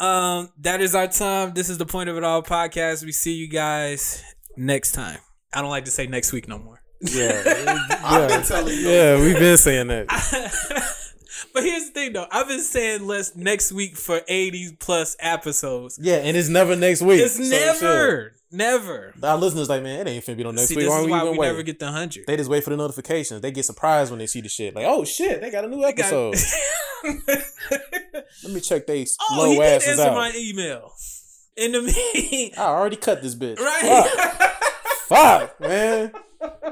Um, 0.00 0.50
that 0.60 0.80
is 0.80 0.94
our 0.94 1.08
time. 1.08 1.52
This 1.54 1.68
is 1.68 1.78
the 1.78 1.86
point 1.86 2.08
of 2.08 2.16
it 2.16 2.24
all 2.24 2.42
podcast. 2.42 3.04
We 3.04 3.12
see 3.12 3.34
you 3.34 3.48
guys 3.48 4.22
next 4.56 4.92
time. 4.92 5.18
I 5.52 5.60
don't 5.60 5.70
like 5.70 5.84
to 5.84 5.90
say 5.90 6.06
next 6.06 6.32
week 6.32 6.48
no 6.48 6.58
more. 6.58 6.80
Yeah, 7.00 7.42
I've 8.04 8.28
been 8.28 8.42
telling 8.42 8.74
you. 8.74 8.88
yeah. 8.88 9.20
We've 9.20 9.38
been 9.38 9.58
saying 9.58 9.88
that. 9.88 10.86
but 11.54 11.62
here's 11.62 11.86
the 11.86 11.92
thing 11.92 12.12
though. 12.12 12.26
I've 12.30 12.48
been 12.48 12.60
saying 12.62 13.06
let's 13.06 13.34
next 13.36 13.72
week 13.72 13.96
for 13.96 14.20
80 14.28 14.76
plus 14.80 15.16
episodes. 15.20 15.98
Yeah, 16.00 16.16
and 16.16 16.36
it's 16.36 16.48
never 16.48 16.76
next 16.76 17.02
week. 17.02 17.20
It's 17.20 17.36
So, 17.36 17.42
never, 17.42 18.34
never. 18.50 19.14
Our 19.22 19.36
listeners 19.36 19.68
like, 19.68 19.82
man, 19.82 20.06
it 20.06 20.10
ain't 20.10 20.24
finna 20.24 20.36
be 20.36 20.44
no 20.44 20.50
next 20.50 20.68
See, 20.68 20.76
week. 20.76 20.84
this 20.86 20.90
Why 20.90 21.00
is 21.00 21.06
we 21.06 21.12
why 21.12 21.18
even 21.24 21.36
we 21.36 21.46
never 21.46 21.62
get 21.62 21.78
the 21.78 21.86
100. 21.86 22.26
They 22.26 22.36
just 22.36 22.50
wait 22.50 22.64
for 22.64 22.70
the 22.70 22.76
notifications. 22.76 23.40
They 23.40 23.50
get 23.50 23.64
surprised 23.64 24.10
when 24.10 24.18
they 24.18 24.26
see 24.26 24.40
the 24.40 24.48
shit. 24.48 24.74
Like, 24.74 24.86
oh 24.86 25.04
shit, 25.04 25.40
they 25.40 25.50
got 25.50 25.64
a 25.64 25.68
new 25.68 25.80
Got- 25.80 25.98
episode. 25.98 26.36
Let 28.42 28.52
me 28.52 28.60
check 28.60 28.86
they 28.86 29.06
oh, 29.20 29.36
low 29.38 29.50
he 29.50 29.56
did 29.58 29.64
asses 29.82 29.88
answer 30.00 30.02
out. 30.10 30.14
my 30.14 30.32
email. 30.36 30.92
In 31.56 31.72
the 31.72 31.82
mean, 31.82 32.52
I 32.56 32.62
already 32.62 32.96
cut 32.96 33.22
this 33.22 33.34
bitch. 33.34 33.58
right? 33.58 34.08
Fuck, 35.06 35.60
man. 35.60 36.12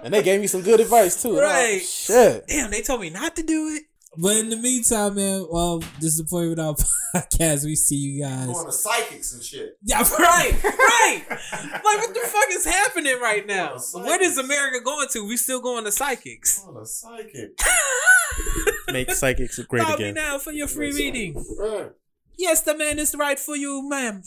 And 0.02 0.14
they 0.14 0.22
gave 0.22 0.40
me 0.40 0.46
some 0.46 0.62
good 0.62 0.80
advice 0.80 1.20
too. 1.22 1.38
Right. 1.38 1.80
Shit. 1.82 2.46
Damn, 2.46 2.70
they 2.70 2.80
told 2.82 3.00
me 3.00 3.10
not 3.10 3.36
to 3.36 3.42
do 3.42 3.68
it. 3.68 3.82
But 4.20 4.36
in 4.36 4.50
the 4.50 4.56
meantime, 4.56 5.14
man, 5.14 5.46
well, 5.48 5.78
this 6.00 6.12
is 6.12 6.16
the 6.18 6.24
point 6.24 6.50
with 6.50 6.58
our 6.58 6.74
podcast. 7.14 7.64
We 7.64 7.76
see 7.76 7.94
you 7.96 8.22
guys. 8.24 8.46
Going 8.46 8.66
to 8.66 8.72
psychics 8.72 9.32
and 9.32 9.42
shit. 9.42 9.78
Yeah, 9.82 9.98
right, 10.18 10.60
right. 10.64 11.24
like, 11.28 11.82
what 11.82 12.14
the 12.14 12.20
fuck 12.24 12.48
is 12.50 12.64
happening 12.64 13.18
right 13.20 13.46
now? 13.46 13.76
Going 13.76 13.80
to 14.04 14.10
What 14.10 14.20
is. 14.20 14.38
America 14.38 14.78
going 14.84 15.06
to? 15.12 15.26
We 15.28 15.36
still 15.36 15.60
going 15.60 15.84
to 15.84 15.92
psychics. 15.92 16.58
Going 16.64 16.78
to 16.78 16.86
psychic. 16.86 17.58
Make 18.92 19.10
psychics 19.12 19.58
great 19.60 19.84
Call 19.84 19.96
me 19.98 20.04
again. 20.04 20.14
now 20.14 20.38
for 20.38 20.50
your 20.52 20.66
free 20.66 20.92
reading. 20.92 21.34
Right. 21.58 21.92
Yes, 22.36 22.62
the 22.62 22.76
man 22.76 22.98
is 22.98 23.14
right 23.16 23.38
for 23.38 23.56
you, 23.56 23.88
ma'am. 23.88 24.22